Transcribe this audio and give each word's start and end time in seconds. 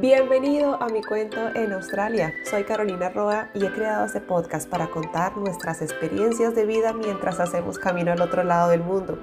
Bienvenido 0.00 0.82
a 0.82 0.88
mi 0.88 1.02
cuento 1.02 1.50
en 1.54 1.72
Australia. 1.72 2.32
Soy 2.48 2.64
Carolina 2.64 3.10
Roa 3.10 3.50
y 3.52 3.66
he 3.66 3.70
creado 3.70 4.06
este 4.06 4.22
podcast 4.22 4.66
para 4.66 4.88
contar 4.88 5.36
nuestras 5.36 5.82
experiencias 5.82 6.54
de 6.54 6.64
vida 6.64 6.94
mientras 6.94 7.38
hacemos 7.38 7.78
camino 7.78 8.10
al 8.10 8.22
otro 8.22 8.42
lado 8.42 8.70
del 8.70 8.80
mundo. 8.80 9.18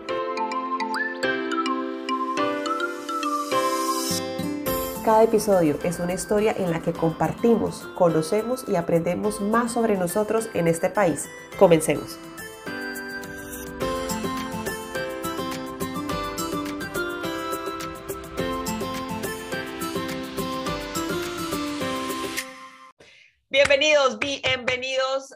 Cada 5.03 5.23
episodio 5.23 5.79
es 5.83 5.99
una 5.99 6.13
historia 6.13 6.53
en 6.55 6.69
la 6.69 6.79
que 6.79 6.93
compartimos, 6.93 7.89
conocemos 7.95 8.63
y 8.67 8.75
aprendemos 8.75 9.41
más 9.41 9.71
sobre 9.71 9.97
nosotros 9.97 10.47
en 10.53 10.67
este 10.67 10.91
país. 10.91 11.27
Comencemos. 11.57 12.19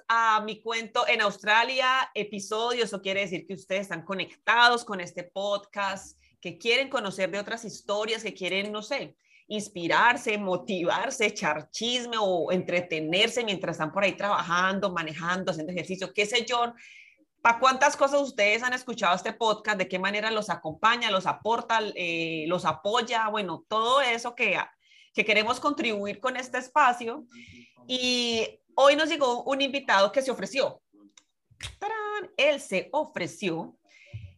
A 0.07 0.41
mi 0.41 0.61
cuento 0.61 1.07
en 1.07 1.21
Australia, 1.21 2.11
episodio. 2.13 2.83
Eso 2.83 3.01
quiere 3.01 3.21
decir 3.21 3.45
que 3.45 3.53
ustedes 3.53 3.81
están 3.81 4.03
conectados 4.03 4.85
con 4.85 5.01
este 5.01 5.23
podcast, 5.23 6.17
que 6.39 6.57
quieren 6.57 6.89
conocer 6.89 7.31
de 7.31 7.39
otras 7.39 7.65
historias, 7.65 8.23
que 8.23 8.33
quieren, 8.33 8.71
no 8.71 8.81
sé, 8.81 9.15
inspirarse, 9.47 10.37
motivarse, 10.37 11.25
echar 11.25 11.69
chisme 11.71 12.17
o 12.19 12.51
entretenerse 12.51 13.43
mientras 13.43 13.75
están 13.75 13.91
por 13.91 14.03
ahí 14.03 14.13
trabajando, 14.13 14.91
manejando, 14.91 15.51
haciendo 15.51 15.73
ejercicio, 15.73 16.13
qué 16.13 16.25
sé 16.25 16.45
yo. 16.45 16.73
¿Para 17.41 17.59
cuántas 17.59 17.97
cosas 17.97 18.21
ustedes 18.21 18.63
han 18.63 18.73
escuchado 18.73 19.15
este 19.15 19.33
podcast? 19.33 19.77
¿De 19.77 19.87
qué 19.87 19.99
manera 19.99 20.29
los 20.31 20.49
acompaña, 20.49 21.11
los 21.11 21.25
aporta, 21.25 21.79
eh, 21.95 22.45
los 22.47 22.65
apoya? 22.65 23.27
Bueno, 23.29 23.65
todo 23.67 23.99
eso 24.01 24.35
que, 24.35 24.57
que 25.13 25.25
queremos 25.25 25.59
contribuir 25.59 26.19
con 26.19 26.37
este 26.37 26.59
espacio. 26.59 27.25
Y 27.87 28.60
hoy 28.75 28.95
nos 28.95 29.09
llegó 29.09 29.43
un 29.43 29.61
invitado 29.61 30.11
que 30.11 30.21
se 30.21 30.31
ofreció. 30.31 30.81
Él 32.37 32.59
se 32.59 32.89
ofreció 32.91 33.75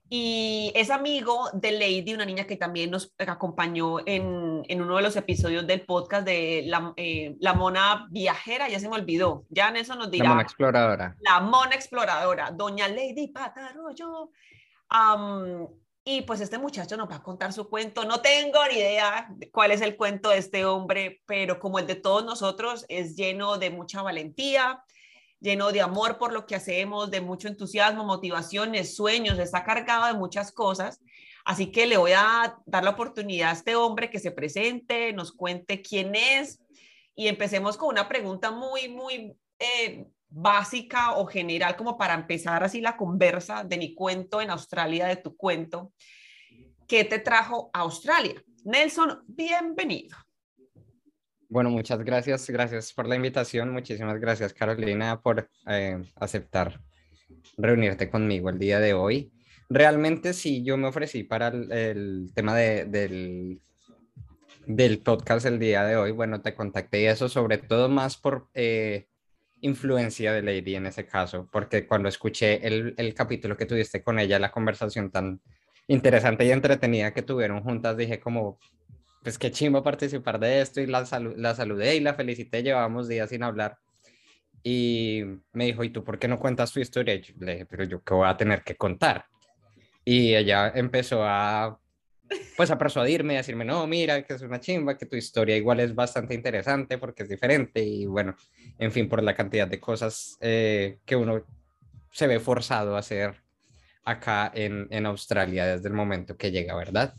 y 0.10 0.72
es 0.76 0.92
amigo 0.92 1.50
de 1.54 1.72
Lady, 1.72 2.14
una 2.14 2.26
niña 2.26 2.46
que 2.46 2.56
también 2.56 2.92
nos 2.92 3.12
acompañó 3.18 4.00
en, 4.06 4.64
en 4.68 4.82
uno 4.82 4.98
de 4.98 5.02
los 5.02 5.16
episodios 5.16 5.66
del 5.66 5.86
podcast 5.86 6.24
de 6.24 6.64
la, 6.68 6.94
eh, 6.98 7.36
la, 7.40 7.54
mona 7.54 8.08
viajera, 8.12 8.70
ya 8.70 8.80
se 8.80 8.88
me 8.88 8.96
olvidó, 8.96 9.46
ya 9.50 9.70
en 9.70 9.78
eso 9.78 9.96
nos 9.96 10.12
dirá. 10.12 10.26
La 10.26 10.30
mona 10.30 10.44
exploradora. 10.44 11.16
La 11.20 11.40
mona 11.40 11.76
exploradora, 11.76 12.52
doña 12.52 12.88
Lady 12.90 13.30
Patarroyo. 13.30 14.30
Um, 14.92 15.68
y 16.06 16.22
pues 16.24 16.42
este 16.42 16.58
muchacho 16.58 16.98
nos 16.98 17.10
va 17.10 17.18
a 17.18 17.24
contar 17.24 17.54
su 17.54 17.70
cuento. 17.70 18.04
No 18.04 18.22
tengo 18.22 18.60
ni 18.70 18.76
idea 18.76 19.30
cuál 19.52 19.72
es 19.72 19.82
el 19.82 19.96
cuento 19.96 20.30
de 20.30 20.38
este 20.38 20.66
hombre, 20.66 21.22
pero 21.26 21.60
como 21.60 21.80
el 21.80 21.88
de 21.88 21.96
todos 21.96 22.26
nosotros, 22.26 22.86
es 22.90 23.16
lleno 23.16 23.58
de 23.58 23.70
mucha 23.70 24.02
valentía, 24.02 24.84
lleno 25.40 25.72
de 25.72 25.82
amor 25.82 26.18
por 26.18 26.34
lo 26.34 26.46
que 26.46 26.56
hacemos, 26.56 27.10
de 27.10 27.22
mucho 27.22 27.48
entusiasmo, 27.48 28.04
motivaciones, 28.04 28.96
sueños, 28.96 29.40
está 29.40 29.64
cargado 29.64 30.08
de 30.08 30.14
muchas 30.14 30.52
cosas. 30.52 31.00
Así 31.46 31.72
que 31.72 31.86
le 31.86 31.98
voy 31.98 32.14
a 32.14 32.58
dar 32.66 32.84
la 32.84 32.92
oportunidad 32.92 33.50
a 33.50 33.54
este 33.54 33.76
hombre 33.76 34.10
que 34.10 34.20
se 34.20 34.32
presente, 34.32 35.14
nos 35.14 35.32
cuente 35.32 35.82
quién 35.82 36.16
es 36.16 36.60
y 37.16 37.28
empecemos 37.28 37.78
con 37.78 37.90
una 37.90 38.08
pregunta 38.08 38.52
muy, 38.52 38.90
muy 38.90 39.36
eh, 39.60 40.08
básica 40.36 41.14
o 41.18 41.28
general 41.28 41.76
como 41.76 41.96
para 41.96 42.16
empezar 42.16 42.64
así 42.64 42.82
la 42.82 42.98
conversa 42.98 43.64
de 43.64 43.78
mi 43.78 43.94
cuento 43.94 44.42
en 44.42 44.50
Australia, 44.50 45.06
de 45.06 45.18
tu 45.18 45.38
cuento. 45.38 45.94
¿Qué 46.88 47.06
te 47.06 47.20
trajo 47.20 47.70
a 47.72 47.82
Australia? 47.82 48.44
Nelson, 48.66 49.24
bienvenido. 49.28 50.18
Bueno, 51.50 51.70
muchas 51.70 52.00
gracias, 52.04 52.50
gracias 52.50 52.94
por 52.94 53.08
la 53.08 53.16
invitación, 53.16 53.72
muchísimas 53.72 54.20
gracias 54.20 54.54
Carolina 54.54 55.22
por 55.22 55.48
eh, 55.68 56.02
aceptar 56.16 56.82
reunirte 57.58 58.10
conmigo 58.10 58.50
el 58.50 58.58
día 58.58 58.80
de 58.80 58.96
hoy. 58.96 59.32
Realmente 59.70 60.34
sí, 60.34 60.64
yo 60.64 60.78
me 60.78 60.88
ofrecí 60.88 61.24
para 61.24 61.50
el, 61.50 62.32
tema 62.34 62.56
de, 62.56 62.86
del, 62.86 63.62
del 64.66 65.00
podcast 65.00 65.46
el 65.46 65.60
día 65.60 65.84
de 65.84 65.96
hoy. 65.96 66.12
Bueno, 66.12 66.42
te 66.42 66.56
contacté 66.56 67.02
y 67.02 67.06
eso 67.06 67.30
sobre 67.30 67.60
todo 67.60 67.88
más 67.88 68.18
por 68.18 68.50
eh, 68.56 69.08
influencia 69.64 70.34
de 70.34 70.42
Lady 70.42 70.76
en 70.76 70.86
ese 70.86 71.06
caso, 71.06 71.48
porque 71.52 71.88
cuando 71.88 72.10
escuché 72.10 72.66
el, 72.66 72.94
el 72.98 73.14
capítulo 73.14 73.58
que 73.58 73.66
tuviste 73.66 74.04
con 74.04 74.20
ella, 74.20 74.40
la 74.40 74.52
conversación 74.52 75.10
tan 75.10 75.42
interesante 75.88 76.46
y 76.46 76.52
entretenida 76.52 77.14
que 77.14 77.22
tuvieron 77.22 77.64
juntas, 77.64 77.98
dije 77.98 78.20
como, 78.20 78.60
pues 79.24 79.38
qué 79.38 79.52
chimbo 79.52 79.82
participar 79.84 80.40
de 80.40 80.62
esto 80.62 80.82
y 80.82 80.86
la, 80.86 81.08
la 81.38 81.56
saludé 81.56 81.96
y 81.96 82.02
la 82.02 82.14
felicité, 82.14 82.62
llevábamos 82.62 83.08
días 83.08 83.30
sin 83.30 83.44
hablar. 83.44 83.78
Y 84.64 85.24
me 85.52 85.66
dijo, 85.66 85.84
¿y 85.84 85.90
tú 85.90 86.04
por 86.04 86.20
qué 86.20 86.28
no 86.28 86.40
cuentas 86.40 86.72
tu 86.72 86.80
historia? 86.80 87.16
Y 87.16 87.24
le 87.40 87.54
dije, 87.54 87.66
pero 87.66 87.84
yo 87.84 88.02
qué 88.04 88.14
voy 88.14 88.28
a 88.28 88.38
tener 88.38 88.64
que 88.64 88.76
contar. 88.76 89.26
Y 90.06 90.36
ella 90.36 90.72
empezó 90.76 91.24
a, 91.24 91.80
pues 92.56 92.72
a 92.72 92.78
persuadirme, 92.78 93.36
a 93.36 93.38
decirme, 93.38 93.66
no, 93.66 93.86
mira, 93.88 94.24
que 94.24 94.34
es 94.34 94.42
una 94.42 94.60
chimba, 94.60 94.98
que 94.98 95.06
tu 95.06 95.16
historia 95.16 95.56
igual 95.56 95.80
es 95.80 95.94
bastante 95.94 96.34
interesante 96.34 96.98
porque 96.98 97.24
es 97.24 97.30
diferente. 97.30 97.84
Y 97.84 98.06
bueno, 98.06 98.36
en 98.78 98.92
fin, 98.92 99.10
por 99.10 99.24
la 99.24 99.36
cantidad 99.36 99.68
de 99.68 99.80
cosas 99.80 100.38
eh, 100.42 101.00
que 101.06 101.16
uno 101.16 101.44
se 102.12 102.28
ve 102.28 102.40
forzado 102.40 102.96
a 102.96 103.00
hacer 103.00 103.36
acá 104.06 104.52
en, 104.54 104.88
en 104.90 105.06
Australia 105.06 105.66
desde 105.66 105.88
el 105.88 105.94
momento 105.94 106.36
que 106.36 106.52
llega, 106.52 106.76
¿verdad? 106.76 107.16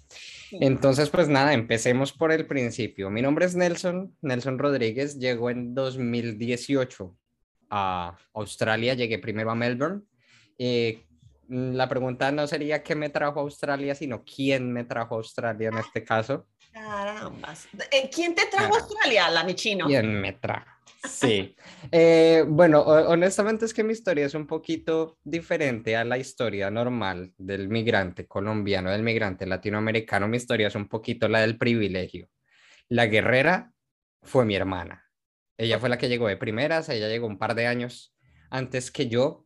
Entonces, 0.52 1.08
pues 1.10 1.28
nada, 1.28 1.54
empecemos 1.54 2.12
por 2.12 2.30
el 2.30 2.46
principio. 2.46 3.10
Mi 3.10 3.22
nombre 3.22 3.46
es 3.46 3.56
Nelson, 3.56 4.14
Nelson 4.20 4.58
Rodríguez, 4.58 5.18
llegó 5.18 5.50
en 5.50 5.74
2018 5.74 7.16
a 7.70 8.16
Australia, 8.34 8.94
llegué 8.94 9.18
primero 9.18 9.50
a 9.50 9.54
Melbourne. 9.54 10.02
Eh, 10.58 11.04
la 11.48 11.88
pregunta 11.88 12.30
no 12.32 12.46
sería 12.46 12.82
qué 12.82 12.94
me 12.94 13.10
trajo 13.10 13.40
a 13.40 13.42
Australia, 13.42 13.94
sino 13.94 14.24
quién 14.24 14.72
me 14.72 14.84
trajo 14.84 15.14
a 15.14 15.18
Australia 15.18 15.68
en 15.68 15.78
este 15.78 16.04
caso. 16.04 16.46
Carambas. 16.72 17.68
¿Quién 18.12 18.34
te 18.34 18.46
trajo 18.46 18.74
a 18.74 18.78
Australia, 18.78 19.30
la 19.30 19.44
Michino? 19.44 19.86
¿Quién 19.86 20.20
me 20.20 20.32
trajo? 20.32 20.74
Sí. 21.08 21.54
Eh, 21.92 22.44
bueno, 22.48 22.80
honestamente 22.80 23.64
es 23.64 23.74
que 23.74 23.84
mi 23.84 23.92
historia 23.92 24.26
es 24.26 24.34
un 24.34 24.46
poquito 24.46 25.18
diferente 25.22 25.96
a 25.96 26.04
la 26.04 26.18
historia 26.18 26.70
normal 26.70 27.32
del 27.36 27.68
migrante 27.68 28.26
colombiano, 28.26 28.90
del 28.90 29.02
migrante 29.02 29.46
latinoamericano. 29.46 30.28
Mi 30.28 30.38
historia 30.38 30.68
es 30.68 30.74
un 30.74 30.88
poquito 30.88 31.28
la 31.28 31.40
del 31.40 31.58
privilegio. 31.58 32.28
La 32.88 33.06
guerrera 33.06 33.70
fue 34.22 34.44
mi 34.44 34.56
hermana. 34.56 35.04
Ella 35.56 35.78
fue 35.78 35.88
la 35.88 35.98
que 35.98 36.08
llegó 36.08 36.26
de 36.26 36.36
primeras, 36.36 36.88
ella 36.88 37.08
llegó 37.08 37.26
un 37.26 37.38
par 37.38 37.54
de 37.54 37.66
años 37.66 38.16
antes 38.50 38.90
que 38.90 39.08
yo. 39.08 39.43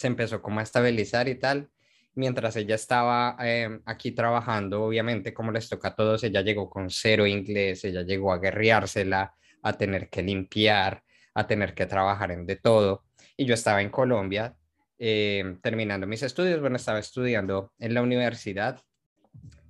Se 0.00 0.06
empezó 0.06 0.40
como 0.40 0.60
a 0.60 0.62
estabilizar 0.62 1.28
y 1.28 1.34
tal. 1.34 1.68
Mientras 2.14 2.56
ella 2.56 2.74
estaba 2.74 3.36
em, 3.40 3.82
aquí 3.84 4.12
trabajando, 4.12 4.82
obviamente, 4.82 5.34
como 5.34 5.52
les 5.52 5.68
toca 5.68 5.88
a 5.88 5.94
todos, 5.94 6.24
ella 6.24 6.40
llegó 6.40 6.70
con 6.70 6.88
cero 6.88 7.26
inglés, 7.26 7.84
ella 7.84 8.00
llegó 8.00 8.32
a 8.32 8.38
guerreársela 8.38 9.34
a 9.62 9.72
tener 9.74 10.08
que 10.08 10.22
limpiar, 10.22 11.02
a 11.34 11.46
tener 11.46 11.74
que 11.74 11.84
trabajar 11.84 12.30
en 12.30 12.46
de 12.46 12.56
todo. 12.56 13.04
Y 13.36 13.44
yo 13.44 13.52
estaba 13.52 13.82
en 13.82 13.90
Colombia 13.90 14.56
eh, 14.98 15.58
terminando 15.62 16.06
mis 16.06 16.22
estudios, 16.22 16.62
bueno, 16.62 16.76
estaba 16.76 16.98
estudiando 16.98 17.74
en 17.78 17.92
la 17.92 18.00
universidad 18.00 18.80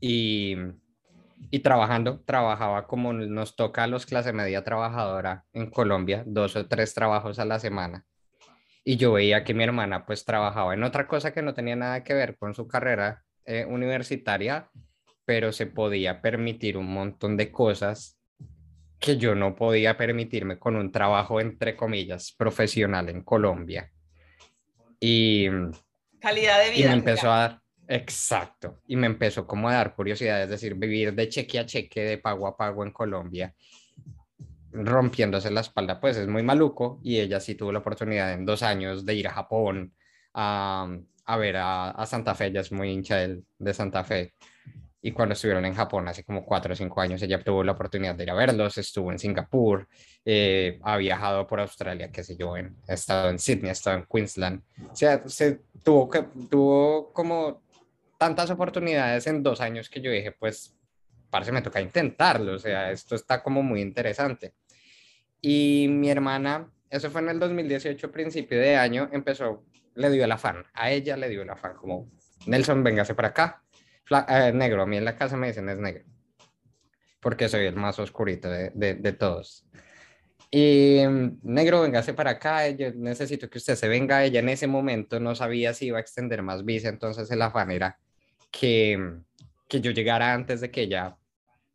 y, 0.01 0.55
y 1.51 1.59
trabajando, 1.59 2.21
trabajaba 2.21 2.87
como 2.87 3.13
nos 3.13 3.57
toca 3.57 3.83
a 3.83 3.89
los 3.89 4.07
clase 4.07 4.33
media 4.33 4.63
trabajadora 4.63 5.45
en 5.53 5.71
Colombia, 5.71 6.23
dos 6.25 6.55
o 6.55 6.69
tres 6.69 6.95
trabajos 6.95 7.41
a 7.41 7.45
la 7.45 7.59
semana. 7.59 8.07
Y 8.85 8.97
yo 8.97 9.13
veía 9.13 9.45
que 9.45 9.55
mi 9.55 9.65
hermana 9.65 10.07
pues 10.07 10.25
trabajaba 10.25 10.75
en 10.75 10.83
otra 10.83 11.07
cosa 11.07 11.33
que 11.33 11.43
no 11.43 11.55
tenía 11.55 11.77
nada 11.77 12.03
que 12.03 12.15
ver 12.15 12.37
con 12.37 12.55
su 12.55 12.67
carrera 12.67 13.23
eh, 13.45 13.65
universitaria, 13.65 14.71
pero 15.25 15.53
se 15.53 15.67
podía 15.67 16.23
permitir 16.23 16.77
un 16.77 16.93
montón 16.93 17.37
de 17.37 17.53
cosas 17.53 18.21
que 19.01 19.17
yo 19.17 19.35
no 19.35 19.57
podía 19.57 19.97
permitirme 19.97 20.59
con 20.59 20.77
un 20.77 20.93
trabajo, 20.93 21.41
entre 21.41 21.75
comillas, 21.75 22.35
profesional 22.37 23.09
en 23.09 23.23
Colombia. 23.23 23.91
Y, 25.01 25.49
calidad 26.21 26.63
de 26.63 26.71
vida. 26.71 26.87
Y 26.87 26.89
me 26.89 26.93
empezó 26.93 27.33
a 27.33 27.39
dar, 27.39 27.61
exacto, 27.89 28.83
y 28.87 28.97
me 28.97 29.07
empezó 29.07 29.47
como 29.47 29.71
a 29.71 29.75
dar 29.75 29.95
curiosidad, 29.95 30.43
es 30.43 30.51
decir, 30.51 30.75
vivir 30.75 31.15
de 31.15 31.29
cheque 31.29 31.59
a 31.59 31.65
cheque, 31.65 32.03
de 32.03 32.19
pago 32.19 32.47
a 32.47 32.57
pago 32.57 32.85
en 32.85 32.93
Colombia, 32.93 33.55
rompiéndose 34.73 35.51
la 35.51 35.61
espalda, 35.61 36.01
pues 36.01 36.17
es 36.17 36.29
muy 36.29 36.43
maluco. 36.43 37.01
Y 37.03 37.21
ella 37.21 37.41
sí 37.41 37.55
tuvo 37.55 37.73
la 37.73 37.81
oportunidad 37.81 38.33
en 38.33 38.47
dos 38.47 38.63
años 38.63 39.05
de 39.05 39.15
ir 39.15 39.29
a 39.29 39.33
Japón 39.33 39.95
a, 40.35 40.89
a 41.25 41.37
ver 41.37 41.57
a, 41.57 41.91
a, 41.91 42.07
Santa 42.07 42.35
Fe, 42.35 42.47
ella 42.47 42.61
es 42.61 42.73
muy 42.73 42.91
hincha 42.91 43.17
de, 43.17 43.43
de 43.59 43.75
Santa 43.75 44.05
Fe 44.05 44.35
y 45.03 45.13
cuando 45.13 45.33
estuvieron 45.33 45.65
en 45.65 45.75
Japón 45.75 46.09
hace 46.09 46.25
como 46.25 46.45
cuatro 46.45 46.73
o 46.73 46.77
cinco 46.77 47.01
años, 47.01 47.23
ella 47.23 47.43
tuvo 47.43 47.65
la 47.65 47.73
oportunidad 47.73 48.15
de 48.15 48.25
ir 48.25 48.31
a 48.31 48.35
verlos, 48.35 48.77
estuvo 48.77 49.11
en 49.11 49.19
Singapur, 49.19 49.89
eh, 50.25 50.79
ha 50.83 50.97
viajado 50.99 51.47
por 51.47 51.61
Australia, 51.61 52.11
qué 52.13 52.23
sé 52.23 52.37
yo, 52.37 52.57
en, 52.57 52.77
ha 52.87 52.95
estado 52.95 53.31
en 53.31 53.39
Sydney, 53.39 53.71
ha 53.71 53.73
estado 53.73 53.99
en 53.99 54.05
Queensland, 54.05 54.63
o 54.91 54.95
sea, 54.95 55.23
se 55.27 55.61
tuvo, 55.83 56.09
que, 56.11 56.23
tuvo 56.51 57.13
como 57.13 57.63
tantas 58.19 58.51
oportunidades 58.51 59.27
en 59.27 59.43
dos 59.43 59.61
años 59.63 59.89
que 59.89 60.03
yo 60.03 60.11
dije, 60.11 60.33
pues 60.33 60.77
parce, 61.31 61.51
me 61.53 61.63
toca 61.63 61.81
intentarlo, 61.81 62.55
o 62.55 62.59
sea, 62.59 62.91
esto 62.91 63.15
está 63.15 63.43
como 63.43 63.63
muy 63.63 63.81
interesante. 63.81 64.53
Y 65.41 65.87
mi 65.89 66.11
hermana, 66.11 66.71
eso 66.89 67.11
fue 67.11 67.21
en 67.23 67.31
el 67.31 67.39
2018, 67.39 68.11
principio 68.11 68.59
de 68.59 68.77
año, 68.77 69.09
empezó, 69.13 69.65
le 69.95 70.11
dio 70.11 70.25
el 70.25 70.33
afán, 70.33 70.65
a 70.75 70.91
ella 70.91 71.17
le 71.17 71.29
dio 71.29 71.43
el 71.43 71.51
afán, 71.51 71.75
como, 71.77 72.11
Nelson, 72.47 72.83
véngase 72.83 73.15
para 73.15 73.29
acá, 73.29 73.63
eh, 74.29 74.53
negro, 74.53 74.83
a 74.83 74.87
mí 74.87 74.97
en 74.97 75.05
la 75.05 75.17
casa 75.17 75.37
me 75.37 75.49
dicen 75.49 75.69
es 75.69 75.79
negro, 75.79 76.05
porque 77.21 77.49
soy 77.49 77.67
el 77.67 77.77
más 77.77 77.99
oscurito 77.99 78.51
de, 78.51 78.71
de, 78.75 78.95
de 78.95 79.13
todos. 79.13 79.67
Y 80.51 81.03
mm, 81.07 81.39
negro, 81.43 81.83
véngase 81.83 82.13
para 82.15 82.33
acá, 82.33 82.69
yo 82.71 82.93
necesito 82.95 83.49
que 83.49 83.59
usted 83.59 83.77
se 83.77 83.89
venga. 83.89 84.25
Ella 84.25 84.41
en 84.41 84.49
ese 84.49 84.67
momento 84.67 85.21
no 85.21 85.35
sabía 85.35 85.75
si 85.75 85.87
iba 85.87 85.99
a 85.99 86.01
extender 86.01 86.43
más 86.43 86.65
visa, 86.65 86.89
entonces 86.89 87.31
el 87.31 87.43
afán 87.43 87.71
era 87.71 87.99
que, 88.51 88.99
mm, 88.99 89.25
que 89.69 89.81
yo 89.81 89.93
llegara 89.93 90.33
antes 90.35 90.61
de 90.61 90.71
que 90.71 90.83
ella 90.83 91.17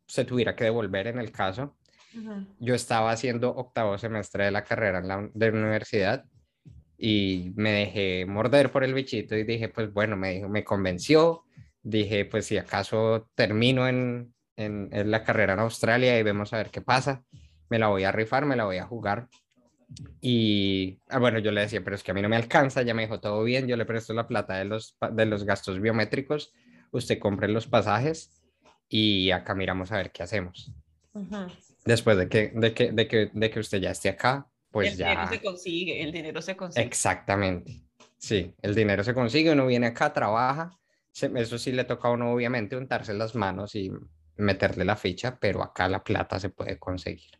se 0.06 0.24
tuviera 0.24 0.54
que 0.54 0.64
devolver 0.64 1.06
en 1.08 1.18
el 1.18 1.32
caso. 1.32 1.75
Yo 2.60 2.74
estaba 2.74 3.10
haciendo 3.10 3.50
octavo 3.50 3.98
semestre 3.98 4.44
de 4.44 4.50
la 4.50 4.64
carrera 4.64 4.98
en 4.98 5.08
la, 5.08 5.30
de 5.32 5.50
la 5.50 5.58
universidad 5.58 6.24
y 6.98 7.52
me 7.56 7.72
dejé 7.72 8.26
morder 8.26 8.70
por 8.70 8.84
el 8.84 8.94
bichito 8.94 9.36
y 9.36 9.44
dije, 9.44 9.68
pues 9.68 9.92
bueno, 9.92 10.16
me, 10.16 10.34
dijo, 10.34 10.48
me 10.48 10.64
convenció. 10.64 11.44
Dije, 11.82 12.24
pues 12.24 12.46
si 12.46 12.58
acaso 12.58 13.28
termino 13.34 13.86
en, 13.86 14.34
en, 14.56 14.88
en 14.92 15.10
la 15.10 15.22
carrera 15.22 15.52
en 15.52 15.60
Australia 15.60 16.18
y 16.18 16.22
vemos 16.22 16.52
a 16.52 16.58
ver 16.58 16.70
qué 16.70 16.80
pasa 16.80 17.22
me 17.68 17.78
la 17.78 17.88
voy 17.88 18.04
a 18.04 18.12
rifar, 18.12 18.46
me 18.46 18.56
la 18.56 18.64
voy 18.64 18.78
a 18.78 18.86
jugar. 18.86 19.28
Y 20.20 21.00
ah, 21.08 21.18
bueno, 21.18 21.38
yo 21.38 21.52
le 21.52 21.62
decía, 21.62 21.82
pero 21.82 21.96
es 21.96 22.02
que 22.02 22.10
a 22.10 22.14
mí 22.14 22.22
no 22.22 22.28
me 22.28 22.36
alcanza, 22.36 22.82
ya 22.82 22.94
me 22.94 23.02
dijo 23.02 23.20
todo 23.20 23.42
bien, 23.44 23.66
yo 23.66 23.76
le 23.76 23.84
presto 23.84 24.12
la 24.14 24.26
plata 24.26 24.54
de 24.54 24.64
los, 24.64 24.96
de 25.12 25.26
los 25.26 25.44
gastos 25.44 25.80
biométricos, 25.80 26.52
usted 26.90 27.18
compre 27.18 27.48
los 27.48 27.66
pasajes 27.66 28.42
y 28.88 29.30
acá 29.30 29.54
miramos 29.54 29.92
a 29.92 29.98
ver 29.98 30.10
qué 30.10 30.22
hacemos. 30.22 30.72
Después 31.86 32.18
de 32.18 32.28
que, 32.28 32.52
de, 32.54 32.74
que, 32.74 32.92
de, 32.92 33.08
que, 33.08 33.30
de 33.32 33.50
que 33.50 33.60
usted 33.60 33.80
ya 33.80 33.92
esté 33.92 34.10
acá, 34.10 34.46
pues 34.70 34.96
ya... 34.96 35.12
El 35.12 35.16
dinero 35.16 35.32
se 35.32 35.40
consigue, 35.40 36.02
el 36.02 36.12
dinero 36.12 36.42
se 36.42 36.56
consigue. 36.56 36.86
Exactamente, 36.86 37.82
sí, 38.18 38.52
el 38.60 38.74
dinero 38.74 39.02
se 39.04 39.14
consigue, 39.14 39.52
uno 39.52 39.66
viene 39.66 39.86
acá, 39.86 40.12
trabaja, 40.12 40.76
eso 41.12 41.58
sí 41.58 41.72
le 41.72 41.84
toca 41.84 42.08
a 42.08 42.10
uno 42.10 42.32
obviamente 42.32 42.76
untarse 42.76 43.14
las 43.14 43.34
manos 43.34 43.74
y 43.74 43.90
meterle 44.36 44.84
la 44.84 44.96
ficha, 44.96 45.38
pero 45.40 45.62
acá 45.62 45.88
la 45.88 46.04
plata 46.04 46.38
se 46.38 46.50
puede 46.50 46.78
conseguir. 46.78 47.30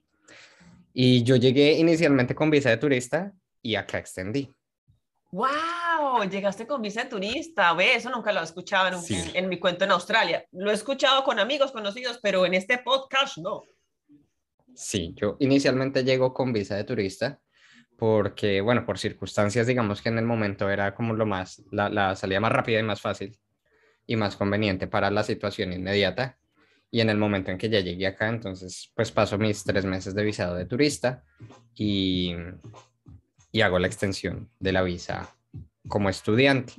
Y 0.95 1.23
yo 1.25 1.37
llegué 1.37 1.73
inicialmente 1.73 2.35
con 2.35 2.51
visa 2.51 2.71
de 2.71 2.79
turista 2.79 3.33
y 3.61 3.75
acá 3.75 3.99
extendí. 3.99 4.51
¡Wow! 5.31 6.25
Llegaste 6.31 6.67
con 6.67 6.81
visa 6.81 7.05
de 7.05 7.11
turista. 7.11 7.75
Ve, 7.75 7.97
eso 7.97 8.09
nunca 8.09 8.33
lo 8.33 8.41
he 8.41 8.45
escuchado 8.45 8.99
en, 9.35 9.49
mi 9.49 9.59
cuento 9.59 9.85
en 9.85 9.91
Australia. 9.91 10.47
Lo 10.53 10.71
he 10.71 10.75
escuchado 10.75 11.23
con 11.25 11.39
amigos 11.39 11.73
conocidos, 11.73 12.19
pero 12.23 12.47
en 12.47 12.55
este 12.55 12.79
podcast 12.79 13.37
no. 13.37 13.63
Sí, 14.76 15.14
yo 15.17 15.37
inicialmente 15.40 16.05
llego 16.05 16.34
con 16.34 16.52
visa 16.52 16.76
de 16.76 16.84
turista 16.84 17.40
porque, 17.96 18.61
bueno, 18.61 18.84
por 18.84 18.99
circunstancias, 18.99 19.67
digamos 19.67 20.02
que 20.02 20.11
en 20.11 20.19
el 20.19 20.26
momento 20.26 20.69
era 20.69 20.94
como 20.94 21.14
lo 21.14 21.25
más, 21.25 21.62
la, 21.73 21.88
la 21.88 22.14
salida 22.14 22.40
más 22.40 22.52
rápida 22.52 22.78
y 22.78 22.82
más 22.82 23.00
fácil 23.00 23.38
y 24.06 24.17
más 24.17 24.37
conveniente 24.37 24.87
para 24.87 25.11
la 25.11 25.25
situación 25.25 25.73
inmediata 25.73 26.38
y 26.90 27.00
en 27.00 27.08
el 27.08 27.17
momento 27.17 27.50
en 27.50 27.58
que 27.58 27.70
ya 27.70 27.81
llegué 27.81 28.06
acá, 28.06 28.28
entonces 28.28 28.93
pues 28.94 29.11
paso 29.11 29.38
mis 29.38 29.64
tres 29.64 29.87
meses 29.87 30.14
de 30.14 30.25
visado 30.25 30.55
de 30.55 30.67
turista 30.67 31.25
y, 31.75 32.34
y 33.50 33.61
hago 33.62 33.78
la 33.78 33.87
extensión 33.87 34.50
de 34.61 34.73
la 34.73 34.82
visa 34.82 35.34
como 35.88 36.11
estudiante. 36.11 36.75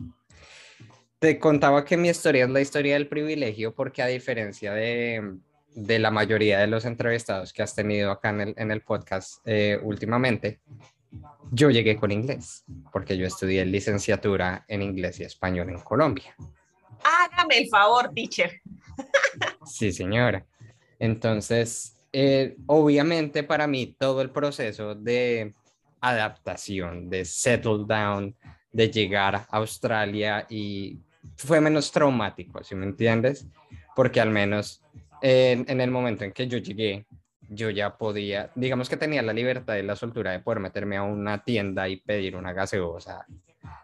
Te 1.20 1.40
contaba 1.40 1.84
que 1.84 1.98
mi 1.98 2.10
historia 2.10 2.46
es 2.46 2.52
la 2.52 2.62
historia 2.62 2.94
del 2.94 3.08
privilegio 3.08 3.74
porque 3.74 4.04
a 4.04 4.08
diferencia 4.08 4.72
de, 4.74 5.40
de 5.74 6.00
la 6.00 6.12
mayoría 6.12 6.60
de 6.60 6.68
los 6.68 6.86
entrevistados 6.86 7.54
que 7.54 7.64
has 7.64 7.76
tenido 7.76 8.12
acá 8.12 8.30
en 8.30 8.42
el, 8.42 8.54
en 8.58 8.72
el 8.72 8.82
podcast 8.82 9.42
eh, 9.46 9.80
últimamente, 9.84 10.60
yo 11.52 11.70
llegué 11.70 11.96
con 11.98 12.12
inglés 12.12 12.66
porque 12.92 13.18
yo 13.18 13.26
estudié 13.26 13.66
licenciatura 13.66 14.66
en 14.68 14.82
inglés 14.82 15.20
y 15.20 15.24
español 15.24 15.70
en 15.70 15.80
Colombia. 15.80 16.36
Hágame 17.04 17.60
el 17.60 17.70
favor, 17.70 18.12
teacher. 18.14 18.62
Sí, 19.66 19.92
señora. 19.92 20.46
Entonces, 21.00 21.98
eh, 22.12 22.56
obviamente 22.66 23.44
para 23.44 23.68
mí 23.68 23.96
todo 24.00 24.22
el 24.22 24.32
proceso 24.32 24.96
de 24.96 25.54
adaptación, 26.02 27.10
de 27.10 27.26
settle 27.26 27.86
down, 27.88 28.36
de 28.72 28.90
llegar 28.90 29.36
a 29.36 29.48
Australia 29.52 30.46
y 30.50 31.00
fue 31.36 31.62
menos 31.62 31.92
traumático, 31.92 32.64
¿sí 32.64 32.76
me 32.76 32.86
entiendes? 32.86 33.48
Porque 33.96 34.22
al 34.22 34.30
menos 34.30 34.84
en, 35.22 35.82
el 35.82 35.92
momento 35.92 36.24
en 36.24 36.32
que 36.32 36.48
yo 36.48 36.58
llegué, 36.58 37.06
yo 37.42 37.70
ya 37.70 37.98
podía, 37.98 38.52
digamos 38.56 38.90
que 38.90 38.98
tenía 38.98 39.22
la 39.22 39.34
libertad 39.34 39.76
y 39.76 39.84
la 39.84 39.96
soltura 39.96 40.32
de 40.32 40.40
poder 40.40 40.60
meterme 40.60 40.98
a 40.98 41.04
una 41.04 41.44
tienda 41.44 41.88
y 41.88 41.98
pedir 41.98 42.36
una 42.36 42.54
gaseosa 42.54 43.26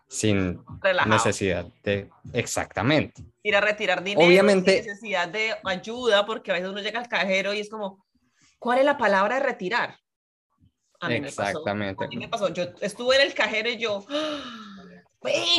sin 0.08 0.64
necesidad 1.08 1.66
de 1.84 2.10
exactamente. 2.34 3.24
Ir 3.42 3.56
a 3.56 3.62
retirar 3.62 4.04
dinero 4.04 4.28
Obviamente, 4.28 4.84
sin 4.84 4.92
necesidad 4.92 5.28
de 5.28 5.56
ayuda, 5.64 6.26
porque 6.26 6.52
a 6.52 6.56
veces 6.56 6.70
uno 6.70 6.82
llega 6.82 7.00
al 7.00 7.08
cajero 7.08 7.54
y 7.54 7.60
es 7.60 7.70
como, 7.70 8.06
¿cuál 8.60 8.80
es 8.80 8.86
la 8.86 8.98
palabra 8.98 9.36
de 9.36 9.42
retirar? 9.42 9.98
A 11.00 11.10
mí 11.10 11.16
exactamente. 11.16 11.90
Me 11.90 11.96
pasó. 11.96 12.06
A 12.06 12.08
mí 12.08 12.18
me 12.18 12.28
pasó. 12.30 12.54
Yo 12.54 12.64
estuve 12.80 13.16
en 13.16 13.24
el 13.24 13.34
cajero 13.34 13.70
y 13.70 13.78
yo, 13.78 14.06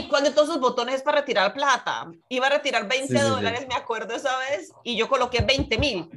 ¿cuál 0.08 0.24
de 0.24 0.30
todos 0.30 0.48
esos 0.48 0.60
botones 0.60 0.96
es 0.96 1.02
para 1.02 1.20
retirar 1.20 1.52
plata? 1.54 2.10
Iba 2.28 2.46
a 2.46 2.50
retirar 2.50 2.88
20 2.88 3.20
dólares, 3.22 3.66
me 3.68 3.74
acuerdo 3.74 4.14
esa 4.14 4.36
vez, 4.38 4.70
y 4.82 4.96
yo 4.96 5.08
coloqué 5.08 5.40
20 5.42 5.78
mil 5.78 6.08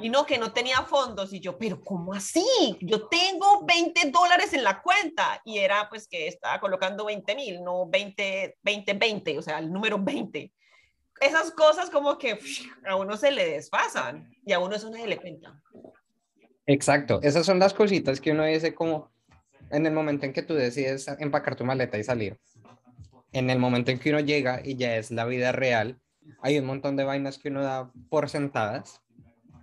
y 0.00 0.08
no, 0.08 0.24
que 0.24 0.38
no 0.38 0.52
tenía 0.52 0.82
fondos. 0.82 1.32
Y 1.32 1.40
yo, 1.40 1.58
pero 1.58 1.80
¿cómo 1.82 2.14
así? 2.14 2.44
Yo 2.80 3.06
tengo 3.08 3.64
20 3.66 4.10
dólares 4.10 4.52
en 4.54 4.64
la 4.64 4.80
cuenta. 4.82 5.40
Y 5.44 5.58
era 5.58 5.88
pues 5.88 6.08
que 6.08 6.26
estaba 6.26 6.58
colocando 6.58 7.04
20 7.04 7.34
mil, 7.34 7.62
no 7.62 7.86
20, 7.86 8.56
20, 8.62 8.94
20, 8.94 9.38
o 9.38 9.42
sea, 9.42 9.58
el 9.58 9.70
número 9.70 9.98
20. 9.98 10.50
Esas 11.20 11.50
cosas 11.50 11.90
como 11.90 12.16
que 12.16 12.38
a 12.86 12.96
uno 12.96 13.16
se 13.16 13.30
le 13.30 13.50
desfasan 13.50 14.34
y 14.44 14.52
a 14.52 14.58
uno 14.58 14.74
eso 14.74 14.88
no 14.88 14.96
se 14.96 15.06
le 15.06 15.18
cuenta. 15.18 15.60
Exacto, 16.66 17.20
esas 17.22 17.44
son 17.44 17.58
las 17.58 17.74
cositas 17.74 18.20
que 18.20 18.30
uno 18.30 18.44
dice 18.44 18.74
como 18.74 19.10
en 19.70 19.84
el 19.84 19.92
momento 19.92 20.24
en 20.24 20.32
que 20.32 20.42
tú 20.42 20.54
decides 20.54 21.08
empacar 21.18 21.56
tu 21.56 21.64
maleta 21.64 21.98
y 21.98 22.04
salir. 22.04 22.38
En 23.32 23.50
el 23.50 23.58
momento 23.58 23.90
en 23.90 23.98
que 23.98 24.10
uno 24.10 24.20
llega 24.20 24.60
y 24.64 24.76
ya 24.76 24.96
es 24.96 25.10
la 25.10 25.24
vida 25.24 25.52
real, 25.52 26.00
hay 26.42 26.58
un 26.58 26.66
montón 26.66 26.96
de 26.96 27.04
vainas 27.04 27.38
que 27.38 27.48
uno 27.48 27.62
da 27.62 27.90
por 28.08 28.28
sentadas 28.28 29.00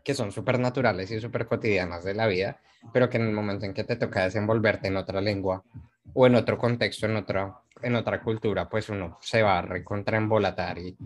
que 0.04 0.14
son 0.14 0.32
súper 0.32 0.58
naturales 0.58 1.12
y 1.12 1.20
súper 1.20 1.48
cotidianas 1.48 2.06
de 2.06 2.14
la 2.14 2.28
vida, 2.28 2.62
pero 2.94 3.10
que 3.10 3.18
en 3.18 3.24
el 3.24 3.34
momento 3.34 3.66
en 3.66 3.74
que 3.74 3.84
te 3.84 3.98
toca 3.98 4.24
desenvolverte 4.24 4.88
en 4.88 4.96
otra 4.96 5.20
lengua 5.20 5.66
o 6.14 6.26
en 6.26 6.36
otro 6.36 6.58
contexto, 6.58 7.08
en 7.08 7.18
otra, 7.18 7.58
en 7.82 7.94
otra 7.94 8.22
cultura, 8.22 8.70
pues 8.70 8.88
uno 8.88 9.18
se 9.22 9.44
va 9.44 9.60
a 9.60 9.62
recontraembolatar 9.64 10.78
y, 10.78 10.98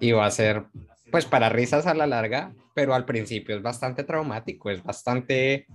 y 0.00 0.10
va 0.10 0.26
a 0.26 0.30
ser, 0.32 0.64
pues 1.12 1.24
para 1.24 1.48
risas 1.48 1.86
a 1.86 1.94
la 1.94 2.08
larga, 2.08 2.52
pero 2.74 2.94
al 2.94 3.04
principio 3.04 3.56
es 3.56 3.62
bastante 3.62 4.02
traumático, 4.02 4.70
es 4.70 4.82
bastante 4.82 5.68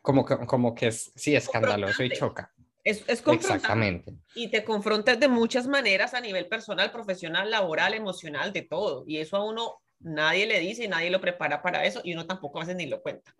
como 0.00 0.24
que, 0.24 0.36
como 0.46 0.76
que 0.76 0.86
es, 0.86 1.10
sí, 1.16 1.34
escandaloso 1.34 2.04
y 2.04 2.10
choca. 2.10 2.52
Es, 2.86 3.04
es 3.06 3.22
Exactamente. 3.26 4.14
Y 4.34 4.48
te 4.48 4.64
confrontas 4.64 5.20
de 5.20 5.28
muchas 5.28 5.66
maneras 5.66 6.14
a 6.14 6.20
nivel 6.20 6.46
personal, 6.46 6.90
profesional, 6.90 7.50
laboral, 7.50 7.94
emocional, 7.94 8.52
de 8.52 8.62
todo. 8.62 9.04
Y 9.06 9.18
eso 9.18 9.36
a 9.36 9.44
uno 9.44 9.80
Nadie 10.00 10.46
le 10.46 10.60
dice 10.60 10.84
y 10.84 10.88
nadie 10.88 11.10
lo 11.10 11.20
prepara 11.20 11.62
para 11.62 11.84
eso 11.84 12.00
y 12.04 12.12
uno 12.12 12.26
tampoco 12.26 12.60
hace 12.60 12.74
ni 12.74 12.86
lo 12.86 13.00
cuenta. 13.00 13.34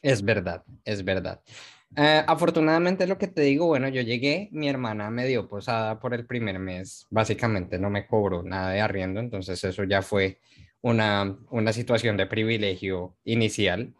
Es 0.00 0.22
verdad, 0.22 0.62
es 0.84 1.04
verdad. 1.04 1.40
Eh, 1.96 2.22
afortunadamente 2.26 3.06
lo 3.06 3.18
que 3.18 3.28
te 3.28 3.42
digo, 3.42 3.66
bueno, 3.66 3.88
yo 3.88 4.02
llegué, 4.02 4.48
mi 4.52 4.68
hermana 4.68 5.10
me 5.10 5.26
dio 5.26 5.48
posada 5.48 5.98
por 5.98 6.14
el 6.14 6.26
primer 6.26 6.58
mes, 6.58 7.06
básicamente 7.10 7.78
no 7.78 7.90
me 7.90 8.06
cobró 8.06 8.42
nada 8.42 8.70
de 8.70 8.80
arriendo, 8.80 9.20
entonces 9.20 9.62
eso 9.64 9.84
ya 9.84 10.02
fue 10.02 10.38
una, 10.82 11.38
una 11.50 11.72
situación 11.72 12.16
de 12.16 12.26
privilegio 12.26 13.16
inicial, 13.24 13.94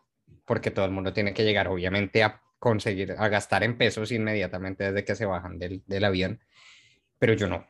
porque 0.45 0.71
todo 0.71 0.85
el 0.85 0.91
mundo 0.91 1.13
tiene 1.13 1.33
que 1.33 1.45
llegar 1.45 1.69
obviamente 1.69 2.23
a 2.23 2.43
conseguir, 2.59 3.15
a 3.19 3.29
gastar 3.29 3.63
en 3.63 3.79
pesos 3.79 4.13
inmediatamente 4.13 4.85
desde 4.85 5.05
que 5.05 5.15
se 5.15 5.27
bajan 5.27 5.59
del, 5.59 5.83
del 5.87 6.05
avión, 6.05 6.41
pero 7.19 7.35
yo 7.35 7.49
no. 7.49 7.67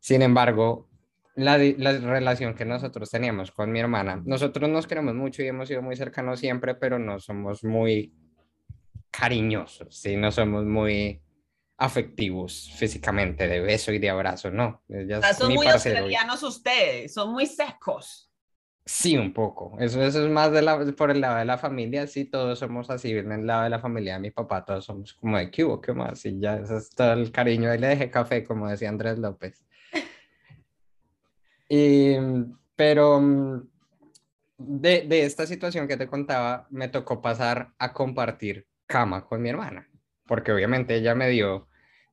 Sin 0.00 0.22
embargo, 0.22 0.88
la, 1.36 1.58
la, 1.58 1.92
relación 1.98 2.54
que 2.54 2.64
nosotros 2.64 3.10
teníamos 3.10 3.50
con 3.50 3.70
mi 3.70 3.78
hermana. 3.78 4.22
Nosotros 4.24 4.68
nos 4.70 4.86
queremos 4.86 5.14
mucho 5.14 5.42
y 5.42 5.48
hemos 5.48 5.68
sido 5.68 5.82
muy 5.82 5.96
cercanos 5.96 6.40
siempre, 6.40 6.74
pero 6.74 6.98
no 6.98 7.20
somos 7.20 7.62
muy 7.62 8.14
cariñosos, 9.10 9.96
¿sí? 9.96 10.16
No 10.16 10.32
somos 10.32 10.64
muy 10.64 11.22
afectivos 11.78 12.72
físicamente, 12.76 13.46
de 13.48 13.60
beso 13.60 13.92
y 13.92 13.98
de 13.98 14.08
abrazo, 14.08 14.50
no. 14.50 14.82
son 15.36 15.52
muy 15.52 15.66
australianos 15.66 16.42
ustedes, 16.42 17.12
son 17.12 17.32
muy 17.32 17.46
secos. 17.46 18.30
Sí, 18.88 19.16
un 19.16 19.32
poco. 19.32 19.76
Eso, 19.80 20.00
eso 20.00 20.24
es 20.24 20.30
más 20.30 20.52
de 20.52 20.62
la, 20.62 20.78
por 20.96 21.10
el 21.10 21.20
lado 21.20 21.38
de 21.38 21.44
la 21.44 21.58
familia, 21.58 22.06
sí, 22.06 22.24
todos 22.24 22.60
somos 22.60 22.88
así, 22.88 23.10
en 23.10 23.32
el 23.32 23.44
lado 23.44 23.64
de 23.64 23.70
la 23.70 23.80
familia 23.80 24.14
de 24.14 24.20
mi 24.20 24.30
papá, 24.30 24.64
todos 24.64 24.84
somos 24.84 25.12
como 25.14 25.36
de 25.36 25.50
¿qué 25.50 25.66
¿Qué 25.82 25.92
más? 25.92 26.24
Y 26.24 26.38
ya, 26.38 26.56
eso 26.58 26.76
es 26.76 26.90
todo 26.90 27.12
el 27.14 27.32
cariño. 27.32 27.68
Ahí 27.70 27.78
le 27.78 27.88
dejé 27.88 28.10
café, 28.10 28.44
como 28.44 28.68
decía 28.68 28.88
Andrés 28.88 29.18
López. 29.18 29.64
Y, 31.68 32.14
pero, 32.76 33.20
de, 34.56 35.02
de 35.02 35.24
esta 35.24 35.46
situación 35.46 35.88
que 35.88 35.96
te 35.96 36.06
contaba, 36.06 36.68
me 36.70 36.88
tocó 36.88 37.20
pasar 37.20 37.72
a 37.78 37.92
compartir 37.92 38.68
cama 38.86 39.26
con 39.26 39.42
mi 39.42 39.48
hermana, 39.48 39.88
porque 40.26 40.52
obviamente 40.52 40.94
ella 40.94 41.16
me 41.16 41.28
dio, 41.28 41.66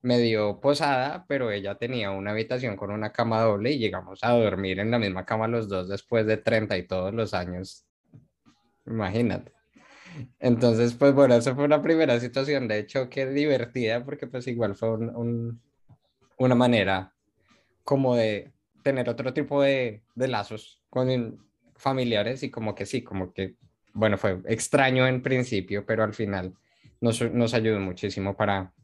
me 0.04 0.18
dio 0.18 0.60
posada, 0.60 1.24
pero 1.26 1.50
ella 1.50 1.76
tenía 1.76 2.10
una 2.10 2.32
habitación 2.32 2.76
con 2.76 2.90
una 2.90 3.10
cama 3.10 3.40
doble 3.40 3.72
y 3.72 3.78
llegamos 3.78 4.22
a 4.22 4.32
dormir 4.32 4.78
en 4.78 4.90
la 4.90 4.98
misma 4.98 5.24
cama 5.24 5.48
los 5.48 5.66
dos 5.66 5.88
después 5.88 6.26
de 6.26 6.36
30 6.36 6.76
y 6.76 6.86
todos 6.86 7.14
los 7.14 7.32
años. 7.32 7.86
Imagínate. 8.86 9.52
Entonces, 10.38 10.92
pues 10.92 11.14
bueno, 11.14 11.34
esa 11.34 11.54
fue 11.54 11.64
una 11.64 11.80
primera 11.80 12.20
situación 12.20 12.68
de 12.68 12.84
choque 12.86 13.24
divertida 13.24 14.04
porque 14.04 14.26
pues 14.26 14.46
igual 14.46 14.74
fue 14.74 14.92
un, 14.92 15.58
una 16.36 16.54
manera 16.54 17.14
como 17.82 18.14
de 18.14 18.52
tener 18.82 19.08
otro 19.08 19.32
tipo 19.32 19.62
de, 19.62 20.02
de 20.14 20.28
lazos 20.28 20.82
con 20.90 21.40
familiares 21.76 22.42
y 22.42 22.50
como 22.50 22.74
que 22.74 22.84
sí, 22.84 23.00
como 23.00 23.32
que, 23.32 23.54
bueno, 23.94 24.18
fue 24.18 24.42
extraño 24.44 25.06
en 25.06 25.22
principio, 25.22 25.86
pero 25.86 26.04
al 26.04 26.12
final 26.12 26.52
nos, 27.00 27.22
nos 27.32 27.54
ayudó 27.54 27.80
muchísimo 27.80 28.36
para, 28.36 28.74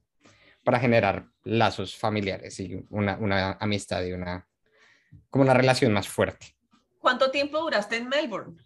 para 0.64 0.80
generar 0.80 1.26
lazos 1.44 1.96
familiares 1.96 2.58
y 2.60 2.84
una, 2.90 3.16
una 3.16 3.52
amistad 3.60 4.04
y 4.04 4.12
una, 4.12 4.46
como 5.30 5.42
una 5.42 5.54
relación 5.54 5.92
más 5.92 6.08
fuerte. 6.08 6.54
¿Cuánto 6.98 7.30
tiempo 7.30 7.58
duraste 7.58 7.96
en 7.96 8.08
Melbourne? 8.08 8.56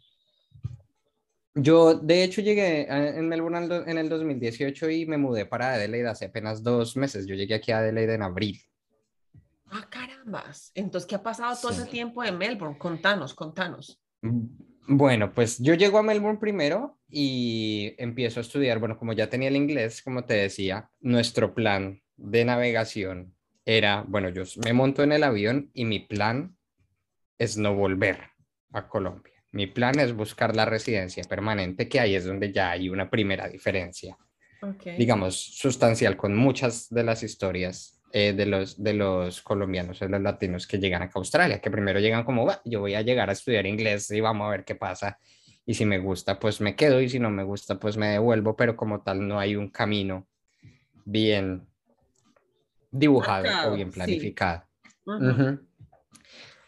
Yo, 1.55 1.95
de 1.95 2.25
hecho, 2.25 2.41
llegué 2.41 2.87
en 2.89 3.29
Melbourne 3.29 3.85
en 3.87 3.97
el 3.97 4.09
2018 4.09 4.91
y 4.91 5.07
me 5.07 5.19
mudé 5.19 5.47
para 5.47 5.75
Adelaide 5.75 6.09
hace 6.09 6.25
apenas 6.25 6.65
dos 6.65 6.97
meses. 6.97 7.27
Yo 7.27 7.37
llegué 7.37 7.55
aquí 7.55 7.71
a 7.71 7.79
Adelaide 7.79 8.15
en 8.15 8.23
abril. 8.23 8.61
Ah, 9.67 9.87
carambas. 9.89 10.73
Entonces, 10.75 11.07
¿qué 11.07 11.15
ha 11.15 11.23
pasado 11.23 11.57
todo 11.61 11.71
ese 11.71 11.87
tiempo 11.87 12.25
en 12.25 12.37
Melbourne? 12.37 12.77
Contanos, 12.77 13.35
contanos. 13.35 14.01
Bueno, 14.87 15.33
pues 15.33 15.59
yo 15.59 15.75
llego 15.75 15.99
a 15.99 16.03
Melbourne 16.03 16.39
primero 16.39 16.99
y 17.09 17.95
empiezo 17.99 18.41
a 18.41 18.43
estudiar. 18.43 18.79
Bueno, 18.79 18.99
como 18.99 19.13
ya 19.13 19.31
tenía 19.31 19.49
el 19.49 19.57
inglés, 19.57 20.03
como 20.03 20.25
te 20.25 20.35
decía, 20.35 20.91
nuestro 21.01 21.55
plan 21.55 22.03
de 22.17 22.45
navegación 22.45 23.35
era, 23.65 24.05
bueno, 24.07 24.29
yo 24.29 24.43
me 24.65 24.73
monto 24.73 25.03
en 25.03 25.13
el 25.13 25.25
avión 25.25 25.71
y 25.73 25.85
mi 25.85 26.01
plan 26.01 26.57
es 27.39 27.57
no 27.57 27.75
volver 27.75 28.19
a 28.73 28.89
Colombia. 28.89 29.33
Mi 29.53 29.67
plan 29.67 29.99
es 30.01 30.15
buscar 30.15 30.55
la 30.55 30.65
residencia 30.65 31.25
permanente, 31.25 31.89
que 31.89 32.01
ahí 32.01 32.15
es 32.15 32.25
donde 32.25 32.53
ya 32.53 32.73
hay 32.73 32.89
una 32.89 33.09
primera 33.09 33.49
diferencia, 33.49 34.19
digamos, 34.99 35.37
sustancial 35.37 36.17
con 36.17 36.35
muchas 36.35 36.89
de 36.91 37.05
las 37.05 37.23
historias 37.23 38.03
eh, 38.17 38.33
de, 38.33 38.47
los, 38.47 38.81
de 38.81 38.95
los 38.95 39.43
colombianos 39.43 40.01
o 40.01 40.07
los 40.07 40.23
latinos 40.23 40.69
que 40.69 40.79
llegan 40.79 41.03
acá 41.03 41.15
a 41.17 41.19
Australia, 41.19 41.61
que 41.61 41.69
primero 41.69 41.99
llegan 41.99 42.23
como, 42.23 42.49
yo 42.65 42.79
voy 42.79 42.95
a 42.95 43.03
llegar 43.03 43.29
a 43.29 43.33
estudiar 43.33 43.67
inglés 43.67 44.09
y 44.13 44.21
vamos 44.21 44.47
a 44.47 44.51
ver 44.51 44.65
qué 44.65 44.77
pasa. 44.77 45.19
Y 45.67 45.75
si 45.75 45.85
me 45.85 45.99
gusta, 45.99 46.39
pues 46.39 46.61
me 46.61 46.77
quedo 46.77 47.01
y 47.01 47.09
si 47.09 47.19
no 47.19 47.29
me 47.31 47.43
gusta, 47.43 47.81
pues 47.81 47.97
me 47.97 48.07
devuelvo, 48.07 48.55
pero 48.55 48.77
como 48.77 49.03
tal 49.03 49.27
no 49.27 49.41
hay 49.41 49.57
un 49.57 49.69
camino 49.69 50.29
bien 51.05 51.67
dibujado 52.93 53.49
o 53.69 53.75
bien 53.75 53.91
planificado. 53.91 54.63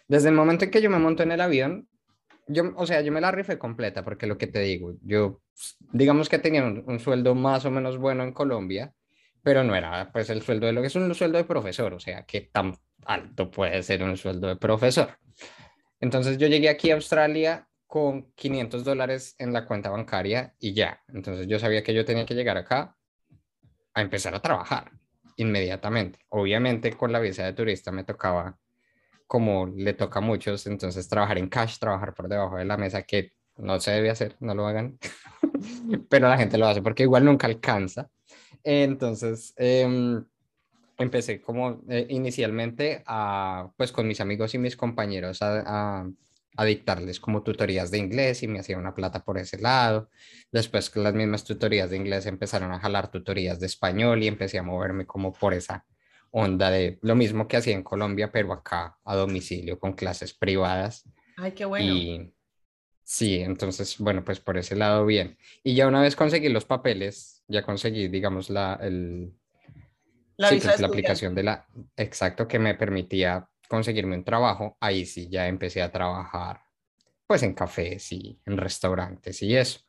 Desde 0.08 0.28
el 0.28 0.34
momento 0.34 0.64
en 0.64 0.72
que 0.72 0.82
yo 0.82 0.90
me 0.90 0.98
monto 0.98 1.22
en 1.22 1.30
el 1.30 1.40
avión, 1.40 1.86
yo, 2.48 2.72
o 2.74 2.86
sea, 2.86 3.02
yo 3.02 3.12
me 3.12 3.20
la 3.20 3.30
rifé 3.30 3.56
completa 3.56 4.02
porque 4.02 4.26
lo 4.26 4.36
que 4.36 4.48
te 4.48 4.58
digo, 4.62 4.94
yo 5.00 5.40
digamos 5.92 6.28
que 6.28 6.40
tenía 6.40 6.64
un, 6.64 6.98
sueldo 6.98 7.36
más 7.36 7.64
o 7.66 7.70
menos 7.70 7.98
bueno 7.98 8.24
en 8.24 8.32
Colombia, 8.32 8.92
pero 9.46 9.62
no 9.62 9.76
era 9.76 10.10
pues 10.10 10.28
el 10.30 10.42
sueldo 10.42 10.66
de 10.66 10.72
lo 10.72 10.80
que 10.80 10.88
es 10.88 10.96
un 10.96 11.14
sueldo 11.14 11.38
de 11.38 11.44
profesor, 11.44 11.94
o 11.94 12.00
sea, 12.00 12.24
qué 12.26 12.40
tan 12.40 12.76
alto 13.04 13.48
puede 13.48 13.80
ser 13.84 14.02
un 14.02 14.16
sueldo 14.16 14.48
de 14.48 14.56
profesor. 14.56 15.20
Entonces 16.00 16.36
yo 16.36 16.48
llegué 16.48 16.68
aquí 16.68 16.90
a 16.90 16.94
Australia 16.94 17.68
con 17.86 18.32
500 18.32 18.82
dólares 18.82 19.36
en 19.38 19.52
la 19.52 19.64
cuenta 19.64 19.88
bancaria 19.88 20.56
y 20.58 20.74
ya. 20.74 21.00
Entonces 21.06 21.46
yo 21.46 21.60
sabía 21.60 21.84
que 21.84 21.94
yo 21.94 22.04
tenía 22.04 22.26
que 22.26 22.34
llegar 22.34 22.56
acá 22.56 22.96
a 23.94 24.02
empezar 24.02 24.34
a 24.34 24.42
trabajar 24.42 24.90
inmediatamente. 25.36 26.18
Obviamente 26.30 26.92
con 26.94 27.12
la 27.12 27.20
visa 27.20 27.44
de 27.44 27.52
turista 27.52 27.92
me 27.92 28.02
tocaba 28.02 28.58
como 29.28 29.68
le 29.68 29.92
toca 29.92 30.18
a 30.18 30.22
muchos, 30.22 30.66
entonces 30.66 31.08
trabajar 31.08 31.38
en 31.38 31.48
cash, 31.48 31.78
trabajar 31.78 32.14
por 32.14 32.26
debajo 32.26 32.56
de 32.56 32.64
la 32.64 32.76
mesa, 32.76 33.02
que 33.02 33.30
no 33.58 33.78
se 33.78 33.92
debe 33.92 34.10
hacer, 34.10 34.34
no 34.40 34.56
lo 34.56 34.66
hagan, 34.66 34.98
pero 36.10 36.28
la 36.28 36.36
gente 36.36 36.58
lo 36.58 36.66
hace 36.66 36.82
porque 36.82 37.04
igual 37.04 37.24
nunca 37.24 37.46
alcanza. 37.46 38.10
Entonces, 38.68 39.54
em, 39.56 40.24
empecé 40.98 41.40
como 41.40 41.82
eh, 41.88 42.06
inicialmente 42.10 43.04
a, 43.06 43.70
pues 43.76 43.92
con 43.92 44.08
mis 44.08 44.20
amigos 44.20 44.54
y 44.54 44.58
mis 44.58 44.76
compañeros 44.76 45.40
a, 45.40 46.00
a, 46.00 46.10
a, 46.56 46.64
dictarles 46.64 47.20
como 47.20 47.44
tutorías 47.44 47.92
de 47.92 47.98
inglés 47.98 48.42
y 48.42 48.48
me 48.48 48.58
hacía 48.58 48.76
una 48.76 48.92
plata 48.92 49.24
por 49.24 49.38
ese 49.38 49.58
lado. 49.58 50.10
Después 50.50 50.94
las 50.96 51.14
mismas 51.14 51.44
tutorías 51.44 51.90
de 51.90 51.96
inglés 51.96 52.26
empezaron 52.26 52.72
a 52.72 52.80
jalar 52.80 53.08
tutorías 53.08 53.60
de 53.60 53.66
español 53.66 54.20
y 54.24 54.26
empecé 54.26 54.58
a 54.58 54.64
moverme 54.64 55.06
como 55.06 55.32
por 55.32 55.54
esa 55.54 55.86
onda 56.32 56.68
de 56.68 56.98
lo 57.02 57.14
mismo 57.14 57.46
que 57.46 57.58
hacía 57.58 57.74
en 57.74 57.84
Colombia, 57.84 58.32
pero 58.32 58.52
acá 58.52 58.98
a 59.04 59.14
domicilio 59.14 59.78
con 59.78 59.92
clases 59.92 60.34
privadas. 60.34 61.08
Ay, 61.36 61.52
qué 61.52 61.66
bueno. 61.66 61.94
Y 61.94 62.34
sí, 63.04 63.38
entonces, 63.38 63.96
bueno, 63.98 64.24
pues 64.24 64.40
por 64.40 64.58
ese 64.58 64.74
lado 64.74 65.06
bien. 65.06 65.38
Y 65.62 65.76
ya 65.76 65.86
una 65.86 66.02
vez 66.02 66.16
conseguí 66.16 66.48
los 66.48 66.64
papeles, 66.64 67.35
ya 67.48 67.62
conseguí, 67.62 68.08
digamos, 68.08 68.50
la, 68.50 68.78
el, 68.80 69.32
la, 70.36 70.48
pues, 70.48 70.80
la 70.80 70.86
aplicación 70.86 71.34
de 71.34 71.42
la, 71.42 71.66
exacto, 71.96 72.46
que 72.46 72.58
me 72.58 72.74
permitía 72.74 73.48
conseguirme 73.68 74.16
un 74.16 74.24
trabajo, 74.24 74.76
ahí 74.80 75.06
sí 75.06 75.28
ya 75.28 75.46
empecé 75.46 75.82
a 75.82 75.90
trabajar, 75.90 76.60
pues 77.26 77.42
en 77.42 77.54
cafés 77.54 78.12
y 78.12 78.40
en 78.44 78.56
restaurantes 78.56 79.42
y 79.42 79.56
eso. 79.56 79.80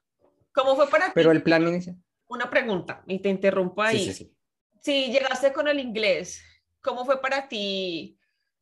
¿Cómo 0.54 0.76
fue 0.76 0.90
para 0.90 1.06
ti? 1.08 1.12
Pero 1.16 1.32
el 1.32 1.44
plan 1.44 1.68
inicial. 1.68 1.98
Una 2.30 2.50
pregunta, 2.50 3.04
y 3.08 3.20
te 3.20 3.30
interrumpo 3.30 3.82
ahí. 3.82 4.00
Sí, 4.00 4.06
sí, 4.06 4.14
sí. 4.14 4.34
Sí, 4.82 5.12
llegaste 5.12 5.54
con 5.54 5.68
el 5.68 5.80
inglés. 5.80 6.44
¿Cómo 6.82 7.06
fue 7.06 7.22
para 7.22 7.48
ti 7.48 8.18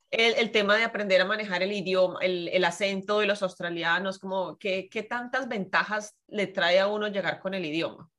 el, 0.09 0.33
el 0.35 0.51
tema 0.51 0.75
de 0.75 0.83
aprender 0.83 1.21
a 1.21 1.25
manejar 1.25 1.61
el 1.61 1.71
idioma, 1.71 2.19
el, 2.21 2.47
el 2.49 2.65
acento 2.65 3.19
de 3.19 3.27
los 3.27 3.43
australianos? 3.43 4.19
Como, 4.19 4.57
¿qué, 4.57 4.89
¿Qué 4.89 5.03
tantas 5.03 5.47
ventajas 5.47 6.15
le 6.27 6.47
trae 6.47 6.79
a 6.79 6.87
uno 6.87 7.07
llegar 7.07 7.39
con 7.39 7.53
el 7.53 7.65
idioma? 7.65 8.09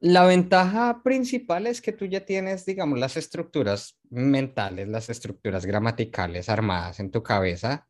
La 0.00 0.24
ventaja 0.24 1.02
principal 1.02 1.66
es 1.66 1.80
que 1.80 1.92
tú 1.92 2.06
ya 2.06 2.24
tienes, 2.24 2.64
digamos, 2.64 2.98
las 2.98 3.16
estructuras 3.16 3.98
mentales, 4.08 4.88
las 4.88 5.10
estructuras 5.10 5.66
gramaticales 5.66 6.48
armadas 6.48 7.00
en 7.00 7.10
tu 7.10 7.22
cabeza 7.22 7.86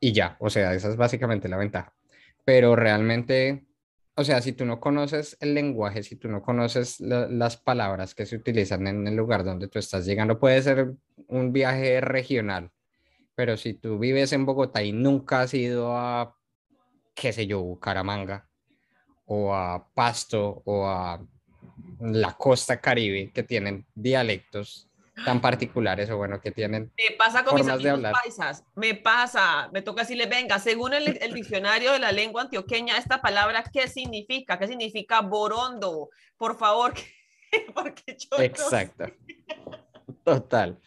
y 0.00 0.12
ya, 0.12 0.36
o 0.40 0.50
sea, 0.50 0.74
esa 0.74 0.88
es 0.88 0.96
básicamente 0.96 1.48
la 1.48 1.58
ventaja. 1.58 1.94
Pero 2.44 2.74
realmente 2.74 3.66
o 4.14 4.24
sea, 4.24 4.42
si 4.42 4.52
tú 4.52 4.66
no 4.66 4.78
conoces 4.78 5.38
el 5.40 5.54
lenguaje, 5.54 6.02
si 6.02 6.16
tú 6.16 6.28
no 6.28 6.42
conoces 6.42 7.00
las 7.00 7.56
palabras 7.56 8.14
que 8.14 8.26
se 8.26 8.36
utilizan 8.36 8.86
en 8.86 9.06
el 9.06 9.16
lugar 9.16 9.42
donde 9.42 9.68
tú 9.68 9.78
estás 9.78 10.04
llegando, 10.04 10.38
puede 10.38 10.60
ser 10.60 10.92
un 11.28 11.52
viaje 11.52 12.00
regional, 12.02 12.70
pero 13.34 13.56
si 13.56 13.74
tú 13.74 13.98
vives 13.98 14.32
en 14.32 14.44
Bogotá 14.44 14.82
y 14.82 14.92
nunca 14.92 15.40
has 15.42 15.54
ido 15.54 15.96
a, 15.96 16.36
qué 17.14 17.32
sé 17.32 17.46
yo, 17.46 17.62
Bucaramanga, 17.62 18.48
o 19.24 19.54
a 19.54 19.88
Pasto, 19.94 20.62
o 20.66 20.86
a 20.86 21.26
la 22.02 22.34
costa 22.34 22.80
caribe, 22.80 23.30
que 23.32 23.42
tienen 23.42 23.86
dialectos 23.94 24.88
tan 25.26 25.40
particulares 25.42 26.08
o 26.08 26.16
bueno 26.16 26.40
que 26.40 26.50
tienen 26.50 26.90
me 26.96 27.14
pasa 27.18 27.44
con 27.44 27.54
mis 27.54 27.68
amigos 27.68 28.00
paisas 28.00 28.64
me 28.74 28.94
pasa 28.94 29.68
me 29.70 29.82
toca 29.82 30.00
decirle 30.00 30.24
venga 30.24 30.58
según 30.58 30.94
el, 30.94 31.18
el, 31.20 31.34
diccionario 31.34 31.92
de 31.92 31.98
la 31.98 32.12
lengua 32.12 32.40
antioqueña 32.40 32.96
esta 32.96 33.20
palabra 33.20 33.62
qué 33.70 33.88
significa 33.88 34.58
qué 34.58 34.66
significa 34.66 35.20
borondo 35.20 36.08
por 36.38 36.56
favor 36.56 36.94
porque 37.74 38.16
yo 38.18 38.42
exacto. 38.42 39.06
total. 40.24 40.78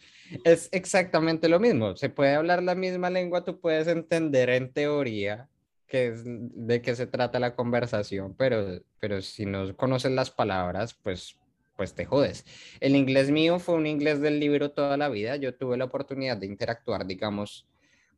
Es 0.44 0.68
exactamente 0.72 1.48
lo 1.48 1.60
mismo. 1.60 1.96
Se 1.96 2.08
puede 2.08 2.34
hablar 2.34 2.62
la 2.62 2.74
misma 2.74 3.10
lengua 3.10 3.44
tú 3.44 3.60
puedes 3.60 3.86
entender 3.86 4.50
en 4.50 4.72
teoría 4.72 5.48
que 5.86 6.08
es 6.08 6.22
de 6.24 6.82
qué 6.82 6.96
se 6.96 7.06
trata 7.06 7.38
la 7.38 7.54
conversación 7.54 8.34
pero 8.36 8.80
pero 8.98 9.22
si 9.22 9.46
no 9.46 9.76
conoces 9.76 10.12
las 10.12 10.30
palabras 10.30 10.94
pues 10.94 11.38
pues 11.76 11.94
te 11.94 12.06
jodes. 12.06 12.44
El 12.80 12.96
inglés 12.96 13.30
mío 13.30 13.58
fue 13.58 13.74
un 13.74 13.86
inglés 13.86 14.20
del 14.20 14.40
libro 14.40 14.70
toda 14.70 14.96
la 14.96 15.08
vida. 15.08 15.36
Yo 15.36 15.54
tuve 15.54 15.76
la 15.76 15.84
oportunidad 15.84 16.36
de 16.38 16.46
interactuar, 16.46 17.06
digamos, 17.06 17.68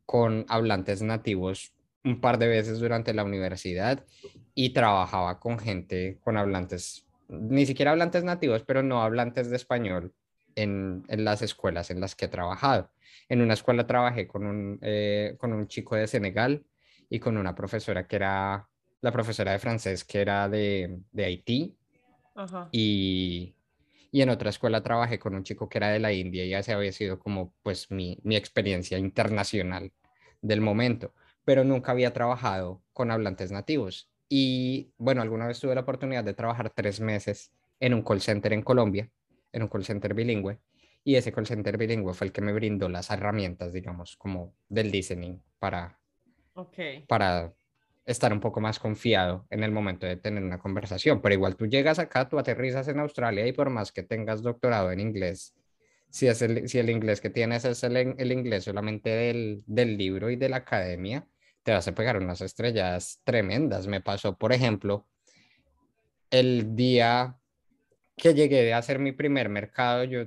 con 0.05 0.45
hablantes 0.47 1.01
nativos 1.01 1.73
un 2.03 2.21
par 2.21 2.39
de 2.39 2.47
veces 2.47 2.79
durante 2.79 3.13
la 3.13 3.23
universidad 3.23 4.05
y 4.55 4.69
trabajaba 4.71 5.39
con 5.39 5.59
gente, 5.59 6.17
con 6.23 6.37
hablantes, 6.37 7.05
ni 7.27 7.65
siquiera 7.65 7.91
hablantes 7.91 8.23
nativos, 8.23 8.63
pero 8.63 8.81
no 8.81 9.01
hablantes 9.03 9.49
de 9.49 9.57
español 9.57 10.13
en, 10.55 11.03
en 11.09 11.25
las 11.25 11.41
escuelas 11.41 11.91
en 11.91 11.99
las 11.99 12.15
que 12.15 12.25
he 12.25 12.29
trabajado. 12.29 12.89
En 13.27 13.41
una 13.41 13.53
escuela 13.53 13.85
trabajé 13.85 14.27
con 14.27 14.45
un, 14.45 14.79
eh, 14.81 15.35
con 15.37 15.53
un 15.53 15.67
chico 15.67 15.95
de 15.95 16.07
Senegal 16.07 16.65
y 17.09 17.19
con 17.19 17.37
una 17.37 17.55
profesora 17.55 18.07
que 18.07 18.15
era 18.17 18.67
la 19.01 19.11
profesora 19.11 19.51
de 19.51 19.59
francés 19.59 20.03
que 20.03 20.21
era 20.21 20.49
de, 20.49 20.99
de 21.11 21.25
Haití 21.25 21.75
y, 22.71 23.55
y, 24.11 24.21
en 24.21 24.29
otra 24.29 24.49
escuela 24.49 24.81
trabajé 24.81 25.19
con 25.19 25.35
un 25.35 25.43
chico 25.43 25.67
que 25.67 25.77
era 25.77 25.89
de 25.89 25.99
la 25.99 26.13
India 26.13 26.45
y 26.45 26.53
ese 26.53 26.73
había 26.73 26.91
sido 26.91 27.19
como 27.19 27.53
pues 27.63 27.91
mi, 27.91 28.17
mi 28.23 28.35
experiencia 28.35 28.97
internacional 28.97 29.91
del 30.41 30.61
momento. 30.61 31.13
pero 31.45 31.63
nunca 31.63 31.91
había 31.91 32.13
trabajado 32.13 32.81
con 32.93 33.11
hablantes 33.11 33.51
nativos. 33.51 34.09
Y 34.29 34.93
bueno, 34.97 35.21
alguna 35.21 35.47
vez 35.47 35.59
tuve 35.59 35.73
la 35.73 35.81
oportunidad 35.81 36.23
de 36.23 36.35
trabajar 36.35 36.69
tres 36.69 36.99
meses 36.99 37.51
en 37.79 37.93
un 37.93 38.03
call 38.03 38.21
center 38.21 38.53
en 38.53 38.61
Colombia, 38.61 39.09
en 39.51 39.63
un 39.63 39.67
call 39.67 39.83
center 39.83 40.13
bilingüe, 40.13 40.59
y 41.03 41.15
ese 41.15 41.31
call 41.31 41.47
center 41.47 41.77
bilingüe 41.77 42.13
fue 42.13 42.27
el 42.27 42.33
que 42.33 42.41
me 42.41 42.53
brindó 42.53 42.87
las 42.89 43.09
herramientas, 43.09 43.73
digamos, 43.73 44.15
como 44.17 44.53
del 44.67 44.91
listening 44.91 45.41
para, 45.57 45.98
Ok. 46.59 47.07
para 47.07 47.53
estar 48.05 48.33
un 48.33 48.39
poco 48.39 48.59
más 48.59 48.79
confiado 48.79 49.45
en 49.51 49.63
el 49.63 49.71
momento 49.71 50.07
de 50.07 50.17
tener 50.17 50.43
una 50.43 50.57
conversación. 50.57 51.21
Pero 51.21 51.35
igual 51.35 51.55
tú 51.55 51.67
llegas 51.67 51.99
acá, 51.99 52.27
tú 52.27 52.39
aterrizas 52.39 52.87
en 52.87 52.99
Australia 52.99 53.45
y 53.45 53.53
por 53.53 53.69
más 53.69 53.91
que 53.91 54.03
tengas 54.03 54.41
doctorado 54.41 54.91
en 54.91 54.99
inglés, 54.99 55.55
si, 56.09 56.27
es 56.27 56.41
el, 56.41 56.67
si 56.67 56.79
el 56.79 56.89
inglés 56.89 57.21
que 57.21 57.29
tienes 57.29 57.65
es 57.65 57.83
el, 57.83 57.95
el 57.95 58.31
inglés 58.31 58.63
solamente 58.63 59.11
del, 59.11 59.63
del 59.67 59.95
libro 59.97 60.31
y 60.31 60.37
de 60.37 60.49
la 60.49 60.57
academia, 60.57 61.27
te 61.63 61.71
vas 61.71 61.87
a 61.87 61.93
pegar 61.93 62.17
unas 62.17 62.41
estrellas 62.41 63.21
tremendas. 63.23 63.85
Me 63.85 64.01
pasó, 64.01 64.35
por 64.35 64.53
ejemplo, 64.53 65.05
el 66.31 66.75
día 66.75 67.37
que 68.17 68.33
llegué 68.33 68.73
a 68.73 68.79
hacer 68.79 68.99
mi 68.99 69.11
primer 69.11 69.49
mercado, 69.49 70.03
yo, 70.03 70.23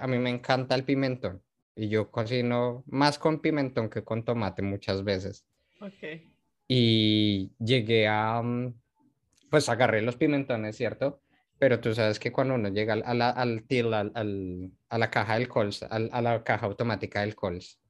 a 0.00 0.06
mí 0.06 0.18
me 0.18 0.30
encanta 0.30 0.74
el 0.74 0.84
pimentón 0.84 1.42
y 1.74 1.88
yo 1.88 2.10
cocino 2.10 2.84
más 2.86 3.18
con 3.18 3.40
pimentón 3.40 3.88
que 3.88 4.04
con 4.04 4.24
tomate 4.24 4.60
muchas 4.60 5.02
veces. 5.02 5.46
Ok. 5.82 6.22
Y 6.68 7.52
llegué 7.58 8.08
a, 8.08 8.40
mm, 8.42 8.74
pues 9.50 9.68
agarré 9.68 10.00
los 10.02 10.16
pimentones, 10.16 10.76
¿cierto? 10.76 11.20
Pero 11.58 11.80
tú 11.80 11.94
sabes 11.94 12.18
que 12.18 12.32
cuando 12.32 12.54
uno 12.54 12.68
llega 12.70 12.94
al- 12.94 13.02
a 13.04 13.14
la, 13.14 13.30
al 13.30 13.64
till, 13.66 13.92
al- 13.92 14.12
al- 14.14 14.70
a 14.88 14.98
la 14.98 15.10
caja 15.10 15.34
del 15.38 15.48
Coles, 15.48 15.82
a 15.82 15.98
la 16.22 16.42
caja 16.44 16.66
automática 16.66 17.20
del 17.20 17.34
Coles, 17.34 17.80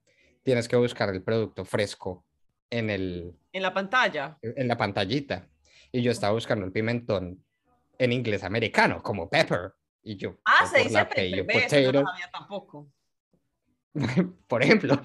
tienes 0.42 0.68
que 0.68 0.76
buscar 0.76 1.08
el 1.10 1.22
producto 1.22 1.64
fresco 1.64 2.24
en 2.70 2.90
el, 2.90 3.34
En 3.52 3.62
la 3.62 3.72
pantalla. 3.72 4.38
en 4.42 4.66
la 4.68 4.76
pantallita. 4.76 5.48
Y 5.92 6.02
yo 6.02 6.10
estaba 6.10 6.32
buscando 6.32 6.64
el 6.64 6.72
pimentón 6.72 7.44
en 7.98 8.12
inglés 8.12 8.42
americano, 8.42 9.02
como 9.02 9.28
pepper. 9.28 9.74
Y 10.02 10.16
yo, 10.16 10.36
Ah, 10.44 10.56
pues, 10.60 10.70
se 10.70 10.78
dice 10.78 10.92
la 10.94 11.08
P, 11.08 11.30
yo, 11.30 11.44
ve, 11.46 11.54
no 11.92 11.92
lo 11.92 12.04
sabía 12.10 12.30
tampoco. 12.32 12.90
por 14.48 14.62
ejemplo. 14.62 15.00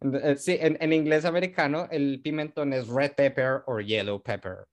Eh, 0.00 0.36
Sí, 0.36 0.56
en, 0.60 0.76
en 0.80 0.92
inglés 0.92 1.24
americano 1.24 1.88
el 1.90 2.20
pimentón 2.22 2.72
es 2.72 2.88
red 2.88 3.12
pepper 3.14 3.62
o 3.66 3.80
yellow 3.80 4.22
pepper. 4.22 4.66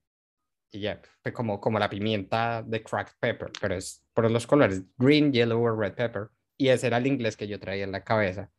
Y 0.71 0.81
ya, 0.81 1.01
como, 1.33 1.59
como 1.59 1.79
la 1.79 1.89
pimienta 1.89 2.61
de 2.61 2.83
cracked 2.83 3.15
pepper, 3.19 3.51
pero 3.59 3.75
es 3.75 4.05
por 4.13 4.29
los 4.29 4.45
colores, 4.45 4.83
green, 4.97 5.33
yellow 5.33 5.63
o 5.63 5.75
red 5.75 5.93
pepper. 5.93 6.29
Y 6.57 6.67
ese 6.69 6.87
era 6.87 6.97
el 6.97 7.07
inglés 7.07 7.35
que 7.37 7.47
yo 7.47 7.59
traía 7.59 7.85
en 7.85 7.91
la 7.91 8.03
cabeza. 8.03 8.51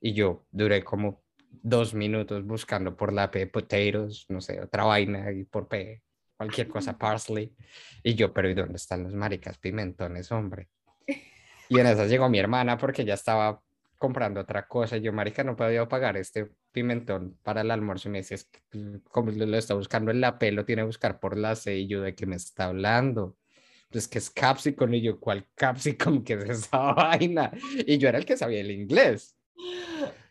Y 0.00 0.12
yo 0.12 0.46
duré 0.50 0.84
como 0.84 1.22
dos 1.50 1.94
minutos 1.94 2.44
buscando 2.44 2.96
por 2.96 3.12
la 3.12 3.30
P 3.30 3.46
potatoes, 3.46 4.26
no 4.28 4.40
sé, 4.40 4.60
otra 4.60 4.84
vaina, 4.84 5.32
y 5.32 5.44
por 5.44 5.68
P, 5.68 6.02
cualquier 6.36 6.68
cosa, 6.68 6.98
parsley. 6.98 7.54
Y 8.02 8.14
yo, 8.14 8.32
pero 8.32 8.50
¿y 8.50 8.54
dónde 8.54 8.76
están 8.76 9.04
los 9.04 9.14
maricas 9.14 9.58
pimentones, 9.58 10.30
hombre? 10.32 10.68
Y 11.68 11.78
en 11.78 11.86
esas 11.86 12.08
llegó 12.08 12.28
mi 12.28 12.38
hermana 12.38 12.78
porque 12.78 13.04
ya 13.04 13.14
estaba 13.14 13.62
comprando 13.98 14.40
otra 14.40 14.66
cosa. 14.66 14.96
Yo, 14.96 15.12
marica, 15.12 15.44
no 15.44 15.56
podía 15.56 15.86
pagar 15.88 16.16
este 16.16 16.50
pimentón 16.72 17.38
para 17.42 17.60
el 17.62 17.70
almuerzo. 17.70 18.08
Y 18.08 18.12
me 18.12 18.18
dice, 18.18 18.36
es 18.36 18.44
que, 18.44 18.60
mm, 18.78 18.98
como 19.10 19.30
lo, 19.32 19.46
lo 19.46 19.56
está 19.58 19.74
buscando 19.74 20.10
en 20.10 20.20
la 20.20 20.38
P, 20.38 20.52
lo 20.52 20.64
tiene 20.64 20.82
que 20.82 20.86
buscar 20.86 21.20
por 21.20 21.36
la 21.36 21.54
C. 21.56 21.76
Y 21.76 21.88
yo, 21.88 22.00
¿de 22.02 22.14
qué 22.14 22.26
me 22.26 22.36
está 22.36 22.66
hablando? 22.66 23.36
Pues 23.90 24.08
que 24.08 24.18
es 24.18 24.30
capsicum. 24.30 24.94
Y 24.94 25.02
yo, 25.02 25.18
¿cuál 25.20 25.46
capsicum? 25.54 26.22
¿Qué 26.24 26.34
es 26.34 26.44
esa 26.44 26.78
vaina? 26.94 27.50
Y 27.86 27.98
yo 27.98 28.08
era 28.08 28.18
el 28.18 28.24
que 28.24 28.36
sabía 28.36 28.60
el 28.60 28.70
inglés. 28.70 29.36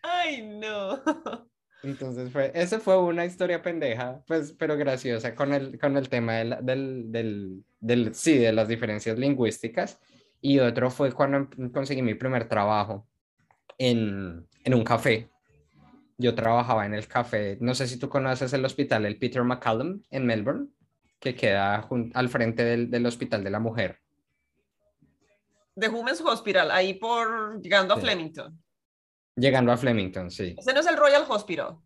Ay, 0.02 0.42
no. 0.48 1.02
Entonces 1.84 2.32
fue, 2.32 2.52
esa 2.56 2.80
fue 2.80 2.98
una 3.02 3.26
historia 3.26 3.62
pendeja, 3.62 4.24
pues, 4.28 4.54
pero 4.54 4.76
graciosa 4.78 5.36
con 5.36 5.54
el, 5.54 5.78
con 5.80 5.96
el 5.96 6.10
tema 6.10 6.34
del, 6.38 6.58
del, 6.64 7.12
del, 7.12 7.64
del, 7.80 8.16
sí, 8.16 8.38
de 8.38 8.52
las 8.52 8.68
diferencias 8.68 9.18
lingüísticas. 9.18 10.00
Y 10.42 10.60
otro 10.60 10.90
fue 10.90 11.12
cuando 11.14 11.38
em- 11.38 11.72
conseguí 11.72 12.02
mi 12.02 12.16
primer 12.16 12.48
trabajo 12.50 13.08
en, 13.78 14.48
en 14.64 14.74
un 14.74 14.84
café. 14.84 15.30
Yo 16.18 16.34
trabajaba 16.34 16.86
en 16.86 16.94
el 16.94 17.08
café, 17.08 17.58
no 17.62 17.76
sé 17.76 17.88
si 17.88 17.98
tú 17.98 18.10
conoces 18.10 18.52
el 18.54 18.66
hospital, 18.66 19.06
el 19.06 19.20
Peter 19.20 19.44
McCallum 19.44 20.02
en 20.10 20.26
Melbourne, 20.26 20.68
que 21.20 21.36
queda 21.36 21.88
al 22.14 22.30
frente 22.30 22.64
del, 22.64 22.90
del 22.90 23.06
Hospital 23.06 23.44
de 23.44 23.50
la 23.50 23.60
Mujer. 23.60 24.00
The 25.76 25.90
Women's 25.90 26.22
Hospital, 26.22 26.72
ahí 26.72 26.96
por 26.96 27.62
llegando 27.62 27.94
a. 27.94 27.98
Flemington. 27.98 28.60
Llegando 29.36 29.72
a 29.72 29.78
Flemington, 29.78 30.32
sí. 30.32 30.56
Ese 30.58 30.74
no 30.74 30.80
es 30.80 30.88
el 30.88 30.98
Royal 30.98 31.24
Hospital. 31.28 31.78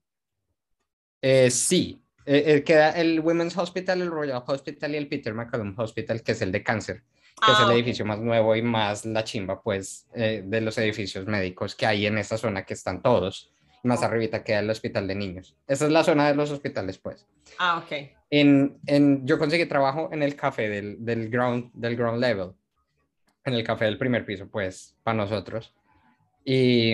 Eh, 1.22 1.52
sí, 1.52 2.02
eh, 2.26 2.44
eh, 2.46 2.64
queda 2.64 2.92
el 2.92 3.20
Women's 3.20 3.58
Hospital, 3.58 4.02
el 4.02 4.10
Royal 4.10 4.42
Hospital 4.46 4.94
y 4.94 4.98
el 4.98 5.10
Peter 5.10 5.34
McCallum 5.34 5.78
Hospital, 5.78 6.24
que 6.24 6.32
es 6.32 6.42
el 6.42 6.54
de 6.54 6.64
cáncer, 6.64 7.04
que 7.40 7.52
es 7.52 7.58
Ah, 7.58 7.64
el 7.64 7.70
ok. 7.70 7.76
edificio 7.76 8.06
más 8.06 8.20
nuevo 8.20 8.56
y 8.56 8.62
más 8.62 9.06
la 9.06 9.24
chimba, 9.24 9.62
pues, 9.62 10.08
eh, 10.14 10.44
de 10.46 10.62
los 10.62 10.78
edificios 10.78 11.26
médicos 11.26 11.76
que 11.76 11.86
hay 11.86 12.06
en 12.06 12.18
esa 12.18 12.38
zona 12.38 12.66
que 12.66 12.74
están 12.74 13.02
todos. 13.02 13.52
Más 13.84 14.04
arribita 14.04 14.44
queda 14.44 14.60
el 14.60 14.70
hospital 14.70 15.08
de 15.08 15.16
niños. 15.16 15.56
Esa 15.68 15.86
es 15.86 15.92
la 15.92 16.04
zona 16.04 16.28
de 16.28 16.36
los 16.36 16.52
hospitales, 16.52 17.00
pues. 17.00 17.26
Ah, 17.58 17.80
ok. 17.84 18.10
En, 18.30 18.78
en, 18.86 19.26
yo 19.26 19.40
conseguí 19.40 19.66
trabajo 19.66 20.10
en 20.12 20.22
el 20.22 20.36
café 20.36 20.70
del, 20.70 21.04
del, 21.04 21.30
ground, 21.30 21.72
del 21.74 21.96
ground 21.96 22.20
level, 22.20 22.52
en 23.44 23.54
el 23.56 23.64
café 23.64 23.86
del 23.86 23.98
primer 23.98 24.24
piso, 24.24 24.48
pues, 24.50 24.96
para 25.04 25.18
nosotros. 25.18 25.74
Y, 26.46 26.94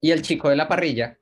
y 0.00 0.10
el 0.12 0.22
chico 0.22 0.48
de 0.48 0.56
la 0.56 0.68
parrilla 0.68 1.18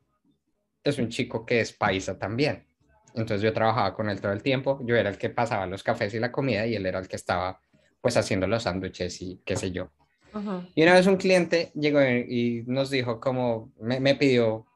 es 0.84 0.98
un 0.98 1.08
chico 1.08 1.46
que 1.46 1.60
es 1.60 1.72
paisa 1.72 2.18
también. 2.18 2.64
Entonces 3.14 3.42
yo 3.42 3.52
trabajaba 3.52 3.94
con 3.94 4.08
él 4.08 4.20
todo 4.20 4.32
el 4.32 4.42
tiempo, 4.42 4.80
yo 4.84 4.96
era 4.96 5.10
el 5.10 5.18
que 5.18 5.30
pasaba 5.30 5.66
los 5.66 5.82
cafés 5.82 6.14
y 6.14 6.18
la 6.18 6.32
comida 6.32 6.66
y 6.66 6.74
él 6.76 6.86
era 6.86 6.98
el 6.98 7.08
que 7.08 7.16
estaba 7.16 7.60
pues 8.00 8.16
haciendo 8.16 8.46
los 8.46 8.62
sándwiches 8.64 9.20
y 9.22 9.40
qué 9.44 9.56
sé 9.56 9.70
yo. 9.70 9.90
Ujú. 10.34 10.64
Y 10.74 10.82
una 10.82 10.94
vez 10.94 11.06
un 11.06 11.16
cliente 11.16 11.70
llegó 11.74 12.00
y 12.02 12.64
nos 12.66 12.90
dijo 12.90 13.20
como, 13.20 13.72
me, 13.80 14.00
me 14.00 14.14
pidió 14.14 14.66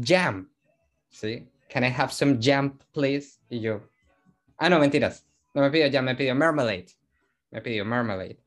jam, 0.00 0.50
¿sí? 1.10 1.48
Can 1.68 1.84
I 1.84 1.88
have 1.88 2.12
some 2.12 2.38
jam, 2.40 2.78
please? 2.92 3.40
Y 3.50 3.60
yo, 3.60 3.82
ah, 4.58 4.68
no, 4.70 4.78
mentiras, 4.78 5.26
no 5.52 5.62
me 5.62 5.70
pidió 5.70 5.90
jam, 5.90 6.04
me 6.04 6.14
pidió 6.14 6.34
marmalade, 6.34 6.86
me 7.50 7.60
pidió 7.60 7.84
marmalade. 7.84 8.38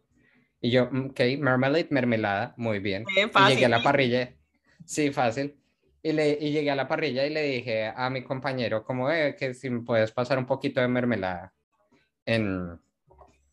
Y 0.62 0.72
yo, 0.72 0.90
"Mm, 0.92 1.10
ok, 1.12 1.20
marmalade, 1.40 1.88
mermelada, 1.92 2.54
muy 2.58 2.80
bien. 2.80 3.06
Bien 3.14 3.30
Y 3.36 3.40
llegué 3.50 3.66
a 3.66 3.70
la 3.70 3.78
fácil. 3.78 3.84
parrilla, 3.84 4.34
sí, 4.86 5.12
fácil. 5.12 5.56
Y, 6.04 6.12
le, 6.14 6.38
y 6.40 6.52
llegué 6.52 6.72
a 6.72 6.76
la 6.76 6.88
parrilla 6.88 7.26
y 7.26 7.30
le 7.32 7.42
dije 7.44 7.92
a 7.94 8.10
mi 8.10 8.24
compañero, 8.24 8.84
como, 8.84 9.12
eh, 9.12 9.36
que 9.38 9.54
si 9.54 9.70
me 9.70 9.82
puedes 9.82 10.12
pasar 10.12 10.38
un 10.38 10.46
poquito 10.46 10.80
de 10.80 10.88
mermelada 10.88 11.54
en, 12.26 12.80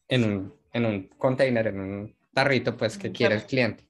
en, 0.08 0.24
un, 0.24 0.54
en 0.72 0.84
un 0.86 1.08
container, 1.18 1.68
en 1.68 1.80
un 1.80 2.16
tarrito, 2.32 2.76
pues, 2.76 2.96
que 2.98 3.10
quiere 3.12 3.34
el 3.36 3.44
cliente. 3.44 3.88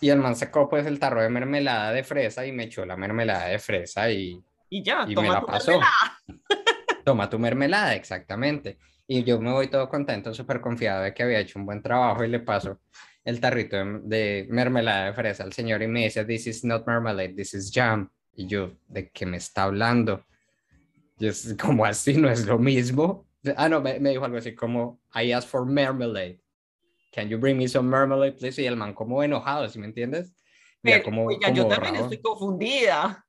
Y 0.00 0.10
el 0.10 0.18
man 0.18 0.36
sacó, 0.36 0.68
pues, 0.68 0.86
el 0.86 0.98
tarro 0.98 1.22
de 1.22 1.28
mermelada 1.28 1.92
de 1.92 2.04
fresa 2.04 2.44
y 2.46 2.52
me 2.52 2.64
echó 2.64 2.84
la 2.84 2.96
mermelada 2.96 3.46
de 3.48 3.58
fresa 3.58 4.10
y 4.10 4.40
Y 4.68 4.82
ya, 4.84 5.04
y 5.06 5.08
me 5.10 5.14
toma 5.14 5.32
la 5.34 5.40
tu 5.40 5.46
pasó. 5.46 5.70
mermelada. 5.72 6.18
toma 7.04 7.30
tu 7.30 7.38
mermelada, 7.38 7.94
exactamente. 7.94 8.78
Y 9.06 9.24
yo 9.24 9.40
me 9.40 9.50
voy 9.52 9.68
todo 9.68 9.88
contento, 9.88 10.32
súper 10.34 10.60
confiado 10.60 11.02
de 11.02 11.12
que 11.14 11.22
había 11.22 11.40
hecho 11.40 11.58
un 11.58 11.66
buen 11.66 11.82
trabajo 11.82 12.24
y 12.24 12.28
le 12.28 12.40
paso 12.40 12.80
el 13.24 13.40
tarrito 13.40 13.76
de, 14.02 14.46
mermelada 14.50 15.06
de 15.06 15.12
fresa 15.12 15.44
al 15.44 15.52
señor 15.52 15.82
y 15.82 15.86
me 15.86 16.04
dice, 16.04 16.24
this 16.24 16.46
is 16.46 16.64
not 16.64 16.86
marmalade, 16.86 17.34
this 17.34 17.54
is 17.54 17.70
jam. 17.72 18.10
Y 18.34 18.46
yo, 18.46 18.72
¿de 18.88 19.10
qué 19.10 19.26
me 19.26 19.36
está 19.36 19.64
hablando? 19.64 20.24
Y 21.18 21.26
es 21.28 21.54
como 21.60 21.84
así, 21.84 22.14
no 22.14 22.28
es 22.28 22.46
lo 22.46 22.58
mismo. 22.58 23.28
Ah, 23.56 23.68
no, 23.68 23.80
me, 23.80 23.98
me 24.00 24.10
dijo 24.10 24.24
algo 24.24 24.38
así 24.38 24.54
como, 24.54 25.00
I 25.14 25.32
asked 25.32 25.50
for 25.50 25.64
marmalade. 25.64 26.40
Can 27.12 27.28
you 27.28 27.38
bring 27.38 27.58
me 27.58 27.68
some 27.68 27.88
marmalade, 27.88 28.38
please? 28.38 28.60
Y 28.60 28.66
el 28.66 28.76
man 28.76 28.94
como 28.94 29.22
enojado, 29.22 29.68
¿sí 29.68 29.78
me 29.78 29.86
entiendes? 29.86 30.30
Ya 30.82 30.94
Pero, 30.94 31.04
como, 31.04 31.26
oiga, 31.26 31.50
yo 31.50 31.66
también 31.68 31.96
estoy 31.96 32.20
confundida. 32.20 33.24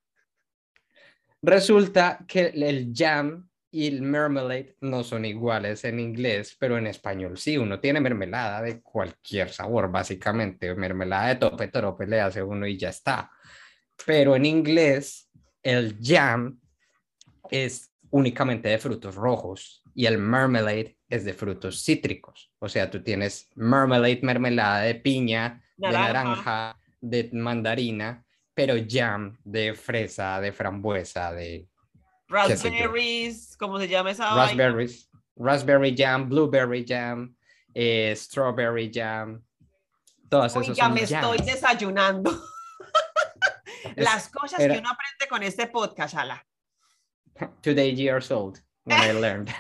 Resulta 1.41 2.23
que 2.25 2.47
el 2.56 2.93
jam 2.95 3.49
y 3.73 3.88
el 3.88 4.03
marmalade 4.03 4.77
no 4.81 5.03
son 5.03 5.25
iguales 5.25 5.83
en 5.83 5.99
inglés, 5.99 6.55
pero 6.59 6.77
en 6.77 6.86
español 6.86 7.39
sí. 7.39 7.57
Uno 7.57 7.79
tiene 7.79 7.99
mermelada 7.99 8.62
de 8.62 8.81
cualquier 8.81 9.49
sabor, 9.49 9.89
básicamente. 9.89 10.75
Mermelada 10.75 11.29
de 11.29 11.36
tope, 11.38 11.69
trope 11.69 12.05
le 12.05 12.21
hace 12.21 12.43
uno 12.43 12.67
y 12.67 12.77
ya 12.77 12.89
está. 12.89 13.31
Pero 14.05 14.36
en 14.36 14.45
inglés, 14.45 15.27
el 15.63 15.97
jam 15.99 16.59
es 17.49 17.91
únicamente 18.12 18.69
de 18.69 18.77
frutos 18.77 19.15
rojos 19.15 19.81
y 19.95 20.05
el 20.05 20.19
marmalade 20.19 20.99
es 21.09 21.25
de 21.25 21.33
frutos 21.33 21.83
cítricos. 21.83 22.51
O 22.59 22.69
sea, 22.69 22.91
tú 22.91 23.01
tienes 23.01 23.49
marmalade, 23.55 24.19
mermelada 24.21 24.81
de 24.81 24.93
piña, 24.93 25.63
de 25.77 25.89
Naranja. 25.89 26.77
de 27.01 27.27
mandarina, 27.33 28.23
pero 28.53 28.75
jam 28.88 29.36
de 29.43 29.73
fresa, 29.73 30.39
de 30.39 30.51
frambuesa, 30.51 31.33
de. 31.33 31.67
Raspberries, 32.34 33.56
¿cómo 33.58 33.80
se 33.80 33.88
llama 33.88 34.10
esa 34.10 34.34
vaina? 34.34 34.46
raspberries, 34.46 35.10
raspberry 35.36 35.96
jam, 35.96 36.28
blueberry 36.28 36.84
jam, 36.84 37.36
eh, 37.76 38.13
strawberry 38.15 38.91
jam. 38.91 39.43
Todas 40.30 40.56
esas 40.56 40.76
son 40.76 40.93
me 40.96 41.04
estoy 41.04 41.38
desayunando. 41.46 42.32
Las 43.96 44.30
cosas 44.30 44.58
que 44.58 44.80
uno 44.80 44.89
aprende 44.89 45.28
con 45.30 45.43
este 45.43 45.67
podcast, 45.67 46.15
Ala. 46.15 46.43
Today 47.62 47.93
years 47.93 48.32
old, 48.32 48.60
when 48.86 49.00
I 49.00 49.12
learned. 49.19 49.54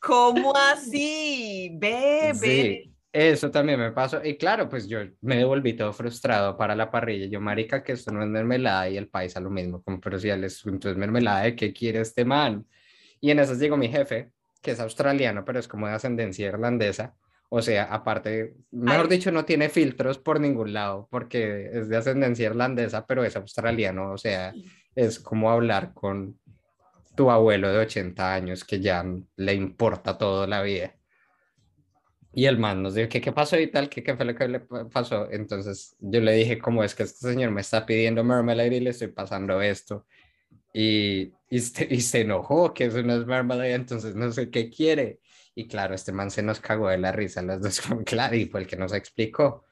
¿Cómo 0.00 0.52
así? 0.56 1.70
Bebe. 1.78 2.34
Sí. 2.34 2.93
Eso 3.14 3.48
también 3.52 3.78
me 3.78 3.92
pasó. 3.92 4.20
Y 4.24 4.36
claro, 4.36 4.68
pues 4.68 4.88
yo 4.88 4.98
me 5.20 5.36
devolví 5.36 5.74
todo 5.74 5.92
frustrado 5.92 6.56
para 6.56 6.74
la 6.74 6.90
parrilla. 6.90 7.26
Yo, 7.26 7.40
marica, 7.40 7.84
que 7.84 7.92
esto 7.92 8.10
no 8.10 8.20
es 8.24 8.28
mermelada 8.28 8.88
y 8.88 8.96
el 8.96 9.08
paisa 9.08 9.38
lo 9.38 9.50
mismo. 9.50 9.84
Como, 9.84 10.00
pero 10.00 10.18
si 10.18 10.30
él 10.30 10.42
es, 10.42 10.66
entonces 10.66 10.96
mermelada, 10.96 11.42
¿de 11.42 11.54
qué 11.54 11.72
quiere 11.72 12.00
este 12.00 12.24
man? 12.24 12.66
Y 13.20 13.30
en 13.30 13.38
eso 13.38 13.54
llegó 13.54 13.76
mi 13.76 13.88
jefe, 13.88 14.32
que 14.60 14.72
es 14.72 14.80
australiano, 14.80 15.44
pero 15.44 15.60
es 15.60 15.68
como 15.68 15.86
de 15.86 15.92
ascendencia 15.92 16.48
irlandesa. 16.48 17.14
O 17.50 17.62
sea, 17.62 17.84
aparte, 17.84 18.56
mejor 18.72 19.08
dicho, 19.08 19.30
no 19.30 19.44
tiene 19.44 19.68
filtros 19.68 20.18
por 20.18 20.40
ningún 20.40 20.72
lado, 20.72 21.06
porque 21.08 21.70
es 21.72 21.88
de 21.88 21.96
ascendencia 21.96 22.46
irlandesa, 22.46 23.06
pero 23.06 23.22
es 23.22 23.36
australiano. 23.36 24.10
O 24.10 24.18
sea, 24.18 24.52
es 24.96 25.20
como 25.20 25.52
hablar 25.52 25.94
con 25.94 26.40
tu 27.14 27.30
abuelo 27.30 27.70
de 27.70 27.78
80 27.78 28.34
años 28.34 28.64
que 28.64 28.80
ya 28.80 29.04
le 29.36 29.54
importa 29.54 30.18
toda 30.18 30.48
la 30.48 30.62
vida. 30.62 30.96
Y 32.36 32.46
el 32.46 32.58
man 32.58 32.82
nos 32.82 32.94
dijo, 32.94 33.08
¿qué, 33.08 33.20
qué 33.20 33.32
pasó 33.32 33.58
y 33.58 33.68
tal? 33.68 33.88
¿Qué, 33.88 34.02
¿Qué 34.02 34.16
fue 34.16 34.24
lo 34.24 34.34
que 34.34 34.48
le 34.48 34.60
pasó? 34.60 35.30
Entonces 35.30 35.96
yo 36.00 36.20
le 36.20 36.32
dije, 36.32 36.58
¿cómo 36.58 36.82
es 36.82 36.94
que 36.94 37.04
este 37.04 37.28
señor 37.28 37.52
me 37.52 37.60
está 37.60 37.86
pidiendo 37.86 38.24
mermelade 38.24 38.76
y 38.76 38.80
le 38.80 38.90
estoy 38.90 39.08
pasando 39.08 39.62
esto? 39.62 40.04
Y, 40.72 41.32
y, 41.48 41.60
se, 41.60 41.86
y 41.88 42.00
se 42.00 42.22
enojó 42.22 42.74
que 42.74 42.86
eso 42.86 43.02
no 43.04 43.14
es 43.14 43.24
mermelade, 43.24 43.74
entonces 43.74 44.16
no 44.16 44.32
sé 44.32 44.50
qué 44.50 44.68
quiere. 44.68 45.20
Y 45.54 45.68
claro, 45.68 45.94
este 45.94 46.10
man 46.10 46.32
se 46.32 46.42
nos 46.42 46.58
cagó 46.58 46.88
de 46.88 46.98
la 46.98 47.12
risa, 47.12 47.40
las 47.40 47.62
dos 47.62 47.80
con 47.88 48.02
claro, 48.02 48.34
y 48.34 48.46
fue 48.46 48.62
el 48.62 48.66
que 48.66 48.76
nos 48.76 48.92
explicó. 48.92 49.64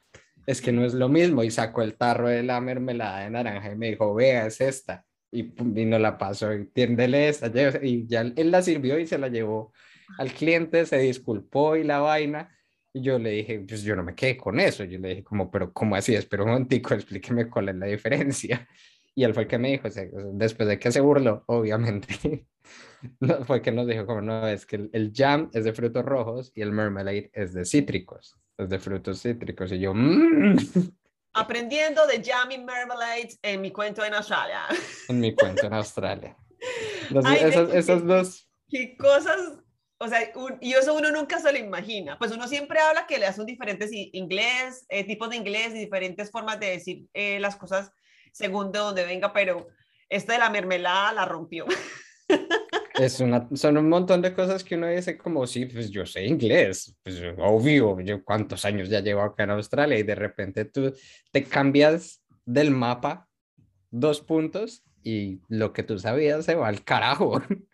Es 0.46 0.60
que 0.60 0.70
no 0.70 0.84
es 0.84 0.94
lo 0.94 1.08
mismo, 1.08 1.42
y 1.42 1.50
sacó 1.50 1.82
el 1.82 1.96
tarro 1.96 2.28
de 2.28 2.44
la 2.44 2.60
mermelada 2.60 3.24
de 3.24 3.30
naranja 3.30 3.72
y 3.72 3.76
me 3.76 3.90
dijo, 3.90 4.14
vea, 4.14 4.46
es 4.46 4.60
esta. 4.60 5.04
Y, 5.32 5.40
y 5.40 5.84
no 5.84 5.98
la 5.98 6.16
pasó, 6.16 6.52
y 6.54 6.66
tiéndele 6.66 7.28
esta. 7.28 7.50
Y 7.82 8.06
ya 8.06 8.20
él 8.20 8.50
la 8.52 8.62
sirvió 8.62 9.00
y 9.00 9.06
se 9.08 9.18
la 9.18 9.26
llevó 9.26 9.72
al 10.18 10.32
cliente, 10.32 10.86
se 10.86 10.98
disculpó 10.98 11.76
y 11.76 11.84
la 11.84 12.00
vaina. 12.00 12.56
Y 12.92 13.02
yo 13.02 13.18
le 13.18 13.30
dije, 13.30 13.64
pues 13.66 13.82
yo 13.82 13.96
no 13.96 14.02
me 14.02 14.14
quedé 14.14 14.36
con 14.36 14.60
eso. 14.60 14.84
Yo 14.84 14.98
le 14.98 15.08
dije, 15.08 15.24
como, 15.24 15.50
pero 15.50 15.72
¿cómo 15.72 15.96
así? 15.96 16.14
Espera 16.14 16.44
un 16.44 16.50
momentico, 16.50 16.94
explíqueme 16.94 17.48
cuál 17.48 17.70
es 17.70 17.76
la 17.76 17.86
diferencia. 17.86 18.68
Y 19.14 19.24
él 19.24 19.34
fue 19.34 19.44
el 19.44 19.48
que 19.48 19.58
me 19.58 19.70
dijo, 19.72 19.88
después 20.32 20.68
de 20.68 20.78
que 20.78 20.90
se 20.90 21.00
burló, 21.00 21.44
obviamente, 21.46 22.46
no, 23.20 23.44
fue 23.44 23.60
que 23.60 23.72
nos 23.72 23.86
dijo, 23.86 24.06
como 24.06 24.22
no, 24.22 24.46
es 24.48 24.66
que 24.66 24.88
el, 24.92 25.12
jam 25.14 25.50
es 25.52 25.64
de 25.64 25.72
frutos 25.72 26.04
rojos 26.04 26.52
y 26.54 26.62
el 26.62 26.72
marmalade 26.72 27.30
es 27.34 27.52
de 27.52 27.64
cítricos, 27.64 28.36
es 28.56 28.68
de 28.68 28.78
frutos 28.78 29.20
cítricos. 29.22 29.72
Y 29.72 29.80
yo, 29.80 29.92
mmm. 29.94 30.56
Aprendiendo 31.34 32.06
de 32.06 32.22
jam 32.22 32.50
y 32.50 32.58
marmalade 32.58 33.38
en 33.42 33.62
mi 33.62 33.70
cuento 33.70 34.04
en 34.04 34.12
Australia. 34.14 34.60
En 35.08 35.18
mi 35.18 35.34
cuento 35.34 35.66
en 35.66 35.72
Australia. 35.72 36.36
esas, 37.72 38.06
dos. 38.06 38.48
Qué 38.68 38.96
cosas 38.96 39.58
o 40.02 40.08
sea, 40.08 40.32
y 40.60 40.72
eso 40.72 40.94
uno 40.94 41.12
nunca 41.12 41.38
se 41.38 41.52
lo 41.52 41.58
imagina. 41.58 42.18
Pues 42.18 42.32
uno 42.32 42.48
siempre 42.48 42.80
habla 42.80 43.06
que 43.06 43.18
le 43.18 43.32
son 43.32 43.46
diferentes 43.46 43.90
inglés, 43.92 44.84
eh, 44.88 45.04
tipos 45.04 45.30
de 45.30 45.36
inglés 45.36 45.74
y 45.74 45.78
diferentes 45.78 46.30
formas 46.30 46.58
de 46.58 46.66
decir 46.70 47.06
eh, 47.14 47.38
las 47.38 47.54
cosas 47.54 47.92
según 48.32 48.72
de 48.72 48.80
donde 48.80 49.04
venga, 49.04 49.32
pero 49.32 49.68
esta 50.08 50.32
de 50.32 50.40
la 50.40 50.50
mermelada 50.50 51.12
la 51.12 51.24
rompió. 51.24 51.66
Es 52.94 53.20
una, 53.20 53.48
son 53.54 53.78
un 53.78 53.88
montón 53.88 54.20
de 54.20 54.34
cosas 54.34 54.62
que 54.62 54.74
uno 54.74 54.86
dice 54.86 55.16
como, 55.16 55.46
sí, 55.46 55.64
pues 55.64 55.90
yo 55.90 56.04
sé 56.04 56.26
inglés, 56.26 56.94
pues 57.02 57.22
obvio, 57.38 57.98
yo 58.00 58.22
cuántos 58.22 58.66
años 58.66 58.90
ya 58.90 59.00
llevo 59.00 59.22
acá 59.22 59.44
en 59.44 59.50
Australia 59.50 59.98
y 59.98 60.02
de 60.02 60.14
repente 60.14 60.66
tú 60.66 60.92
te 61.30 61.42
cambias 61.42 62.22
del 62.44 62.70
mapa 62.70 63.30
dos 63.90 64.20
puntos 64.20 64.84
y 65.02 65.40
lo 65.48 65.72
que 65.72 65.82
tú 65.82 65.98
sabías 65.98 66.44
se 66.44 66.54
va 66.54 66.68
al 66.68 66.84
carajo. 66.84 67.40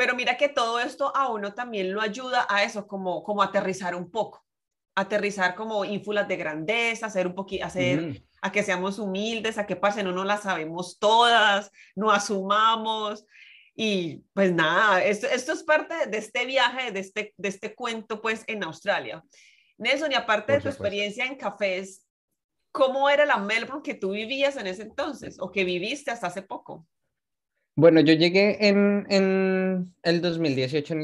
Pero 0.00 0.14
mira 0.14 0.38
que 0.38 0.48
todo 0.48 0.80
esto 0.80 1.14
a 1.14 1.28
uno 1.28 1.52
también 1.52 1.92
lo 1.92 2.00
ayuda 2.00 2.46
a 2.48 2.64
eso, 2.64 2.86
como, 2.86 3.22
como 3.22 3.42
aterrizar 3.42 3.94
un 3.94 4.10
poco, 4.10 4.42
aterrizar 4.94 5.54
como 5.54 5.84
ínfulas 5.84 6.26
de 6.26 6.38
grandeza, 6.38 7.04
hacer 7.04 7.26
un 7.26 7.34
poquito, 7.34 7.66
hacer 7.66 8.22
a 8.40 8.50
que 8.50 8.62
seamos 8.62 8.98
humildes, 8.98 9.58
a 9.58 9.66
que 9.66 9.76
pasen, 9.76 10.06
no, 10.06 10.12
no 10.12 10.24
las 10.24 10.44
sabemos 10.44 10.98
todas, 10.98 11.70
no 11.94 12.10
asumamos. 12.10 13.26
Y 13.74 14.24
pues 14.32 14.50
nada, 14.54 15.04
esto, 15.04 15.26
esto 15.26 15.52
es 15.52 15.62
parte 15.64 16.06
de 16.06 16.16
este 16.16 16.46
viaje, 16.46 16.92
de 16.92 17.00
este, 17.00 17.34
de 17.36 17.48
este 17.50 17.74
cuento 17.74 18.22
pues 18.22 18.42
en 18.46 18.64
Australia. 18.64 19.22
Nelson, 19.76 20.12
y 20.12 20.14
aparte 20.14 20.54
de 20.54 20.60
tu 20.62 20.68
experiencia 20.68 21.26
en 21.26 21.36
cafés, 21.36 22.06
¿cómo 22.72 23.10
era 23.10 23.26
la 23.26 23.36
Melbourne 23.36 23.82
que 23.82 23.96
tú 23.96 24.12
vivías 24.12 24.56
en 24.56 24.66
ese 24.66 24.80
entonces 24.80 25.36
o 25.38 25.52
que 25.52 25.64
viviste 25.64 26.10
hasta 26.10 26.28
hace 26.28 26.40
poco? 26.40 26.86
Bueno, 27.80 28.00
yo 28.02 28.12
llegué 28.12 28.68
en, 28.68 29.06
en 29.08 29.94
el 30.02 30.20
2018, 30.20 30.94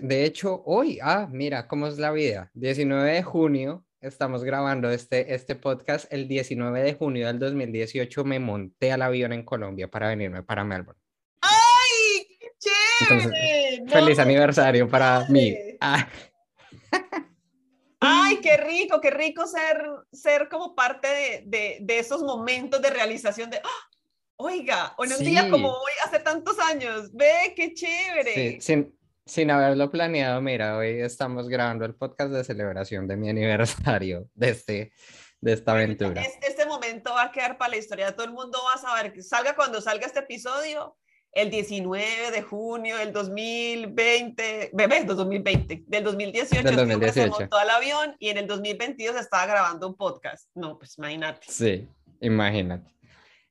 de 0.00 0.24
hecho, 0.24 0.62
hoy, 0.64 0.98
ah, 1.02 1.28
mira 1.30 1.68
cómo 1.68 1.86
es 1.86 1.98
la 1.98 2.10
vida, 2.10 2.50
19 2.54 3.12
de 3.12 3.22
junio, 3.22 3.84
estamos 4.00 4.42
grabando 4.42 4.90
este, 4.90 5.34
este 5.34 5.56
podcast, 5.56 6.10
el 6.10 6.28
19 6.28 6.84
de 6.84 6.94
junio 6.94 7.26
del 7.26 7.38
2018 7.38 8.24
me 8.24 8.38
monté 8.38 8.92
al 8.92 9.02
avión 9.02 9.34
en 9.34 9.44
Colombia 9.44 9.90
para 9.90 10.08
venirme 10.08 10.42
para 10.42 10.64
Melbourne. 10.64 10.98
¡Ay, 11.42 12.38
qué 12.40 12.48
chévere! 12.58 13.84
feliz 13.90 14.18
aniversario 14.18 14.88
para 14.88 15.26
mí. 15.28 15.54
Ah. 15.82 16.08
Ay, 18.00 18.38
qué 18.38 18.56
rico, 18.56 19.02
qué 19.02 19.10
rico 19.10 19.46
ser, 19.46 19.84
ser 20.10 20.48
como 20.48 20.74
parte 20.74 21.08
de, 21.08 21.42
de, 21.44 21.78
de 21.82 21.98
esos 21.98 22.22
momentos 22.22 22.80
de 22.80 22.88
realización 22.88 23.50
de, 23.50 23.58
¡ah! 23.58 23.92
Oiga, 24.36 24.94
en 24.98 25.12
un 25.12 25.18
día 25.18 25.48
como 25.50 25.68
hoy, 25.68 25.92
hace 26.04 26.18
tantos 26.18 26.58
años, 26.58 27.12
ve, 27.12 27.52
qué 27.54 27.74
chévere. 27.74 28.60
sin, 28.60 28.96
sin 29.24 29.50
haberlo 29.50 29.90
planeado, 29.90 30.40
mira, 30.40 30.76
hoy 30.76 31.00
estamos 31.00 31.48
grabando 31.48 31.84
el 31.84 31.94
podcast 31.94 32.32
de 32.32 32.44
celebración 32.44 33.06
de 33.06 33.16
mi 33.16 33.28
aniversario 33.30 34.28
de, 34.34 34.48
este, 34.50 34.92
de 35.40 35.52
esta 35.52 35.72
aventura. 35.72 36.22
Este, 36.22 36.66
momento 36.66 37.12
va 37.12 37.24
a 37.24 37.32
quedar 37.32 37.58
para 37.58 37.70
la 37.70 37.76
historia, 37.76 38.16
todo 38.16 38.24
el 38.24 38.32
mundo 38.32 38.58
va 38.66 38.74
a 38.74 38.78
saber 38.78 39.12
que 39.12 39.22
salga 39.22 39.54
cuando 39.54 39.80
salga 39.80 40.06
este 40.06 40.20
episodio, 40.20 40.96
el 41.32 41.50
19 41.50 42.30
de 42.30 42.42
junio 42.42 42.96
del 42.96 43.12
2020, 43.12 44.70
bebé, 44.72 45.04
2020, 45.04 45.84
del 45.86 46.04
2018, 46.04 46.62
del 46.62 46.76
2018. 46.76 47.12
se 47.12 47.26
montó 47.26 47.58
al 47.58 47.70
avión 47.70 48.16
y 48.18 48.30
en 48.30 48.38
el 48.38 48.46
2022 48.46 49.16
estaba 49.16 49.44
grabando 49.46 49.86
un 49.86 49.94
podcast. 49.94 50.48
No, 50.54 50.78
pues 50.78 50.96
imagínate. 50.96 51.46
Sí, 51.48 51.86
imagínate 52.20 52.92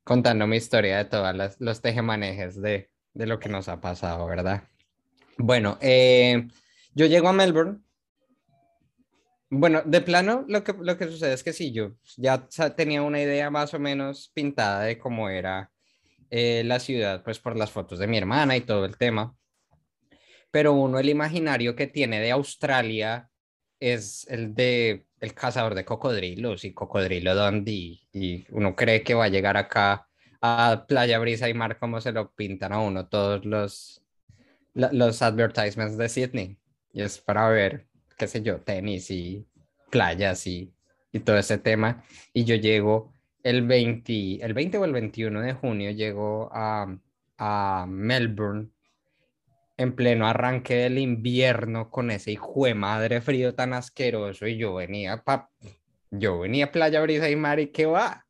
contando 0.03 0.47
mi 0.47 0.57
historia 0.57 0.97
de 0.97 1.05
todos 1.05 1.55
los 1.59 1.81
tejemanejes 1.81 2.61
de, 2.61 2.89
de 3.13 3.25
lo 3.25 3.39
que 3.39 3.49
nos 3.49 3.67
ha 3.69 3.81
pasado, 3.81 4.25
¿verdad? 4.25 4.63
Bueno, 5.37 5.77
eh, 5.81 6.47
yo 6.93 7.05
llego 7.05 7.27
a 7.29 7.33
Melbourne. 7.33 7.79
Bueno, 9.49 9.81
de 9.83 10.01
plano, 10.01 10.45
lo 10.47 10.63
que, 10.63 10.73
lo 10.79 10.97
que 10.97 11.07
sucede 11.07 11.33
es 11.33 11.43
que 11.43 11.51
sí, 11.51 11.73
yo 11.73 11.95
ya 12.15 12.47
tenía 12.75 13.01
una 13.01 13.21
idea 13.21 13.49
más 13.49 13.73
o 13.73 13.79
menos 13.79 14.31
pintada 14.33 14.83
de 14.83 14.97
cómo 14.97 15.29
era 15.29 15.71
eh, 16.29 16.63
la 16.63 16.79
ciudad, 16.79 17.23
pues 17.23 17.39
por 17.39 17.57
las 17.57 17.71
fotos 17.71 17.99
de 17.99 18.07
mi 18.07 18.17
hermana 18.17 18.55
y 18.55 18.61
todo 18.61 18.85
el 18.85 18.97
tema. 18.97 19.35
Pero 20.51 20.73
uno, 20.73 20.99
el 20.99 21.09
imaginario 21.09 21.75
que 21.75 21.87
tiene 21.87 22.21
de 22.21 22.31
Australia 22.31 23.29
es 23.79 24.25
el 24.29 24.53
de 24.53 25.05
el 25.21 25.33
cazador 25.33 25.75
de 25.75 25.85
cocodrilos 25.85 26.65
y 26.65 26.73
cocodrilo 26.73 27.35
Dundee 27.35 28.01
y 28.11 28.45
uno 28.49 28.75
cree 28.75 29.03
que 29.03 29.13
va 29.13 29.25
a 29.25 29.29
llegar 29.29 29.55
acá 29.55 30.07
a 30.41 30.85
Playa 30.87 31.19
Brisa 31.19 31.47
y 31.47 31.53
Mar 31.53 31.77
como 31.77 32.01
se 32.01 32.11
lo 32.11 32.31
pintan 32.31 32.73
a 32.73 32.79
uno 32.79 33.07
todos 33.07 33.45
los 33.45 34.01
los 34.73 35.21
advertisements 35.21 35.97
de 35.97 36.09
Sydney. 36.09 36.57
Y 36.93 37.01
es 37.01 37.19
para 37.19 37.47
ver 37.49 37.87
qué 38.17 38.27
sé 38.27 38.41
yo 38.41 38.61
tenis 38.61 39.11
y 39.11 39.45
playas 39.89 40.47
y, 40.47 40.73
y 41.11 41.19
todo 41.19 41.37
ese 41.37 41.57
tema. 41.57 42.03
Y 42.33 42.45
yo 42.45 42.55
llego 42.55 43.13
el 43.43 43.65
20 43.65 44.43
el 44.43 44.53
20 44.53 44.77
o 44.77 44.85
el 44.85 44.93
21 44.93 45.41
de 45.41 45.53
junio 45.53 45.91
llego 45.91 46.49
a, 46.53 46.95
a 47.37 47.85
Melbourne 47.87 48.69
en 49.81 49.95
pleno 49.95 50.27
arranque 50.27 50.75
del 50.75 50.97
invierno 50.99 51.89
con 51.89 52.11
ese 52.11 52.31
hijo 52.31 52.65
de 52.65 52.75
madre 52.75 53.21
frío 53.21 53.55
tan 53.55 53.73
asqueroso 53.73 54.47
y 54.47 54.57
yo 54.57 54.75
venía 54.75 55.23
pa 55.23 55.49
yo 56.11 56.39
venía 56.39 56.65
a 56.65 56.71
Playa 56.71 57.01
Brisa 57.01 57.29
y 57.29 57.35
Mar 57.37 57.59
y 57.59 57.67
qué 57.67 57.85
va. 57.85 58.25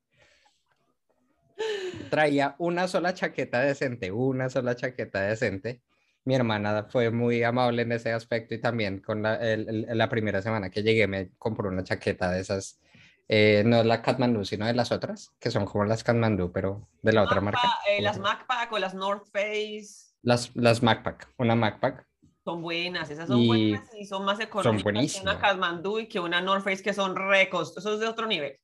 Traía 2.11 2.55
una 2.59 2.87
sola 2.87 3.13
chaqueta 3.13 3.59
decente, 3.59 4.11
una 4.11 4.49
sola 4.49 4.75
chaqueta 4.75 5.21
decente. 5.21 5.81
Mi 6.23 6.35
hermana 6.35 6.85
fue 6.89 7.09
muy 7.09 7.41
amable 7.41 7.81
en 7.81 7.91
ese 7.91 8.11
aspecto 8.13 8.53
y 8.53 8.61
también 8.61 8.99
con 8.99 9.23
la, 9.23 9.39
la 9.41 10.09
primera 10.09 10.43
semana 10.43 10.69
que 10.69 10.83
llegué 10.83 11.07
me 11.07 11.31
compró 11.39 11.69
una 11.69 11.83
chaqueta 11.83 12.31
de 12.31 12.41
esas, 12.41 12.79
eh, 13.27 13.63
no 13.65 13.83
la 13.83 14.03
Kathmandu, 14.03 14.45
sino 14.45 14.67
de 14.67 14.73
las 14.73 14.91
otras, 14.91 15.31
que 15.39 15.49
son 15.49 15.65
como 15.65 15.85
las 15.85 16.03
Kathmandu, 16.03 16.51
pero 16.51 16.87
de 17.01 17.13
la 17.13 17.23
otra 17.23 17.41
marca. 17.41 17.61
Eh, 17.89 18.01
las 18.03 18.19
MacPack 18.19 18.71
o 18.71 18.77
las 18.77 18.93
North 18.93 19.25
Face. 19.31 20.10
Las, 20.23 20.55
las 20.55 20.83
MacPack, 20.83 21.33
una 21.37 21.55
MacPack. 21.55 22.05
Son 22.43 22.61
buenas, 22.61 23.09
esas 23.09 23.27
son 23.27 23.45
buenas 23.45 23.87
y 23.95 24.05
son 24.05 24.25
más 24.25 24.39
económicas 24.39 25.13
que 25.13 25.21
una 25.21 25.39
Kathmandu 25.39 25.99
y 25.99 26.07
que 26.07 26.19
una 26.19 26.41
North 26.41 26.63
Face 26.63 26.81
que 26.81 26.93
son 26.93 27.15
recos, 27.15 27.77
eso 27.77 27.93
es 27.93 27.99
de 27.99 28.07
otro 28.07 28.25
nivel. 28.27 28.57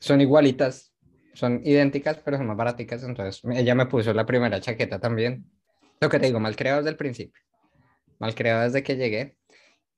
Son 0.00 0.20
igualitas. 0.20 0.92
son 1.34 1.60
idénticas, 1.64 2.18
pero 2.24 2.36
son 2.36 2.46
más 2.46 2.56
baraticas. 2.56 3.02
Entonces 3.04 3.42
ella 3.54 3.74
me 3.74 3.86
puso 3.86 4.12
la 4.12 4.26
primera 4.26 4.60
chaqueta 4.60 4.98
también. 4.98 5.44
Lo 6.00 6.08
que 6.08 6.18
te 6.18 6.26
digo, 6.26 6.40
mal 6.40 6.56
creado 6.56 6.78
desde 6.78 6.90
el 6.90 6.96
principio. 6.96 7.42
Mal 8.18 8.34
creado 8.34 8.64
desde 8.64 8.82
que 8.82 8.96
llegué. 8.96 9.36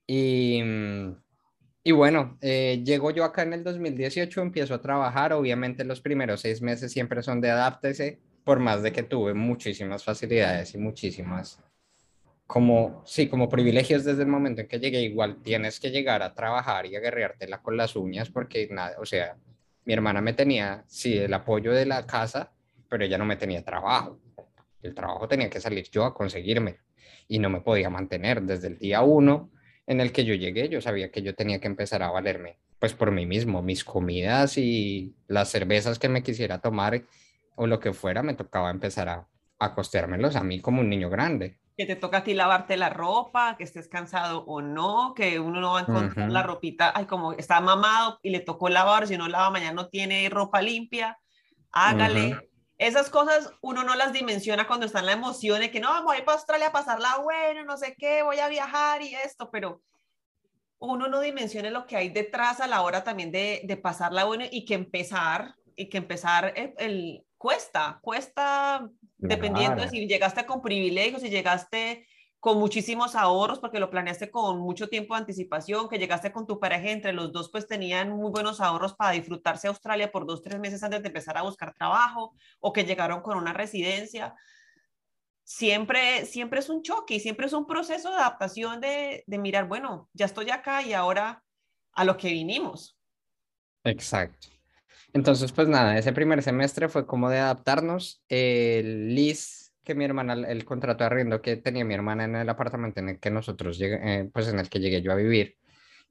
Y, 0.06 0.62
y 1.84 1.92
bueno, 1.92 2.38
eh, 2.40 2.82
llego 2.84 3.10
yo 3.10 3.24
acá 3.24 3.42
en 3.42 3.52
el 3.52 3.64
2018, 3.64 4.42
empiezo 4.42 4.74
a 4.74 4.80
trabajar. 4.80 5.32
Obviamente 5.32 5.84
los 5.84 6.00
primeros 6.00 6.40
seis 6.40 6.60
meses 6.60 6.92
siempre 6.92 7.22
son 7.22 7.40
de 7.40 7.50
adáptese, 7.50 8.20
por 8.44 8.58
más 8.58 8.82
de 8.82 8.92
que 8.92 9.02
tuve 9.02 9.34
muchísimas 9.34 10.04
facilidades 10.04 10.74
y 10.74 10.78
muchísimas 10.78 11.62
como, 12.46 13.02
sí, 13.06 13.28
como 13.28 13.48
privilegios 13.48 14.04
desde 14.04 14.22
el 14.22 14.28
momento 14.28 14.60
en 14.60 14.66
que 14.66 14.80
llegué, 14.80 15.02
igual 15.02 15.40
tienes 15.40 15.78
que 15.78 15.92
llegar 15.92 16.20
a 16.20 16.34
trabajar 16.34 16.84
y 16.84 16.96
a 16.96 17.00
guerreártela 17.00 17.62
con 17.62 17.76
las 17.76 17.94
uñas 17.94 18.28
porque 18.28 18.66
nada, 18.72 18.96
o 18.98 19.06
sea, 19.06 19.36
mi 19.84 19.92
hermana 19.92 20.20
me 20.20 20.32
tenía, 20.32 20.82
sí, 20.88 21.16
el 21.16 21.32
apoyo 21.32 21.72
de 21.72 21.86
la 21.86 22.06
casa, 22.08 22.50
pero 22.88 23.04
ella 23.04 23.18
no 23.18 23.24
me 23.24 23.36
tenía 23.36 23.64
trabajo. 23.64 24.18
El 24.82 24.96
trabajo 24.96 25.28
tenía 25.28 25.48
que 25.48 25.60
salir 25.60 25.88
yo 25.92 26.04
a 26.04 26.12
conseguirme 26.12 26.78
y 27.28 27.38
no 27.38 27.50
me 27.50 27.60
podía 27.60 27.88
mantener 27.88 28.42
desde 28.42 28.66
el 28.66 28.78
día 28.78 29.02
uno 29.02 29.52
en 29.86 30.00
el 30.00 30.10
que 30.10 30.24
yo 30.24 30.34
llegué, 30.34 30.68
yo 30.68 30.80
sabía 30.80 31.12
que 31.12 31.22
yo 31.22 31.36
tenía 31.36 31.60
que 31.60 31.68
empezar 31.68 32.02
a 32.02 32.10
valerme 32.10 32.58
pues 32.80 32.94
por 32.94 33.12
mí 33.12 33.26
mismo, 33.26 33.62
mis 33.62 33.84
comidas 33.84 34.58
y 34.58 35.14
las 35.28 35.50
cervezas 35.50 35.98
que 35.98 36.08
me 36.08 36.22
quisiera 36.22 36.60
tomar 36.60 37.04
o 37.60 37.66
lo 37.66 37.78
que 37.78 37.92
fuera, 37.92 38.22
me 38.22 38.32
tocaba 38.32 38.70
empezar 38.70 39.10
a, 39.10 39.28
a 39.58 39.74
costeármelos 39.74 40.34
a 40.34 40.42
mí 40.42 40.62
como 40.62 40.80
un 40.80 40.88
niño 40.88 41.10
grande. 41.10 41.60
Que 41.76 41.84
te 41.84 41.94
toca 41.94 42.18
a 42.18 42.24
ti 42.24 42.32
lavarte 42.32 42.78
la 42.78 42.88
ropa, 42.88 43.56
que 43.58 43.64
estés 43.64 43.86
cansado 43.86 44.44
o 44.46 44.62
no, 44.62 45.12
que 45.14 45.38
uno 45.38 45.60
no 45.60 45.72
va 45.72 45.80
a 45.80 45.82
encontrar 45.82 46.30
la 46.30 46.42
ropita, 46.42 46.90
ay, 46.94 47.04
como 47.04 47.32
está 47.34 47.60
mamado 47.60 48.18
y 48.22 48.30
le 48.30 48.40
tocó 48.40 48.70
lavar, 48.70 49.06
si 49.06 49.18
no 49.18 49.28
lava 49.28 49.50
mañana 49.50 49.74
no 49.74 49.88
tiene 49.88 50.26
ropa 50.30 50.62
limpia, 50.62 51.18
hágale. 51.70 52.48
Esas 52.78 53.10
cosas 53.10 53.52
uno 53.60 53.84
no 53.84 53.94
las 53.94 54.14
dimensiona 54.14 54.66
cuando 54.66 54.86
está 54.86 55.00
en 55.00 55.06
la 55.06 55.12
emoción 55.12 55.60
de 55.60 55.70
que 55.70 55.80
no, 55.80 56.02
voy 56.02 56.22
para 56.22 56.38
Australia 56.38 56.68
a 56.68 56.72
pasarla 56.72 57.18
bueno, 57.18 57.66
no 57.66 57.76
sé 57.76 57.94
qué, 57.98 58.22
voy 58.22 58.38
a 58.38 58.48
viajar 58.48 59.02
y 59.02 59.14
esto, 59.16 59.50
pero 59.50 59.82
uno 60.78 61.08
no 61.08 61.20
dimensiona 61.20 61.68
lo 61.68 61.86
que 61.86 61.98
hay 61.98 62.08
detrás 62.08 62.58
a 62.62 62.66
la 62.66 62.80
hora 62.80 63.04
también 63.04 63.30
de, 63.30 63.60
de 63.64 63.76
pasarla 63.76 64.24
bueno 64.24 64.46
y 64.50 64.64
que 64.64 64.72
empezar, 64.72 65.56
y 65.76 65.90
que 65.90 65.98
empezar 65.98 66.54
el, 66.56 66.72
el 66.78 67.26
cuesta, 67.40 67.98
cuesta 68.02 68.86
dependiendo 69.16 69.80
de 69.80 69.88
si 69.88 70.06
llegaste 70.06 70.44
con 70.44 70.60
privilegios, 70.60 71.22
si 71.22 71.30
llegaste 71.30 72.06
con 72.38 72.58
muchísimos 72.58 73.14
ahorros 73.14 73.58
porque 73.58 73.80
lo 73.80 73.88
planeaste 73.88 74.30
con 74.30 74.58
mucho 74.58 74.90
tiempo 74.90 75.14
de 75.14 75.20
anticipación, 75.20 75.88
que 75.88 75.98
llegaste 75.98 76.32
con 76.32 76.46
tu 76.46 76.60
pareja, 76.60 76.90
entre 76.90 77.14
los 77.14 77.32
dos 77.32 77.50
pues 77.50 77.66
tenían 77.66 78.10
muy 78.10 78.30
buenos 78.30 78.60
ahorros 78.60 78.94
para 78.94 79.12
disfrutarse 79.12 79.68
Australia 79.68 80.12
por 80.12 80.26
dos, 80.26 80.42
tres 80.42 80.60
meses 80.60 80.82
antes 80.82 81.00
de 81.00 81.08
empezar 81.08 81.38
a 81.38 81.42
buscar 81.42 81.72
trabajo 81.72 82.34
o 82.60 82.74
que 82.74 82.84
llegaron 82.84 83.22
con 83.22 83.38
una 83.38 83.54
residencia. 83.54 84.34
Siempre, 85.42 86.26
siempre 86.26 86.60
es 86.60 86.68
un 86.68 86.82
choque 86.82 87.14
y 87.14 87.20
siempre 87.20 87.46
es 87.46 87.54
un 87.54 87.66
proceso 87.66 88.10
de 88.10 88.16
adaptación 88.16 88.82
de, 88.82 89.24
de 89.26 89.38
mirar, 89.38 89.66
bueno, 89.66 90.10
ya 90.12 90.26
estoy 90.26 90.50
acá 90.50 90.82
y 90.82 90.92
ahora 90.92 91.42
a 91.94 92.04
lo 92.04 92.18
que 92.18 92.28
vinimos. 92.28 92.98
Exacto. 93.82 94.59
Entonces, 95.12 95.52
pues 95.52 95.68
nada, 95.68 95.98
ese 95.98 96.12
primer 96.12 96.42
semestre 96.42 96.88
fue 96.88 97.06
como 97.06 97.30
de 97.30 97.38
adaptarnos. 97.38 98.22
El 98.28 99.14
LIS 99.14 99.72
que 99.84 99.94
mi 99.94 100.04
hermana, 100.04 100.34
el 100.34 100.64
contrato 100.64 101.04
de 101.04 101.06
arriendo 101.06 101.42
que 101.42 101.56
tenía 101.56 101.84
mi 101.84 101.94
hermana 101.94 102.24
en 102.24 102.36
el 102.36 102.48
apartamento 102.48 103.00
en 103.00 103.08
el 103.10 103.18
que 103.20 103.30
nosotros 103.30 103.78
eh, 103.80 104.28
pues 104.32 104.48
en 104.48 104.58
el 104.58 104.68
que 104.68 104.78
llegué 104.80 105.02
yo 105.02 105.12
a 105.12 105.16
vivir, 105.16 105.56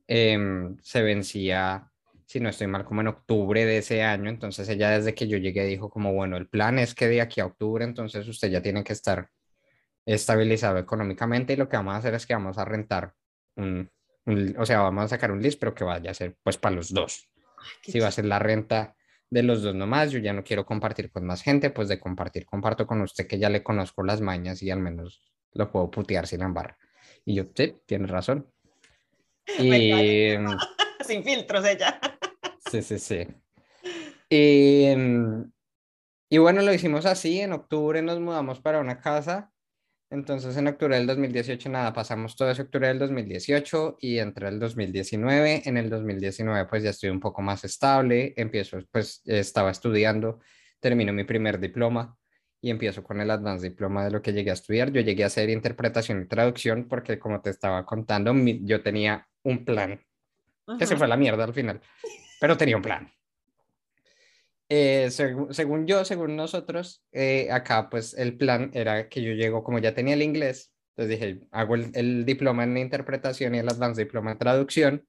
em, 0.08 0.78
se 0.82 1.02
vencía, 1.04 1.90
si 2.26 2.40
no 2.40 2.50
estoy 2.50 2.68
mal, 2.68 2.86
como 2.86 3.02
en 3.02 3.08
octubre 3.08 3.66
de 3.66 3.78
ese 3.80 4.04
año. 4.04 4.30
Entonces 4.30 4.68
ella 4.70 4.90
desde 4.92 5.16
que 5.16 5.28
yo 5.28 5.38
llegué 5.38 5.66
dijo 5.66 5.90
como, 5.90 6.14
bueno, 6.14 6.38
el 6.38 6.48
plan 6.50 6.80
es 6.80 6.96
que 6.96 7.08
de 7.08 7.22
aquí 7.22 7.42
a 7.42 7.46
octubre, 7.46 7.86
entonces 7.86 8.28
usted 8.28 8.50
ya 8.50 8.62
tiene 8.62 8.84
que 8.84 8.94
estar 8.94 9.30
estabilizado 10.06 10.78
económicamente 10.80 11.54
y 11.54 11.56
lo 11.58 11.70
que 11.70 11.78
vamos 11.78 11.94
a 11.96 11.98
hacer 11.98 12.16
es 12.16 12.26
que 12.26 12.34
vamos 12.34 12.58
a 12.58 12.66
rentar 12.66 13.14
un, 13.56 13.92
o 14.58 14.66
sea, 14.66 14.82
vamos 14.82 15.06
a 15.06 15.08
sacar 15.10 15.32
un 15.32 15.42
list, 15.42 15.60
pero 15.60 15.76
que 15.76 15.84
vaya 15.84 16.12
a 16.12 16.14
ser 16.14 16.36
pues 16.44 16.58
para 16.58 16.76
los 16.76 16.94
dos 16.94 17.29
si 17.82 18.00
va 18.00 18.08
a 18.08 18.12
ser 18.12 18.26
la 18.26 18.40
renta 18.40 18.96
de 19.30 19.44
los 19.44 19.62
dos 19.62 19.76
nomás, 19.76 20.12
yo 20.12 20.20
ya 20.20 20.34
no 20.34 20.44
quiero 20.44 20.66
compartir 20.66 21.12
con 21.12 21.26
más 21.26 21.42
gente, 21.42 21.70
pues 21.70 21.88
de 21.88 22.00
compartir, 22.00 22.46
comparto 22.46 22.88
con 22.88 23.02
usted 23.02 23.28
que 23.28 23.38
ya 23.38 23.50
le 23.50 23.64
conozco 23.64 24.04
las 24.04 24.22
mañas 24.22 24.64
y 24.64 24.72
al 24.72 24.80
menos 24.80 25.22
lo 25.54 25.72
puedo 25.72 25.92
putear 25.92 26.28
sin 26.28 26.42
ambar. 26.42 26.78
Y 27.26 27.36
yo, 27.36 27.46
sí, 27.56 27.76
tienes 27.86 28.10
razón. 28.10 28.52
Y... 29.60 30.36
sin 31.06 31.24
filtros 31.24 31.66
ella. 31.66 32.00
sí, 32.70 32.82
sí, 32.82 33.00
sí. 33.00 33.28
Y, 34.32 34.94
y 36.30 36.38
bueno, 36.38 36.62
lo 36.62 36.72
hicimos 36.72 37.08
así, 37.08 37.42
en 37.42 37.54
octubre 37.54 38.04
nos 38.04 38.20
mudamos 38.20 38.60
para 38.60 38.80
una 38.80 39.02
casa 39.02 39.52
entonces 40.10 40.58
en 40.58 40.68
octubre 40.68 40.96
del 40.96 41.08
2018 41.08 41.70
nada, 41.70 41.94
pasamos 41.94 42.36
todo 42.36 42.50
ese 42.50 42.64
octubre 42.64 42.88
del 42.88 43.00
2018 43.00 43.98
y 44.02 44.18
entré 44.18 44.48
el 44.48 44.60
2019. 44.60 45.64
En 45.66 45.78
el 45.78 45.90
2019 45.90 46.66
pues 46.66 46.84
ya 46.84 46.90
estoy 46.90 47.10
un 47.10 47.20
poco 47.20 47.42
más 47.42 47.64
estable, 47.64 48.34
empiezo, 48.36 48.80
pues 48.92 49.22
estaba 49.26 49.72
estudiando, 49.72 50.40
termino 50.80 51.14
mi 51.14 51.24
primer 51.24 51.60
diploma 51.60 52.18
y 52.62 52.72
empiezo 52.72 53.04
con 53.04 53.22
el 53.22 53.32
advanced 53.32 53.70
diploma 53.70 54.04
de 54.04 54.12
lo 54.12 54.22
que 54.22 54.34
llegué 54.34 54.50
a 54.50 54.54
estudiar. 54.54 54.92
Yo 54.92 55.02
llegué 55.02 55.24
a 55.24 55.28
hacer 55.28 55.50
interpretación 55.50 56.22
y 56.24 56.28
traducción 56.28 56.88
porque 56.88 57.20
como 57.20 57.42
te 57.42 57.52
estaba 57.52 57.86
contando, 57.86 58.34
yo 58.64 58.82
tenía 58.82 59.28
un 59.44 59.64
plan, 59.64 60.02
que 60.78 60.86
se 60.86 60.96
fue 60.98 61.06
a 61.06 61.10
la 61.10 61.18
mierda 61.18 61.44
al 61.44 61.54
final, 61.54 61.82
pero 62.40 62.58
tenía 62.58 62.76
un 62.76 62.84
plan. 62.84 63.12
Eh, 64.72 65.10
según 65.10 65.88
yo, 65.88 66.06
según 66.06 66.36
nosotros, 66.36 67.04
eh, 67.12 67.50
acá 67.52 67.90
pues 67.90 68.14
el 68.14 68.38
plan 68.38 68.70
era 68.74 69.10
que 69.10 69.24
yo 69.24 69.34
llego, 69.34 69.64
como 69.64 69.80
ya 69.80 69.96
tenía 69.96 70.14
el 70.14 70.22
inglés, 70.22 70.72
entonces 70.96 71.20
dije, 71.20 71.48
hago 71.52 71.76
el, 71.76 72.24
diploma 72.24 72.66
en 72.66 72.78
interpretación 72.78 73.56
y 73.56 73.60
el 73.60 73.70
advanced 73.70 74.04
diploma 74.04 74.32
en 74.32 74.38
traducción, 74.38 75.08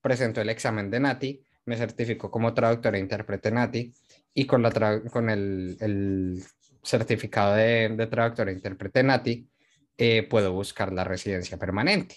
presento 0.00 0.40
el 0.40 0.48
examen 0.48 0.90
de 0.90 1.00
NATI, 1.00 1.42
me 1.64 1.76
certifico 1.76 2.30
como 2.30 2.54
traductor 2.54 2.94
e 2.94 3.00
intérprete 3.00 3.50
NATI 3.50 3.92
y 4.32 4.46
con, 4.46 4.62
la 4.62 5.02
con 5.10 5.28
el, 5.28 5.76
el, 5.80 6.42
certificado 6.82 7.56
de, 7.56 7.88
de 7.88 8.06
traductor 8.06 8.48
e 8.48 8.52
intérprete 8.52 9.02
NATI 9.02 9.48
eh, 9.98 10.22
puedo 10.22 10.52
buscar 10.52 10.92
la 10.92 11.04
residencia 11.04 11.58
permanente, 11.58 12.16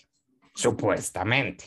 supuestamente. 0.54 1.66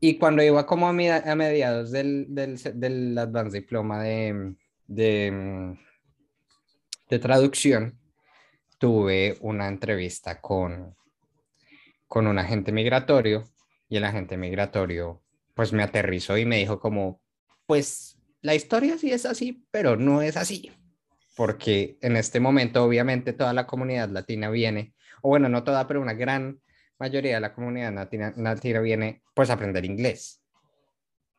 Y 0.00 0.18
cuando 0.18 0.42
iba 0.42 0.66
como 0.66 0.88
a, 0.88 0.92
mediados 0.92 1.90
del, 1.90 2.26
del, 2.28 2.58
del 2.74 3.16
Advanced 3.18 3.60
Diploma 3.60 4.02
de, 4.02 4.54
de, 4.86 5.78
traducción, 7.20 7.98
tuve 8.78 9.38
una 9.40 9.68
entrevista 9.68 10.40
con, 10.40 10.96
con 12.08 12.26
un 12.26 12.38
agente 12.38 12.72
migratorio 12.72 13.44
y 13.88 13.96
el 13.96 14.04
agente 14.04 14.36
migratorio 14.36 15.22
pues 15.54 15.72
me 15.72 15.84
aterrizó 15.84 16.36
y 16.36 16.44
me 16.44 16.58
dijo 16.58 16.80
como, 16.80 17.20
pues 17.66 18.18
la 18.42 18.56
historia 18.56 18.98
sí 18.98 19.12
es 19.12 19.24
así, 19.24 19.64
pero 19.70 19.96
no 19.96 20.20
es 20.20 20.36
así, 20.36 20.72
porque 21.36 21.96
en 22.00 22.16
este 22.16 22.40
momento 22.40 22.82
obviamente 22.82 23.32
toda 23.32 23.52
la 23.52 23.68
comunidad 23.68 24.08
latina 24.08 24.50
viene, 24.50 24.94
o 25.22 25.28
bueno, 25.28 25.48
no 25.48 25.62
toda, 25.62 25.86
pero 25.86 26.02
una 26.02 26.14
gran 26.14 26.60
mayoría 26.98 27.34
de 27.34 27.40
la 27.40 27.54
comunidad 27.54 27.92
nativa, 28.36 28.80
viene 28.80 29.22
pues 29.34 29.50
a 29.50 29.54
aprender 29.54 29.84
inglés. 29.84 30.42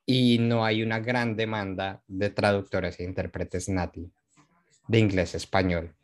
Y 0.06 0.38
no 0.40 0.64
hay 0.64 0.84
una 0.84 1.00
gran 1.00 1.36
demanda 1.36 2.04
de 2.08 2.30
traductores 2.30 3.00
e 3.00 3.04
intérpretes 3.04 3.70
nati 3.70 4.12
de 4.88 5.00
inglés 5.00 5.34
a 5.34 5.38
español. 5.38 5.96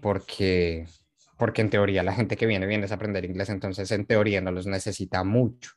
Porque, 0.00 0.86
porque 1.36 1.62
en 1.62 1.70
teoría 1.70 2.02
la 2.02 2.14
gente 2.14 2.36
que 2.36 2.46
viene 2.46 2.66
viene 2.66 2.86
a 2.88 2.94
aprender 2.94 3.24
inglés, 3.24 3.48
entonces 3.48 3.90
en 3.90 4.06
teoría 4.06 4.40
no 4.40 4.52
los 4.52 4.66
necesita 4.66 5.24
mucho. 5.24 5.72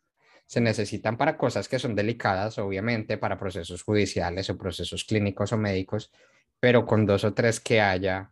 Se 0.45 0.61
necesitan 0.61 1.17
para 1.17 1.37
cosas 1.37 1.67
que 1.67 1.79
son 1.79 1.95
delicadas, 1.95 2.59
obviamente, 2.59 3.17
para 3.17 3.39
procesos 3.39 3.81
judiciales 3.81 4.47
o 4.51 4.57
procesos 4.57 5.03
clínicos 5.03 5.51
o 5.53 5.57
médicos, 5.57 6.11
pero 6.59 6.85
con 6.85 7.07
dos 7.07 7.23
o 7.23 7.33
tres 7.33 7.59
que 7.59 7.81
haya, 7.81 8.31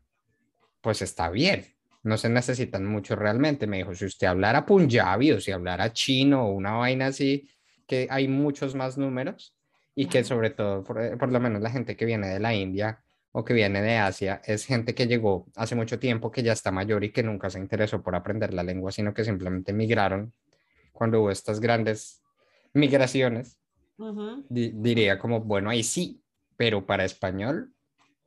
pues 0.80 1.02
está 1.02 1.32
bien 1.32 1.73
no 2.04 2.18
se 2.18 2.30
necesitan 2.30 2.86
mucho 2.86 3.16
realmente. 3.16 3.66
Me 3.66 3.78
dijo, 3.78 3.96
si 3.96 4.06
usted 4.06 4.28
hablara 4.28 4.66
punjabi 4.66 5.32
o 5.32 5.42
si 5.42 5.52
hablara 5.52 5.92
chino 5.94 6.46
o 6.46 6.52
una 6.52 6.74
vaina 6.74 7.08
así, 7.08 7.50
que 7.88 8.08
hay 8.10 8.28
muchos 8.28 8.76
más 8.76 8.98
números 8.98 9.56
y 9.96 10.08
que 10.08 10.24
sobre 10.24 10.50
todo, 10.50 10.84
por, 10.84 11.18
por, 11.18 11.32
lo 11.32 11.40
menos 11.40 11.62
la 11.62 11.70
gente 11.70 11.96
que 11.96 12.06
viene 12.06 12.28
de 12.28 12.40
la 12.40 12.54
India 12.54 13.02
o 13.32 13.44
que 13.44 13.54
viene 13.54 13.82
de 13.82 13.98
Asia, 13.98 14.42
es 14.46 14.66
gente 14.66 14.94
que 14.94 15.08
llegó 15.08 15.48
hace 15.56 15.76
mucho 15.76 15.98
tiempo, 15.98 16.30
que 16.30 16.44
ya 16.44 16.54
está 16.54 16.72
mayor 16.72 17.04
y 17.04 17.12
que 17.12 17.24
nunca 17.24 17.50
se 17.50 17.60
interesó 17.60 18.04
por 18.04 18.16
aprender 18.16 18.54
la 18.54 18.64
lengua, 18.64 18.92
sino 18.92 19.14
que 19.14 19.24
simplemente 19.24 19.74
migraron 19.74 20.34
cuando 20.92 21.22
hubo 21.22 21.32
estas 21.32 21.60
grandes 21.60 22.22
migraciones. 22.74 23.58
diría 24.50 25.18
como, 25.18 25.40
bueno, 25.42 25.70
ahí 25.70 25.84
sí, 25.84 26.22
pero 26.58 26.86
para 26.86 27.06
español, 27.06 27.74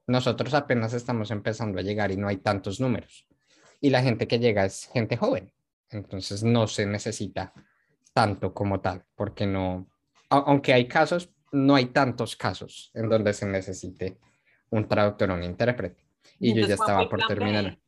nosotros 0.06 0.54
apenas 0.54 0.92
estamos 0.92 1.30
empezando 1.30 1.78
a 1.78 1.82
llegar 1.82 2.10
y 2.10 2.16
no 2.16 2.28
hay 2.28 2.38
tantos 2.38 2.80
números 2.80 3.26
y 3.80 3.90
la 3.90 4.02
gente 4.02 4.26
que 4.26 4.38
llega 4.38 4.64
es 4.64 4.88
gente 4.92 5.16
joven. 5.16 5.52
Entonces 5.90 6.42
no 6.42 6.66
se 6.66 6.86
necesita 6.86 7.52
tanto 8.12 8.54
como 8.54 8.80
tal, 8.80 9.04
porque 9.14 9.46
no, 9.46 9.88
aunque 10.30 10.72
hay 10.72 10.88
casos, 10.88 11.30
no 11.52 11.74
hay 11.74 11.86
tantos 11.86 12.34
casos 12.36 12.90
en 12.94 13.08
donde 13.08 13.32
se 13.32 13.46
necesite 13.46 14.18
un 14.70 14.88
traductor 14.88 15.30
o 15.30 15.34
un 15.34 15.42
intérprete. 15.42 16.06
Y, 16.38 16.54
yo 16.54 16.66
ya 16.66 16.74
estaba 16.74 17.08
por 17.08 17.24
terminar. 17.26 17.78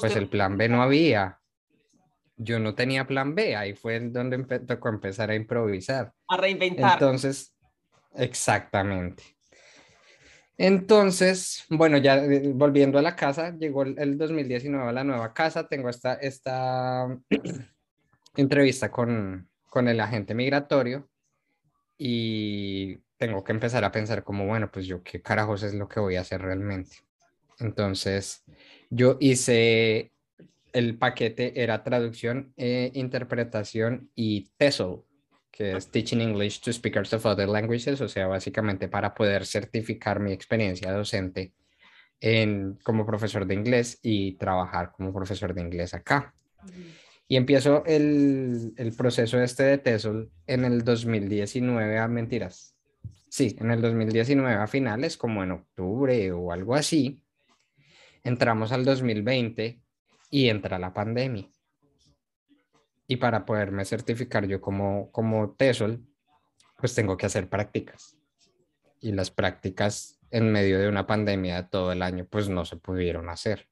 pues 0.00 0.16
el 0.16 0.28
plan 0.28 0.56
B 0.56 0.68
no 0.68 0.82
había. 0.82 1.40
Yo 2.36 2.58
no 2.58 2.74
tenía 2.74 3.06
plan 3.06 3.34
B, 3.34 3.56
ahí 3.56 3.74
fue 3.74 3.98
donde 4.00 4.38
tocó 4.60 4.88
empezar 4.88 5.30
a 5.30 5.34
improvisar. 5.34 6.12
A 6.28 6.36
reinventar. 6.36 6.92
Entonces, 6.92 7.56
exactamente. 8.14 9.37
Entonces, 10.58 11.64
bueno, 11.70 11.98
ya 11.98 12.16
eh, 12.16 12.52
volviendo 12.52 12.98
a 12.98 13.02
la 13.02 13.14
casa, 13.14 13.56
llegó 13.56 13.84
el, 13.84 14.18
2019 14.18 14.88
a 14.88 14.92
la 14.92 15.04
nueva 15.04 15.32
casa, 15.32 15.68
tengo 15.68 15.88
esta, 15.88 16.14
esta 16.14 17.06
entrevista 18.36 18.90
con, 18.90 19.48
con 19.70 19.86
el 19.86 20.00
agente 20.00 20.34
migratorio 20.34 21.08
y 21.96 22.96
tengo 23.16 23.44
que 23.44 23.52
empezar 23.52 23.84
a 23.84 23.92
pensar 23.92 24.24
como, 24.24 24.46
bueno, 24.46 24.68
pues 24.70 24.86
yo 24.86 25.02
qué 25.04 25.22
carajos 25.22 25.62
es 25.62 25.74
lo 25.74 25.88
que 25.88 26.00
voy 26.00 26.16
a 26.16 26.22
hacer 26.22 26.42
realmente. 26.42 26.96
Entonces, 27.60 28.44
yo 28.90 29.16
hice 29.20 30.12
el 30.72 30.98
paquete, 30.98 31.62
era 31.62 31.84
traducción, 31.84 32.52
e 32.56 32.90
interpretación 32.94 34.10
y 34.16 34.50
TESOL, 34.56 35.04
que 35.58 35.76
es 35.76 35.90
Teaching 35.90 36.20
English 36.20 36.60
to 36.60 36.72
Speakers 36.72 37.12
of 37.14 37.26
Other 37.26 37.48
Languages, 37.48 38.00
o 38.00 38.06
sea, 38.06 38.28
básicamente 38.28 38.86
para 38.86 39.12
poder 39.12 39.44
certificar 39.44 40.20
mi 40.20 40.30
experiencia 40.30 40.92
docente 40.92 41.52
en, 42.20 42.78
como 42.84 43.04
profesor 43.04 43.44
de 43.44 43.54
inglés 43.54 43.98
y 44.00 44.34
trabajar 44.36 44.92
como 44.92 45.12
profesor 45.12 45.52
de 45.52 45.62
inglés 45.62 45.94
acá. 45.94 46.32
Y 47.26 47.34
empiezo 47.34 47.82
el, 47.86 48.72
el, 48.76 48.92
proceso 48.92 49.42
este 49.42 49.64
de 49.64 49.78
TESOL 49.78 50.30
en 50.46 50.64
el 50.64 50.84
2019, 50.84 51.98
a 51.98 52.06
mentiras. 52.06 52.76
Sí, 53.28 53.56
en 53.58 53.72
el 53.72 53.82
2019 53.82 54.54
a 54.54 54.68
finales, 54.68 55.16
como 55.16 55.42
en 55.42 55.50
octubre 55.50 56.30
o 56.30 56.52
algo 56.52 56.76
así. 56.76 57.20
Entramos 58.22 58.70
al 58.70 58.84
2020 58.84 59.82
y 60.30 60.48
entra 60.48 60.78
la 60.78 60.94
pandemia 60.94 61.50
y 63.08 63.16
para 63.16 63.46
poderme 63.46 63.86
certificar 63.86 64.46
yo 64.46 64.60
como, 64.60 65.10
como 65.10 65.54
TESOL, 65.54 66.06
pues 66.76 66.94
tengo 66.94 67.16
que 67.16 67.26
hacer 67.26 67.48
prácticas. 67.48 68.16
Y 69.00 69.12
las 69.12 69.30
prácticas 69.30 70.20
en 70.30 70.52
medio 70.52 70.78
de 70.78 70.88
una 70.88 71.06
pandemia 71.06 71.62
de 71.62 71.68
todo 71.68 71.90
el 71.90 72.02
año, 72.02 72.26
pues 72.26 72.50
no 72.50 72.66
se 72.66 72.76
pudieron 72.76 73.30
hacer. 73.30 73.66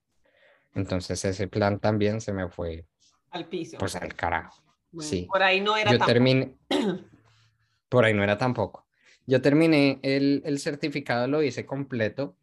Entonces 0.74 1.22
ese 1.26 1.48
plan 1.48 1.78
también 1.78 2.22
se 2.22 2.32
me 2.32 2.48
fue 2.48 2.86
al 3.30 3.46
piso. 3.46 3.76
Pues 3.78 3.94
al 3.94 4.14
carajo. 4.14 4.62
sí. 5.00 5.28
Por 5.30 5.42
ahí 5.42 5.60
no 5.60 5.76
era 5.76 5.92
yo 5.92 5.98
Terminé, 5.98 6.54
por 7.90 8.06
ahí 8.06 8.14
no 8.14 8.24
era 8.24 8.38
tampoco. 8.38 8.86
Yo 9.26 9.42
terminé 9.42 10.00
el, 10.02 10.42
el 10.46 10.58
certificado, 10.60 11.26
lo 11.28 11.42
hice 11.42 11.66
completo, 11.66 12.36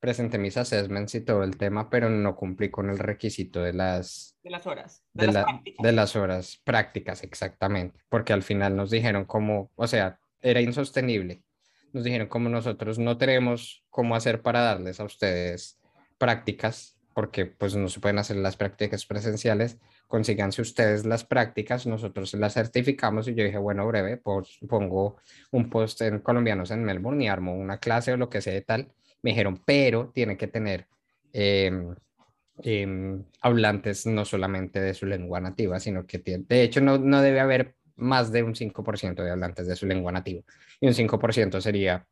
presenté 0.00 0.38
mis 0.38 0.56
assessments 0.56 1.14
y 1.14 1.20
todo 1.20 1.42
el 1.42 1.56
tema, 1.56 1.90
pero 1.90 2.08
no 2.08 2.36
cumplí 2.36 2.70
con 2.70 2.90
el 2.90 2.98
requisito 2.98 3.62
de 3.62 3.72
las, 3.72 4.36
de 4.42 4.50
las 4.50 4.66
horas. 4.66 5.02
De, 5.12 5.26
las, 5.26 5.46
de 5.78 5.92
las 5.92 6.16
horas 6.16 6.60
prácticas, 6.64 7.22
exactamente, 7.24 8.00
porque 8.08 8.32
al 8.32 8.42
final 8.42 8.76
nos 8.76 8.90
dijeron 8.90 9.24
como, 9.24 9.70
o 9.74 9.86
sea, 9.86 10.18
era 10.40 10.60
insostenible. 10.60 11.42
Nos 11.92 12.04
dijeron 12.04 12.28
como 12.28 12.48
nosotros 12.48 12.98
no 12.98 13.16
tenemos 13.18 13.84
cómo 13.90 14.14
hacer 14.14 14.42
para 14.42 14.60
darles 14.60 15.00
a 15.00 15.04
ustedes 15.04 15.80
prácticas, 16.18 16.96
porque 17.14 17.46
pues 17.46 17.74
no 17.74 17.88
se 17.88 17.98
pueden 17.98 18.18
hacer 18.18 18.36
las 18.36 18.56
prácticas 18.56 19.04
presenciales, 19.04 19.78
consíganse 20.06 20.62
ustedes 20.62 21.04
las 21.04 21.24
prácticas, 21.24 21.86
nosotros 21.86 22.32
las 22.34 22.54
certificamos 22.54 23.26
y 23.26 23.34
yo 23.34 23.42
dije, 23.42 23.58
bueno, 23.58 23.86
breve, 23.88 24.18
pues 24.18 24.58
pongo 24.68 25.16
un 25.50 25.68
post 25.68 26.02
en 26.02 26.20
colombianos 26.20 26.70
en 26.70 26.84
Melbourne 26.84 27.24
y 27.24 27.28
armo 27.28 27.56
una 27.56 27.78
clase 27.78 28.12
o 28.12 28.16
lo 28.16 28.28
que 28.30 28.40
sea 28.40 28.52
de 28.52 28.62
tal 28.62 28.92
me 29.22 29.30
dijeron, 29.30 29.60
pero 29.64 30.10
tiene 30.14 30.36
que 30.36 30.46
tener 30.46 30.86
em, 31.32 31.94
em, 32.62 33.24
hablantes 33.40 34.06
no 34.06 34.24
solamente 34.24 34.80
de 34.80 34.94
su 34.94 35.06
lengua 35.06 35.40
nativa, 35.40 35.80
sino 35.80 36.06
que 36.06 36.18
tiene, 36.18 36.44
de 36.48 36.62
hecho 36.62 36.80
no, 36.80 36.98
no 36.98 37.20
debe 37.22 37.40
haber 37.40 37.74
más 37.96 38.30
de 38.30 38.42
un 38.42 38.54
5% 38.54 39.22
de 39.22 39.30
hablantes 39.30 39.66
de 39.66 39.76
su 39.76 39.86
lengua 39.86 40.12
nativa. 40.12 40.42
Y 40.80 40.86
un 40.86 40.94
5% 40.94 41.60
sería 41.60 42.06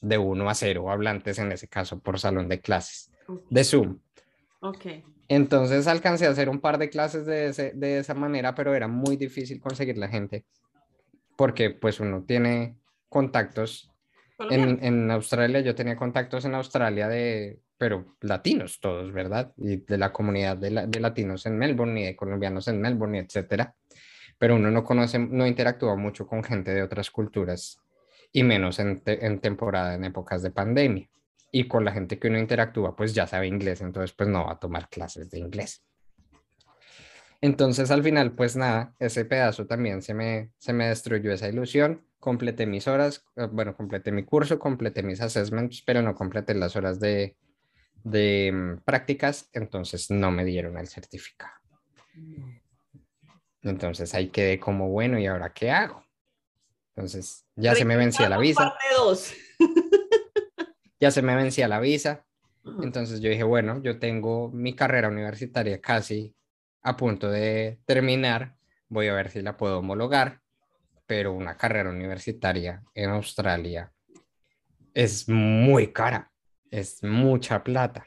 de 0.00 0.18
1 0.18 0.50
a 0.50 0.54
0 0.54 0.90
hablantes 0.90 1.38
en 1.38 1.52
ese 1.52 1.68
caso 1.68 1.98
por 2.00 2.18
salón 2.20 2.48
de 2.48 2.60
clases, 2.60 3.10
de 3.50 3.64
Zoom. 3.64 3.98
Ok. 4.60 4.86
Entonces 5.28 5.86
alcancé 5.86 6.26
a 6.26 6.30
hacer 6.30 6.48
un 6.48 6.60
par 6.60 6.78
de 6.78 6.90
clases 6.90 7.26
de, 7.26 7.72
de 7.74 7.98
esa 7.98 8.14
manera, 8.14 8.54
pero 8.54 8.74
era 8.74 8.88
muy 8.88 9.16
difícil 9.16 9.60
conseguir 9.60 9.98
la 9.98 10.08
gente 10.08 10.44
porque 11.36 11.70
pues 11.70 12.00
uno 12.00 12.24
tiene 12.24 12.76
contactos 13.08 13.92
en, 14.38 14.84
en, 14.84 15.10
Australia 15.10 15.60
yo 15.60 15.74
tenía 15.74 15.96
contactos 15.96 16.44
en 16.44 16.54
Australia 16.54 17.08
de, 17.08 17.60
pero 17.78 18.16
latinos 18.20 18.80
todos, 18.80 19.12
¿verdad? 19.12 19.52
Y 19.56 19.76
de 19.76 19.98
la 19.98 20.12
comunidad 20.12 20.56
de, 20.56 20.86
de 20.86 21.00
latinos 21.00 21.46
en 21.46 21.58
Melbourne 21.58 22.00
y 22.00 22.04
de 22.06 22.16
colombianos 22.16 22.68
en 22.68 22.80
Melbourne, 22.80 23.18
etcétera. 23.18 23.74
Pero 24.38 24.56
uno 24.56 24.70
no 24.70 24.84
conoce, 24.84 25.18
no 25.18 25.46
interactúa 25.46 25.96
mucho 25.96 26.26
con 26.26 26.44
gente 26.44 26.74
de 26.74 26.82
otras 26.82 27.10
culturas 27.10 27.80
y 28.32 28.42
menos 28.42 28.78
en, 28.78 29.02
en 29.06 29.40
temporada, 29.40 29.94
en 29.94 30.04
épocas 30.04 30.42
de 30.42 30.50
pandemia. 30.50 31.08
Y 31.50 31.68
con 31.68 31.84
la 31.84 31.92
gente 31.92 32.18
que 32.18 32.28
uno 32.28 32.38
interactúa, 32.38 32.94
pues 32.94 33.14
ya 33.14 33.26
sabe 33.26 33.46
inglés, 33.46 33.80
entonces 33.80 34.12
pues 34.12 34.28
no 34.28 34.44
va 34.44 34.52
a 34.52 34.58
tomar 34.58 34.88
clases 34.90 35.30
de 35.30 35.38
inglés. 35.38 35.82
Entonces 37.40 37.90
al 37.90 38.02
final, 38.02 38.32
pues 38.32 38.56
nada, 38.56 38.94
ese 38.98 39.24
pedazo 39.24 39.66
también 39.66 40.02
se 40.02 40.12
me, 40.12 40.50
se 40.58 40.72
me 40.72 40.88
destruyó 40.88 41.32
esa 41.32 41.48
ilusión 41.48 42.02
completé 42.26 42.66
mis 42.66 42.88
horas, 42.88 43.24
eh, 43.36 43.46
bueno, 43.52 43.76
completé 43.76 44.10
mi 44.10 44.24
curso, 44.24 44.58
completé 44.58 45.04
mis 45.04 45.20
assessments, 45.20 45.80
pero 45.86 46.02
no 46.02 46.16
completé 46.16 46.54
las 46.54 46.74
horas 46.74 46.98
de, 46.98 47.36
de 48.02 48.50
mm, 48.52 48.78
prácticas, 48.84 49.48
entonces 49.52 50.10
no 50.10 50.32
me 50.32 50.44
dieron 50.44 50.76
el 50.76 50.88
certificado. 50.88 51.54
Entonces 53.62 54.12
ahí 54.12 54.30
quedé 54.30 54.58
como, 54.58 54.88
bueno, 54.88 55.20
¿y 55.20 55.26
ahora 55.26 55.52
qué 55.52 55.70
hago? 55.70 56.04
Entonces 56.96 57.46
ya 57.54 57.76
se 57.76 57.84
me 57.84 57.96
vencía 57.96 58.28
la 58.28 58.38
visa. 58.38 58.74
ya 61.00 61.12
se 61.12 61.22
me 61.22 61.36
vencía 61.36 61.68
la 61.68 61.78
visa. 61.78 62.26
Entonces 62.82 63.20
yo 63.20 63.30
dije, 63.30 63.44
bueno, 63.44 63.80
yo 63.84 64.00
tengo 64.00 64.50
mi 64.50 64.74
carrera 64.74 65.06
universitaria 65.06 65.80
casi 65.80 66.34
a 66.82 66.96
punto 66.96 67.30
de 67.30 67.78
terminar. 67.84 68.56
Voy 68.88 69.06
a 69.06 69.14
ver 69.14 69.30
si 69.30 69.42
la 69.42 69.56
puedo 69.56 69.78
homologar 69.78 70.42
pero 71.06 71.32
una 71.32 71.56
carrera 71.56 71.90
universitaria 71.90 72.82
en 72.94 73.10
Australia 73.10 73.92
es 74.92 75.28
muy 75.28 75.92
cara, 75.92 76.32
es 76.70 77.02
mucha 77.02 77.62
plata. 77.62 78.06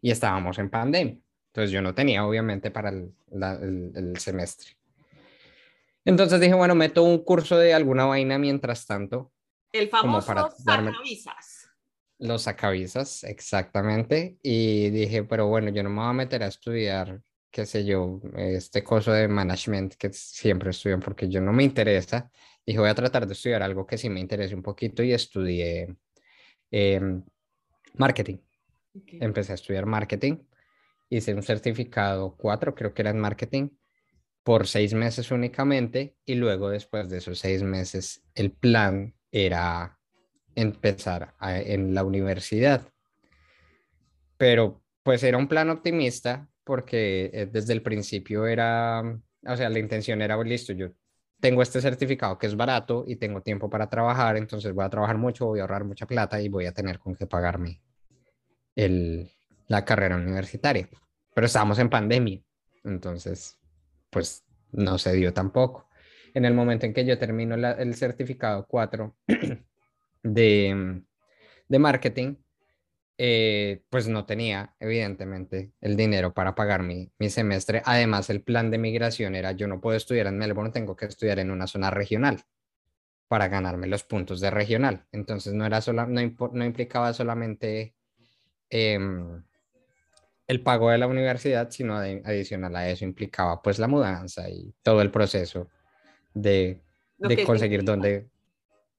Y 0.00 0.10
estábamos 0.10 0.58
en 0.58 0.70
pandemia, 0.70 1.18
entonces 1.48 1.70
yo 1.70 1.80
no 1.80 1.94
tenía 1.94 2.26
obviamente 2.26 2.70
para 2.70 2.90
el, 2.90 3.14
el, 3.30 4.16
semestre. 4.18 4.76
Entonces 6.04 6.40
dije, 6.40 6.54
bueno, 6.54 6.74
meto 6.74 7.02
un 7.02 7.24
curso 7.24 7.56
de 7.56 7.72
alguna 7.72 8.04
vaina 8.04 8.38
mientras 8.38 8.86
tanto. 8.86 9.32
El 9.72 9.88
famoso 9.88 10.26
para 10.26 10.50
sacavisas. 10.50 11.70
Los 12.18 12.42
sacavisas, 12.42 13.24
exactamente. 13.24 14.36
Y 14.42 14.90
dije, 14.90 15.24
pero 15.24 15.46
bueno, 15.46 15.70
yo 15.70 15.82
no 15.82 15.90
me 15.90 16.00
voy 16.00 16.10
a 16.10 16.12
meter 16.12 16.42
a 16.42 16.48
estudiar 16.48 17.20
qué 17.54 17.66
sé 17.66 17.84
yo, 17.84 18.20
este 18.36 18.82
coso 18.82 19.12
de 19.12 19.28
management 19.28 19.94
que 19.94 20.12
siempre 20.12 20.70
estudio 20.70 20.98
porque 20.98 21.28
yo 21.28 21.40
no 21.40 21.52
me 21.52 21.62
interesa. 21.62 22.28
Dije, 22.66 22.80
voy 22.80 22.88
a 22.88 22.96
tratar 22.96 23.28
de 23.28 23.32
estudiar 23.32 23.62
algo 23.62 23.86
que 23.86 23.96
sí 23.96 24.10
me 24.10 24.18
interese 24.18 24.56
un 24.56 24.62
poquito 24.62 25.04
y 25.04 25.12
estudié 25.12 25.96
em, 26.72 27.22
marketing. 27.94 28.38
Empecé 29.06 29.52
a 29.52 29.54
estudiar 29.54 29.86
marketing. 29.86 30.38
Hice 31.08 31.32
un 31.32 31.44
certificado 31.44 32.34
cuatro, 32.36 32.74
creo 32.74 32.92
que 32.92 33.02
era 33.02 33.10
en 33.12 33.20
marketing, 33.20 33.68
por 34.42 34.66
seis 34.66 34.92
meses 34.92 35.30
únicamente. 35.30 36.16
Y 36.24 36.34
luego, 36.34 36.70
después 36.70 37.08
de 37.08 37.18
esos 37.18 37.38
seis 37.38 37.62
meses, 37.62 38.24
el 38.34 38.50
plan 38.50 39.14
era 39.30 40.00
empezar 40.56 41.36
en 41.40 41.94
la 41.94 42.02
universidad. 42.02 42.82
Pero 44.36 44.82
pues 45.04 45.22
era 45.22 45.38
un 45.38 45.46
plan 45.46 45.70
optimista 45.70 46.48
porque 46.64 47.30
eh, 47.32 47.46
desde 47.46 47.74
el 47.74 47.82
principio 47.82 48.46
era, 48.46 49.02
o 49.46 49.56
sea, 49.56 49.68
la 49.68 49.78
intención 49.78 50.22
era, 50.22 50.42
listo, 50.42 50.72
yo 50.72 50.88
tengo 51.40 51.62
este 51.62 51.80
certificado 51.80 52.38
que 52.38 52.46
es 52.46 52.56
barato 52.56 53.04
y 53.06 53.16
tengo 53.16 53.42
tiempo 53.42 53.68
para 53.68 53.88
trabajar, 53.88 54.36
entonces 54.36 54.72
voy 54.72 54.84
a 54.84 54.90
trabajar 54.90 55.18
mucho, 55.18 55.46
voy 55.46 55.60
a 55.60 55.62
ahorrar 55.62 55.84
mucha 55.84 56.06
plata 56.06 56.40
y 56.40 56.48
voy 56.48 56.66
a 56.66 56.72
tener 56.72 56.98
con 56.98 57.14
qué 57.14 57.26
pagarme 57.26 57.82
el, 58.74 59.30
la 59.68 59.84
carrera 59.84 60.16
universitaria. 60.16 60.88
Pero 61.34 61.46
estábamos 61.46 61.78
en 61.78 61.90
pandemia, 61.90 62.40
entonces, 62.84 63.58
pues 64.10 64.44
no 64.72 64.98
se 64.98 65.12
dio 65.12 65.32
tampoco. 65.32 65.88
En 66.32 66.44
el 66.44 66.54
momento 66.54 66.86
en 66.86 66.94
que 66.94 67.04
yo 67.04 67.18
termino 67.18 67.54
el 67.54 67.94
certificado 67.94 68.66
4 68.66 69.14
de, 70.22 71.02
de 71.68 71.78
marketing, 71.78 72.36
eh, 73.16 73.82
pues 73.90 74.08
no 74.08 74.26
tenía 74.26 74.74
evidentemente 74.80 75.72
el 75.80 75.96
dinero 75.96 76.34
para 76.34 76.54
pagar 76.54 76.82
mi, 76.82 77.12
mi, 77.18 77.30
semestre. 77.30 77.82
Además, 77.84 78.28
el 78.30 78.42
plan 78.42 78.70
de 78.70 78.78
migración 78.78 79.34
era 79.34 79.52
yo 79.52 79.68
no 79.68 79.80
puedo 79.80 79.96
estudiar 79.96 80.26
en 80.26 80.38
Melbourne, 80.38 80.72
tengo 80.72 80.96
que 80.96 81.06
estudiar 81.06 81.38
en 81.38 81.50
una 81.50 81.66
zona 81.66 81.90
regional 81.90 82.44
para 83.28 83.48
ganarme 83.48 83.86
los 83.86 84.04
puntos 84.04 84.40
de 84.40 84.50
regional. 84.50 85.06
Entonces 85.12 85.54
no, 85.54 85.64
era 85.66 85.80
sola, 85.80 86.06
no, 86.06 86.20
no 86.52 86.64
implicaba 86.64 87.12
solamente 87.12 87.94
em, 88.68 89.42
el 90.46 90.60
pago 90.62 90.90
de 90.90 90.98
la 90.98 91.06
universidad, 91.06 91.70
sino 91.70 91.96
adicional 91.96 92.76
a 92.76 92.88
eso 92.88 93.04
implicaba 93.04 93.62
pues 93.62 93.78
la 93.78 93.88
mudanza 93.88 94.48
y 94.48 94.74
todo 94.82 95.02
el 95.02 95.10
proceso 95.10 95.68
de, 96.34 96.80
de 97.18 97.44
conseguir 97.44 97.84
dónde, 97.84 98.28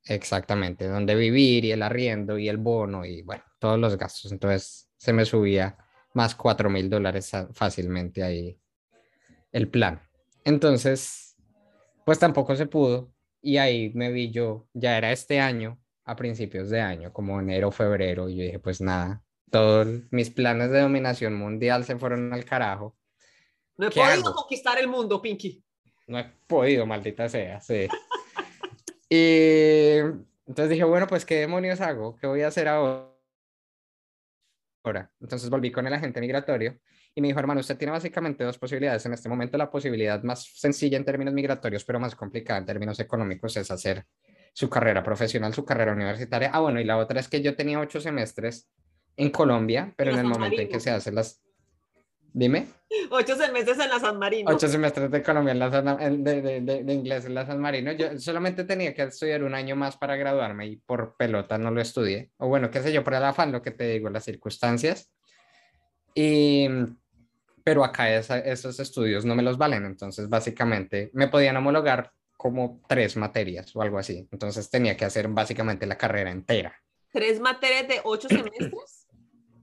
exactamente, 0.06 0.88
dónde 0.88 1.16
vivir 1.16 1.66
y 1.66 1.72
el 1.72 1.84
arriendo 1.84 2.38
y 2.38 2.50
el 2.50 2.58
bono 2.58 3.06
y 3.06 3.22
bueno, 3.22 3.44
todos 3.66 3.80
los 3.80 3.98
gastos. 3.98 4.32
Entonces 4.32 4.88
se 4.96 5.12
me 5.12 5.26
subía 5.26 5.76
más 6.14 6.36
4 6.36 6.70
mil 6.70 6.88
dólares 6.88 7.32
fácilmente 7.54 8.22
ahí 8.22 8.60
el 9.52 9.68
plan. 9.70 10.02
Entonces, 10.44 11.36
pues 12.06 12.20
tampoco 12.20 12.56
se 12.56 12.68
pudo 12.68 13.12
y 13.42 13.58
ahí 13.58 13.92
me 13.96 14.12
vi 14.12 14.30
yo, 14.30 14.68
ya 14.74 14.98
era 14.98 15.12
este 15.12 15.40
año, 15.40 15.80
a 16.04 16.16
principios 16.16 16.70
de 16.70 16.80
año, 16.80 17.12
como 17.12 17.40
enero, 17.40 17.72
febrero, 17.72 18.30
y 18.30 18.36
yo 18.36 18.44
dije, 18.44 18.60
pues 18.60 18.82
nada, 18.82 19.24
todos 19.50 19.88
mis 20.12 20.30
planes 20.30 20.70
de 20.70 20.82
dominación 20.82 21.34
mundial 21.36 21.86
se 21.86 21.98
fueron 21.98 22.32
al 22.34 22.46
carajo. 22.46 22.96
No 23.78 23.88
he 23.88 23.90
podido 23.90 24.36
conquistar 24.36 24.78
el 24.78 24.88
mundo, 24.88 25.20
Pinky. 25.20 25.64
No 26.06 26.20
he 26.20 26.26
podido, 26.46 26.86
maldita 26.86 27.28
sea, 27.30 27.60
sí. 27.62 27.88
y 29.10 29.98
entonces 30.46 30.70
dije, 30.70 30.84
bueno, 30.84 31.08
pues 31.08 31.26
qué 31.26 31.40
demonios 31.40 31.82
hago, 31.82 32.16
qué 32.18 32.28
voy 32.28 32.44
a 32.44 32.50
hacer 32.50 32.68
ahora. 32.68 33.15
Entonces 35.22 35.50
volví 35.50 35.72
con 35.72 35.88
el 35.88 35.94
agente 35.94 36.22
migratorio 36.22 36.80
y 37.14 37.22
me 37.22 37.28
dijo, 37.28 37.40
hermano, 37.40 37.62
usted 37.62 37.78
tiene 37.78 37.92
básicamente 37.92 38.44
dos 38.44 38.58
posibilidades. 38.58 39.06
En 39.06 39.14
este 39.14 39.30
momento 39.30 39.58
la 39.58 39.72
posibilidad 39.72 40.22
más 40.24 40.52
sencilla 40.56 40.98
en 40.98 41.06
términos 41.06 41.34
migratorios, 41.34 41.86
pero 41.86 42.00
más 42.00 42.16
complicada 42.16 42.60
en 42.60 42.66
términos 42.66 43.00
económicos, 43.00 43.56
es 43.58 43.72
hacer 43.72 44.06
su 44.54 44.70
carrera 44.70 45.04
profesional, 45.04 45.54
su 45.54 45.66
carrera 45.66 45.94
universitaria. 45.94 46.50
Ah, 46.54 46.60
bueno, 46.60 46.80
y 46.80 46.84
la 46.84 46.98
otra 46.98 47.20
es 47.20 47.28
que 47.28 47.42
yo 47.42 47.56
tenía 47.56 47.80
ocho 47.80 48.00
semestres 48.00 48.70
en 49.18 49.30
Colombia, 49.30 49.94
pero 49.98 50.12
en 50.12 50.20
el 50.20 50.26
momento 50.26 50.62
en 50.62 50.70
que 50.70 50.80
se 50.80 50.92
hacen 50.92 51.16
las... 51.16 51.42
Dime. 52.38 52.68
Ocho 53.12 53.38
semestres 53.38 53.80
en 53.80 53.88
la 53.88 53.98
San 53.98 54.20
Marino. 54.20 54.52
Ocho 54.52 54.68
semestres 54.68 55.10
de 55.10 55.18
economía 55.20 55.54
en 55.54 55.60
la 55.60 55.70
de, 55.70 56.42
de, 56.42 56.84
de, 56.84 56.94
inglés 56.94 57.24
en 57.24 57.34
la 57.34 57.46
San 57.46 57.62
Marino. 57.62 57.94
Yo 57.94 58.20
solamente 58.20 58.66
tenía 58.66 58.94
que 58.94 59.04
estudiar 59.04 59.42
un 59.42 59.56
año 59.56 59.78
más 59.78 59.96
para 59.96 60.18
graduarme 60.18 60.68
y 60.68 60.76
por 60.76 61.16
pelota 61.16 61.58
no 61.58 61.72
lo 61.72 61.80
estudié. 61.80 62.32
O 62.36 62.50
bueno, 62.50 62.70
qué 62.70 62.82
sé 62.82 62.92
yo, 62.92 63.06
por 63.06 63.14
el 63.14 63.24
afán, 63.24 63.54
lo 63.54 63.62
que 63.62 63.72
te 63.72 63.88
digo, 63.88 64.10
las 64.10 64.26
circunstancias. 64.26 65.10
Y 66.14 66.68
pero 67.64 67.86
acá 67.86 68.14
esos 68.14 68.80
estudios 68.82 69.24
no 69.24 69.34
me 69.34 69.42
los 69.42 69.58
valen, 69.58 69.86
entonces 69.86 70.28
básicamente 70.28 71.10
me 71.14 71.30
podían 71.30 71.56
homologar 71.56 72.12
como 72.36 72.82
tres 72.88 73.16
materias 73.16 73.74
o 73.76 73.82
algo 73.82 73.98
así, 73.98 74.28
entonces 74.32 74.70
tenía 74.70 74.96
que 74.96 75.06
hacer 75.06 75.30
básicamente 75.30 75.88
la 75.88 75.98
carrera 75.98 76.30
entera. 76.30 76.76
¿Tres 77.12 77.40
materias 77.40 77.88
de 77.88 78.02
ocho 78.04 78.28
semestres? 78.28 79.08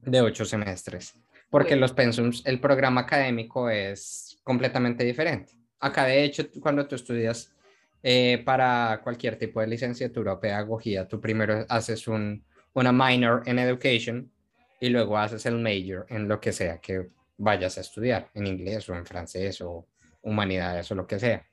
De 0.00 0.20
ocho 0.20 0.44
semestres, 0.44 1.14
porque 1.52 1.76
los 1.76 1.92
pensums, 1.92 2.40
el 2.46 2.60
programa 2.60 3.02
académico 3.02 3.68
es 3.68 4.38
completamente 4.42 5.04
diferente. 5.04 5.52
Acá 5.80 6.06
de 6.06 6.24
hecho, 6.24 6.44
cuando 6.62 6.88
tú 6.88 6.94
estudias 6.94 7.52
eh, 8.02 8.42
para 8.42 9.02
cualquier 9.04 9.36
tipo 9.36 9.60
de 9.60 9.66
licenciatura 9.66 10.32
o 10.32 10.40
pedagogía, 10.40 11.06
tú 11.06 11.20
primero 11.20 11.66
haces 11.68 12.08
un, 12.08 12.42
una 12.72 12.90
minor 12.90 13.42
en 13.44 13.58
education 13.58 14.32
y 14.80 14.88
luego 14.88 15.18
haces 15.18 15.44
el 15.44 15.58
major 15.58 16.06
en 16.08 16.26
lo 16.26 16.40
que 16.40 16.52
sea 16.52 16.78
que 16.78 17.10
vayas 17.36 17.76
a 17.76 17.82
estudiar, 17.82 18.30
en 18.32 18.46
inglés 18.46 18.88
o 18.88 18.94
en 18.94 19.04
francés 19.04 19.60
o 19.60 19.86
humanidades 20.22 20.90
o 20.90 20.94
lo 20.94 21.06
que 21.06 21.18
sea. 21.18 21.46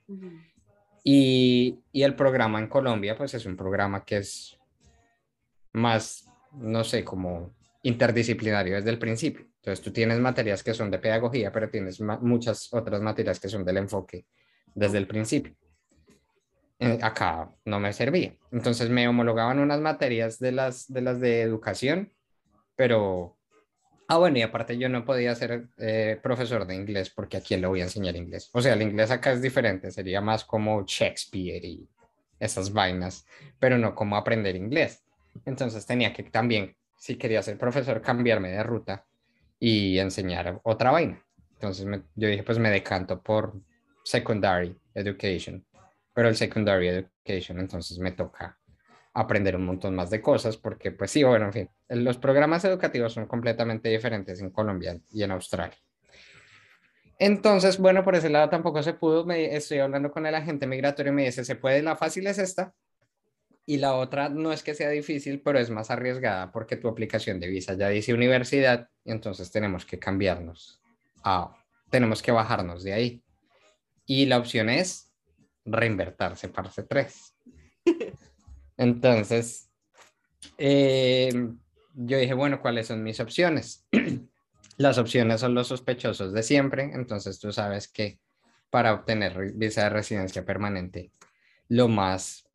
y, 1.04 1.78
y, 1.92 2.02
el 2.04 2.14
programa 2.14 2.58
en 2.58 2.68
Colombia, 2.68 3.18
pues 3.18 3.34
es 3.34 3.44
un 3.44 3.54
programa 3.54 4.02
que 4.02 4.16
es 4.16 4.58
más, 5.74 6.26
no 6.54 6.84
sé, 6.84 7.04
como 7.04 7.54
interdisciplinario 7.82 8.76
desde 8.76 8.88
el 8.88 8.98
principio. 8.98 9.49
Entonces 9.60 9.84
tú 9.84 9.92
tienes 9.92 10.18
materias 10.18 10.62
que 10.62 10.72
son 10.72 10.90
de 10.90 10.98
pedagogía, 10.98 11.52
pero 11.52 11.68
tienes 11.68 12.00
muchas 12.00 12.72
otras 12.72 13.00
materias 13.02 13.38
que 13.38 13.48
son 13.48 13.64
del 13.64 13.76
enfoque 13.76 14.24
desde 14.74 14.98
el 14.98 15.06
principio. 15.06 15.54
Eh, 16.78 16.98
acá 17.02 17.50
no 17.66 17.78
me 17.78 17.92
servía. 17.92 18.34
Entonces 18.50 18.88
me 18.88 19.06
homologaban 19.06 19.58
unas 19.58 19.80
materias 19.80 20.38
de 20.38 20.52
las 20.52 20.90
de, 20.90 21.02
las 21.02 21.20
de 21.20 21.42
educación, 21.42 22.10
pero 22.74 23.36
Ah, 24.12 24.16
bueno, 24.16 24.38
y 24.38 24.42
aparte 24.42 24.76
yo 24.76 24.88
no 24.88 25.04
podía 25.04 25.32
ser 25.36 25.68
eh, 25.78 26.18
profesor 26.20 26.66
de 26.66 26.74
inglés 26.74 27.10
porque 27.10 27.36
a 27.36 27.40
quién 27.40 27.60
le 27.60 27.68
voy 27.68 27.80
a 27.80 27.84
enseñar 27.84 28.16
inglés. 28.16 28.50
O 28.52 28.60
sea, 28.60 28.72
el 28.72 28.82
inglés 28.82 29.12
acá 29.12 29.30
es 29.30 29.40
diferente, 29.40 29.92
sería 29.92 30.20
más 30.20 30.44
como 30.44 30.84
Shakespeare 30.84 31.64
y 31.64 31.88
esas 32.40 32.72
vainas, 32.72 33.24
pero 33.60 33.78
no 33.78 33.94
como 33.94 34.16
aprender 34.16 34.56
inglés. 34.56 35.04
Entonces 35.44 35.86
tenía 35.86 36.12
que 36.12 36.24
también, 36.24 36.74
si 36.98 37.14
quería 37.14 37.40
ser 37.40 37.56
profesor, 37.56 38.02
cambiarme 38.02 38.50
de 38.50 38.64
ruta 38.64 39.06
y 39.60 39.98
enseñar 39.98 40.60
otra 40.64 40.90
vaina. 40.90 41.22
Entonces 41.52 41.86
yo 42.16 42.28
dije, 42.28 42.42
pues 42.42 42.58
me 42.58 42.70
decanto 42.70 43.22
por 43.22 43.54
secondary 44.02 44.74
education, 44.94 45.64
pero 46.14 46.28
el 46.28 46.34
secondary 46.34 46.88
education 46.88 47.60
entonces 47.60 47.98
me 47.98 48.12
toca 48.12 48.58
aprender 49.12 49.56
un 49.56 49.66
montón 49.66 49.94
más 49.94 50.08
de 50.08 50.22
cosas, 50.22 50.56
porque 50.56 50.92
pues 50.92 51.10
sí, 51.10 51.22
bueno, 51.22 51.46
en 51.46 51.52
fin, 51.52 51.70
los 51.88 52.16
programas 52.16 52.64
educativos 52.64 53.12
son 53.12 53.26
completamente 53.26 53.90
diferentes 53.90 54.40
en 54.40 54.50
Colombia 54.50 54.98
y 55.10 55.22
en 55.22 55.32
Australia. 55.32 55.76
Entonces, 57.18 57.76
bueno, 57.76 58.02
por 58.02 58.14
ese 58.14 58.30
lado 58.30 58.48
tampoco 58.48 58.82
se 58.82 58.94
pudo, 58.94 59.26
me, 59.26 59.54
estoy 59.54 59.80
hablando 59.80 60.10
con 60.10 60.24
el 60.24 60.34
agente 60.34 60.66
migratorio 60.66 61.12
y 61.12 61.14
me 61.14 61.24
dice, 61.26 61.44
se 61.44 61.56
puede, 61.56 61.82
la 61.82 61.96
fácil 61.96 62.26
es 62.26 62.38
esta, 62.38 62.72
y 63.66 63.78
la 63.78 63.94
otra 63.94 64.28
no 64.28 64.52
es 64.52 64.62
que 64.62 64.74
sea 64.74 64.90
difícil, 64.90 65.40
pero 65.42 65.58
es 65.58 65.70
más 65.70 65.90
arriesgada 65.90 66.50
porque 66.50 66.76
tu 66.76 66.88
aplicación 66.88 67.38
de 67.38 67.48
visa 67.48 67.74
ya 67.74 67.88
dice 67.88 68.14
universidad 68.14 68.88
y 69.04 69.12
entonces 69.12 69.50
tenemos 69.50 69.84
que 69.84 69.98
cambiarnos, 69.98 70.80
a, 71.22 71.54
tenemos 71.90 72.22
que 72.22 72.32
bajarnos 72.32 72.82
de 72.82 72.92
ahí. 72.92 73.22
Y 74.06 74.26
la 74.26 74.38
opción 74.38 74.68
es 74.70 75.12
reinvertirse 75.64 76.48
parte 76.48 76.82
3. 76.82 77.36
Entonces, 78.76 79.70
eh, 80.58 81.30
yo 81.94 82.18
dije, 82.18 82.34
bueno, 82.34 82.60
¿cuáles 82.60 82.86
son 82.86 83.02
mis 83.02 83.20
opciones? 83.20 83.86
Las 84.78 84.98
opciones 84.98 85.40
son 85.40 85.54
los 85.54 85.68
sospechosos 85.68 86.32
de 86.32 86.42
siempre, 86.42 86.90
entonces 86.94 87.38
tú 87.38 87.52
sabes 87.52 87.86
que 87.86 88.18
para 88.70 88.94
obtener 88.94 89.52
visa 89.52 89.84
de 89.84 89.90
residencia 89.90 90.46
permanente, 90.46 91.12
lo 91.68 91.88
más 91.88 92.49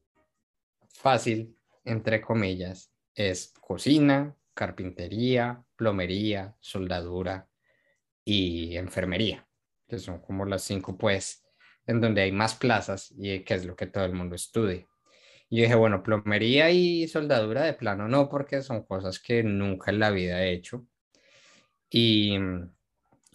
fácil, 1.06 1.56
entre 1.84 2.20
comillas, 2.20 2.92
es 3.14 3.54
cocina, 3.62 4.36
carpintería, 4.56 5.64
plomería, 5.76 6.56
soldadura 6.60 7.48
y 8.24 8.76
enfermería, 8.76 9.48
que 9.88 10.00
son 10.00 10.20
como 10.20 10.46
las 10.46 10.64
cinco, 10.64 10.98
pues, 10.98 11.46
en 11.86 12.02
donde 12.02 12.24
hay 12.24 12.32
más 12.32 12.56
plazas 12.56 13.14
y 13.16 13.42
que 13.42 13.54
es 13.54 13.66
lo 13.66 13.76
que 13.76 13.86
todo 13.86 14.04
el 14.06 14.14
mundo 14.14 14.34
estudia. 14.34 14.88
Y 15.48 15.62
dije, 15.62 15.76
bueno, 15.76 16.02
plomería 16.02 16.72
y 16.72 17.08
soldadura 17.08 17.62
de 17.62 17.74
plano 17.74 18.08
no, 18.08 18.28
porque 18.28 18.64
son 18.64 18.84
cosas 18.84 19.20
que 19.20 19.44
nunca 19.44 19.92
en 19.92 20.00
la 20.00 20.10
vida 20.10 20.44
he 20.44 20.54
hecho. 20.54 20.88
Y, 21.88 22.36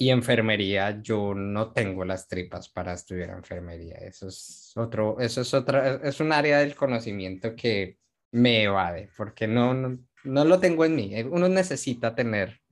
y 0.00 0.08
enfermería, 0.08 1.02
yo 1.02 1.34
no 1.34 1.72
tengo 1.72 2.06
las 2.06 2.26
tripas 2.26 2.70
para 2.70 2.94
estudiar 2.94 3.28
enfermería. 3.28 3.96
Eso 3.96 4.28
es 4.28 4.72
otro, 4.74 5.20
eso 5.20 5.42
es 5.42 5.52
otra, 5.52 6.00
es 6.02 6.20
un 6.20 6.32
área 6.32 6.60
del 6.60 6.74
conocimiento 6.74 7.54
que 7.54 7.98
me 8.30 8.62
evade, 8.62 9.10
porque 9.14 9.46
no, 9.46 9.74
no, 9.74 9.98
no 10.24 10.44
lo 10.46 10.58
tengo 10.58 10.86
en 10.86 10.96
mí. 10.96 11.22
Uno 11.24 11.50
necesita 11.50 12.14
tener, 12.14 12.62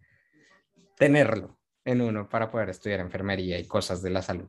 tenerlo 0.97 1.61
en 1.85 2.01
uno 2.01 2.31
para 2.31 2.51
poder 2.51 2.71
estudiar 2.71 3.01
enfermería 3.01 3.59
y 3.59 3.65
cosas 3.67 4.01
de 4.01 4.09
la 4.09 4.23
salud. 4.23 4.49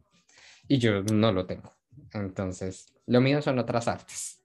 Y 0.66 0.78
yo 0.78 1.04
no 1.04 1.34
lo 1.34 1.46
tengo. 1.46 1.74
Entonces, 2.14 2.94
lo 3.08 3.20
mío 3.20 3.42
son 3.42 3.60
otras 3.60 3.90
artes. 3.90 4.42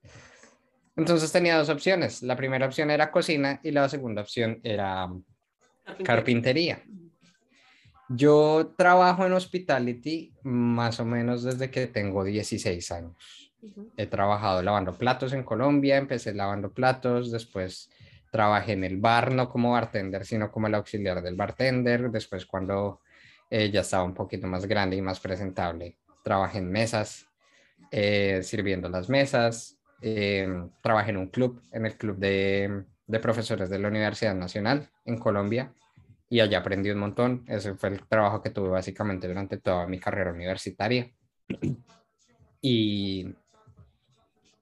Entonces 0.97 1.31
tenía 1.31 1.57
dos 1.57 1.69
opciones. 1.69 2.21
La 2.25 2.35
primera 2.35 2.67
opción 2.67 2.91
era 2.91 3.13
cocina 3.13 3.61
y 3.63 3.71
la 3.71 3.89
segunda 3.89 4.23
opción 4.23 4.59
era 4.65 5.09
carpintería. 6.03 6.83
Yo 8.09 8.75
trabajo 8.77 9.25
en 9.25 9.33
hospitality 9.33 10.35
más 10.43 11.01
o 11.01 11.05
menos 11.05 11.43
desde 11.43 11.71
que 11.71 11.87
tengo 11.87 12.23
16 12.23 12.93
años. 12.93 13.53
He 13.97 14.07
trabajado 14.07 14.63
lavando 14.63 14.93
platos 14.99 15.33
en 15.33 15.43
Colombia, 15.43 15.97
empecé 15.97 16.35
lavando 16.35 16.73
platos, 16.73 17.33
después 17.33 17.91
trabajé 18.31 18.73
en 18.73 18.85
el 18.85 18.99
bar, 18.99 19.33
no 19.33 19.49
como 19.49 19.73
bartender, 19.73 20.27
sino 20.27 20.51
como 20.51 20.67
el 20.67 20.75
auxiliar 20.75 21.23
del 21.23 21.37
bartender. 21.37 22.11
Después 22.11 22.45
cuando 22.45 23.01
eh, 23.49 23.71
ya 23.71 23.81
estaba 23.81 24.05
un 24.05 24.13
poquito 24.13 24.47
más 24.47 24.67
grande 24.67 24.97
y 24.97 25.01
más 25.01 25.19
presentable, 25.19 25.97
trabajé 26.23 26.59
en 26.59 26.71
mesas, 26.71 27.27
eh, 27.91 28.41
sirviendo 28.43 28.91
las 28.91 29.09
mesas, 29.09 29.79
eh, 30.03 30.47
trabajé 30.83 31.11
en 31.11 31.17
un 31.17 31.29
club, 31.29 31.63
en 31.73 31.87
el 31.87 31.97
club 31.97 32.19
de, 32.19 32.85
de, 33.07 33.19
profesores 33.21 33.71
de 33.71 33.79
la 33.79 33.89
Universidad 33.89 34.35
Nacional 34.35 34.91
en 35.07 35.19
Colombia 35.19 35.73
y 36.29 36.41
allá 36.41 36.59
aprendí 36.59 36.91
un 36.91 36.99
montón. 36.99 37.45
Ese 37.47 37.75
fue 37.75 37.91
el 37.91 38.07
trabajo 38.07 38.43
que 38.43 38.51
tuve 38.51 38.69
básicamente 38.69 39.29
durante 39.29 39.59
toda 39.59 39.87
mi 39.87 39.99
carrera 39.99 40.33
universitaria. 40.33 41.11
Y, 42.67 43.29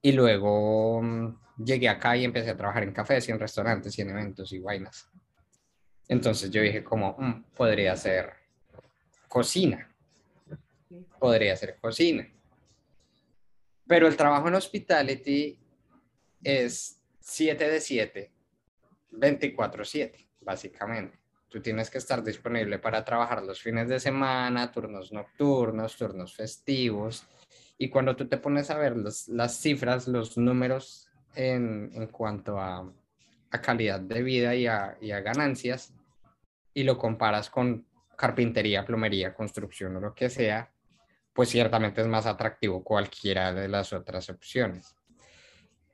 Y 0.03 0.11
luego 0.11 1.01
mm, 1.01 1.39
llegué 1.65 1.89
acá 1.89 2.17
y 2.17 2.25
empecé 2.25 2.51
a 2.51 2.57
trabajar 2.57 2.83
en 2.83 2.93
cafés 2.93 3.29
y 3.29 3.31
en 3.31 3.39
restaurantes 3.39 3.97
y 3.97 4.03
en 4.03 4.11
eventos 4.11 4.53
y 4.53 4.59
vainas. 4.59 5.09
Entonces 6.09 6.51
yo 6.51 6.63
dije 6.63 6.83
como, 6.83 7.15
mm, 7.17 7.45
podría 7.57 7.95
ser 7.97 8.33
cocina. 9.29 9.89
Podría 11.21 11.57
ser 11.57 11.79
cocina. 11.81 12.29
Pero 13.87 14.09
el 14.09 14.17
trabajo 14.17 14.49
en 14.49 14.57
hospitality 14.57 15.61
es 16.43 17.01
7 17.21 17.71
de 17.71 17.81
7, 17.81 18.33
24/7, 19.13 20.29
básicamente. 20.41 21.22
Tú 21.53 21.61
tienes 21.61 21.91
que 21.91 21.99
estar 21.99 22.25
disponible 22.25 22.79
para 22.79 23.05
trabajar 23.05 23.43
los 23.43 23.61
fines 23.61 23.87
de 23.87 24.01
semana, 24.01 24.73
turnos 24.73 25.13
nocturnos, 25.13 25.95
turnos 25.99 26.35
festivos. 26.35 27.27
Y 27.77 27.91
cuando 27.91 28.17
tú 28.17 28.27
te 28.27 28.39
pones 28.39 28.71
a 28.71 28.79
ver 28.79 28.97
las 28.97 29.61
cifras, 29.61 30.09
los 30.09 30.39
números 30.39 31.11
en, 31.35 31.91
en 31.93 32.07
cuanto 32.07 32.59
a, 32.59 32.91
a, 33.51 33.61
calidad 33.61 34.01
de 34.01 34.23
vida 34.23 34.55
y 34.55 34.67
a, 34.67 34.97
y 34.99 35.11
a 35.11 35.21
ganancias, 35.21 35.93
y 36.73 36.85
lo 36.85 36.97
comparas 36.97 37.51
con 37.51 37.87
carpintería, 38.17 38.87
plomería, 38.87 39.35
construcción 39.35 39.97
o 39.97 40.01
lo 40.01 40.15
que 40.15 40.31
sea, 40.31 40.73
pues 41.35 41.51
ciertamente 41.51 42.01
es 42.01 42.07
más 42.07 42.25
atractivo 42.25 42.83
cualquiera 42.83 43.53
de 43.53 43.69
las 43.69 43.93
otras 43.93 44.31
opciones. 44.31 44.97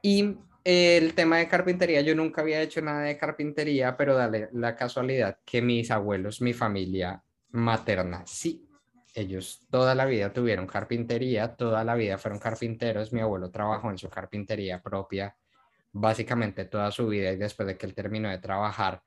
Y 0.02 0.36
el 0.68 1.14
tema 1.14 1.38
de 1.38 1.48
carpintería, 1.48 2.02
yo 2.02 2.14
nunca 2.14 2.42
había 2.42 2.60
hecho 2.60 2.82
nada 2.82 3.00
de 3.00 3.16
carpintería, 3.16 3.96
pero 3.96 4.14
dale 4.14 4.50
la 4.52 4.76
casualidad 4.76 5.38
que 5.42 5.62
mis 5.62 5.90
abuelos, 5.90 6.42
mi 6.42 6.52
familia 6.52 7.22
materna, 7.52 8.22
sí, 8.26 8.68
ellos 9.14 9.66
toda 9.70 9.94
la 9.94 10.04
vida 10.04 10.30
tuvieron 10.30 10.66
carpintería, 10.66 11.56
toda 11.56 11.82
la 11.84 11.94
vida 11.94 12.18
fueron 12.18 12.38
carpinteros, 12.38 13.14
mi 13.14 13.20
abuelo 13.20 13.50
trabajó 13.50 13.90
en 13.90 13.96
su 13.96 14.10
carpintería 14.10 14.82
propia 14.82 15.34
básicamente 15.90 16.66
toda 16.66 16.90
su 16.90 17.08
vida 17.08 17.32
y 17.32 17.36
después 17.36 17.66
de 17.66 17.78
que 17.78 17.86
él 17.86 17.94
terminó 17.94 18.28
de 18.28 18.36
trabajar, 18.36 19.02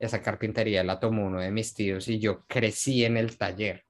esa 0.00 0.20
carpintería 0.20 0.82
la 0.82 0.98
tomó 0.98 1.26
uno 1.26 1.40
de 1.40 1.52
mis 1.52 1.74
tíos 1.74 2.08
y 2.08 2.18
yo 2.18 2.44
crecí 2.48 3.04
en 3.04 3.16
el 3.16 3.38
taller. 3.38 3.84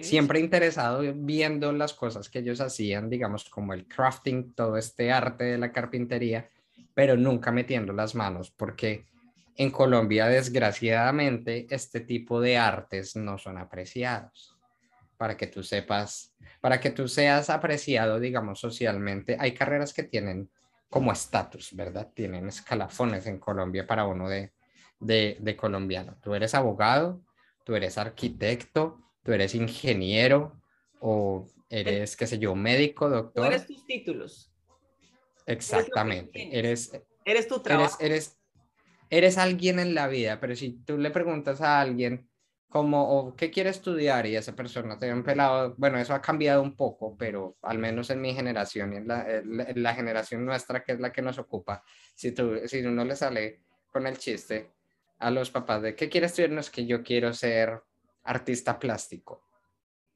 Siempre 0.00 0.40
interesado 0.40 1.02
viendo 1.14 1.72
las 1.72 1.92
cosas 1.92 2.30
que 2.30 2.38
ellos 2.38 2.60
hacían, 2.60 3.10
digamos, 3.10 3.48
como 3.50 3.74
el 3.74 3.86
crafting, 3.86 4.54
todo 4.54 4.76
este 4.76 5.12
arte 5.12 5.44
de 5.44 5.58
la 5.58 5.72
carpintería, 5.72 6.48
pero 6.94 7.16
nunca 7.16 7.52
metiendo 7.52 7.92
las 7.92 8.14
manos, 8.14 8.50
porque 8.50 9.04
en 9.56 9.70
Colombia, 9.70 10.26
desgraciadamente, 10.26 11.66
este 11.68 12.00
tipo 12.00 12.40
de 12.40 12.56
artes 12.56 13.16
no 13.16 13.36
son 13.38 13.58
apreciados. 13.58 14.56
Para 15.16 15.36
que 15.36 15.48
tú 15.48 15.62
sepas, 15.62 16.32
para 16.60 16.80
que 16.80 16.90
tú 16.90 17.08
seas 17.08 17.50
apreciado, 17.50 18.20
digamos, 18.20 18.60
socialmente, 18.60 19.36
hay 19.38 19.52
carreras 19.52 19.92
que 19.92 20.04
tienen 20.04 20.48
como 20.88 21.12
estatus, 21.12 21.74
¿verdad? 21.74 22.08
Tienen 22.14 22.48
escalafones 22.48 23.26
en 23.26 23.38
Colombia 23.38 23.86
para 23.86 24.06
uno 24.06 24.28
de, 24.28 24.52
de, 25.00 25.36
de 25.40 25.56
colombiano. 25.56 26.16
Tú 26.22 26.34
eres 26.34 26.54
abogado, 26.54 27.20
tú 27.64 27.74
eres 27.74 27.98
arquitecto, 27.98 29.00
tú 29.28 29.34
eres 29.34 29.54
ingeniero 29.54 30.58
o 31.00 31.46
eres, 31.68 32.16
qué 32.16 32.26
sé 32.26 32.38
yo, 32.38 32.54
médico, 32.54 33.10
doctor. 33.10 33.44
Tú 33.44 33.44
eres 33.44 33.66
tus 33.66 33.84
títulos. 33.84 34.50
Exactamente. 35.44 36.48
Eres, 36.58 36.98
eres, 37.26 37.46
tu 37.46 37.60
trabajo. 37.60 37.98
Eres, 38.00 38.38
eres, 39.10 39.36
alguien 39.36 39.80
en 39.80 39.94
la 39.94 40.08
vida, 40.08 40.40
pero 40.40 40.56
si 40.56 40.82
tú 40.82 40.96
le 40.96 41.10
preguntas 41.10 41.60
a 41.60 41.78
alguien 41.78 42.26
como, 42.70 43.36
¿qué 43.36 43.50
quiere 43.50 43.68
estudiar? 43.68 44.24
Y 44.24 44.34
esa 44.34 44.56
persona 44.56 44.98
te 44.98 45.10
ha 45.10 45.22
pelado, 45.22 45.74
bueno, 45.76 45.98
eso 45.98 46.14
ha 46.14 46.22
cambiado 46.22 46.62
un 46.62 46.74
poco, 46.74 47.14
pero 47.14 47.58
al 47.60 47.76
menos 47.76 48.08
en 48.08 48.22
mi 48.22 48.32
generación 48.32 48.94
y 48.94 48.96
en 48.96 49.08
la, 49.08 49.42
la, 49.44 49.94
generación 49.94 50.46
nuestra, 50.46 50.82
que 50.82 50.92
es 50.92 51.00
la 51.00 51.12
que 51.12 51.20
nos 51.20 51.38
ocupa, 51.38 51.84
si, 52.14 52.32
tú, 52.32 52.62
si 52.64 52.80
uno 52.80 53.04
le 53.04 53.14
sale 53.14 53.60
con 53.92 54.06
el 54.06 54.16
chiste 54.16 54.70
a 55.18 55.30
los 55.30 55.50
papás 55.50 55.82
de, 55.82 55.94
¿qué 55.94 56.08
quiere 56.08 56.28
estudiar? 56.28 56.52
No 56.52 56.60
es 56.60 56.70
que 56.70 56.86
yo 56.86 57.02
quiero 57.02 57.34
ser 57.34 57.82
artista 58.28 58.78
plástico, 58.78 59.42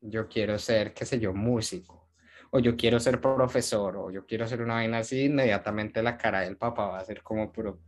yo 0.00 0.28
quiero 0.28 0.58
ser, 0.58 0.92
qué 0.92 1.06
sé 1.06 1.18
yo, 1.18 1.32
músico, 1.32 2.10
o 2.50 2.58
yo 2.58 2.76
quiero 2.76 3.00
ser 3.00 3.20
profesor, 3.20 3.96
o 3.96 4.10
yo 4.10 4.26
quiero 4.26 4.46
ser 4.46 4.60
una 4.60 4.74
vaina 4.74 4.98
así, 4.98 5.24
inmediatamente 5.24 6.02
la 6.02 6.18
cara 6.18 6.40
del 6.40 6.58
papá 6.58 6.88
va 6.88 6.98
a 6.98 7.04
ser 7.04 7.22
como, 7.22 7.50
pero 7.50 7.80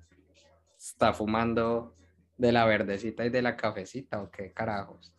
está 0.78 1.12
fumando 1.12 1.94
de 2.38 2.52
la 2.52 2.64
verdecita 2.64 3.26
y 3.26 3.30
de 3.30 3.42
la 3.42 3.56
cafecita, 3.56 4.22
o 4.22 4.30
qué 4.30 4.52
carajos. 4.52 5.12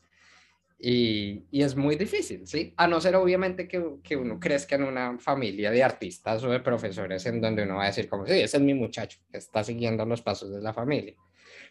Y, 0.77 1.45
y, 1.51 1.61
es 1.61 1.75
muy 1.75 1.95
difícil, 1.95 2.45
¿sí? 2.45 2.73
A 2.75 2.85
no 2.85 2.99
ser 2.99 3.15
obviamente 3.15 3.65
que, 3.65 3.81
que, 4.03 4.17
uno 4.17 4.39
crezca 4.39 4.75
en 4.75 4.83
una 4.83 5.17
familia 5.19 5.71
de 5.71 5.81
artistas 5.81 6.43
o 6.43 6.49
de 6.49 6.59
profesores 6.59 7.25
en 7.27 7.39
donde 7.39 7.63
uno 7.63 7.77
va 7.77 7.83
a 7.83 7.87
decir 7.87 8.09
como, 8.09 8.25
sí, 8.25 8.33
ese 8.33 8.57
es 8.57 8.63
mi 8.63 8.73
muchacho, 8.73 9.19
que 9.31 9.37
está 9.37 9.63
siguiendo 9.63 10.05
los 10.05 10.21
pasos 10.21 10.51
de 10.51 10.61
la 10.61 10.73
familia 10.73 11.15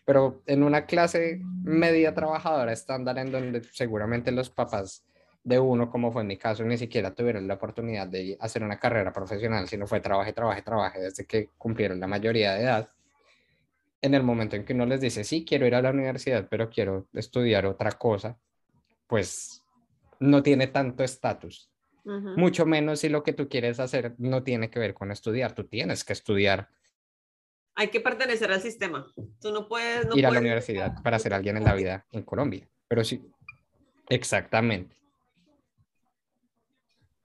pero 0.05 0.43
en 0.47 0.63
una 0.63 0.87
clase 0.87 1.41
media 1.63 2.15
trabajadora 2.15 2.73
estándar 2.73 3.19
en 3.19 3.33
donde 3.33 3.63
seguramente 3.73 4.33
los 4.33 4.51
papás 4.51 5.05
de 5.43 5.59
uno, 5.59 5.91
como 5.91 6.11
fue 6.11 6.23
en 6.23 6.29
mi 6.29 6.37
caso, 6.39 6.65
ni 6.65 6.79
siquiera 6.79 7.15
tuvieron 7.15 7.47
la 7.47 7.55
oportunidad 7.55 8.07
de 8.07 8.37
hacer 8.41 8.63
una 8.63 8.79
carrera 8.79 9.13
profesional, 9.13 9.69
sino 9.69 9.87
fue 9.87 10.01
trabaje, 10.01 10.33
trabaje, 10.33 10.63
trabaje 10.63 11.01
desde 11.01 11.27
que 11.27 11.51
cumplieron 11.59 12.01
la 12.01 12.07
mayoría 12.07 12.55
de 12.55 12.63
edad. 12.63 12.91
En 14.01 14.15
el 14.15 14.23
momento 14.23 14.57
en 14.57 14.65
que 14.65 14.73
uno 14.73 14.87
les 14.87 15.01
dice, 15.01 15.25
sí, 15.25 15.45
quiero 15.45 15.67
ir 15.67 15.75
a 15.75 15.83
la 15.83 15.91
universidad, 15.91 16.49
pero 16.51 16.71
quiero 16.71 17.07
estudiar 17.13 17.67
otra 17.67 17.93
cosa, 17.93 18.39
pues 19.07 19.63
no 20.19 20.43
tiene 20.43 20.67
tanto 20.67 21.05
estatus. 21.05 21.71
Mucho 22.05 22.67
menos 22.67 23.01
si 23.01 23.09
lo 23.09 23.23
que 23.23 23.33
tú 23.33 23.49
quieres 23.49 23.81
hacer 23.81 24.15
no 24.19 24.43
tiene 24.43 24.69
que 24.69 24.79
ver 24.79 24.93
con 24.93 25.11
estudiar. 25.11 25.55
Tú 25.55 25.65
tienes 25.65 26.05
que 26.05 26.13
estudiar 26.13 26.69
hay 27.75 27.89
que 27.89 28.01
pertenecer 28.01 28.51
al 28.53 28.61
sistema. 28.61 29.07
Tú 29.41 29.53
no 29.53 29.69
puedes... 29.69 30.07
ir 30.15 30.27
a 30.27 30.31
la 30.31 30.41
universidad 30.41 31.03
para 31.03 31.19
ser 31.19 31.35
alguien 31.35 31.57
en 31.57 31.65
la 31.65 31.75
vida 31.75 32.07
en 32.13 32.23
Colombia. 32.23 32.69
Pero 32.89 33.05
sí, 33.05 33.23
exactamente. 34.09 34.97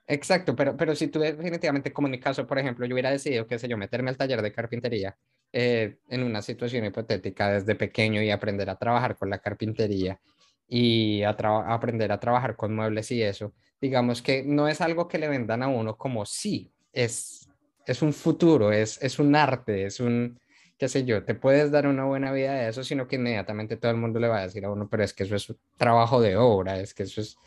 Exacto, 0.07 0.55
pero, 0.55 0.75
pero 0.75 0.95
si 0.95 1.07
tú 1.07 1.19
definitivamente, 1.19 1.93
como 1.93 2.07
en 2.07 2.11
mi 2.13 2.19
caso, 2.19 2.47
por 2.47 2.57
ejemplo, 2.57 2.83
yo 2.87 2.95
hubiera 2.95 3.11
decidido, 3.11 3.45
qué 3.45 3.59
sé 3.59 3.67
yo, 3.67 3.77
meterme 3.77 4.09
al 4.09 4.17
taller 4.17 4.41
de 4.41 4.51
carpintería 4.51 5.15
eh, 5.53 5.97
en 6.07 6.23
una 6.23 6.41
situación 6.41 6.83
hipotética 6.85 7.51
desde 7.51 7.75
pequeño 7.75 8.21
y 8.23 8.31
aprender 8.31 8.71
a 8.71 8.75
trabajar 8.75 9.15
con 9.17 9.29
la 9.29 9.37
carpintería 9.37 10.19
y 10.67 11.21
a 11.21 11.29
aprender 11.29 12.11
a 12.11 12.19
trabajar 12.19 12.55
con 12.55 12.75
muebles 12.75 13.11
y 13.11 13.21
eso, 13.21 13.53
digamos 13.79 14.23
que 14.23 14.43
no 14.43 14.67
es 14.67 14.81
algo 14.81 15.07
que 15.07 15.19
le 15.19 15.27
vendan 15.27 15.61
a 15.61 15.67
uno 15.67 15.95
como 15.95 16.25
sí, 16.25 16.71
es 16.91 17.38
es 17.85 18.01
un 18.01 18.13
futuro, 18.13 18.71
es, 18.71 19.01
es 19.01 19.19
un 19.19 19.35
arte, 19.35 19.85
es 19.85 19.99
un, 19.99 20.39
qué 20.77 20.87
sé 20.87 21.05
yo, 21.05 21.23
te 21.23 21.35
puedes 21.35 21.71
dar 21.71 21.87
una 21.87 22.05
buena 22.05 22.31
vida 22.31 22.53
de 22.53 22.69
eso, 22.69 22.83
sino 22.83 23.07
que 23.07 23.17
inmediatamente 23.17 23.77
todo 23.77 23.91
el 23.91 23.97
mundo 23.97 24.19
le 24.19 24.27
va 24.27 24.39
a 24.39 24.43
decir 24.43 24.63
a 24.65 24.71
uno, 24.71 24.87
pero 24.89 25.03
es 25.03 25.13
que 25.13 25.23
eso 25.23 25.35
es 25.35 25.49
un 25.49 25.57
trabajo 25.77 26.21
de 26.21 26.37
obra, 26.37 26.79
es 26.79 26.93
que 26.93 27.03
eso 27.03 27.21
es, 27.21 27.37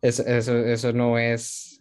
eso, 0.00 0.56
eso 0.56 0.92
no 0.92 1.18
es, 1.18 1.80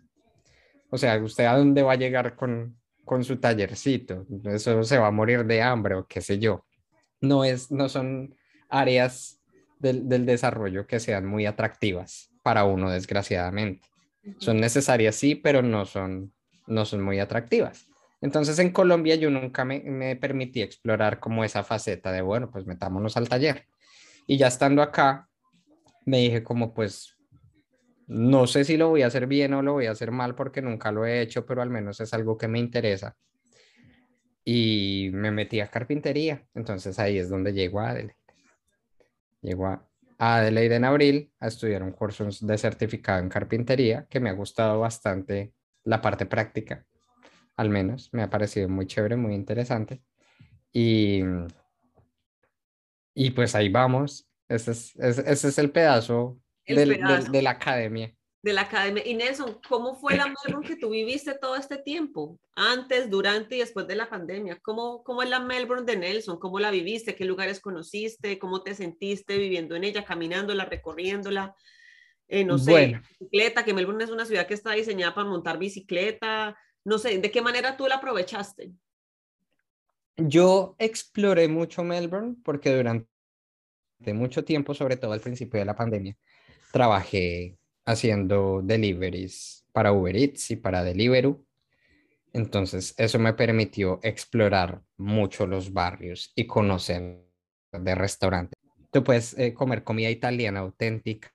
o 0.89 0.97
sea, 0.97 1.17
usted 1.21 1.45
a 1.45 1.57
dónde 1.57 1.81
va 1.81 1.93
a 1.93 1.97
llegar 1.97 2.35
con, 2.35 2.77
con 3.03 3.23
su 3.23 3.37
tallercito, 3.37 4.27
eso 4.45 4.83
se 4.83 4.97
va 4.99 5.07
a 5.07 5.11
morir 5.11 5.45
de 5.45 5.61
hambre 5.61 5.95
o 5.95 6.05
qué 6.05 6.21
sé 6.21 6.37
yo. 6.37 6.65
No, 7.19 7.43
es, 7.43 7.71
no 7.71 7.89
son 7.89 8.35
áreas 8.69 9.39
del, 9.79 10.07
del 10.07 10.25
desarrollo 10.25 10.85
que 10.85 10.99
sean 10.99 11.25
muy 11.25 11.45
atractivas 11.45 12.31
para 12.43 12.63
uno, 12.65 12.89
desgraciadamente. 12.91 13.87
Son 14.37 14.59
necesarias, 14.59 15.15
sí, 15.15 15.35
pero 15.35 15.61
no 15.61 15.85
son, 15.85 16.33
no 16.67 16.85
son 16.85 17.01
muy 17.01 17.19
atractivas. 17.19 17.87
Entonces 18.21 18.59
en 18.59 18.71
Colombia 18.71 19.15
yo 19.15 19.31
nunca 19.31 19.65
me, 19.65 20.15
permití 20.15 20.61
explorar 20.61 21.19
como 21.19 21.43
esa 21.43 21.63
faceta 21.63 22.11
de, 22.11 22.21
bueno, 22.21 22.51
pues 22.51 22.67
metámonos 22.67 23.17
al 23.17 23.27
taller. 23.27 23.65
Y 24.27 24.37
ya 24.37 24.47
estando 24.47 24.83
acá, 24.83 25.27
me 26.05 26.19
dije 26.19 26.43
como 26.43 26.73
pues 26.73 27.17
no 28.07 28.45
sé 28.45 28.63
si 28.63 28.77
lo 28.77 28.89
voy 28.89 29.01
a 29.01 29.07
hacer 29.07 29.25
bien 29.25 29.53
o 29.53 29.61
lo 29.63 29.73
voy 29.73 29.87
a 29.87 29.91
hacer 29.91 30.11
mal 30.11 30.35
porque 30.35 30.61
nunca 30.61 30.91
lo 30.91 31.05
he 31.05 31.21
hecho, 31.21 31.45
pero 31.45 31.61
al 31.61 31.69
menos 31.69 31.99
es 31.99 32.13
algo 32.13 32.37
que 32.37 32.47
me 32.47 32.59
interesa. 32.59 33.15
Y 34.43 35.09
me 35.13 35.31
metí 35.31 35.59
a 35.59 35.67
carpintería. 35.67 36.45
Entonces 36.53 36.99
ahí 36.99 37.17
es 37.17 37.29
donde 37.29 37.53
llego 37.53 37.79
a 37.79 37.89
Adelaide. 37.89 38.15
Llego 39.41 39.65
a 39.67 39.87
Adelaide 40.19 40.75
en 40.75 40.85
abril 40.85 41.31
a 41.39 41.47
estudiar 41.47 41.81
un 41.81 41.91
curso 41.91 42.27
de 42.41 42.57
certificado 42.57 43.19
en 43.19 43.29
carpintería 43.29 44.05
que 44.09 44.19
me 44.19 44.29
ha 44.29 44.33
gustado 44.33 44.79
bastante 44.79 45.53
la 45.83 46.01
parte 46.01 46.25
práctica 46.27 46.85
al 47.61 47.69
menos 47.69 48.09
me 48.11 48.23
ha 48.23 48.29
parecido 48.29 48.67
muy 48.67 48.87
chévere, 48.87 49.15
muy 49.15 49.35
interesante. 49.35 50.01
Y, 50.73 51.21
y 53.13 53.29
pues 53.31 53.53
ahí 53.53 53.69
vamos, 53.69 54.27
ese 54.49 54.71
es, 54.71 54.95
ese, 54.95 55.47
es 55.47 55.57
el 55.59 55.71
pedazo, 55.71 56.39
de 56.65 57.41
la 57.41 57.51
academia. 57.51 58.15
De 58.41 58.53
la 58.53 58.61
academia. 58.61 59.05
Y 59.05 59.13
Nelson, 59.13 59.59
¿cómo 59.69 59.93
fue 59.93 60.15
la 60.15 60.25
Melbourne 60.45 60.67
que 60.67 60.75
tú 60.75 60.89
viviste 60.89 61.37
todo 61.39 61.55
este 61.55 61.77
tiempo? 61.77 62.39
Antes, 62.55 63.11
durante 63.11 63.57
y 63.57 63.59
después 63.59 63.87
de 63.87 63.95
la 63.95 64.09
pandemia. 64.09 64.57
¿Cómo, 64.63 65.03
cómo 65.03 65.21
es 65.21 65.29
la 65.29 65.39
Melbourne 65.39 65.85
de 65.85 65.97
Nelson? 65.97 66.39
¿Cómo 66.39 66.59
la 66.59 66.71
viviste? 66.71 67.15
¿Qué 67.15 67.25
lugares 67.25 67.59
conociste? 67.59 68.39
¿Cómo 68.39 68.63
te 68.63 68.73
sentiste 68.73 69.37
viviendo 69.37 69.75
en 69.75 69.83
ella, 69.83 70.03
caminándola, 70.03 70.65
recorriéndola? 70.65 71.53
Eh, 72.27 72.43
no 72.43 72.57
sé, 72.57 72.99
bicicleta, 73.19 73.63
que 73.63 73.73
Melbourne 73.73 74.03
es 74.05 74.09
una 74.09 74.25
ciudad 74.25 74.47
que 74.47 74.53
está 74.55 74.71
diseñada 74.71 75.13
para 75.13 75.27
montar 75.27 75.59
bicicleta 75.59 76.57
no 76.83 76.97
sé, 76.97 77.19
¿de 77.19 77.31
qué 77.31 77.41
manera 77.41 77.77
tú 77.77 77.87
la 77.87 77.95
aprovechaste? 77.95 78.73
Yo 80.17 80.75
exploré 80.77 81.47
mucho 81.47 81.83
Melbourne 81.83 82.35
porque 82.43 82.75
durante 82.75 83.07
mucho 84.13 84.43
tiempo, 84.43 84.73
sobre 84.73 84.97
todo 84.97 85.13
al 85.13 85.21
principio 85.21 85.59
de 85.59 85.65
la 85.65 85.75
pandemia, 85.75 86.17
trabajé 86.71 87.57
haciendo 87.85 88.61
deliveries 88.63 89.65
para 89.71 89.93
Uber 89.93 90.15
Eats 90.15 90.51
y 90.51 90.55
para 90.57 90.83
Deliveroo. 90.83 91.45
Entonces, 92.33 92.93
eso 92.97 93.19
me 93.19 93.33
permitió 93.33 93.99
explorar 94.03 94.81
mucho 94.97 95.47
los 95.47 95.73
barrios 95.73 96.31
y 96.35 96.47
conocer 96.47 97.25
de 97.71 97.95
restaurantes. 97.95 98.57
Tú 98.91 99.03
puedes 99.03 99.37
eh, 99.37 99.53
comer 99.53 99.83
comida 99.83 100.09
italiana 100.09 100.61
auténtica, 100.61 101.33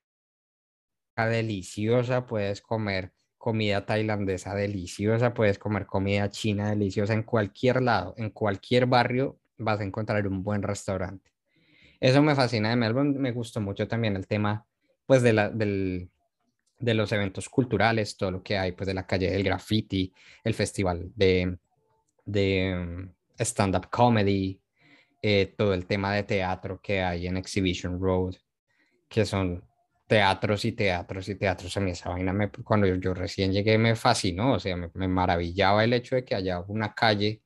deliciosa, 1.17 2.27
puedes 2.27 2.61
comer 2.61 3.13
comida 3.47 3.87
tailandesa 3.87 4.57
deliciosa, 4.57 5.33
puedes 5.33 5.57
comer 5.57 5.87
comida 5.87 6.29
china 6.31 6.71
deliciosa 6.71 7.15
en 7.15 7.23
cualquier 7.23 7.81
lado, 7.81 8.13
en 8.17 8.31
cualquier 8.31 8.87
barrio 8.87 9.39
vas 9.57 9.79
a 9.79 9.85
encontrar 9.85 10.27
un 10.27 10.43
buen 10.43 10.65
restaurante. 10.65 11.31
Eso 12.01 12.21
me 12.23 12.35
fascina 12.35 12.71
de 12.71 12.75
Melbourne, 12.75 13.17
me 13.17 13.31
gustó 13.31 13.61
mucho 13.61 13.87
también 13.87 14.17
el 14.17 14.27
tema 14.27 14.67
pues 15.07 15.23
de, 15.23 15.33
la, 15.33 15.49
del, 15.49 16.11
de 16.81 16.95
los 16.95 17.13
eventos 17.13 17.49
culturales, 17.49 18.17
todo 18.17 18.33
lo 18.33 18.43
que 18.43 18.59
hay 18.59 18.73
pues 18.73 18.89
de 18.89 18.95
la 18.95 19.07
calle 19.07 19.31
del 19.31 19.45
graffiti, 19.45 20.13
el 20.43 20.55
festival 20.55 21.13
de, 21.15 21.57
de 22.25 22.75
mm, 22.75 23.45
stand-up 23.45 23.89
comedy, 23.91 24.61
eh, 25.23 25.55
todo 25.57 25.73
el 25.73 25.87
tema 25.87 26.13
de 26.13 26.25
teatro 26.25 26.81
que 26.83 27.01
hay 27.01 27.29
en 27.29 27.37
Exhibition 27.37 28.01
Road, 28.01 28.35
que 29.09 29.25
son 29.25 29.63
teatros 30.07 30.65
y 30.65 30.73
teatros 30.73 31.29
y 31.29 31.35
teatros. 31.35 31.77
A 31.77 31.81
mí 31.81 31.91
esa 31.91 32.11
vaina, 32.11 32.33
me, 32.33 32.51
cuando 32.51 32.87
yo, 32.87 33.15
recién 33.15 33.53
llegué, 33.53 33.79
me 33.79 33.97
fascinó, 33.97 34.55
o 34.55 34.61
sea, 34.61 34.77
me, 34.77 34.91
me, 34.95 35.09
maravillaba 35.09 35.85
el 35.85 35.93
hecho 35.93 36.17
de 36.17 36.25
que 36.25 36.35
haya 36.35 36.61
una 36.61 36.95
calle 36.95 37.43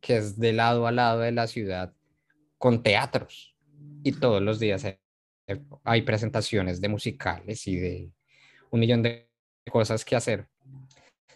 que 0.00 0.16
es 0.16 0.38
de 0.38 0.52
lado 0.52 0.86
a 0.86 0.92
lado 0.92 1.20
de 1.20 1.32
la 1.32 1.46
ciudad 1.46 1.94
con 2.58 2.82
teatros 2.82 3.56
y 4.02 4.12
todos 4.12 4.42
los 4.42 4.58
días 4.58 4.84
hay 5.84 6.02
presentaciones 6.02 6.80
de 6.80 6.88
musicales 6.88 7.66
y 7.66 7.76
de 7.76 8.12
un 8.70 8.80
millón 8.80 9.02
de 9.02 9.28
cosas 9.70 10.04
que 10.04 10.16
hacer. 10.16 10.48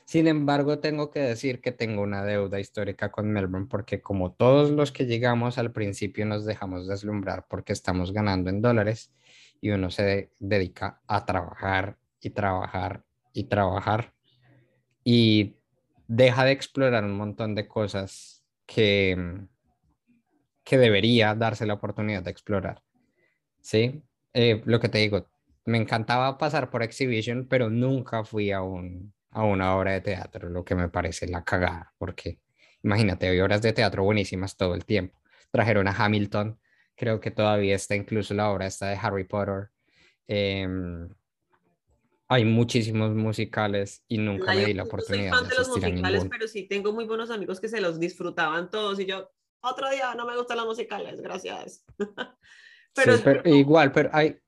Sin 0.04 0.28
embargo, 0.28 0.78
tengo 0.78 1.10
que 1.10 1.18
decir 1.18 1.60
que 1.60 1.72
tengo 1.72 2.02
una 2.02 2.24
deuda 2.24 2.60
histórica 2.60 3.10
con 3.10 3.30
Melbourne 3.32 3.66
porque 3.68 4.00
como 4.00 4.32
todos 4.32 4.70
los 4.70 4.92
que 4.92 5.06
llegamos 5.06 5.58
al 5.58 5.72
principio 5.72 6.26
nos 6.26 6.44
dejamos 6.44 6.86
deslumbrar 6.86 7.46
porque 7.48 7.72
estamos 7.72 8.12
ganando 8.12 8.50
en 8.50 8.62
dólares 8.62 9.12
y 9.60 9.70
uno 9.70 9.90
se 9.90 10.30
dedica 10.38 11.00
a 11.06 11.24
trabajar 11.24 11.96
y 12.20 12.30
trabajar 12.30 13.04
y 13.32 13.44
trabajar 13.44 14.14
y 15.04 15.56
deja 16.08 16.44
de 16.44 16.52
explorar 16.52 17.04
un 17.04 17.16
montón 17.16 17.54
de 17.54 17.68
cosas 17.68 18.44
que, 18.66 19.16
que 20.64 20.78
debería 20.78 21.34
darse 21.34 21.66
la 21.66 21.74
oportunidad 21.74 22.22
de 22.22 22.30
explorar. 22.30 22.82
¿Sí? 23.60 24.02
Eh, 24.32 24.62
lo 24.64 24.80
que 24.80 24.88
te 24.88 24.98
digo, 24.98 25.28
me 25.64 25.78
encantaba 25.78 26.38
pasar 26.38 26.70
por 26.70 26.82
Exhibition, 26.82 27.46
pero 27.48 27.70
nunca 27.70 28.24
fui 28.24 28.52
a, 28.52 28.62
un, 28.62 29.12
a 29.30 29.44
una 29.44 29.76
obra 29.76 29.92
de 29.92 30.00
teatro, 30.00 30.48
lo 30.48 30.64
que 30.64 30.74
me 30.74 30.88
parece 30.88 31.26
la 31.26 31.44
cagada, 31.44 31.92
porque 31.98 32.40
imagínate, 32.82 33.28
hay 33.28 33.40
obras 33.40 33.62
de 33.62 33.72
teatro 33.72 34.04
buenísimas 34.04 34.56
todo 34.56 34.74
el 34.74 34.84
tiempo. 34.84 35.20
Trajeron 35.50 35.88
a 35.88 35.92
Hamilton, 35.92 36.58
creo 36.96 37.20
que 37.20 37.30
todavía 37.30 37.76
está 37.76 37.94
incluso 37.94 38.34
la 38.34 38.50
obra 38.50 38.66
esta 38.66 38.88
de 38.88 38.96
Harry 38.96 39.24
Potter. 39.24 39.70
Em, 40.26 41.08
hay 42.28 42.44
muchísimos 42.44 43.14
musicales 43.14 44.02
y 44.08 44.18
nunca 44.18 44.54
me 44.54 44.64
di 44.64 44.74
la 44.74 44.84
oportunidad. 44.84 45.30
No 45.30 45.38
soy 45.38 45.46
fan 45.46 45.48
de, 45.48 45.56
los 45.56 45.68
musicales, 45.68 46.26
pero 46.28 46.48
sí 46.48 46.64
tengo 46.64 46.92
muy 46.92 47.04
buenos 47.04 47.30
amigos 47.30 47.60
que 47.60 47.68
se 47.68 47.80
los 47.80 48.00
disfrutaban 48.00 48.70
todos 48.70 48.98
y 48.98 49.06
yo, 49.06 49.30
otro 49.60 49.88
día 49.90 50.14
no 50.14 50.26
me 50.26 50.36
gustan 50.36 50.56
los 50.56 50.66
musicales, 50.66 51.20
gracias. 51.20 51.84
pero, 52.94 53.18
pero 53.22 53.48
igual, 53.48 53.92
pero 53.92 54.10
hay... 54.12 54.38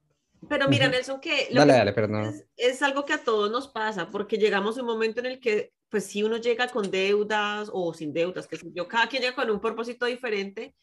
Pero 0.48 0.68
mira, 0.68 0.88
Nelson, 0.88 1.20
que, 1.20 1.48
dale, 1.52 1.72
dale, 1.72 1.92
perdón. 1.92 2.26
Es, 2.26 2.46
es, 2.56 2.82
algo 2.82 3.04
que 3.04 3.12
a 3.12 3.24
todos 3.24 3.50
nos 3.50 3.66
pasa, 3.66 4.08
porque 4.08 4.38
llegamos 4.38 4.78
a 4.78 4.82
un 4.82 4.86
momento 4.86 5.18
en 5.18 5.26
el 5.26 5.40
que, 5.40 5.72
pues 5.88 6.04
si 6.04 6.22
uno 6.22 6.36
llega 6.36 6.68
con 6.68 6.92
deudas 6.92 7.68
o 7.72 7.92
sin 7.92 8.12
deudas, 8.12 8.46
que 8.46 8.56
yo, 8.72 8.86
cada 8.86 9.08
quien 9.08 9.22
llega 9.22 9.34
con 9.34 9.50
un 9.50 9.60
propósito 9.60 10.06
diferente, 10.06 10.76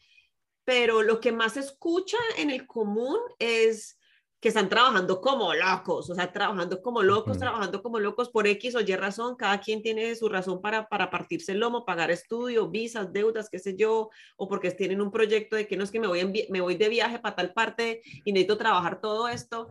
pero 0.66 1.02
lo 1.02 1.20
que 1.20 1.30
más 1.30 1.52
se 1.52 1.60
escucha 1.60 2.18
en 2.36 2.50
el 2.50 2.66
común 2.66 3.18
es 3.38 3.98
que 4.40 4.48
están 4.48 4.68
trabajando 4.68 5.20
como 5.20 5.54
locos, 5.54 6.10
o 6.10 6.14
sea, 6.14 6.32
trabajando 6.32 6.82
como 6.82 7.02
locos, 7.02 7.38
trabajando 7.38 7.82
como 7.82 8.00
locos 8.00 8.30
por 8.30 8.48
X 8.48 8.74
o 8.74 8.80
Y 8.80 8.96
razón, 8.96 9.36
cada 9.36 9.60
quien 9.60 9.80
tiene 9.80 10.14
su 10.16 10.28
razón 10.28 10.60
para, 10.60 10.88
para 10.88 11.08
partirse 11.08 11.52
el 11.52 11.60
lomo, 11.60 11.86
pagar 11.86 12.10
estudio, 12.10 12.68
visas, 12.68 13.12
deudas, 13.12 13.48
qué 13.48 13.60
sé 13.60 13.76
yo, 13.76 14.10
o 14.36 14.48
porque 14.48 14.72
tienen 14.72 15.00
un 15.00 15.12
proyecto 15.12 15.54
de 15.54 15.68
que 15.68 15.76
no 15.76 15.84
es 15.84 15.92
que 15.92 16.00
me 16.00 16.08
voy, 16.08 16.46
me 16.50 16.60
voy 16.60 16.74
de 16.74 16.88
viaje 16.88 17.20
para 17.20 17.36
tal 17.36 17.52
parte 17.52 18.02
y 18.24 18.32
necesito 18.32 18.58
trabajar 18.58 19.00
todo 19.00 19.28
esto, 19.28 19.68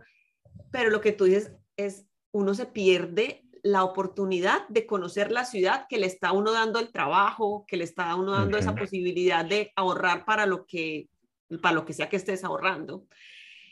pero 0.72 0.88
lo 0.88 1.02
que 1.02 1.12
tú 1.12 1.24
dices 1.24 1.52
es, 1.76 2.06
uno 2.32 2.54
se 2.54 2.64
pierde 2.64 3.45
la 3.66 3.82
oportunidad 3.82 4.66
de 4.68 4.86
conocer 4.86 5.32
la 5.32 5.44
ciudad 5.44 5.86
que 5.88 5.98
le 5.98 6.06
está 6.06 6.30
uno 6.30 6.52
dando 6.52 6.78
el 6.78 6.92
trabajo, 6.92 7.64
que 7.66 7.76
le 7.76 7.82
está 7.82 8.14
uno 8.14 8.32
dando 8.32 8.56
esa 8.56 8.76
posibilidad 8.76 9.44
de 9.44 9.72
ahorrar 9.74 10.24
para 10.24 10.46
lo 10.46 10.66
que 10.66 11.08
para 11.60 11.74
lo 11.74 11.84
que 11.84 11.92
sea 11.92 12.08
que 12.08 12.16
estés 12.16 12.44
ahorrando. 12.44 13.06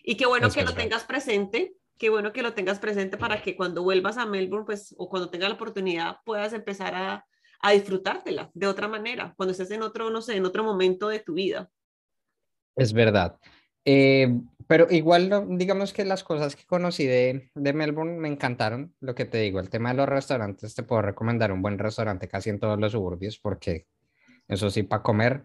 Y 0.02 0.16
qué 0.16 0.26
bueno 0.26 0.50
que 0.50 0.64
lo 0.64 0.74
tengas 0.74 1.04
presente, 1.04 1.76
qué 1.96 2.10
bueno 2.10 2.32
que 2.32 2.42
lo 2.42 2.54
tengas 2.54 2.80
presente 2.80 3.16
para 3.16 3.40
que 3.40 3.56
cuando 3.56 3.82
vuelvas 3.82 4.18
a 4.18 4.26
Melbourne, 4.26 4.66
pues, 4.66 4.94
o 4.98 5.08
cuando 5.08 5.30
tengas 5.30 5.48
la 5.48 5.54
oportunidad, 5.54 6.16
puedas 6.24 6.52
empezar 6.52 6.94
a, 6.94 7.26
a 7.60 7.70
disfrutártela 7.70 8.50
de 8.52 8.66
otra 8.66 8.88
manera, 8.88 9.32
cuando 9.36 9.52
estés 9.52 9.70
en 9.70 9.82
otro, 9.82 10.10
no 10.10 10.22
sé, 10.22 10.36
en 10.36 10.44
otro 10.44 10.64
momento 10.64 11.08
de 11.08 11.20
tu 11.20 11.34
vida. 11.34 11.70
Es 12.76 12.92
verdad. 12.92 13.38
Eh, 13.84 14.40
pero 14.66 14.86
igual, 14.90 15.30
digamos 15.58 15.92
que 15.92 16.04
las 16.04 16.24
cosas 16.24 16.56
que 16.56 16.64
conocí 16.64 17.06
de, 17.06 17.50
de, 17.54 17.72
Melbourne 17.72 18.18
me 18.18 18.28
encantaron. 18.28 18.94
Lo 19.00 19.14
que 19.14 19.26
te 19.26 19.38
digo, 19.38 19.60
el 19.60 19.68
tema 19.68 19.90
de 19.90 19.96
los 19.96 20.08
restaurantes, 20.08 20.74
te 20.74 20.82
puedo 20.82 21.02
recomendar 21.02 21.52
un 21.52 21.60
buen 21.60 21.78
restaurante 21.78 22.28
casi 22.28 22.50
en 22.50 22.58
todos 22.58 22.78
los 22.78 22.92
suburbios, 22.92 23.38
porque 23.38 23.86
eso 24.48 24.70
sí, 24.70 24.82
para 24.82 25.02
comer, 25.02 25.44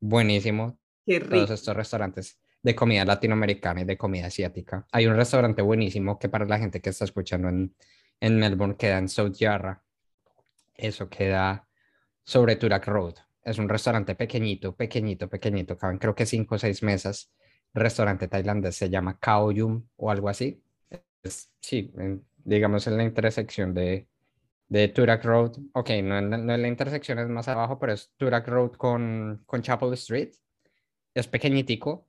buenísimo. 0.00 0.78
Qué 1.04 1.18
rico. 1.18 1.34
Todos 1.34 1.50
estos 1.50 1.76
restaurantes 1.76 2.38
de 2.62 2.74
comida 2.74 3.04
latinoamericana 3.04 3.82
y 3.82 3.84
de 3.84 3.98
comida 3.98 4.26
asiática. 4.26 4.86
Hay 4.92 5.06
un 5.06 5.16
restaurante 5.16 5.60
buenísimo 5.60 6.18
que 6.18 6.28
para 6.28 6.46
la 6.46 6.58
gente 6.58 6.80
que 6.80 6.90
está 6.90 7.04
escuchando 7.04 7.48
en, 7.48 7.74
en 8.20 8.38
Melbourne 8.38 8.76
queda 8.76 8.98
en 8.98 9.08
South 9.08 9.34
Yarra. 9.34 9.82
Eso 10.74 11.10
queda 11.10 11.68
sobre 12.24 12.56
Turak 12.56 12.86
Road. 12.86 13.16
Es 13.42 13.58
un 13.58 13.68
restaurante 13.68 14.14
pequeñito, 14.14 14.74
pequeñito, 14.74 15.28
pequeñito. 15.28 15.76
Caben 15.76 15.98
creo 15.98 16.14
que 16.14 16.24
cinco 16.24 16.54
o 16.54 16.58
seis 16.58 16.82
mesas 16.82 17.30
restaurante 17.74 18.28
tailandés 18.28 18.76
se 18.76 18.88
llama 18.88 19.18
Khao 19.18 19.52
Yum 19.52 19.86
o 19.96 20.10
algo 20.10 20.28
así. 20.28 20.62
sí, 21.60 21.92
digamos 22.44 22.86
en 22.86 22.96
la 22.96 23.04
intersección 23.04 23.74
de, 23.74 24.08
de 24.68 24.88
Turak 24.88 25.24
Road. 25.24 25.52
Ok, 25.72 25.90
no, 26.02 26.20
no, 26.20 26.56
la 26.56 26.68
intersección 26.68 27.18
es 27.18 27.28
más 27.28 27.48
abajo, 27.48 27.78
pero 27.78 27.92
es 27.92 28.12
Turak 28.16 28.46
Road 28.48 28.72
con, 28.72 29.42
con 29.46 29.62
Chapel 29.62 29.92
Street. 29.94 30.30
Es 31.14 31.26
pequeñitico 31.28 32.08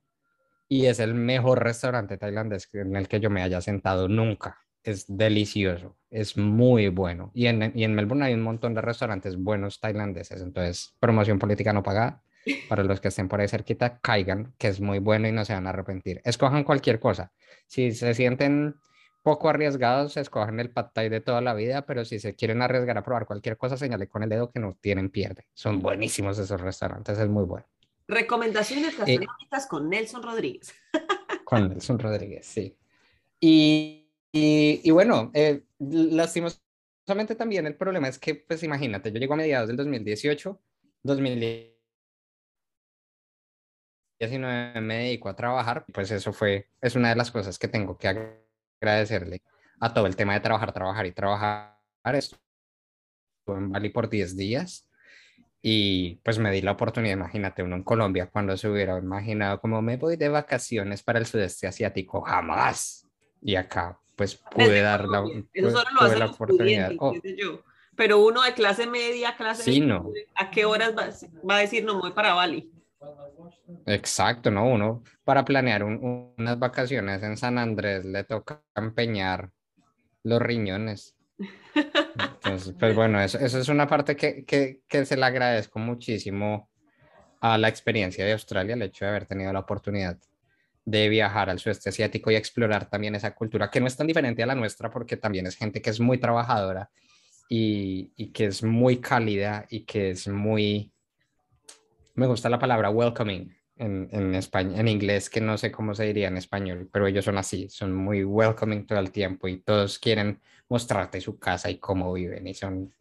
y 0.68 0.86
es 0.86 1.00
el 1.00 1.14
mejor 1.14 1.62
restaurante 1.62 2.18
tailandés 2.18 2.68
en 2.72 2.96
el 2.96 3.08
que 3.08 3.20
yo 3.20 3.30
me 3.30 3.42
haya 3.42 3.60
sentado 3.60 4.08
nunca. 4.08 4.58
Es 4.82 5.04
delicioso, 5.08 5.96
es 6.10 6.36
muy 6.36 6.88
bueno. 6.88 7.32
Y 7.34 7.46
en, 7.46 7.72
y 7.74 7.82
en 7.82 7.94
Melbourne 7.94 8.24
hay 8.26 8.34
un 8.34 8.42
montón 8.42 8.72
de 8.74 8.80
restaurantes 8.80 9.36
buenos 9.36 9.80
tailandeses, 9.80 10.40
entonces 10.42 10.94
promoción 11.00 11.40
política 11.40 11.72
no 11.72 11.82
pagada 11.82 12.22
para 12.68 12.84
los 12.84 13.00
que 13.00 13.08
estén 13.08 13.28
por 13.28 13.40
ahí 13.40 13.48
cerquita, 13.48 13.98
caigan, 13.98 14.54
que 14.58 14.68
es 14.68 14.80
muy 14.80 14.98
bueno 14.98 15.28
y 15.28 15.32
no 15.32 15.44
se 15.44 15.52
van 15.52 15.66
a 15.66 15.70
arrepentir. 15.70 16.20
Escojan 16.24 16.64
cualquier 16.64 17.00
cosa. 17.00 17.32
Si 17.66 17.92
se 17.92 18.14
sienten 18.14 18.76
poco 19.22 19.48
arriesgados, 19.48 20.16
escojan 20.16 20.60
el 20.60 20.70
pad 20.70 20.90
thai 20.92 21.08
de 21.08 21.20
toda 21.20 21.40
la 21.40 21.52
vida, 21.52 21.84
pero 21.84 22.04
si 22.04 22.20
se 22.20 22.36
quieren 22.36 22.62
arriesgar 22.62 22.96
a 22.96 23.02
probar 23.02 23.26
cualquier 23.26 23.56
cosa, 23.56 23.76
señale 23.76 24.08
con 24.08 24.22
el 24.22 24.28
dedo 24.28 24.50
que 24.50 24.60
no 24.60 24.78
tienen 24.80 25.10
pierde. 25.10 25.48
Son 25.52 25.82
buenísimos 25.82 26.38
esos 26.38 26.60
restaurantes, 26.60 27.18
es 27.18 27.28
muy 27.28 27.44
bueno. 27.44 27.66
Recomendaciones 28.06 28.94
eh, 28.94 29.16
gastronómicas 29.18 29.66
con 29.66 29.90
Nelson 29.90 30.22
Rodríguez. 30.22 30.72
con 31.44 31.68
Nelson 31.68 31.98
Rodríguez, 31.98 32.46
sí. 32.46 32.76
Y, 33.40 34.08
y, 34.32 34.90
bueno, 34.92 35.32
eh, 35.34 35.64
lastimosamente 35.80 37.34
también 37.34 37.66
el 37.66 37.74
problema 37.74 38.06
es 38.06 38.20
que, 38.20 38.36
pues 38.36 38.62
imagínate, 38.62 39.10
yo 39.10 39.18
llego 39.18 39.34
a 39.34 39.38
mediados 39.38 39.66
del 39.66 39.76
2018, 39.76 40.60
2018 41.02 41.75
19 44.18 44.80
me 44.80 44.98
dedico 44.98 45.28
a 45.28 45.36
trabajar, 45.36 45.84
pues 45.92 46.10
eso 46.10 46.32
fue, 46.32 46.68
es 46.80 46.96
una 46.96 47.10
de 47.10 47.16
las 47.16 47.30
cosas 47.30 47.58
que 47.58 47.68
tengo 47.68 47.98
que 47.98 48.08
agradecerle 48.80 49.42
a 49.80 49.92
todo 49.92 50.06
el 50.06 50.16
tema 50.16 50.34
de 50.34 50.40
trabajar, 50.40 50.72
trabajar 50.72 51.06
y 51.06 51.12
trabajar. 51.12 51.76
Estuve 52.04 52.38
en 53.48 53.70
Bali 53.72 53.90
por 53.90 54.08
10 54.08 54.36
días 54.36 54.88
y 55.60 56.16
pues 56.22 56.38
me 56.38 56.50
di 56.50 56.62
la 56.62 56.72
oportunidad, 56.72 57.14
imagínate, 57.14 57.62
uno 57.62 57.76
en 57.76 57.82
Colombia 57.82 58.30
cuando 58.30 58.56
se 58.56 58.68
hubiera 58.68 58.98
imaginado 58.98 59.60
como 59.60 59.82
me 59.82 59.96
voy 59.96 60.16
de 60.16 60.28
vacaciones 60.28 61.02
para 61.02 61.18
el 61.18 61.26
sudeste 61.26 61.66
asiático, 61.66 62.22
jamás. 62.22 63.06
Y 63.42 63.56
acá 63.56 63.98
pues 64.16 64.36
pude 64.36 64.80
dar 64.80 65.04
la, 65.04 65.18
solo 65.18 65.84
lo 66.00 66.14
la 66.14 66.26
oportunidad. 66.26 66.92
Oh. 66.98 67.12
Pero 67.94 68.18
uno 68.18 68.42
de 68.42 68.54
clase 68.54 68.86
media, 68.86 69.36
clase 69.36 69.62
Sí, 69.62 69.80
no. 69.80 70.10
¿a 70.34 70.50
qué 70.50 70.64
horas 70.64 70.94
va, 70.96 71.08
va 71.48 71.56
a 71.56 71.60
decir 71.60 71.84
no 71.84 71.98
voy 72.00 72.12
para 72.12 72.34
Bali? 72.34 72.70
Exacto, 73.86 74.50
¿no? 74.50 74.66
Uno 74.68 75.02
para 75.24 75.44
planear 75.44 75.82
un- 75.84 76.34
unas 76.38 76.58
vacaciones 76.58 77.22
en 77.22 77.36
San 77.36 77.58
Andrés 77.58 78.04
le 78.04 78.24
toca 78.24 78.62
empeñar 78.74 79.50
los 80.24 80.40
riñones. 80.42 81.16
Entonces, 82.14 82.74
pues 82.78 82.94
bueno, 82.96 83.20
eso, 83.20 83.38
eso 83.38 83.58
es 83.58 83.68
una 83.68 83.86
parte 83.86 84.16
que, 84.16 84.44
que, 84.44 84.80
que 84.88 85.04
se 85.04 85.16
le 85.16 85.24
agradezco 85.24 85.78
muchísimo 85.78 86.68
a 87.40 87.58
la 87.58 87.68
experiencia 87.68 88.24
de 88.24 88.32
Australia, 88.32 88.74
el 88.74 88.82
hecho 88.82 89.04
de 89.04 89.10
haber 89.10 89.26
tenido 89.26 89.52
la 89.52 89.60
oportunidad 89.60 90.18
de 90.84 91.08
viajar 91.08 91.50
al 91.50 91.58
sudeste 91.58 91.90
asiático 91.90 92.30
y 92.30 92.36
explorar 92.36 92.88
también 92.88 93.14
esa 93.14 93.34
cultura, 93.34 93.70
que 93.70 93.80
no 93.80 93.86
es 93.88 93.96
tan 93.96 94.06
diferente 94.06 94.42
a 94.42 94.46
la 94.46 94.54
nuestra, 94.54 94.90
porque 94.90 95.16
también 95.16 95.46
es 95.46 95.56
gente 95.56 95.82
que 95.82 95.90
es 95.90 96.00
muy 96.00 96.18
trabajadora 96.18 96.90
y, 97.48 98.12
y 98.16 98.32
que 98.32 98.46
es 98.46 98.62
muy 98.62 98.98
cálida 99.00 99.66
y 99.70 99.84
que 99.84 100.10
es 100.10 100.28
muy, 100.28 100.92
me 102.16 102.26
gusta 102.26 102.48
la 102.48 102.58
palabra 102.58 102.90
welcoming 102.90 103.54
en, 103.76 104.08
en 104.10 104.34
español, 104.34 104.78
en 104.80 104.88
inglés, 104.88 105.28
que 105.30 105.40
no 105.40 105.56
sé 105.58 105.70
cómo 105.70 105.94
se 105.94 106.04
diría 106.04 106.28
en 106.28 106.36
español, 106.38 106.88
pero 106.92 107.06
ellos 107.06 107.24
son 107.24 107.36
así, 107.38 107.68
son 107.68 107.94
muy 107.94 108.24
welcoming 108.24 108.86
todo 108.86 108.98
el 108.98 109.10
tiempo 109.12 109.48
y 109.48 109.58
todos 109.58 109.98
quieren 109.98 110.40
mostrarte 110.68 111.20
su 111.20 111.38
casa 111.38 111.70
y 111.70 111.78
cómo 111.78 112.12
viven 112.12 112.46
y 112.46 112.54
son 112.54 112.92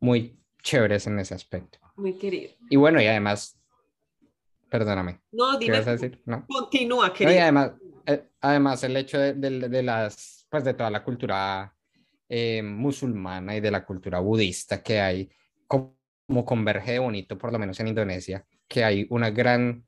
muy 0.00 0.36
chéveres 0.62 1.06
en 1.06 1.18
ese 1.18 1.34
aspecto. 1.34 1.78
Muy 1.96 2.14
querido. 2.14 2.50
Y 2.70 2.76
bueno, 2.76 3.00
y 3.00 3.06
además, 3.06 3.58
perdóname, 4.70 5.20
No, 5.32 5.52
¿qué 5.58 5.66
dime, 5.66 5.78
vas 5.78 5.86
a 5.88 5.92
decir? 5.92 6.20
No. 6.24 6.46
continúa, 6.48 7.08
No, 7.08 7.12
y 7.12 7.16
querido. 7.16 7.42
además, 7.42 7.72
eh, 8.06 8.24
además 8.40 8.82
el 8.84 8.96
hecho 8.96 9.18
de, 9.18 9.34
de- 9.34 9.68
de 9.68 9.82
las, 9.82 10.46
pues 10.50 10.64
de 10.64 10.74
toda 10.74 10.90
la 10.90 11.04
cultura 11.04 11.74
eh, 12.28 12.62
musulmana 12.62 13.54
y 13.56 13.60
de 13.60 13.70
la 13.70 13.84
cultura 13.84 14.18
budista 14.20 14.82
que 14.82 14.98
hay, 15.00 15.30
como, 15.66 15.98
como 16.26 16.44
converge 16.44 16.92
de 16.92 16.98
bonito, 16.98 17.36
por 17.36 17.52
lo 17.52 17.58
menos 17.58 17.78
en 17.80 17.88
Indonesia, 17.88 18.44
que 18.72 18.84
hay 18.84 19.06
una 19.10 19.28
gran 19.28 19.84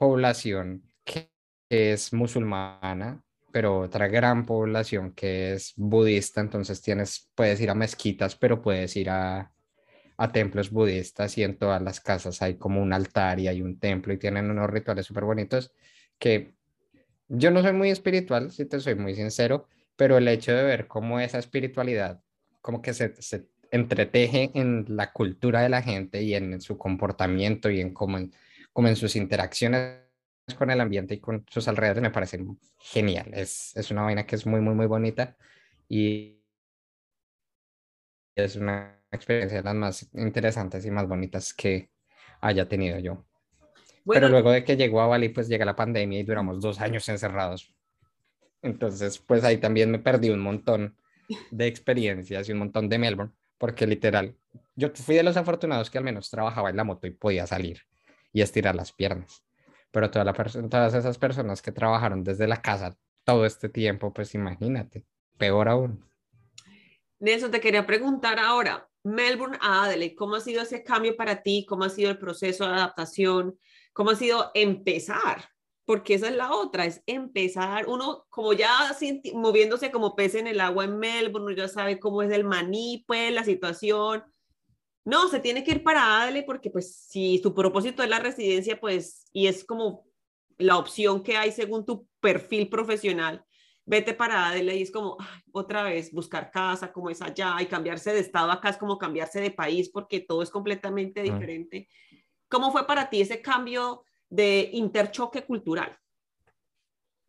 población 0.00 0.82
que 1.04 1.30
es 1.68 2.12
musulmana, 2.12 3.22
pero 3.52 3.82
otra 3.82 4.08
gran 4.08 4.44
población 4.44 5.12
que 5.12 5.52
es 5.52 5.74
budista, 5.76 6.40
entonces 6.40 6.82
tienes, 6.82 7.30
puedes 7.36 7.60
ir 7.60 7.70
a 7.70 7.76
mezquitas, 7.76 8.34
pero 8.34 8.60
puedes 8.60 8.96
ir 8.96 9.10
a, 9.10 9.52
a 10.16 10.32
templos 10.32 10.72
budistas 10.72 11.38
y 11.38 11.44
en 11.44 11.56
todas 11.56 11.80
las 11.80 12.00
casas 12.00 12.42
hay 12.42 12.56
como 12.56 12.82
un 12.82 12.92
altar 12.92 13.38
y 13.38 13.46
hay 13.46 13.62
un 13.62 13.78
templo 13.78 14.12
y 14.12 14.18
tienen 14.18 14.50
unos 14.50 14.68
rituales 14.68 15.06
súper 15.06 15.22
bonitos 15.22 15.72
que 16.18 16.56
yo 17.28 17.52
no 17.52 17.62
soy 17.62 17.74
muy 17.74 17.90
espiritual, 17.90 18.50
si 18.50 18.64
te 18.66 18.80
soy 18.80 18.96
muy 18.96 19.14
sincero, 19.14 19.68
pero 19.94 20.18
el 20.18 20.26
hecho 20.26 20.52
de 20.52 20.64
ver 20.64 20.88
cómo 20.88 21.20
esa 21.20 21.38
espiritualidad 21.38 22.20
como 22.60 22.82
que 22.82 22.92
se, 22.92 23.14
se 23.22 23.46
entreteje 23.74 24.52
en 24.54 24.84
la 24.88 25.12
cultura 25.12 25.60
de 25.60 25.68
la 25.68 25.82
gente 25.82 26.22
y 26.22 26.34
en 26.34 26.60
su 26.60 26.78
comportamiento 26.78 27.70
y 27.70 27.80
en 27.80 27.92
cómo 27.92 28.18
en, 28.18 28.32
como 28.72 28.86
en 28.86 28.94
sus 28.94 29.16
interacciones 29.16 30.00
con 30.56 30.70
el 30.70 30.80
ambiente 30.80 31.14
y 31.14 31.20
con 31.20 31.44
sus 31.50 31.66
alrededores 31.66 32.02
me 32.02 32.10
parece 32.10 32.38
genial. 32.78 33.30
Es, 33.34 33.76
es 33.76 33.90
una 33.90 34.02
vaina 34.02 34.26
que 34.26 34.36
es 34.36 34.46
muy, 34.46 34.60
muy, 34.60 34.74
muy 34.74 34.86
bonita 34.86 35.36
y 35.88 36.40
es 38.36 38.54
una 38.54 39.00
experiencia 39.10 39.58
de 39.58 39.64
las 39.64 39.74
más 39.74 40.08
interesantes 40.14 40.86
y 40.86 40.90
más 40.92 41.08
bonitas 41.08 41.52
que 41.52 41.90
haya 42.40 42.68
tenido 42.68 43.00
yo. 43.00 43.24
Bueno, 44.04 44.20
Pero 44.20 44.28
luego 44.28 44.52
de 44.52 44.62
que 44.62 44.76
llegó 44.76 45.00
a 45.00 45.08
Bali, 45.08 45.30
pues 45.30 45.48
llega 45.48 45.64
la 45.64 45.74
pandemia 45.74 46.20
y 46.20 46.24
duramos 46.24 46.60
dos 46.60 46.80
años 46.80 47.08
encerrados. 47.08 47.74
Entonces, 48.62 49.18
pues 49.18 49.42
ahí 49.42 49.56
también 49.56 49.90
me 49.90 49.98
perdí 49.98 50.30
un 50.30 50.40
montón 50.40 50.96
de 51.50 51.66
experiencias 51.66 52.48
y 52.48 52.52
un 52.52 52.58
montón 52.58 52.88
de 52.88 52.98
Melbourne, 52.98 53.32
porque 53.58 53.86
literal, 53.86 54.36
yo 54.76 54.90
fui 54.94 55.14
de 55.14 55.22
los 55.22 55.36
afortunados 55.36 55.90
que 55.90 55.98
al 55.98 56.04
menos 56.04 56.30
trabajaba 56.30 56.70
en 56.70 56.76
la 56.76 56.84
moto 56.84 57.06
y 57.06 57.10
podía 57.10 57.46
salir 57.46 57.82
y 58.32 58.42
estirar 58.42 58.74
las 58.74 58.92
piernas. 58.92 59.44
Pero 59.90 60.10
toda 60.10 60.24
la 60.24 60.32
todas 60.32 60.94
esas 60.94 61.18
personas 61.18 61.62
que 61.62 61.72
trabajaron 61.72 62.24
desde 62.24 62.48
la 62.48 62.60
casa 62.60 62.96
todo 63.24 63.46
este 63.46 63.68
tiempo, 63.68 64.12
pues 64.12 64.34
imagínate, 64.34 65.04
peor 65.38 65.68
aún. 65.68 66.04
Nelson, 67.20 67.50
te 67.50 67.60
quería 67.60 67.86
preguntar 67.86 68.38
ahora, 68.38 68.88
Melbourne 69.04 69.58
a 69.60 69.84
Adelaide, 69.84 70.14
¿cómo 70.14 70.34
ha 70.34 70.40
sido 70.40 70.62
ese 70.62 70.82
cambio 70.82 71.16
para 71.16 71.42
ti? 71.42 71.64
¿Cómo 71.68 71.84
ha 71.84 71.90
sido 71.90 72.10
el 72.10 72.18
proceso 72.18 72.66
de 72.66 72.74
adaptación? 72.74 73.58
¿Cómo 73.92 74.10
ha 74.10 74.16
sido 74.16 74.50
empezar? 74.54 75.48
Porque 75.86 76.14
esa 76.14 76.28
es 76.28 76.34
la 76.34 76.52
otra, 76.52 76.86
es 76.86 77.02
empezar. 77.06 77.86
Uno, 77.88 78.24
como 78.30 78.52
ya 78.54 78.96
moviéndose 79.34 79.90
como 79.90 80.16
pez 80.16 80.34
en 80.34 80.46
el 80.46 80.60
agua 80.60 80.84
en 80.84 80.98
Melbourne, 80.98 81.46
uno 81.46 81.56
ya 81.56 81.68
sabe 81.68 81.98
cómo 81.98 82.22
es 82.22 82.32
el 82.32 82.44
maní, 82.44 83.04
pues, 83.06 83.32
la 83.32 83.44
situación. 83.44 84.24
No, 85.04 85.28
se 85.28 85.40
tiene 85.40 85.62
que 85.62 85.72
ir 85.72 85.82
para 85.82 86.22
Adelaide 86.22 86.46
porque, 86.46 86.70
pues, 86.70 86.96
si 86.96 87.40
tu 87.42 87.54
propósito 87.54 88.02
es 88.02 88.08
la 88.08 88.20
residencia, 88.20 88.80
pues, 88.80 89.26
y 89.32 89.46
es 89.46 89.64
como 89.64 90.06
la 90.56 90.78
opción 90.78 91.22
que 91.22 91.36
hay 91.36 91.52
según 91.52 91.84
tu 91.84 92.08
perfil 92.20 92.68
profesional, 92.68 93.44
vete 93.84 94.14
para 94.14 94.48
Adelaide 94.48 94.78
y 94.78 94.82
es 94.82 94.90
como, 94.90 95.16
ay, 95.20 95.42
otra 95.52 95.82
vez, 95.82 96.10
buscar 96.12 96.50
casa 96.50 96.92
como 96.92 97.10
es 97.10 97.20
allá 97.20 97.56
y 97.60 97.66
cambiarse 97.66 98.12
de 98.12 98.20
estado 98.20 98.50
acá 98.50 98.70
es 98.70 98.78
como 98.78 98.98
cambiarse 98.98 99.40
de 99.40 99.50
país 99.50 99.90
porque 99.90 100.20
todo 100.20 100.42
es 100.42 100.50
completamente 100.50 101.22
diferente. 101.22 101.88
¿Cómo 102.48 102.72
fue 102.72 102.86
para 102.86 103.10
ti 103.10 103.20
ese 103.20 103.42
cambio 103.42 104.04
de 104.34 104.70
interchoque 104.72 105.44
cultural? 105.44 105.96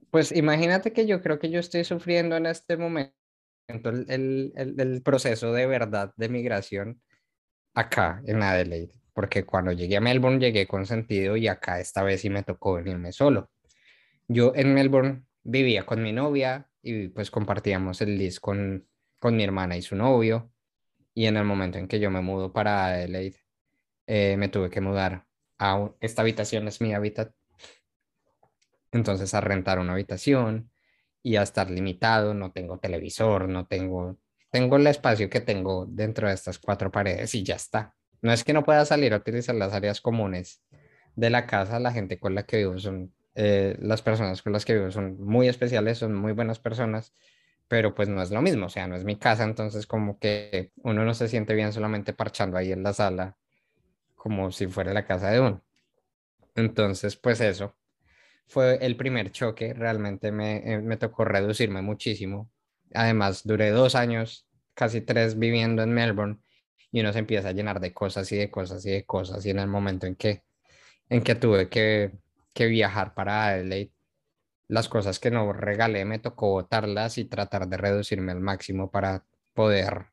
Pues 0.10 0.32
imagínate 0.32 0.92
que 0.92 1.06
yo 1.06 1.22
creo 1.22 1.40
que 1.40 1.50
yo 1.50 1.60
estoy 1.60 1.84
sufriendo 1.84 2.36
en 2.36 2.48
este 2.48 2.78
momento 2.78 3.14
el, 3.68 4.54
el, 4.56 5.02
proceso 5.04 5.54
de 5.54 5.68
verdad 5.68 6.14
de 6.18 6.30
migración 6.30 7.02
acá 7.74 8.22
en 8.26 8.42
Adelaide, 8.42 8.94
porque 9.14 9.46
cuando 9.46 9.72
llegué 9.72 9.98
a 9.98 10.02
Melbourne 10.02 10.40
llegué 10.40 10.68
con 10.68 10.86
sentido 10.86 11.36
y 11.38 11.48
acá 11.48 11.80
esta 11.80 12.02
vez 12.02 12.22
sí 12.22 12.30
me 12.30 12.44
tocó 12.44 12.76
venirme 12.76 13.12
solo. 13.12 13.52
Yo 14.28 14.54
en 14.56 14.74
Melbourne 14.74 15.24
vivía 15.44 15.86
con 15.86 16.02
mi 16.02 16.12
novia 16.12 16.70
y 16.82 17.10
pues 17.10 17.30
compartíamos 17.30 18.02
el 18.02 18.18
lis 18.18 18.40
con, 18.40 18.88
con 19.20 19.36
mi 19.36 19.44
hermana 19.44 19.78
y 19.78 19.82
su 19.82 19.96
novio 19.96 20.52
y 21.14 21.26
en 21.26 21.38
el 21.38 21.44
momento 21.44 21.78
en 21.78 21.88
que 21.88 22.00
yo 22.00 22.10
me 22.10 22.22
mudo 22.22 22.52
para 22.52 22.86
Adelaide 22.86 23.38
eh, 24.08 24.38
me 24.38 24.50
tuve 24.50 24.70
que 24.70 24.82
mudar 24.82 25.25
un- 25.60 25.96
esta 26.02 26.22
habitación 26.22 26.68
es 26.68 26.82
mi 26.82 26.94
hábitat 26.94 27.34
entonces 28.92 29.34
a 29.34 29.42
rentar 29.42 29.80
una 29.80 29.94
habitación 29.94 30.72
y 31.22 31.36
a 31.38 31.44
estar 31.44 31.70
limitado, 31.72 32.34
no 32.34 32.52
tengo 32.52 32.80
televisor, 32.80 33.50
no 33.50 33.66
tengo, 33.68 34.18
tengo 34.52 34.78
el 34.78 34.88
espacio 34.88 35.30
que 35.30 35.42
tengo 35.42 35.86
dentro 35.88 36.28
de 36.28 36.34
estas 36.34 36.60
cuatro 36.60 36.92
paredes 36.92 37.34
y 37.36 37.44
ya 37.44 37.56
está. 37.56 37.96
No 38.22 38.32
es 38.32 38.44
que 38.44 38.54
no 38.54 38.64
pueda 38.64 38.86
salir 38.86 39.14
a 39.14 39.18
utilizar 39.18 39.56
las 39.56 39.74
áreas 39.74 40.02
comunes 40.02 40.64
de 41.16 41.30
la 41.30 41.46
casa, 41.48 41.80
la 41.80 41.92
gente 41.92 42.20
con 42.20 42.36
la 42.36 42.44
que 42.46 42.58
vivo 42.58 42.78
son, 42.80 43.14
eh, 43.36 43.76
las 43.80 44.02
personas 44.02 44.42
con 44.42 44.54
las 44.54 44.66
que 44.66 44.76
vivo 44.76 44.92
son 44.92 45.20
muy 45.22 45.48
especiales, 45.48 45.98
son 45.98 46.14
muy 46.16 46.34
buenas 46.34 46.60
personas, 46.60 47.14
pero 47.68 47.96
pues 47.96 48.08
no 48.10 48.22
es 48.22 48.32
lo 48.32 48.42
mismo, 48.42 48.68
o 48.68 48.70
sea, 48.70 48.88
no 48.88 48.96
es 48.96 49.04
mi 49.04 49.18
casa, 49.18 49.44
entonces 49.44 49.88
como 49.88 50.20
que 50.20 50.72
uno 50.78 51.04
no 51.06 51.14
se 51.14 51.28
siente 51.28 51.54
bien 51.56 51.74
solamente 51.74 52.14
parchando 52.14 52.58
ahí 52.58 52.72
en 52.72 52.84
la 52.84 52.94
sala, 52.94 53.38
como 54.26 54.52
si 54.52 54.66
fuera 54.66 54.92
la 54.92 55.06
casa 55.06 55.30
de 55.30 55.40
uno. 55.40 55.64
Entonces, 56.56 57.16
pues 57.16 57.42
eso 57.42 57.76
fue 58.48 58.84
el 58.84 58.98
primer 58.98 59.32
choque, 59.32 59.72
realmente 59.76 60.32
me, 60.32 60.74
eh, 60.74 60.80
me 60.80 60.98
tocó 60.98 61.26
reducirme 61.26 61.84
muchísimo. 61.84 62.50
Además, 62.96 63.44
duré 63.46 63.70
dos 63.70 63.94
años, 63.94 64.48
casi 64.74 65.02
tres 65.02 65.38
viviendo 65.38 65.84
en 65.84 65.94
Melbourne 65.94 66.40
y 66.92 67.02
uno 67.02 67.14
se 67.14 67.20
empieza 67.20 67.50
a 67.50 67.52
llenar 67.52 67.80
de 67.80 67.94
cosas 67.94 68.32
y 68.32 68.36
de 68.36 68.50
cosas 68.50 68.84
y 68.88 68.94
de 68.94 69.06
cosas 69.06 69.46
y 69.46 69.52
en 69.52 69.60
el 69.60 69.68
momento 69.68 70.08
en 70.08 70.16
que, 70.16 70.42
en 71.08 71.22
que 71.22 71.36
tuve 71.36 71.70
que, 71.70 72.12
que 72.52 72.66
viajar 72.66 73.14
para 73.14 73.50
Adelaide, 73.50 73.92
las 74.68 74.90
cosas 74.90 75.20
que 75.20 75.30
no 75.30 75.54
regalé 75.54 76.04
me 76.04 76.18
tocó 76.18 76.50
botarlas 76.50 77.20
y 77.20 77.26
tratar 77.26 77.68
de 77.68 77.78
reducirme 77.78 78.32
al 78.32 78.42
máximo 78.42 78.90
para 78.90 79.24
poder 79.54 80.08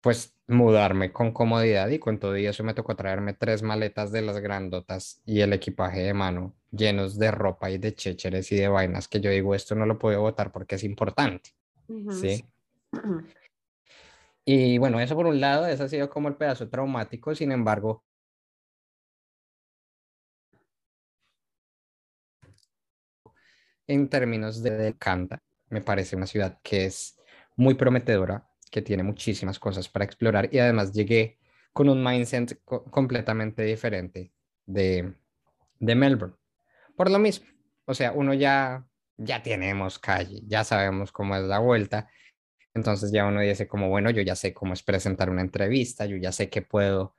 pues 0.00 0.34
mudarme 0.46 1.12
con 1.12 1.32
comodidad 1.32 1.88
y 1.88 1.98
con 1.98 2.18
todo 2.18 2.34
eso 2.34 2.64
me 2.64 2.74
tocó 2.74 2.96
traerme 2.96 3.34
tres 3.34 3.62
maletas 3.62 4.10
de 4.12 4.22
las 4.22 4.38
grandotas 4.38 5.20
y 5.26 5.40
el 5.40 5.52
equipaje 5.52 6.00
de 6.00 6.14
mano 6.14 6.54
llenos 6.70 7.18
de 7.18 7.30
ropa 7.30 7.70
y 7.70 7.78
de 7.78 7.94
chécheres 7.94 8.50
y 8.52 8.56
de 8.56 8.68
vainas 8.68 9.08
que 9.08 9.20
yo 9.20 9.30
digo 9.30 9.54
esto 9.54 9.74
no 9.74 9.86
lo 9.86 9.98
puedo 9.98 10.20
botar 10.20 10.52
porque 10.52 10.76
es 10.76 10.84
importante. 10.84 11.50
¿sí? 12.10 12.44
Y 14.44 14.78
bueno, 14.78 14.98
eso 15.00 15.14
por 15.14 15.26
un 15.26 15.40
lado, 15.40 15.66
eso 15.66 15.84
ha 15.84 15.88
sido 15.88 16.08
como 16.10 16.28
el 16.28 16.36
pedazo 16.36 16.68
traumático, 16.68 17.34
sin 17.34 17.52
embargo, 17.52 18.04
en 23.86 24.08
términos 24.08 24.62
de 24.62 24.70
del 24.76 24.96
Canta, 24.98 25.42
me 25.68 25.82
parece 25.82 26.16
una 26.16 26.26
ciudad 26.26 26.58
que 26.62 26.86
es 26.86 27.18
muy 27.56 27.74
prometedora, 27.74 28.49
que 28.70 28.82
tiene 28.82 29.02
muchísimas 29.02 29.58
cosas 29.58 29.88
para 29.88 30.04
explorar 30.04 30.48
y 30.52 30.58
además 30.58 30.92
llegué 30.92 31.38
con 31.72 31.88
un 31.88 32.02
mindset 32.04 32.60
co- 32.64 32.84
completamente 32.84 33.62
diferente 33.64 34.32
de, 34.66 35.14
de 35.80 35.94
Melbourne. 35.94 36.36
Por 36.96 37.10
lo 37.10 37.18
mismo, 37.18 37.46
o 37.86 37.94
sea, 37.94 38.12
uno 38.12 38.34
ya, 38.34 38.86
ya 39.18 39.42
tenemos 39.42 39.98
calle, 39.98 40.42
ya 40.46 40.64
sabemos 40.64 41.12
cómo 41.12 41.36
es 41.36 41.42
la 41.44 41.58
vuelta 41.60 42.08
Entonces 42.74 43.12
ya 43.12 43.26
uno 43.26 43.40
dice 43.40 43.68
como, 43.68 43.88
bueno, 43.88 44.10
yo 44.10 44.22
ya 44.22 44.36
sé 44.36 44.54
cómo 44.54 44.74
es 44.74 44.82
presentar 44.82 45.30
una 45.30 45.42
entrevista, 45.42 46.06
yo 46.06 46.16
ya 46.16 46.32
sé 46.32 46.50
qué 46.50 46.62
puedo, 46.62 47.14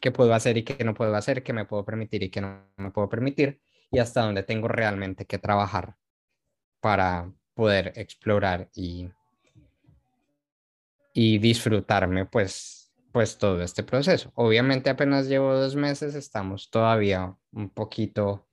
qué 0.00 0.10
puedo 0.12 0.34
hacer 0.34 0.56
y 0.58 0.64
qué 0.64 0.84
no 0.84 0.94
puedo 0.94 1.14
hacer, 1.16 1.42
qué 1.42 1.52
me 1.52 1.64
puedo 1.64 1.84
permitir 1.84 2.22
y 2.22 2.30
qué 2.30 2.40
no 2.40 2.68
me 2.76 2.90
puedo 2.90 3.08
permitir, 3.08 3.60
y 3.90 3.98
hasta 3.98 4.22
dónde 4.22 4.42
tengo 4.42 4.68
realmente 4.68 5.26
que 5.26 5.38
trabajar 5.38 5.96
para 6.80 7.32
poder 7.54 7.92
explorar 7.96 8.70
y, 8.74 9.10
y 11.14 11.38
disfrutarme 11.38 12.26
pues, 12.26 12.92
pues 13.12 13.38
todo 13.38 13.62
este 13.62 13.84
proceso. 13.84 14.32
Obviamente 14.34 14.90
apenas 14.90 15.28
llevo 15.28 15.54
dos 15.54 15.76
meses, 15.76 16.14
estamos 16.16 16.68
todavía 16.70 17.36
un 17.52 17.70
poquito 17.70 18.48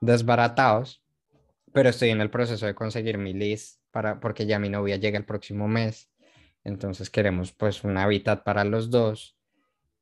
desbaratados, 0.00 1.02
pero 1.72 1.88
estoy 1.88 2.10
en 2.10 2.20
el 2.20 2.30
proceso 2.30 2.66
de 2.66 2.74
conseguir 2.74 3.16
mi 3.18 3.32
list 3.32 3.80
para, 3.90 4.20
porque 4.20 4.46
ya 4.46 4.58
mi 4.58 4.68
novia 4.68 4.96
llega 4.96 5.18
el 5.18 5.24
próximo 5.24 5.66
mes, 5.66 6.10
entonces 6.64 7.08
queremos 7.08 7.52
pues 7.52 7.82
un 7.82 7.96
hábitat 7.96 8.44
para 8.44 8.64
los 8.64 8.90
dos 8.90 9.38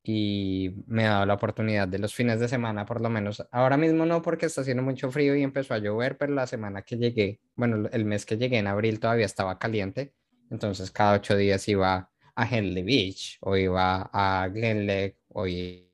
y 0.02 0.82
me 0.86 1.06
ha 1.06 1.10
dado 1.10 1.26
la 1.26 1.34
oportunidad 1.34 1.86
de 1.86 1.98
los 1.98 2.12
fines 2.12 2.40
de 2.40 2.48
semana 2.48 2.84
por 2.84 3.00
lo 3.00 3.08
menos. 3.08 3.46
Ahora 3.52 3.76
mismo 3.76 4.04
no 4.04 4.20
porque 4.20 4.46
está 4.46 4.62
haciendo 4.62 4.82
mucho 4.82 5.12
frío 5.12 5.36
y 5.36 5.44
empezó 5.44 5.74
a 5.74 5.78
llover, 5.78 6.18
pero 6.18 6.34
la 6.34 6.48
semana 6.48 6.82
que 6.82 6.96
llegué, 6.96 7.40
bueno, 7.54 7.88
el 7.92 8.04
mes 8.04 8.26
que 8.26 8.36
llegué 8.36 8.58
en 8.58 8.66
abril 8.66 8.98
todavía 8.98 9.26
estaba 9.26 9.60
caliente, 9.60 10.12
entonces 10.54 10.90
cada 10.90 11.14
ocho 11.14 11.36
días 11.36 11.68
iba 11.68 12.10
a 12.34 12.48
Henley 12.48 12.82
Beach 12.82 13.38
o 13.40 13.56
iba 13.56 14.10
a 14.12 14.48
Glen 14.48 15.14
o 15.28 15.46
iba 15.46 15.88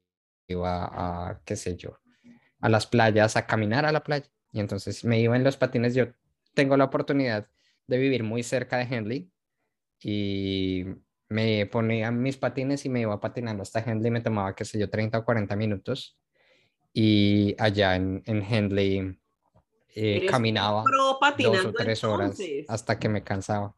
a, 0.49 1.41
qué 1.45 1.57
sé 1.57 1.77
yo, 1.77 1.99
a 2.61 2.69
las 2.69 2.87
playas, 2.87 3.37
a 3.37 3.47
caminar 3.47 3.85
a 3.85 3.93
la 3.93 4.05
playa. 4.05 4.27
Y 4.53 4.61
entonces 4.61 5.05
me 5.05 5.21
iba 5.21 5.37
en 5.37 5.45
los 5.45 5.57
patines. 5.57 5.95
Yo 5.95 6.07
tengo 6.55 6.77
la 6.77 6.85
oportunidad 6.85 7.49
de 7.87 7.99
vivir 7.99 8.23
muy 8.23 8.43
cerca 8.43 8.77
de 8.77 8.95
Henley 8.95 9.31
y 10.03 10.85
me 11.29 11.67
ponía 11.67 12.11
mis 12.11 12.37
patines 12.37 12.85
y 12.85 12.89
me 12.89 13.01
iba 13.01 13.21
patinando 13.21 13.63
hasta 13.63 13.81
Henley. 13.81 14.11
Me 14.11 14.21
tomaba, 14.21 14.55
qué 14.55 14.65
sé 14.65 14.79
yo, 14.79 14.91
30 14.91 15.19
o 15.19 15.25
40 15.25 15.57
minutos. 15.57 16.19
Y 16.93 17.55
allá 17.59 17.97
en, 17.97 18.23
en 18.27 18.43
Henley 18.43 19.21
eh, 19.95 20.27
caminaba 20.27 20.85
dos 21.39 21.65
o 21.65 21.73
tres 21.73 22.05
horas 22.05 22.39
hasta 22.69 22.99
que 22.99 23.09
me 23.09 23.23
cansaba. 23.23 23.75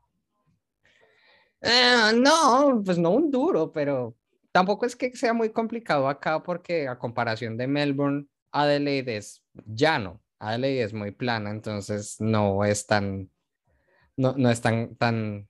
Eh, 1.62 2.12
no, 2.16 2.82
pues 2.84 2.98
no 2.98 3.10
un 3.10 3.30
duro, 3.30 3.70
pero 3.72 4.16
tampoco 4.50 4.84
es 4.84 4.96
que 4.96 5.14
sea 5.16 5.32
muy 5.32 5.50
complicado 5.50 6.08
acá 6.08 6.42
porque 6.42 6.88
a 6.88 6.98
comparación 6.98 7.56
de 7.56 7.68
Melbourne, 7.68 8.26
Adelaide 8.50 9.16
es 9.16 9.44
llano, 9.66 10.20
Adelaide 10.40 10.82
es 10.82 10.92
muy 10.92 11.12
plana, 11.12 11.50
entonces 11.50 12.16
no 12.20 12.64
es 12.64 12.86
tan, 12.86 13.30
no, 14.16 14.34
no 14.36 14.50
es 14.50 14.60
tan, 14.60 14.96
tan 14.96 15.48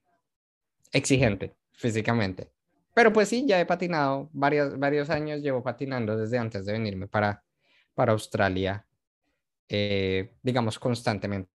exigente 0.92 1.54
físicamente. 1.72 2.52
Pero 2.94 3.10
pues 3.12 3.28
sí, 3.28 3.46
ya 3.46 3.58
he 3.58 3.64
patinado 3.64 4.28
varios, 4.32 4.78
varios 4.78 5.08
años, 5.08 5.40
llevo 5.40 5.62
patinando 5.62 6.16
desde 6.16 6.36
antes 6.38 6.66
de 6.66 6.72
venirme 6.72 7.08
para, 7.08 7.42
para 7.94 8.12
Australia, 8.12 8.86
eh, 9.68 10.34
digamos 10.42 10.78
constantemente. 10.78 11.50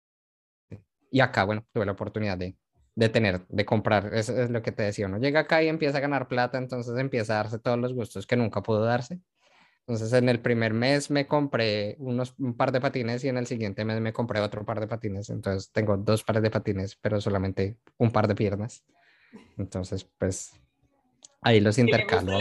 Y 1.11 1.19
acá, 1.19 1.43
bueno, 1.43 1.65
tuve 1.73 1.85
la 1.85 1.91
oportunidad 1.91 2.37
de, 2.37 2.55
de 2.95 3.09
tener, 3.09 3.45
de 3.47 3.65
comprar, 3.65 4.13
eso 4.13 4.41
es 4.41 4.49
lo 4.49 4.61
que 4.61 4.71
te 4.71 4.83
decía, 4.83 5.05
uno 5.05 5.17
llega 5.17 5.41
acá 5.41 5.61
y 5.61 5.67
empieza 5.67 5.97
a 5.97 6.01
ganar 6.01 6.27
plata, 6.27 6.57
entonces 6.57 6.97
empieza 6.97 7.33
a 7.33 7.43
darse 7.43 7.59
todos 7.59 7.77
los 7.77 7.93
gustos 7.93 8.25
que 8.25 8.37
nunca 8.37 8.63
pudo 8.63 8.83
darse. 8.83 9.19
Entonces 9.87 10.13
en 10.13 10.29
el 10.29 10.39
primer 10.39 10.73
mes 10.73 11.11
me 11.11 11.27
compré 11.27 11.95
unos, 11.99 12.33
un 12.39 12.57
par 12.57 12.71
de 12.71 12.81
patines 12.81 13.23
y 13.23 13.27
en 13.27 13.37
el 13.37 13.45
siguiente 13.45 13.85
mes 13.85 14.01
me 14.01 14.13
compré 14.13 14.39
otro 14.39 14.65
par 14.65 14.79
de 14.79 14.87
patines. 14.87 15.29
Entonces 15.29 15.71
tengo 15.71 15.95
dos 15.95 16.23
pares 16.23 16.41
de 16.41 16.49
patines, 16.49 16.95
pero 16.95 17.21
solamente 17.21 17.77
un 17.97 18.11
par 18.11 18.27
de 18.27 18.33
piernas. 18.33 18.83
Entonces, 19.57 20.09
pues 20.17 20.59
ahí 21.41 21.59
los 21.59 21.77
intercalo. 21.77 22.35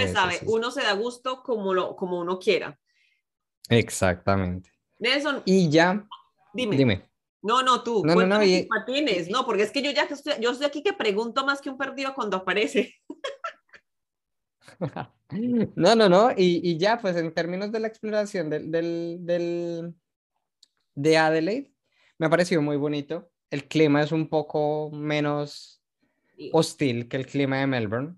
Uno 0.47 0.71
se 0.71 0.83
da 0.83 0.93
gusto 0.95 1.43
como, 1.43 1.75
lo, 1.75 1.97
como 1.97 2.19
uno 2.19 2.39
quiera. 2.39 2.79
Exactamente. 3.69 4.71
Nelson. 4.99 5.43
Y 5.45 5.69
ya. 5.69 6.07
Dime. 6.55 6.77
Dime. 6.77 7.14
No, 7.45 7.63
no, 7.63 7.83
tú. 7.83 8.03
No, 8.07 8.15
no, 8.15 8.27
no. 8.27 8.43
Y... 8.43 8.63
Patines. 8.65 9.29
No, 9.29 9.45
porque 9.45 9.65
es 9.65 9.71
que 9.71 9.83
yo 9.83 9.91
ya 9.91 10.05
estoy, 10.05 10.33
yo 10.41 10.51
estoy 10.51 10.67
aquí 10.67 10.83
que 10.83 10.95
pregunto 10.95 11.45
más 11.45 11.61
que 11.61 11.69
un 11.69 11.77
perdido 11.77 12.15
cuando 12.15 12.39
aparece. 12.39 12.95
No, 15.77 15.97
no, 15.97 16.09
no. 16.09 16.31
Y, 16.37 16.79
ya, 16.79 16.99
pues 17.01 17.17
en 17.17 17.33
términos 17.33 17.73
de 17.73 17.81
la 17.81 17.89
exploración 17.89 18.51
del, 18.51 18.71
del, 18.71 19.95
de 20.95 21.17
Adelaide, 21.17 21.73
me 22.19 22.27
ha 22.27 22.31
parecido 22.31 22.63
muy 22.63 22.77
bonito. 22.77 23.31
El 23.51 23.67
clima 23.67 24.03
es 24.03 24.13
un 24.13 24.29
poco 24.29 24.91
menos 24.93 25.83
hostil 26.53 27.09
que 27.09 27.17
el 27.17 27.27
clima 27.27 27.59
de 27.59 27.67
Melbourne, 27.67 28.17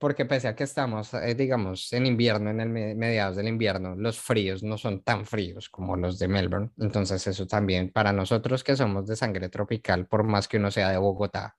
porque 0.00 0.24
pese 0.24 0.48
a 0.48 0.56
que 0.56 0.64
estamos, 0.64 1.12
eh, 1.12 1.34
digamos, 1.34 1.92
en 1.92 2.06
invierno, 2.06 2.48
en 2.48 2.60
el 2.62 2.70
mediados 2.70 3.36
del 3.36 3.48
invierno, 3.48 3.94
los 3.94 4.18
fríos 4.18 4.62
no 4.62 4.78
son 4.78 5.02
tan 5.02 5.26
fríos 5.26 5.68
como 5.68 5.94
los 5.94 6.18
de 6.18 6.26
Melbourne. 6.26 6.70
Entonces 6.78 7.26
eso 7.26 7.46
también 7.46 7.92
para 7.92 8.10
nosotros 8.10 8.64
que 8.64 8.76
somos 8.76 9.06
de 9.06 9.14
sangre 9.14 9.50
tropical, 9.50 10.06
por 10.06 10.24
más 10.24 10.48
que 10.48 10.56
uno 10.56 10.70
sea 10.70 10.88
de 10.88 10.96
Bogotá, 10.96 11.54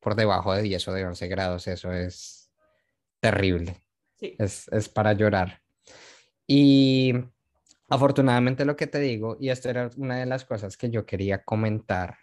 por 0.00 0.14
debajo 0.14 0.54
de 0.54 0.62
10 0.62 0.88
o 0.88 0.92
de 0.94 1.04
11 1.04 1.28
grados, 1.28 1.68
eso 1.68 1.92
es 1.92 2.50
terrible. 3.20 3.76
Es, 4.18 4.68
es 4.68 4.88
para 4.88 5.12
llorar. 5.12 5.60
Y 6.46 7.12
afortunadamente 7.90 8.64
lo 8.64 8.74
que 8.74 8.86
te 8.86 9.00
digo, 9.00 9.36
y 9.38 9.50
esto 9.50 9.68
era 9.68 9.90
una 9.98 10.16
de 10.16 10.24
las 10.24 10.46
cosas 10.46 10.78
que 10.78 10.88
yo 10.88 11.04
quería 11.04 11.44
comentar 11.44 12.16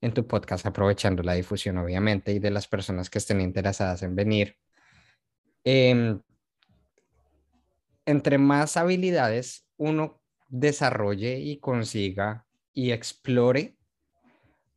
en 0.00 0.14
tu 0.14 0.26
podcast, 0.26 0.64
aprovechando 0.64 1.22
la 1.22 1.34
difusión 1.34 1.76
obviamente 1.76 2.32
y 2.32 2.38
de 2.38 2.50
las 2.50 2.66
personas 2.66 3.10
que 3.10 3.18
estén 3.18 3.42
interesadas 3.42 4.02
en 4.02 4.16
venir. 4.16 4.56
Em, 5.70 6.22
entre 8.06 8.38
más 8.38 8.78
habilidades 8.78 9.68
uno 9.76 10.18
desarrolle 10.48 11.40
y 11.40 11.58
consiga 11.58 12.46
y 12.72 12.92
explore, 12.92 13.76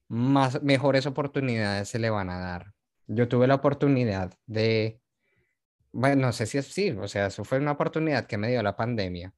más 0.10 0.62
mejores 0.64 1.06
oportunidades 1.06 1.88
se 1.88 1.98
le 1.98 2.10
van 2.10 2.30
a 2.30 2.40
dar. 2.40 2.74
Yo 3.08 3.30
tuve 3.30 3.48
la 3.48 3.56
oportunidad 3.56 4.34
de 4.48 5.00
bueno, 5.94 6.28
no 6.28 6.34
sé 6.34 6.46
si 6.46 6.58
es 6.58 6.68
sí, 6.68 6.92
o 6.92 7.08
sea, 7.08 7.28
eso 7.28 7.46
fue 7.46 7.60
una 7.60 7.72
oportunidad 7.72 8.26
que 8.26 8.38
me 8.38 8.50
dio 8.50 8.62
la 8.62 8.76
pandemia 8.76 9.34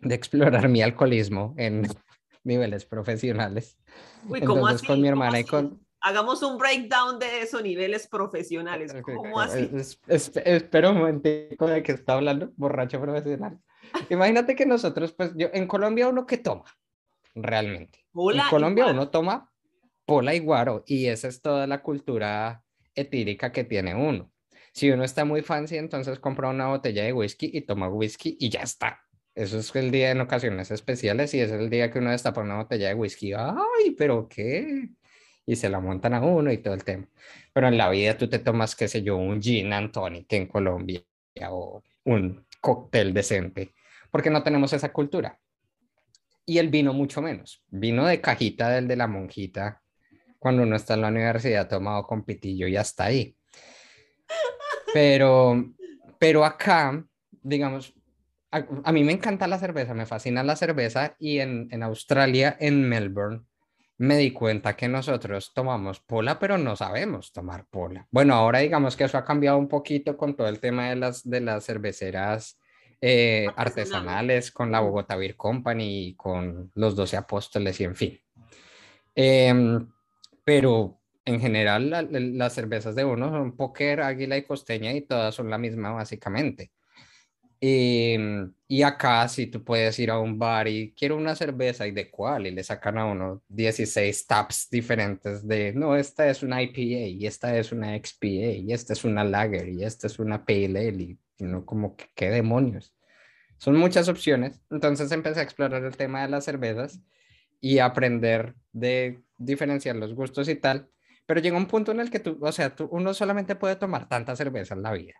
de 0.00 0.14
explorar 0.14 0.70
mi 0.70 0.80
alcoholismo 0.80 1.54
en 1.58 1.82
niveles 2.44 2.86
profesionales. 2.86 3.78
Uy, 4.26 4.40
¿cómo 4.40 4.60
Entonces, 4.60 4.76
así? 4.76 4.86
con 4.86 5.02
mi 5.02 5.08
hermana 5.08 5.40
y 5.40 5.44
con... 5.44 5.86
Hagamos 6.08 6.42
un 6.42 6.56
breakdown 6.56 7.18
de 7.18 7.42
esos 7.42 7.62
niveles 7.62 8.06
profesionales. 8.06 8.94
¿Cómo 9.02 9.40
así? 9.40 9.70
espero 10.06 10.92
un 10.92 10.98
momentico 11.00 11.66
de 11.66 11.82
que 11.82 11.92
está 11.92 12.14
hablando, 12.14 12.50
borracho 12.56 12.98
profesional. 12.98 13.60
Imagínate 14.08 14.56
que 14.56 14.64
nosotros, 14.64 15.12
pues 15.12 15.32
yo, 15.36 15.48
en 15.52 15.66
Colombia 15.66 16.08
uno 16.08 16.24
que 16.24 16.38
toma, 16.38 16.64
realmente. 17.34 18.06
en 18.14 18.40
Colombia 18.48 18.86
uno 18.86 19.10
toma 19.10 19.52
pola 20.06 20.34
y 20.34 20.38
guaro, 20.38 20.82
y 20.86 21.08
esa 21.08 21.28
es 21.28 21.42
toda 21.42 21.66
la 21.66 21.82
cultura 21.82 22.64
etírica 22.94 23.52
que 23.52 23.64
tiene 23.64 23.94
uno. 23.94 24.32
Si 24.72 24.90
uno 24.90 25.04
está 25.04 25.26
muy 25.26 25.42
fancy, 25.42 25.76
entonces 25.76 26.18
compra 26.18 26.48
una 26.48 26.68
botella 26.68 27.04
de 27.04 27.12
whisky 27.12 27.50
y 27.52 27.60
toma 27.60 27.90
whisky 27.90 28.34
y 28.40 28.48
ya 28.48 28.60
está. 28.60 29.02
Eso 29.34 29.58
es 29.58 29.76
el 29.76 29.90
día 29.90 30.10
en 30.10 30.22
ocasiones 30.22 30.70
especiales 30.70 31.34
y 31.34 31.40
es 31.40 31.52
el 31.52 31.68
día 31.68 31.90
que 31.90 31.98
uno 31.98 32.12
destapa 32.12 32.40
una 32.40 32.56
botella 32.56 32.88
de 32.88 32.94
whisky. 32.94 33.34
¡Ay, 33.34 33.90
pero 33.96 34.26
qué! 34.26 34.88
Y 35.48 35.56
se 35.56 35.70
la 35.70 35.80
montan 35.80 36.12
a 36.12 36.20
uno 36.20 36.52
y 36.52 36.58
todo 36.58 36.74
el 36.74 36.84
tema. 36.84 37.08
Pero 37.54 37.68
en 37.68 37.78
la 37.78 37.88
vida 37.88 38.18
tú 38.18 38.28
te 38.28 38.38
tomas, 38.38 38.76
qué 38.76 38.86
sé 38.86 39.02
yo, 39.02 39.16
un 39.16 39.40
gin 39.40 39.72
and 39.72 39.90
tonic 39.90 40.30
en 40.34 40.46
Colombia 40.46 41.02
o 41.50 41.82
un 42.04 42.46
cóctel 42.60 43.14
decente, 43.14 43.72
porque 44.10 44.28
no 44.28 44.42
tenemos 44.42 44.74
esa 44.74 44.92
cultura. 44.92 45.38
Y 46.44 46.58
el 46.58 46.68
vino 46.68 46.92
mucho 46.92 47.22
menos. 47.22 47.64
Vino 47.68 48.04
de 48.04 48.20
cajita 48.20 48.68
del 48.68 48.88
de 48.88 48.96
la 48.96 49.06
monjita, 49.06 49.80
cuando 50.38 50.64
uno 50.64 50.76
está 50.76 50.94
en 50.94 51.00
la 51.00 51.08
universidad 51.08 51.66
tomado 51.66 52.06
con 52.06 52.24
pitillo 52.24 52.66
y 52.68 52.76
hasta 52.76 53.04
ahí. 53.04 53.34
Pero, 54.92 55.64
pero 56.18 56.44
acá, 56.44 57.02
digamos, 57.30 57.94
a, 58.50 58.92
mí 58.92 59.02
me 59.02 59.12
encanta 59.12 59.46
la 59.46 59.58
cerveza, 59.58 59.94
me 59.94 60.04
fascina 60.04 60.42
la 60.42 60.56
cerveza 60.56 61.16
y 61.18 61.38
en, 61.38 61.68
en 61.70 61.82
Australia, 61.82 62.54
en 62.60 62.88
Melbourne, 62.88 63.44
me 63.98 64.16
di 64.16 64.30
cuenta 64.32 64.76
que 64.76 64.88
nosotros 64.88 65.52
tomamos 65.52 66.00
pola, 66.00 66.38
pero 66.38 66.56
no 66.56 66.76
sabemos 66.76 67.32
tomar 67.32 67.66
pola. 67.66 68.06
Bueno, 68.10 68.34
ahora 68.34 68.60
digamos 68.60 68.96
que 68.96 69.04
eso 69.04 69.18
ha 69.18 69.24
cambiado 69.24 69.58
un 69.58 69.68
poquito 69.68 70.16
con 70.16 70.36
todo 70.36 70.48
el 70.48 70.60
tema 70.60 70.88
de 70.88 70.96
las, 70.96 71.28
de 71.28 71.40
las 71.40 71.66
cerveceras 71.66 72.60
eh, 73.00 73.48
artesanales, 73.56 74.52
con 74.52 74.70
la 74.70 74.80
Bogotá 74.80 75.16
Beer 75.16 75.36
Company 75.36 76.08
y 76.08 76.14
con 76.14 76.70
los 76.74 76.94
12 76.94 77.16
apóstoles 77.16 77.80
y 77.80 77.84
en 77.84 77.96
fin. 77.96 78.20
Em, 79.14 79.88
pero 80.44 81.00
en 81.24 81.40
general 81.40 82.08
las 82.10 82.54
cervezas 82.54 82.94
de 82.94 83.04
uno 83.04 83.30
son 83.30 83.56
Poker, 83.56 84.00
Águila 84.00 84.36
y 84.36 84.44
Costeña 84.44 84.92
y 84.92 85.02
todas 85.02 85.34
son 85.34 85.50
la 85.50 85.58
misma 85.58 85.90
básicamente. 85.90 86.70
Em, 87.60 88.52
y 88.68 88.82
acá 88.82 89.26
si 89.28 89.48
tú 89.48 89.64
puedes 89.64 89.98
ir 89.98 90.10
a 90.12 90.20
un 90.20 90.38
bar 90.38 90.68
y 90.68 90.92
quiero 90.92 91.16
una 91.16 91.34
cerveza 91.34 91.88
y 91.88 91.90
de 91.90 92.08
cuál 92.08 92.46
y 92.46 92.52
le 92.52 92.62
sacan 92.62 92.98
a 92.98 93.06
uno 93.06 93.42
16 93.48 94.26
taps 94.28 94.68
diferentes 94.70 95.46
de 95.46 95.72
no, 95.72 95.96
esta 95.96 96.28
es 96.28 96.44
una 96.44 96.62
IPA 96.62 97.08
y 97.08 97.26
esta 97.26 97.56
es 97.58 97.72
una 97.72 97.96
XPA 97.98 98.26
y 98.26 98.72
esta 98.72 98.92
es 98.92 99.04
una 99.04 99.24
Lager 99.24 99.68
y 99.70 99.82
esta 99.82 100.06
es 100.06 100.20
una 100.20 100.44
Pale 100.44 100.66
Ale 100.66 101.18
y 101.38 101.44
no 101.44 101.66
como 101.66 101.96
qué 102.14 102.30
demonios. 102.30 102.94
Son 103.58 103.76
muchas 103.76 104.08
opciones. 104.08 104.60
Entonces 104.70 105.10
empecé 105.12 105.40
a 105.40 105.42
explorar 105.42 105.84
el 105.84 105.96
tema 105.96 106.22
de 106.22 106.28
las 106.28 106.44
cervezas 106.44 107.00
y 107.60 107.78
aprender 107.80 108.54
de 108.72 109.20
diferenciar 109.36 109.96
los 109.96 110.14
gustos 110.14 110.48
y 110.48 110.54
tal. 110.56 110.88
Pero 111.26 111.40
llega 111.40 111.56
un 111.56 111.66
punto 111.66 111.92
en 111.92 112.00
el 112.00 112.10
que 112.10 112.20
tú, 112.20 112.38
o 112.40 112.52
sea, 112.52 112.74
tú, 112.76 112.88
uno 112.92 113.14
solamente 113.14 113.56
puede 113.56 113.76
tomar 113.76 114.08
tanta 114.08 114.36
cerveza 114.36 114.74
en 114.74 114.82
la 114.82 114.92
vida 114.92 115.14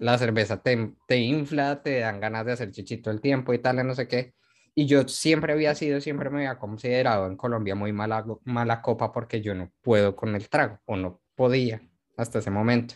la 0.00 0.16
cerveza 0.16 0.62
te, 0.62 0.94
te 1.06 1.18
infla, 1.18 1.82
te 1.82 2.00
dan 2.00 2.20
ganas 2.20 2.46
de 2.46 2.52
hacer 2.52 2.70
chichito 2.72 3.10
el 3.10 3.20
tiempo 3.20 3.52
y 3.52 3.58
tal, 3.58 3.86
no 3.86 3.94
sé 3.94 4.08
qué. 4.08 4.34
Y 4.74 4.86
yo 4.86 5.06
siempre 5.06 5.52
había 5.52 5.74
sido, 5.74 6.00
siempre 6.00 6.30
me 6.30 6.38
había 6.38 6.58
considerado 6.58 7.26
en 7.26 7.36
Colombia 7.36 7.74
muy 7.74 7.92
mala, 7.92 8.24
mala 8.44 8.80
copa 8.80 9.12
porque 9.12 9.42
yo 9.42 9.54
no 9.54 9.70
puedo 9.82 10.16
con 10.16 10.34
el 10.34 10.48
trago, 10.48 10.78
o 10.86 10.96
no 10.96 11.20
podía 11.34 11.82
hasta 12.16 12.38
ese 12.38 12.50
momento. 12.50 12.94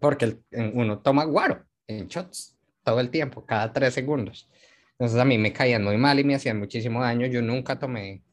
Porque 0.00 0.38
uno 0.72 1.00
toma 1.00 1.24
guaro 1.24 1.66
en 1.86 2.08
shots 2.08 2.56
todo 2.82 2.98
el 3.00 3.10
tiempo, 3.10 3.44
cada 3.44 3.72
tres 3.72 3.92
segundos. 3.92 4.48
Entonces 4.92 5.18
a 5.18 5.26
mí 5.26 5.36
me 5.36 5.52
caían 5.52 5.84
muy 5.84 5.98
mal 5.98 6.18
y 6.18 6.24
me 6.24 6.34
hacían 6.34 6.58
muchísimo 6.58 7.02
daño. 7.02 7.26
Yo 7.26 7.42
nunca 7.42 7.78
tomé 7.78 8.24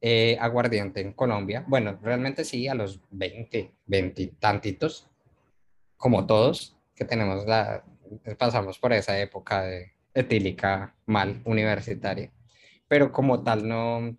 eh, 0.00 0.38
aguardiente 0.40 1.02
en 1.02 1.12
Colombia. 1.12 1.64
Bueno, 1.68 1.98
realmente 2.02 2.44
sí, 2.44 2.66
a 2.66 2.74
los 2.74 3.02
20, 3.10 3.74
20 3.84 4.26
tantitos, 4.38 5.10
como 5.98 6.26
todos 6.26 6.75
que 6.96 7.04
tenemos 7.04 7.46
la, 7.46 7.84
pasamos 8.38 8.78
por 8.78 8.92
esa 8.92 9.18
época 9.20 9.62
de 9.62 9.92
etílica 10.14 10.96
mal 11.04 11.42
universitaria, 11.44 12.32
pero 12.88 13.12
como 13.12 13.42
tal 13.42 13.68
no, 13.68 14.16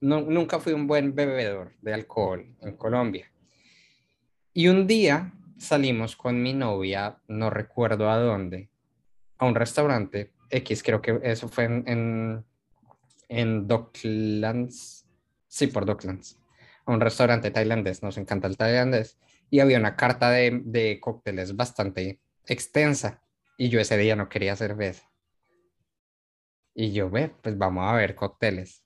no, 0.00 0.22
nunca 0.22 0.58
fui 0.58 0.72
un 0.72 0.86
buen 0.86 1.14
bebedor 1.14 1.74
de 1.82 1.92
alcohol 1.92 2.56
en 2.60 2.76
Colombia. 2.76 3.30
Y 4.54 4.68
un 4.68 4.86
día 4.86 5.32
salimos 5.58 6.16
con 6.16 6.42
mi 6.42 6.54
novia, 6.54 7.18
no 7.28 7.50
recuerdo 7.50 8.10
a 8.10 8.18
dónde, 8.18 8.70
a 9.38 9.46
un 9.46 9.54
restaurante 9.54 10.32
X, 10.48 10.82
creo 10.82 11.02
que 11.02 11.20
eso 11.22 11.48
fue 11.48 11.64
en, 11.64 11.84
en, 11.86 12.44
en 13.28 13.68
Docklands, 13.68 15.06
sí, 15.46 15.66
por 15.66 15.84
Docklands, 15.84 16.38
a 16.86 16.92
un 16.92 17.00
restaurante 17.00 17.50
tailandés, 17.50 18.02
nos 18.02 18.16
encanta 18.16 18.48
el 18.48 18.56
tailandés 18.56 19.18
y 19.50 19.60
había 19.60 19.78
una 19.78 19.96
carta 19.96 20.30
de, 20.30 20.62
de 20.64 21.00
cócteles 21.00 21.56
bastante 21.56 22.20
extensa 22.46 23.22
y 23.58 23.68
yo 23.68 23.80
ese 23.80 23.98
día 23.98 24.16
no 24.16 24.28
quería 24.28 24.56
cerveza. 24.56 25.10
Y 26.74 26.92
yo, 26.92 27.10
ve, 27.10 27.30
pues 27.42 27.58
vamos 27.58 27.84
a 27.86 27.94
ver 27.94 28.14
cócteles. 28.14 28.84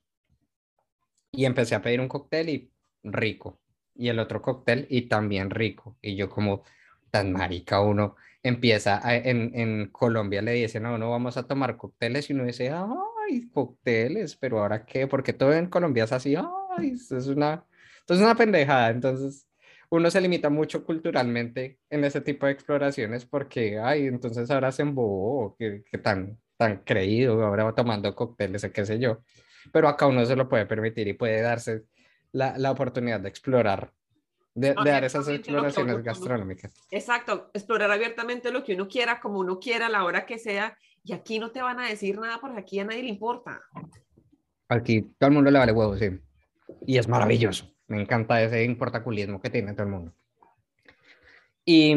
Y 1.30 1.44
empecé 1.44 1.74
a 1.74 1.82
pedir 1.82 2.00
un 2.00 2.08
cóctel 2.08 2.48
y 2.48 2.72
rico. 3.02 3.60
Y 3.94 4.08
el 4.08 4.18
otro 4.18 4.42
cóctel 4.42 4.86
y 4.90 5.02
también 5.08 5.50
rico. 5.50 5.96
Y 6.02 6.16
yo 6.16 6.28
como 6.28 6.62
tan 7.10 7.32
marica 7.32 7.80
uno 7.80 8.16
empieza 8.42 9.00
en, 9.16 9.52
en 9.54 9.88
Colombia 9.92 10.42
le 10.42 10.52
dicen 10.52 10.84
a 10.84 10.92
uno 10.92 11.10
vamos 11.10 11.36
a 11.36 11.46
tomar 11.46 11.76
cócteles 11.76 12.28
y 12.28 12.32
uno 12.32 12.44
dice, 12.44 12.70
ay, 12.70 13.48
cócteles, 13.50 14.36
pero 14.36 14.58
ahora 14.60 14.84
qué, 14.84 15.06
porque 15.06 15.32
todo 15.32 15.52
en 15.52 15.68
Colombia 15.68 16.04
es 16.04 16.12
así, 16.12 16.34
ay, 16.36 16.90
es 16.92 17.10
una, 17.28 17.64
es 18.08 18.18
una 18.18 18.34
pendejada. 18.34 18.90
Entonces 18.90 19.46
uno 19.96 20.10
se 20.10 20.20
limita 20.20 20.50
mucho 20.50 20.84
culturalmente 20.84 21.78
en 21.88 22.04
ese 22.04 22.20
tipo 22.20 22.46
de 22.46 22.52
exploraciones 22.52 23.24
porque, 23.24 23.78
ay, 23.78 24.06
entonces 24.06 24.50
ahora 24.50 24.72
se 24.72 24.82
embobó, 24.82 25.54
que, 25.56 25.84
que 25.90 25.98
tan, 25.98 26.38
tan 26.56 26.78
creído, 26.78 27.44
ahora 27.44 27.64
va 27.64 27.74
tomando 27.74 28.14
cócteles, 28.14 28.68
qué 28.72 28.84
sé 28.84 28.98
yo. 28.98 29.22
Pero 29.72 29.88
acá 29.88 30.06
uno 30.06 30.26
se 30.26 30.36
lo 30.36 30.48
puede 30.48 30.66
permitir 30.66 31.06
y 31.06 31.12
puede 31.12 31.40
darse 31.40 31.84
la, 32.32 32.58
la 32.58 32.72
oportunidad 32.72 33.20
de 33.20 33.28
explorar, 33.28 33.92
de, 34.54 34.74
de 34.74 34.90
dar 34.90 35.04
esas 35.04 35.28
exploraciones 35.28 36.02
gastronómicas. 36.02 36.74
Exacto, 36.90 37.50
explorar 37.54 37.90
abiertamente 37.90 38.50
lo 38.50 38.64
que 38.64 38.74
uno 38.74 38.88
quiera, 38.88 39.20
como 39.20 39.38
uno 39.38 39.60
quiera, 39.60 39.86
a 39.86 39.90
la 39.90 40.04
hora 40.04 40.26
que 40.26 40.38
sea. 40.38 40.76
Y 41.04 41.12
aquí 41.12 41.38
no 41.38 41.52
te 41.52 41.62
van 41.62 41.78
a 41.78 41.88
decir 41.88 42.18
nada 42.18 42.40
porque 42.40 42.58
aquí 42.58 42.80
a 42.80 42.84
nadie 42.84 43.02
le 43.02 43.10
importa. 43.10 43.60
Aquí 44.68 45.02
todo 45.18 45.28
el 45.28 45.34
mundo 45.34 45.50
le 45.50 45.58
vale 45.58 45.72
huevo, 45.72 45.96
sí. 45.96 46.18
Y 46.86 46.98
es 46.98 47.06
maravilloso. 47.06 47.73
Me 47.86 48.00
encanta 48.00 48.42
ese 48.42 48.64
importaculismo 48.64 49.40
que 49.40 49.50
tiene 49.50 49.72
todo 49.72 49.82
el 49.82 49.92
mundo. 49.92 50.14
Y, 51.64 51.94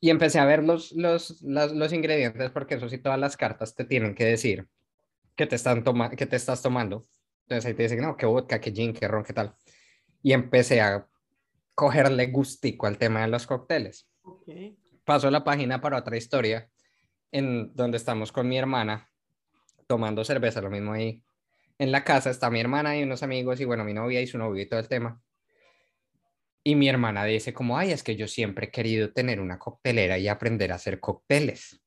y 0.00 0.10
empecé 0.10 0.38
a 0.38 0.44
ver 0.44 0.64
los, 0.64 0.92
los, 0.92 1.40
los, 1.42 1.92
ingredientes, 1.92 2.50
porque 2.50 2.74
eso 2.74 2.88
sí, 2.88 2.98
todas 2.98 3.18
las 3.18 3.36
cartas 3.36 3.74
te 3.74 3.84
tienen 3.84 4.14
que 4.14 4.24
decir 4.24 4.68
que 5.36 5.46
te, 5.46 5.56
están 5.56 5.82
toma 5.84 6.10
que 6.10 6.26
te 6.26 6.36
estás 6.36 6.62
tomando. 6.62 7.06
Entonces 7.42 7.66
ahí 7.66 7.74
te 7.74 7.84
dicen, 7.84 8.00
no, 8.00 8.16
qué 8.16 8.26
vodka, 8.26 8.60
qué 8.60 8.72
gin, 8.72 8.92
qué 8.92 9.08
ron, 9.08 9.24
qué 9.24 9.32
tal. 9.32 9.54
Y 10.22 10.32
empecé 10.32 10.80
a 10.80 11.06
cogerle 11.74 12.26
gustico 12.26 12.86
al 12.86 12.98
tema 12.98 13.22
de 13.22 13.28
los 13.28 13.46
cócteles. 13.46 14.08
Okay. 14.22 14.76
Paso 15.04 15.30
la 15.30 15.42
página 15.42 15.80
para 15.80 15.98
otra 15.98 16.16
historia, 16.16 16.70
en 17.32 17.74
donde 17.74 17.96
estamos 17.96 18.30
con 18.30 18.48
mi 18.48 18.56
hermana 18.56 19.08
tomando 19.88 20.24
cerveza, 20.24 20.60
lo 20.60 20.70
mismo 20.70 20.92
ahí 20.92 21.24
en 21.82 21.90
la 21.90 22.04
casa 22.04 22.30
está 22.30 22.48
mi 22.48 22.60
hermana 22.60 22.96
y 22.96 23.02
unos 23.02 23.24
amigos 23.24 23.60
y 23.60 23.64
bueno, 23.64 23.82
mi 23.82 23.92
novia 23.92 24.20
y 24.20 24.26
su 24.28 24.38
novio 24.38 24.62
y 24.62 24.66
todo 24.66 24.78
el 24.78 24.86
tema. 24.86 25.20
Y 26.62 26.76
mi 26.76 26.88
hermana 26.88 27.24
dice 27.24 27.52
como, 27.52 27.76
ay, 27.76 27.90
es 27.90 28.04
que 28.04 28.14
yo 28.14 28.28
siempre 28.28 28.66
he 28.66 28.70
querido 28.70 29.12
tener 29.12 29.40
una 29.40 29.58
coctelera 29.58 30.16
y 30.16 30.28
aprender 30.28 30.70
a 30.70 30.76
hacer 30.76 31.00
cócteles. 31.00 31.82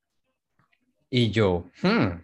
Y 1.08 1.30
yo, 1.30 1.70
hmm. 1.80 2.20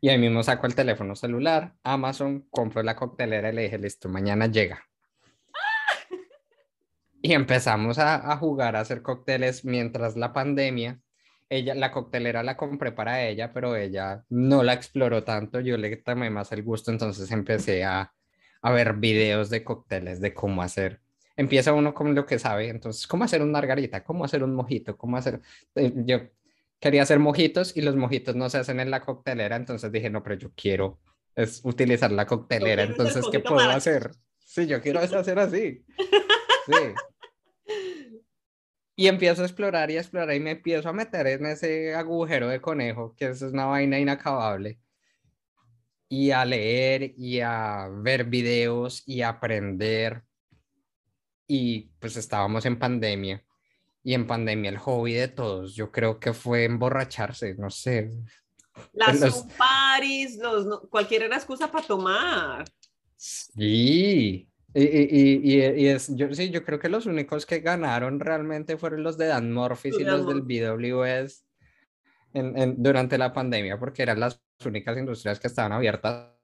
Y 0.00 0.08
ahí 0.08 0.18
mismo 0.18 0.44
saco 0.44 0.68
el 0.68 0.76
teléfono 0.76 1.16
celular, 1.16 1.74
Amazon, 1.82 2.46
compro 2.48 2.84
la 2.84 2.94
coctelera 2.94 3.50
y 3.50 3.54
le 3.56 3.62
dije, 3.62 3.78
listo, 3.78 4.08
mañana 4.08 4.46
llega. 4.46 4.86
Y 7.20 7.32
empezamos 7.32 7.98
a, 7.98 8.30
a 8.30 8.36
jugar 8.36 8.76
a 8.76 8.80
hacer 8.80 9.02
cócteles 9.02 9.64
mientras 9.64 10.16
la 10.16 10.32
pandemia 10.32 11.00
ella, 11.48 11.74
la 11.74 11.90
coctelera 11.90 12.42
la 12.42 12.56
compré 12.56 12.92
para 12.92 13.26
ella, 13.26 13.52
pero 13.52 13.76
ella 13.76 14.24
no 14.28 14.62
la 14.62 14.74
exploró 14.74 15.24
tanto, 15.24 15.60
yo 15.60 15.76
le 15.76 15.96
tomé 15.96 16.30
más 16.30 16.52
el 16.52 16.62
gusto, 16.62 16.90
entonces 16.90 17.30
empecé 17.30 17.84
a, 17.84 18.12
a 18.62 18.70
ver 18.70 18.94
videos 18.94 19.50
de 19.50 19.64
cócteles, 19.64 20.20
de 20.20 20.34
cómo 20.34 20.62
hacer. 20.62 21.00
Empieza 21.36 21.72
uno 21.72 21.94
con 21.94 22.14
lo 22.14 22.26
que 22.26 22.38
sabe, 22.38 22.68
entonces, 22.68 23.06
cómo 23.06 23.24
hacer 23.24 23.42
un 23.42 23.52
margarita, 23.52 24.02
cómo 24.02 24.24
hacer 24.24 24.42
un 24.42 24.54
mojito, 24.54 24.96
cómo 24.96 25.16
hacer... 25.16 25.40
Eh, 25.74 25.92
yo 25.96 26.20
quería 26.80 27.02
hacer 27.02 27.18
mojitos 27.18 27.76
y 27.76 27.82
los 27.82 27.96
mojitos 27.96 28.36
no 28.36 28.50
se 28.50 28.58
hacen 28.58 28.80
en 28.80 28.90
la 28.90 29.00
coctelera, 29.00 29.56
entonces 29.56 29.90
dije, 29.92 30.10
no, 30.10 30.22
pero 30.22 30.36
yo 30.36 30.50
quiero 30.54 30.98
es 31.38 31.60
utilizar 31.62 32.10
la 32.10 32.26
coctelera, 32.26 32.82
entonces, 32.82 33.24
¿qué 33.30 33.38
puedo 33.38 33.60
hacer? 33.60 34.10
Sí, 34.44 34.66
yo 34.66 34.82
quiero 34.82 34.98
hacer 35.00 35.38
así. 35.38 35.84
Sí. 36.66 36.94
Y 38.98 39.06
empiezo 39.06 39.42
a 39.42 39.44
explorar 39.44 39.92
y 39.92 39.96
a 39.96 40.00
explorar 40.00 40.34
y 40.34 40.40
me 40.40 40.50
empiezo 40.50 40.88
a 40.88 40.92
meter 40.92 41.28
en 41.28 41.46
ese 41.46 41.94
agujero 41.94 42.48
de 42.48 42.60
conejo, 42.60 43.14
que 43.16 43.28
es 43.28 43.42
una 43.42 43.66
vaina 43.66 43.96
inacabable. 43.96 44.80
Y 46.08 46.32
a 46.32 46.44
leer 46.44 47.14
y 47.16 47.38
a 47.38 47.88
ver 47.92 48.24
videos 48.24 49.04
y 49.06 49.22
a 49.22 49.28
aprender. 49.28 50.24
Y 51.46 51.92
pues 52.00 52.16
estábamos 52.16 52.66
en 52.66 52.76
pandemia. 52.76 53.44
Y 54.02 54.14
en 54.14 54.26
pandemia 54.26 54.70
el 54.70 54.78
hobby 54.78 55.12
de 55.12 55.28
todos, 55.28 55.76
yo 55.76 55.92
creo 55.92 56.18
que 56.18 56.32
fue 56.32 56.64
emborracharse, 56.64 57.54
no 57.54 57.70
sé. 57.70 58.10
Las 58.94 59.20
los... 59.20 59.44
paris, 59.56 60.38
los, 60.38 60.88
cualquier 60.88 61.22
excusa 61.22 61.70
para 61.70 61.86
tomar. 61.86 62.64
Sí, 63.14 64.47
y, 64.74 64.82
y, 64.82 65.54
y, 65.54 65.86
es, 65.88 66.14
yo, 66.14 66.32
sí, 66.34 66.50
yo 66.50 66.64
creo 66.64 66.78
que 66.78 66.88
los 66.88 67.06
únicos 67.06 67.46
que 67.46 67.60
ganaron 67.60 68.20
realmente 68.20 68.76
fueron 68.76 69.02
los 69.02 69.16
de 69.16 69.26
Dan 69.26 69.50
Morphis 69.50 69.98
y 69.98 70.04
los 70.04 70.26
del 70.26 70.42
BWS 70.42 71.44
en, 72.34 72.58
en, 72.58 72.82
durante 72.82 73.16
la 73.16 73.32
pandemia, 73.32 73.78
porque 73.78 74.02
eran 74.02 74.20
las 74.20 74.42
únicas 74.64 74.96
industrias 74.98 75.40
que 75.40 75.46
estaban 75.46 75.72
abiertas 75.72 76.38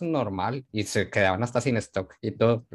normal 0.00 0.66
y 0.72 0.82
se 0.82 1.08
quedaban 1.08 1.42
hasta 1.42 1.60
sin 1.60 1.76
stock 1.78 2.14
y 2.20 2.32
todo, 2.32 2.66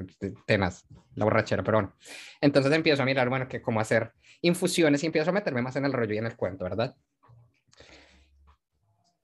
tenas, 0.46 0.86
la 1.16 1.26
borrachera, 1.26 1.64
pero 1.64 1.78
bueno. 1.78 1.96
Entonces 2.40 2.72
empiezo 2.72 3.04
a 3.04 3.06
mirar, 3.06 3.30
bueno, 3.30 3.48
que 3.48 3.62
cómo 3.62 3.80
hacer 3.80 4.14
infusiones 4.42 5.04
y 5.04 5.06
empiezo 5.06 5.30
a 5.30 5.34
meterme 5.34 5.62
más 5.62 5.76
en 5.76 5.86
el 5.86 5.94
rollo 5.94 6.16
y 6.16 6.18
en 6.18 6.26
el 6.26 6.36
cuento, 6.36 6.64
¿verdad? 6.64 6.96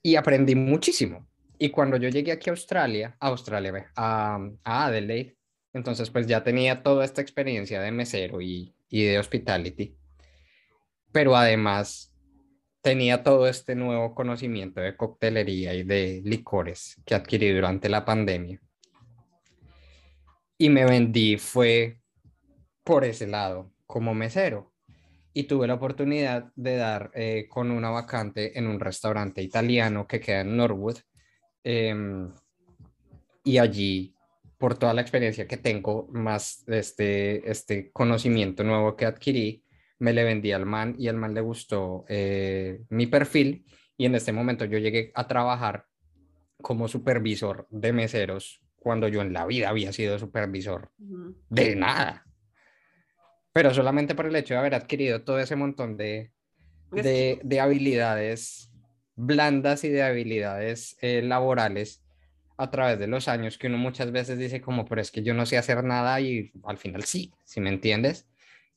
Y 0.03 0.15
aprendí 0.15 0.53
muchísimo 0.55 1.27
y 1.59 1.69
cuando 1.69 1.97
yo 1.97 2.09
llegué 2.09 2.31
aquí 2.31 2.49
a 2.49 2.53
Australia, 2.53 3.15
a 3.19 3.27
Australia, 3.27 3.91
a, 3.95 4.39
a 4.63 4.85
Adelaide, 4.85 5.35
entonces 5.73 6.09
pues 6.09 6.27
ya 6.27 6.43
tenía 6.43 6.81
toda 6.83 7.05
esta 7.05 7.21
experiencia 7.21 7.81
de 7.81 7.91
mesero 7.91 8.41
y, 8.41 8.73
y 8.89 9.03
de 9.03 9.19
hospitality, 9.19 9.95
pero 11.11 11.35
además 11.35 12.13
tenía 12.81 13.21
todo 13.23 13.47
este 13.47 13.75
nuevo 13.75 14.15
conocimiento 14.15 14.79
de 14.79 14.95
coctelería 14.95 15.73
y 15.73 15.83
de 15.83 16.21
licores 16.23 16.95
que 17.05 17.15
adquirí 17.15 17.51
durante 17.51 17.89
la 17.89 18.05
pandemia. 18.05 18.61
Y 20.57 20.69
me 20.69 20.85
vendí 20.85 21.37
fue 21.37 22.01
por 22.83 23.03
ese 23.03 23.27
lado, 23.27 23.73
como 23.85 24.13
mesero. 24.13 24.73
y 25.33 25.43
tuve 25.43 25.67
la 25.67 25.75
oportunidad 25.75 26.51
de 26.55 26.77
dar 26.77 27.11
eh, 27.13 27.45
con 27.47 27.69
una 27.69 27.91
vacante 27.91 28.57
en 28.57 28.65
un 28.65 28.79
restaurante 28.79 29.43
italiano 29.43 30.07
que 30.07 30.19
queda 30.19 30.41
en 30.41 30.57
Norwood. 30.57 30.97
Em, 31.69 32.31
y 33.43 33.57
allí, 33.57 34.15
por 34.57 34.77
toda 34.77 34.93
la 34.93 35.01
experiencia 35.01 35.49
que 35.49 35.57
tengo, 35.57 36.07
más 36.13 36.63
este, 36.69 37.51
este 37.51 37.91
conocimiento 37.91 38.63
nuevo 38.63 38.95
que 38.95 39.05
adquirí, 39.05 39.65
me 39.99 40.13
le 40.13 40.23
vendí 40.23 40.53
al 40.53 40.65
man 40.65 40.95
y 40.97 41.09
al 41.09 41.17
man 41.17 41.33
le 41.33 41.41
gustó 41.41 42.05
eh, 42.07 42.79
mi 42.89 43.07
perfil. 43.07 43.65
Y 43.97 44.05
en 44.05 44.15
este 44.15 44.31
momento 44.31 44.63
yo 44.63 44.77
llegué 44.77 45.11
a 45.13 45.27
trabajar 45.27 45.87
como 46.61 46.87
supervisor 46.87 47.67
de 47.69 47.91
meseros 47.91 48.61
cuando 48.77 49.09
yo 49.09 49.21
en 49.21 49.33
la 49.33 49.45
vida 49.45 49.67
había 49.67 49.91
sido 49.91 50.17
supervisor 50.17 50.89
de 51.49 51.75
nada. 51.75 52.23
Pero 53.51 53.73
solamente 53.73 54.15
por 54.15 54.27
el 54.27 54.35
hecho 54.37 54.53
de 54.53 54.61
haber 54.61 54.75
adquirido 54.75 55.23
todo 55.23 55.39
ese 55.39 55.57
montón 55.57 55.97
de, 55.97 56.31
de, 56.91 57.59
habilidades 57.59 58.66
blandas 59.17 59.83
y 59.83 59.89
de 59.89 60.03
habilidades 60.03 60.95
eh, 61.01 61.21
laborales 61.21 62.03
a 62.57 62.71
través 62.71 62.97
de 62.99 63.07
los 63.07 63.27
años 63.27 63.57
que 63.57 63.67
uno 63.67 63.77
muchas 63.77 64.11
veces 64.11 64.39
dice 64.39 64.61
como, 64.61 64.85
pero 64.85 65.01
es 65.01 65.11
que 65.11 65.23
yo 65.23 65.33
no 65.33 65.45
sé 65.45 65.57
hacer 65.57 65.83
nada 65.83 66.19
y 66.21 66.51
al 66.63 66.77
final 66.77 67.03
sí, 67.03 67.33
si 67.43 67.59
me 67.59 67.69
entiendes, 67.69 68.27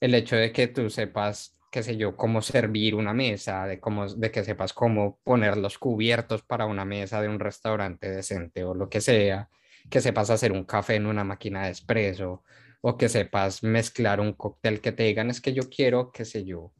el 0.00 0.14
hecho 0.14 0.36
de 0.36 0.52
que 0.52 0.66
tú 0.66 0.90
sepas, 0.90 1.56
qué 1.70 1.82
sé 1.82 1.96
yo, 1.96 2.16
cómo 2.16 2.42
servir 2.42 2.94
una 2.94 3.14
mesa, 3.14 3.66
de, 3.66 3.80
cómo, 3.80 4.08
de 4.08 4.30
que 4.30 4.44
sepas 4.44 4.72
cómo 4.72 5.18
poner 5.24 5.56
los 5.56 5.78
cubiertos 5.78 6.42
para 6.42 6.66
una 6.66 6.84
mesa 6.84 7.22
de 7.22 7.28
un 7.28 7.38
restaurante 7.38 8.10
decente 8.10 8.64
o 8.64 8.74
lo 8.74 8.88
que 8.88 9.00
sea, 9.00 9.48
que 9.88 10.00
sepas 10.00 10.30
hacer 10.30 10.52
un 10.52 10.64
café 10.64 10.96
en 10.96 11.06
una 11.06 11.24
máquina 11.24 11.64
de 11.66 11.70
espresso, 11.70 12.44
o 12.82 12.96
que 12.96 13.08
sepas 13.08 13.62
mezclar 13.62 14.20
un 14.20 14.32
cóctel 14.32 14.80
que 14.80 14.92
te 14.92 15.04
digan 15.04 15.30
es 15.30 15.40
que 15.40 15.52
yo 15.52 15.68
quiero, 15.68 16.12
qué 16.12 16.24
sé 16.24 16.44
yo, 16.44 16.72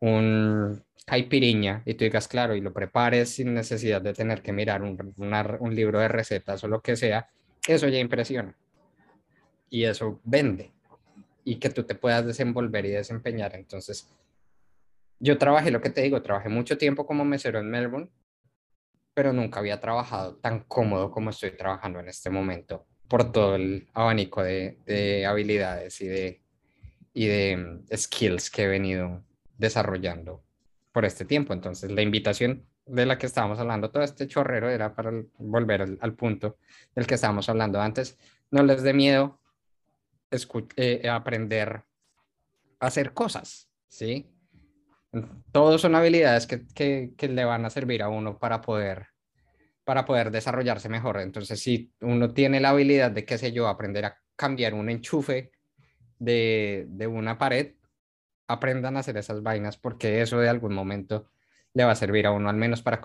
un 0.00 0.82
caipiriña 1.06 1.82
y 1.84 1.94
tú 1.94 2.04
digas 2.04 2.28
claro 2.28 2.54
y 2.54 2.60
lo 2.60 2.72
prepares 2.72 3.34
sin 3.34 3.54
necesidad 3.54 4.00
de 4.00 4.14
tener 4.14 4.42
que 4.42 4.52
mirar 4.52 4.82
un, 4.82 5.14
un 5.16 5.74
libro 5.74 6.00
de 6.00 6.08
recetas 6.08 6.64
o 6.64 6.68
lo 6.68 6.80
que 6.80 6.96
sea, 6.96 7.28
eso 7.66 7.88
ya 7.88 7.98
impresiona 7.98 8.56
y 9.70 9.84
eso 9.84 10.20
vende 10.24 10.72
y 11.44 11.56
que 11.56 11.70
tú 11.70 11.84
te 11.84 11.94
puedas 11.94 12.24
desenvolver 12.24 12.86
y 12.86 12.90
desempeñar. 12.90 13.54
Entonces, 13.54 14.08
yo 15.18 15.38
trabajé, 15.38 15.70
lo 15.70 15.80
que 15.80 15.90
te 15.90 16.02
digo, 16.02 16.22
trabajé 16.22 16.48
mucho 16.48 16.78
tiempo 16.78 17.06
como 17.06 17.24
mesero 17.24 17.58
en 17.58 17.70
Melbourne, 17.70 18.10
pero 19.12 19.32
nunca 19.32 19.60
había 19.60 19.80
trabajado 19.80 20.36
tan 20.36 20.60
cómodo 20.60 21.10
como 21.10 21.30
estoy 21.30 21.56
trabajando 21.56 22.00
en 22.00 22.08
este 22.08 22.30
momento 22.30 22.86
por 23.08 23.30
todo 23.30 23.54
el 23.56 23.88
abanico 23.92 24.42
de, 24.42 25.26
habilidades 25.28 26.00
y 26.00 26.06
de, 26.08 26.42
y 27.12 27.26
de 27.26 27.56
mm, 27.56 27.96
skills 27.96 28.50
que 28.50 28.64
he 28.64 28.68
venido 28.68 29.22
desarrollando 29.58 30.42
por 30.92 31.04
este 31.04 31.24
tiempo. 31.24 31.52
Entonces, 31.52 31.90
la 31.90 32.02
invitación 32.02 32.64
de 32.86 33.06
la 33.06 33.18
que 33.18 33.26
estábamos 33.26 33.58
hablando, 33.58 33.90
todo 33.90 34.02
este 34.02 34.28
chorrero 34.28 34.70
era 34.70 34.94
para 34.94 35.10
volver 35.38 35.82
al, 36.00 36.14
punto 36.14 36.58
del 36.94 37.06
que 37.06 37.14
estábamos 37.14 37.48
hablando 37.48 37.80
antes. 37.80 38.18
No 38.50 38.62
les 38.62 38.82
dé 38.82 38.92
miedo 38.92 39.40
eh, 40.76 41.08
aprender 41.08 41.82
a 42.78 42.86
hacer 42.86 43.12
cosas, 43.12 43.68
¿sí? 43.88 44.30
Todos 45.52 45.80
son 45.80 45.94
habilidades 45.94 46.46
que, 46.46 46.66
que, 47.16 47.28
le 47.28 47.44
van 47.44 47.64
a 47.64 47.70
servir 47.70 48.02
a 48.02 48.08
uno 48.08 48.38
para 48.38 48.60
poder 48.60 49.06
para 49.84 50.04
poder 50.06 50.30
desarrollarse 50.30 50.88
mejor. 50.88 51.20
Entonces, 51.20 51.60
si 51.60 51.92
uno 52.00 52.32
tiene 52.32 52.58
la 52.58 52.70
habilidad 52.70 53.10
de, 53.10 53.24
qué 53.26 53.36
sé 53.36 53.52
yo, 53.52 53.68
aprender 53.68 54.06
a 54.06 54.18
cambiar 54.34 54.72
un 54.74 54.88
enchufe 54.88 55.52
de, 56.18 56.86
de 56.88 57.06
una 57.06 57.36
pared, 57.36 57.74
aprendan 58.46 58.96
a 58.96 59.00
hacer 59.00 59.16
esas 59.16 59.42
vainas 59.42 59.76
porque 59.76 60.20
eso 60.20 60.38
de 60.38 60.48
algún 60.48 60.74
momento 60.74 61.28
le 61.72 61.84
va 61.84 61.92
a 61.92 61.96
servir 61.96 62.26
a 62.26 62.30
uno, 62.30 62.48
al 62.48 62.56
menos 62.56 62.82
para 62.82 63.00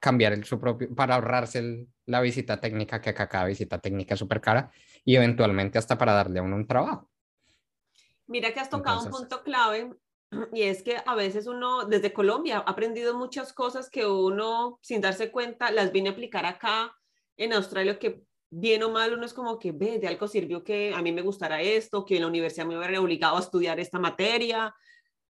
cambiar 0.00 0.32
el, 0.32 0.44
su 0.44 0.58
propio, 0.58 0.94
para 0.94 1.16
ahorrarse 1.16 1.86
la 2.06 2.20
visita 2.20 2.58
técnica, 2.58 3.00
que 3.00 3.10
acá 3.10 3.28
cada 3.28 3.44
visita 3.44 3.78
técnica 3.78 4.14
es 4.14 4.20
súper 4.20 4.40
cara, 4.40 4.70
y 5.04 5.16
eventualmente 5.16 5.78
hasta 5.78 5.98
para 5.98 6.12
darle 6.12 6.40
a 6.40 6.42
uno 6.42 6.56
un 6.56 6.66
trabajo. 6.66 7.10
Mira 8.26 8.52
que 8.52 8.60
has 8.60 8.70
tocado 8.70 9.02
un 9.02 9.10
punto 9.10 9.42
clave 9.42 9.92
y 10.52 10.62
es 10.62 10.82
que 10.82 10.96
a 11.04 11.14
veces 11.14 11.46
uno 11.46 11.84
desde 11.84 12.12
Colombia 12.12 12.58
ha 12.58 12.70
aprendido 12.70 13.16
muchas 13.16 13.52
cosas 13.52 13.90
que 13.90 14.06
uno 14.06 14.78
sin 14.82 15.00
darse 15.00 15.30
cuenta 15.30 15.70
las 15.70 15.92
viene 15.92 16.08
a 16.08 16.12
aplicar 16.12 16.46
acá 16.46 16.96
en 17.36 17.52
Australia 17.52 17.98
que 17.98 18.24
bien 18.50 18.82
o 18.82 18.90
mal 18.90 19.14
uno 19.14 19.24
es 19.24 19.32
como 19.32 19.58
que 19.58 19.72
ve 19.72 19.98
de 19.98 20.08
algo 20.08 20.26
sirvió 20.28 20.64
que 20.64 20.92
a 20.94 21.02
mí 21.02 21.12
me 21.12 21.22
gustara 21.22 21.62
esto, 21.62 22.04
que 22.04 22.16
en 22.16 22.22
la 22.22 22.28
universidad 22.28 22.66
me 22.66 22.76
hubiera 22.76 23.00
obligado 23.00 23.36
a 23.36 23.40
estudiar 23.40 23.78
esta 23.80 23.98
materia. 23.98 24.74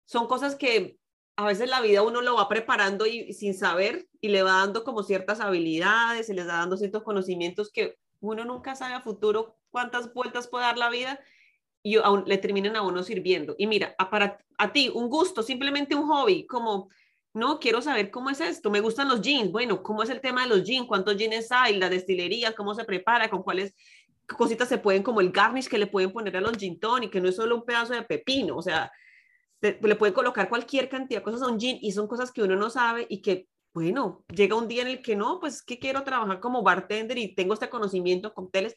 Son 0.05 0.28
cosas 0.28 0.55
que 0.55 0.97
a 1.36 1.45
veces 1.45 1.70
la 1.70 1.82
vida 1.82 2.03
uno 2.03 2.22
lo 2.22 2.36
va 2.36 2.47
preparando 2.47 3.05
y 3.05 3.34
sin 3.34 3.53
saber 3.53 4.07
y 4.22 4.30
le 4.30 4.43
va 4.43 4.53
dando 4.53 4.84
como 4.84 5.03
ciertas 5.03 5.39
habilidades, 5.39 6.28
se 6.28 6.34
les 6.34 6.47
va 6.47 6.53
dando 6.53 6.78
ciertos 6.78 7.03
conocimientos 7.03 7.72
que 7.72 7.95
uno 8.20 8.45
nunca 8.45 8.76
sabe 8.76 8.93
a 8.93 9.01
futuro 9.01 9.57
cuántas 9.70 10.13
vueltas 10.13 10.47
puede 10.47 10.65
dar 10.65 10.78
la 10.78 10.89
vida 10.89 11.20
y 11.84 11.97
aún 11.97 12.24
le 12.26 12.38
terminan 12.38 12.76
a 12.76 12.82
uno 12.82 13.03
sirviendo. 13.03 13.55
Y 13.57 13.68
mira, 13.68 13.95
para 14.09 14.39
a 14.57 14.74
ti, 14.74 14.91
un 14.93 15.09
gusto, 15.09 15.43
simplemente 15.43 15.95
un 15.95 16.07
hobby, 16.07 16.45
como, 16.47 16.89
no, 17.38 17.60
quiero 17.60 17.82
saber 17.82 18.12
cómo 18.12 18.30
es 18.30 18.42
esto, 18.42 18.70
me 18.70 18.82
gustan 18.82 19.08
los 19.08 19.22
jeans, 19.22 19.52
bueno, 19.52 19.84
¿cómo 19.84 20.04
es 20.04 20.10
el 20.10 20.22
tema 20.22 20.44
de 20.44 20.50
los 20.50 20.64
jeans? 20.64 20.88
¿Cuántos 20.88 21.16
jeans 21.18 21.52
hay? 21.52 21.78
La 21.78 21.90
destilería, 21.90 22.54
¿cómo 22.54 22.74
se 22.76 22.84
prepara? 22.84 23.30
¿Con 23.30 23.44
cuáles 23.44 23.76
cositas 24.28 24.68
se 24.68 24.78
pueden, 24.78 25.04
como 25.04 25.22
el 25.22 25.32
garnish 25.32 25.70
que 25.70 25.78
le 25.78 25.88
pueden 25.88 26.12
poner 26.12 26.36
a 26.36 26.42
los 26.42 26.58
gin 26.58 26.80
y 27.02 27.10
que 27.10 27.22
no 27.22 27.30
es 27.30 27.36
solo 27.36 27.56
un 27.56 27.66
pedazo 27.66 27.94
de 27.94 28.02
pepino, 28.02 28.58
o 28.58 28.62
sea, 28.62 28.92
le 29.62 29.96
pueden 29.96 30.14
colocar 30.14 30.50
cualquier 30.50 30.90
cantidad 30.90 31.22
de 31.22 31.24
cosas 31.24 31.42
a 31.42 31.48
un 31.48 31.60
gin 31.60 31.78
y 31.82 31.92
son 31.92 32.08
cosas 32.08 32.32
que 32.32 32.44
uno 32.44 32.56
no 32.56 32.70
sabe 32.70 33.08
y 33.10 33.22
que 33.22 33.48
bueno, 33.74 34.26
llega 34.34 34.56
un 34.56 34.68
día 34.68 34.82
en 34.82 34.88
el 34.88 35.02
que 35.04 35.16
no, 35.16 35.40
pues 35.40 35.62
que 35.62 35.78
quiero 35.78 36.04
trabajar 36.04 36.40
como 36.40 36.64
bartender 36.64 37.16
y 37.20 37.36
tengo 37.36 37.54
este 37.54 37.70
conocimiento, 37.70 38.34
cócteles, 38.34 38.76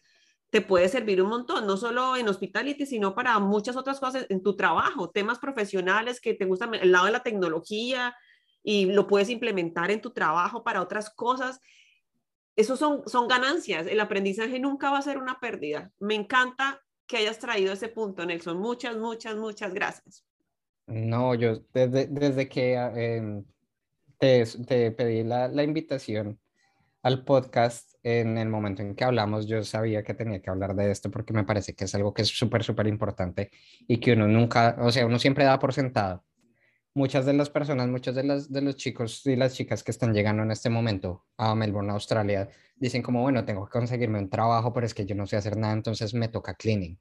te 0.50 0.60
puede 0.60 0.90
servir 0.90 1.22
un 1.22 1.30
montón, 1.30 1.66
no 1.66 1.78
solo 1.78 2.16
en 2.16 2.28
hospitality, 2.28 2.84
sino 2.84 3.14
para 3.14 3.38
muchas 3.38 3.76
otras 3.76 3.98
cosas 3.98 4.26
en 4.28 4.42
tu 4.42 4.56
trabajo, 4.56 5.08
temas 5.08 5.38
profesionales 5.38 6.20
que 6.20 6.34
te 6.34 6.44
gustan, 6.44 6.74
el 6.74 6.92
lado 6.92 7.06
de 7.06 7.12
la 7.12 7.22
tecnología 7.22 8.14
y 8.62 8.86
lo 8.86 9.06
puedes 9.06 9.30
implementar 9.30 9.90
en 9.90 10.00
tu 10.00 10.10
trabajo 10.10 10.62
para 10.62 10.82
otras 10.82 11.10
cosas. 11.10 11.60
Esos 12.56 12.78
son, 12.78 13.02
son 13.06 13.28
ganancias, 13.28 13.86
el 13.86 14.00
aprendizaje 14.00 14.58
nunca 14.58 14.90
va 14.90 14.98
a 14.98 15.02
ser 15.02 15.18
una 15.18 15.40
pérdida. 15.40 15.90
Me 15.98 16.14
encanta 16.14 16.82
que 17.06 17.16
hayas 17.16 17.38
traído 17.38 17.72
ese 17.72 17.88
punto, 17.88 18.24
Nelson. 18.24 18.58
Muchas, 18.58 18.96
muchas, 18.96 19.36
muchas 19.36 19.74
gracias. 19.74 20.24
No, 20.86 21.34
yo 21.34 21.60
desde, 21.72 22.06
desde 22.06 22.48
que 22.48 22.74
em, 22.74 23.44
te, 24.18 24.44
te, 24.66 24.90
pedí 24.90 25.24
la, 25.24 25.48
la 25.48 25.62
invitación 25.62 26.38
al 27.02 27.24
podcast, 27.24 27.94
en 28.02 28.38
el 28.38 28.48
momento 28.48 28.82
en 28.82 28.94
que 28.94 29.04
hablamos, 29.04 29.46
yo 29.46 29.62
sabía 29.64 30.02
que 30.02 30.14
tenía 30.14 30.40
que 30.40 30.50
hablar 30.50 30.74
de 30.74 30.90
esto 30.90 31.10
porque 31.10 31.32
me 31.32 31.44
parece 31.44 31.74
que 31.74 31.84
es 31.84 31.94
algo 31.94 32.12
que 32.12 32.22
es 32.22 32.28
súper, 32.28 32.62
súper 32.62 32.86
importante 32.86 33.50
y 33.86 33.98
que 33.98 34.12
uno 34.12 34.26
nunca, 34.26 34.76
o 34.80 34.90
sea, 34.90 35.06
uno 35.06 35.18
siempre 35.18 35.44
da 35.44 35.58
por 35.58 35.72
sentado. 35.72 36.24
Muchas 36.92 37.24
de 37.24 37.32
las 37.32 37.50
personas, 37.50 37.88
muchos 37.88 38.14
de, 38.16 38.24
las, 38.24 38.50
de 38.50 38.62
los 38.62 38.74
chicos 38.76 39.24
y 39.26 39.36
las 39.36 39.54
chicas 39.54 39.84
que 39.84 39.92
están 39.92 40.12
llegando 40.12 40.42
en 40.42 40.50
este 40.50 40.70
momento 40.70 41.24
a 41.36 41.54
Melbourne, 41.54 41.92
Australia, 41.92 42.48
dicen 42.76 43.00
como, 43.00 43.22
bueno, 43.22 43.44
tengo 43.44 43.64
que 43.66 43.70
conseguirme 43.70 44.18
un 44.18 44.28
trabajo, 44.28 44.72
pero 44.72 44.86
es 44.86 44.94
que 44.94 45.06
yo 45.06 45.14
no 45.14 45.26
sé 45.26 45.36
hacer 45.36 45.56
nada, 45.56 45.72
entonces 45.72 46.14
me 46.14 46.28
toca 46.28 46.54
cleaning. 46.54 46.98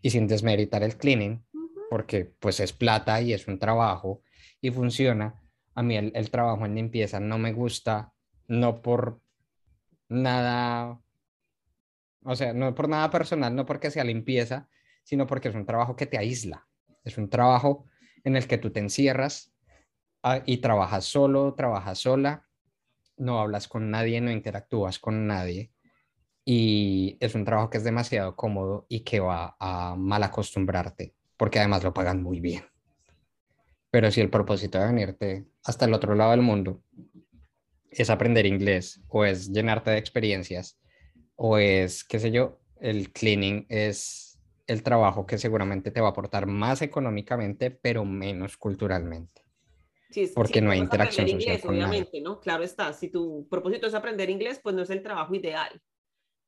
Y 0.00 0.10
sin 0.10 0.28
desmeritar 0.28 0.84
el 0.84 0.96
cleaning, 0.96 1.44
porque 1.90 2.32
pues 2.38 2.60
es 2.60 2.72
plata 2.72 3.20
y 3.20 3.32
es 3.32 3.48
un 3.48 3.58
trabajo 3.58 4.22
y 4.60 4.70
funciona. 4.70 5.42
A 5.74 5.82
mí 5.82 5.96
el, 5.96 6.12
el 6.14 6.30
trabajo 6.30 6.64
en 6.64 6.76
limpieza 6.76 7.18
no 7.18 7.38
me 7.38 7.52
gusta, 7.52 8.12
no 8.46 8.82
por 8.82 9.20
nada, 10.08 11.00
o 12.22 12.36
sea, 12.36 12.52
no 12.52 12.72
por 12.74 12.88
nada 12.88 13.10
personal, 13.10 13.54
no 13.54 13.66
porque 13.66 13.90
sea 13.90 14.04
limpieza, 14.04 14.68
sino 15.02 15.26
porque 15.26 15.48
es 15.48 15.54
un 15.54 15.66
trabajo 15.66 15.96
que 15.96 16.06
te 16.06 16.18
aísla. 16.18 16.66
Es 17.02 17.18
un 17.18 17.28
trabajo 17.28 17.86
en 18.24 18.36
el 18.36 18.46
que 18.48 18.58
tú 18.58 18.70
te 18.70 18.80
encierras 18.80 19.54
ah, 20.22 20.42
y 20.44 20.58
trabajas 20.58 21.04
solo, 21.04 21.54
trabajas 21.54 21.98
sola, 21.98 22.48
no 23.16 23.38
hablas 23.40 23.68
con 23.68 23.90
nadie, 23.90 24.20
no 24.20 24.30
interactúas 24.30 24.98
con 24.98 25.26
nadie. 25.26 25.70
Y 26.44 27.16
es 27.20 27.34
un 27.34 27.44
trabajo 27.44 27.70
que 27.70 27.78
es 27.78 27.84
demasiado 27.84 28.36
cómodo 28.36 28.86
y 28.88 29.00
que 29.00 29.20
va 29.20 29.56
a 29.58 29.94
mal 29.96 30.22
acostumbrarte, 30.22 31.14
porque 31.36 31.58
además 31.58 31.84
lo 31.84 31.94
pagan 31.94 32.22
muy 32.22 32.40
bien. 32.40 32.64
Pero 33.90 34.10
si 34.10 34.20
el 34.20 34.28
propósito 34.28 34.78
de 34.78 34.86
venirte 34.86 35.46
hasta 35.62 35.84
el 35.84 35.94
otro 35.94 36.14
lado 36.14 36.32
del 36.32 36.42
mundo 36.42 36.82
es 37.90 38.10
aprender 38.10 38.44
inglés 38.44 39.00
o 39.08 39.24
es 39.24 39.52
llenarte 39.52 39.92
de 39.92 39.98
experiencias 39.98 40.78
o 41.36 41.58
es, 41.58 42.04
qué 42.04 42.18
sé 42.18 42.30
yo, 42.30 42.60
el 42.80 43.12
cleaning 43.12 43.66
es 43.68 44.23
el 44.66 44.82
trabajo 44.82 45.26
que 45.26 45.38
seguramente 45.38 45.90
te 45.90 46.00
va 46.00 46.08
a 46.08 46.10
aportar 46.10 46.46
más 46.46 46.82
económicamente, 46.82 47.70
pero 47.70 48.04
menos 48.04 48.56
culturalmente. 48.56 49.44
Sí, 50.10 50.30
porque 50.34 50.60
no 50.60 50.70
hay 50.70 50.78
interacción 50.78 51.28
social 51.28 51.60
con 51.60 51.74
obviamente, 51.74 52.20
¿no? 52.20 52.38
Claro 52.40 52.62
está, 52.62 52.92
si 52.92 53.08
tu 53.08 53.48
propósito 53.48 53.86
es 53.86 53.94
aprender 53.94 54.30
inglés, 54.30 54.60
pues 54.62 54.74
no 54.74 54.82
es 54.82 54.90
el 54.90 55.02
trabajo 55.02 55.34
ideal, 55.34 55.82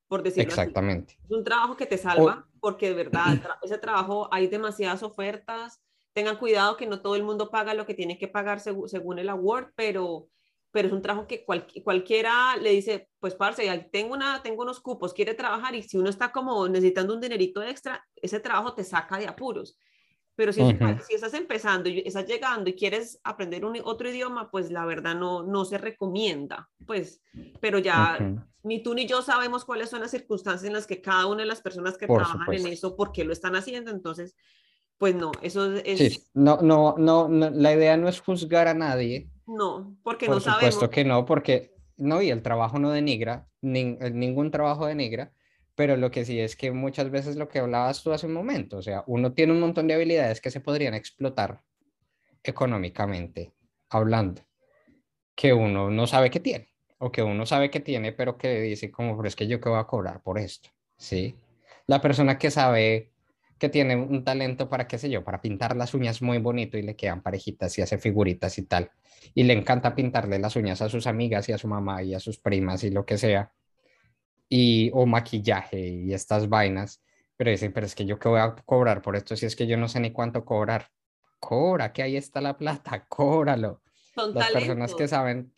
por 0.06 0.22
decirlo 0.22 0.48
Exactamente. 0.48 1.18
Es 1.24 1.30
un 1.30 1.43
trabajo 1.43 1.76
que 1.76 1.86
te 1.86 1.98
salva, 1.98 2.47
porque 2.60 2.88
de 2.88 2.94
verdad, 2.94 3.40
ese 3.62 3.78
trabajo 3.78 4.28
hay 4.30 4.47
demasiadas 4.47 5.02
ofertas, 5.02 5.82
tengan 6.12 6.38
cuidado 6.38 6.76
que 6.76 6.86
no 6.86 7.01
todo 7.01 7.16
el 7.16 7.24
mundo 7.24 7.51
paga 7.51 7.74
lo 7.74 7.86
que 7.86 7.94
tiene 7.94 8.18
que 8.18 8.28
pagar 8.28 8.60
según 8.60 9.18
el 9.18 9.28
award, 9.28 9.72
pero, 9.74 10.28
pero 10.77 10.89
es 10.89 10.93
un 10.93 11.01
trabajo 11.01 11.27
que 11.27 11.43
cualquiera 11.82 12.55
le 12.59 12.69
dice, 12.69 13.09
pues 13.19 13.35
parce, 13.35 13.66
tengo, 13.90 14.12
una, 14.12 14.43
tengo 14.43 14.62
unos 14.62 14.78
cupos, 14.78 15.15
quiere 15.15 15.32
trabajar 15.32 15.74
y 15.74 15.82
si 15.82 15.97
uno 15.97 16.11
está 16.11 16.32
como 16.32 16.69
necesitando 16.69 17.15
un 17.15 17.20
dinerito 17.23 17.62
extra, 17.62 18.07
ese 18.15 18.40
trabajo 18.40 18.74
te 18.74 18.85
saca 18.85 19.16
de 19.16 19.27
apuros. 19.27 19.78
Pero 20.35 20.53
si, 20.53 20.61
si 21.09 21.15
estás 21.15 21.32
empezando 21.32 21.89
y 21.89 22.01
estás 22.01 22.27
llegando 22.27 22.69
y 22.69 22.74
quieres 22.74 23.19
aprender 23.24 23.65
un, 23.65 23.81
otro 23.85 24.11
idioma, 24.11 24.51
pues 24.51 24.70
la 24.70 24.85
verdad 24.85 25.15
no, 25.15 25.44
no 25.44 25.65
se 25.65 25.78
recomienda. 25.78 26.69
Pues, 26.86 27.23
pero 27.59 27.78
ya 27.78 28.19
ni 28.62 28.82
tú 28.82 28.93
ni 28.93 29.07
yo 29.07 29.23
sabemos 29.23 29.65
cuáles 29.65 29.89
son 29.89 30.03
las 30.03 30.11
circunstancias 30.11 30.65
en 30.65 30.74
las 30.74 30.86
que 30.86 31.01
cada 31.01 31.24
una 31.24 31.40
de 31.40 31.48
las 31.48 31.62
personas 31.62 31.97
que 31.97 32.07
trabajan 32.07 32.53
en 32.53 32.66
eso, 32.66 32.97
por 32.97 33.12
qué 33.12 33.24
lo 33.24 33.32
están 33.32 33.57
haciendo. 33.57 33.90
Entonces, 33.90 34.36
pues 34.98 35.15
no, 35.15 35.32
eso 35.40 35.73
es... 35.73 35.98
Sí, 35.98 36.23
no, 36.35 36.59
no, 36.61 36.97
no, 36.98 37.31
la 37.31 37.73
idea 37.73 37.97
no 37.97 38.11
es 38.11 38.20
juzgar 38.20 38.69
a 38.69 38.74
nadie. 38.74 39.31
No, 39.47 39.97
porque 40.02 40.28
no 40.28 40.40
sabemos. 40.40 40.60
Por 40.60 40.73
supuesto 40.73 40.90
que 40.90 41.05
no, 41.05 41.24
porque 41.24 41.74
no, 41.97 42.20
y 42.23 42.31
el 42.31 42.43
trabajo 42.43 42.78
no 42.78 42.90
denigra, 42.90 43.48
ningún 43.60 44.51
trabajo 44.51 44.86
denigra 44.86 45.32
pero 45.77 45.97
lo 45.97 46.10
que 46.10 46.24
sí 46.24 46.40
es 46.40 46.56
que 46.56 46.73
muchas 46.73 47.10
veces 47.10 47.36
lo 47.36 47.48
que 47.48 47.60
hablabas 47.60 48.02
tú 48.02 48.10
hace 48.10 48.27
un 48.27 48.32
momento, 48.32 48.78
o 48.78 48.82
sea, 48.82 49.05
uno 49.06 49.35
tiene 49.35 49.52
un 49.52 49.60
montón 49.60 49.86
de 49.86 49.94
habilidades 49.94 50.40
que 50.40 50.51
se 50.51 50.60
podrían 50.60 50.94
explotar 50.94 51.62
económicamente 52.43 53.52
hablando, 53.90 54.43
que 55.35 55.52
uno 55.52 55.90
no 55.90 56.06
sabe 56.06 56.31
que 56.31 56.40
tiene, 56.40 56.73
o 56.98 57.12
que 57.12 57.23
uno 57.23 57.44
sabe 57.44 57.70
que 57.70 57.81
tiene, 57.81 58.12
pero 58.12 58.39
que 58.39 58.62
dice 58.62 58.90
como, 58.90 59.16
pero 59.16 59.28
es 59.28 59.36
que 59.36 59.47
yo 59.47 59.60
qué 59.60 59.68
voy 59.68 59.78
a 59.78 59.85
cobrar 59.85 60.23
por 60.23 60.39
esto, 60.39 60.70
¿sí? 60.97 61.36
La 61.86 62.01
persona 62.01 62.39
que 62.39 62.51
sabe 62.51 63.12
que 63.58 63.68
tiene 63.68 63.96
un 63.96 64.24
talento 64.24 64.68
para, 64.68 64.86
qué 64.86 64.98
sé 64.98 65.08
yo, 65.08 65.24
para 65.24 65.40
pintar 65.40 65.76
las 65.76 65.94
uñas 65.94 66.20
muy 66.20 66.38
bonito 66.38 66.76
y 66.76 66.82
le 66.82 66.96
quedan 66.96 67.22
parejitas 67.22 67.76
y 67.78 67.82
hace 67.82 67.98
figuritas 67.98 68.58
y 68.58 68.62
tal, 68.64 68.90
y 69.34 69.44
le 69.44 69.54
encanta 69.54 69.94
pintarle 69.94 70.38
las 70.38 70.56
uñas 70.56 70.82
a 70.82 70.88
sus 70.88 71.06
amigas 71.06 71.48
y 71.48 71.52
a 71.52 71.58
su 71.58 71.68
mamá 71.68 72.02
y 72.02 72.14
a 72.14 72.20
sus 72.20 72.38
primas 72.38 72.84
y 72.84 72.90
lo 72.90 73.06
que 73.06 73.16
sea, 73.18 73.52
y, 74.48 74.90
o 74.92 75.06
maquillaje 75.06 75.80
y 75.80 76.12
estas 76.12 76.48
vainas, 76.48 77.02
pero 77.36 77.50
dicen, 77.50 77.72
pero 77.72 77.86
es 77.86 77.94
que 77.94 78.06
yo 78.06 78.18
qué 78.18 78.28
voy 78.28 78.40
a 78.40 78.54
cobrar 78.64 79.02
por 79.02 79.16
esto 79.16 79.36
si 79.36 79.46
es 79.46 79.56
que 79.56 79.66
yo 79.66 79.76
no 79.76 79.88
sé 79.88 80.00
ni 80.00 80.12
cuánto 80.12 80.44
cobrar. 80.44 80.90
Cobra, 81.38 81.92
que 81.92 82.02
ahí 82.02 82.16
está 82.16 82.40
la 82.40 82.56
plata, 82.56 83.04
cóbralo. 83.08 83.82
Son 84.14 84.34
Las 84.34 84.50
personas 84.50 84.94
que 84.94 85.06
saben, 85.06 85.52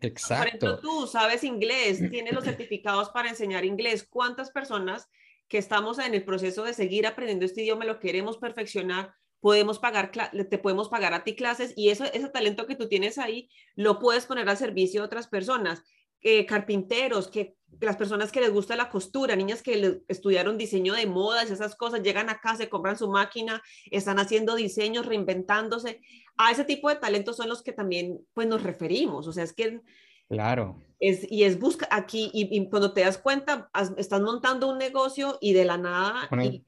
exacto. 0.00 0.38
Por 0.38 0.46
ejemplo, 0.48 0.78
tú 0.78 1.06
sabes 1.08 1.42
inglés, 1.42 1.98
tienes 2.10 2.32
los 2.32 2.44
certificados 2.44 3.10
para 3.10 3.28
enseñar 3.28 3.64
inglés. 3.64 4.06
¿Cuántas 4.08 4.50
personas 4.50 5.08
que 5.50 5.58
estamos 5.58 5.98
en 5.98 6.14
el 6.14 6.24
proceso 6.24 6.64
de 6.64 6.72
seguir 6.72 7.06
aprendiendo 7.06 7.44
este 7.44 7.62
idioma 7.62 7.84
lo 7.84 8.00
queremos 8.00 8.38
perfeccionar? 8.38 9.12
podemos 9.40 9.78
pagar, 9.78 10.12
te 10.12 10.58
podemos 10.58 10.88
pagar 10.88 11.14
a 11.14 11.24
ti 11.24 11.34
clases 11.34 11.72
y 11.76 11.88
eso, 11.88 12.04
ese 12.04 12.28
talento 12.28 12.66
que 12.66 12.76
tú 12.76 12.88
tienes 12.88 13.18
ahí 13.18 13.48
lo 13.74 13.98
puedes 13.98 14.26
poner 14.26 14.48
al 14.48 14.56
servicio 14.56 15.00
de 15.00 15.06
otras 15.06 15.28
personas. 15.28 15.82
Eh, 16.22 16.44
carpinteros, 16.44 17.28
que 17.28 17.56
las 17.80 17.96
personas 17.96 18.30
que 18.30 18.42
les 18.42 18.52
gusta 18.52 18.76
la 18.76 18.90
costura, 18.90 19.34
niñas 19.36 19.62
que 19.62 20.02
estudiaron 20.06 20.58
diseño 20.58 20.92
de 20.92 21.06
modas, 21.06 21.50
esas 21.50 21.74
cosas, 21.74 22.02
llegan 22.02 22.28
acá, 22.28 22.56
se 22.56 22.68
compran 22.68 22.98
su 22.98 23.08
máquina, 23.08 23.62
están 23.90 24.18
haciendo 24.18 24.54
diseños, 24.54 25.06
reinventándose. 25.06 26.02
A 26.36 26.50
ese 26.50 26.64
tipo 26.64 26.90
de 26.90 26.96
talentos 26.96 27.38
son 27.38 27.48
los 27.48 27.62
que 27.62 27.72
también 27.72 28.18
pues 28.34 28.46
nos 28.46 28.62
referimos, 28.62 29.26
o 29.26 29.32
sea, 29.32 29.44
es 29.44 29.54
que... 29.54 29.80
Claro. 30.30 30.80
Es, 31.00 31.30
y 31.30 31.44
es 31.44 31.58
busca 31.58 31.88
aquí, 31.90 32.30
y, 32.32 32.68
cuando 32.70 32.92
te 32.92 33.02
das 33.02 33.18
cuenta, 33.18 33.70
estás 33.96 34.20
montando 34.22 34.70
un 34.70 34.78
negocio 34.78 35.36
y 35.40 35.52
de 35.52 35.64
la 35.64 35.76
nada... 35.76 36.28
Y, 36.42 36.64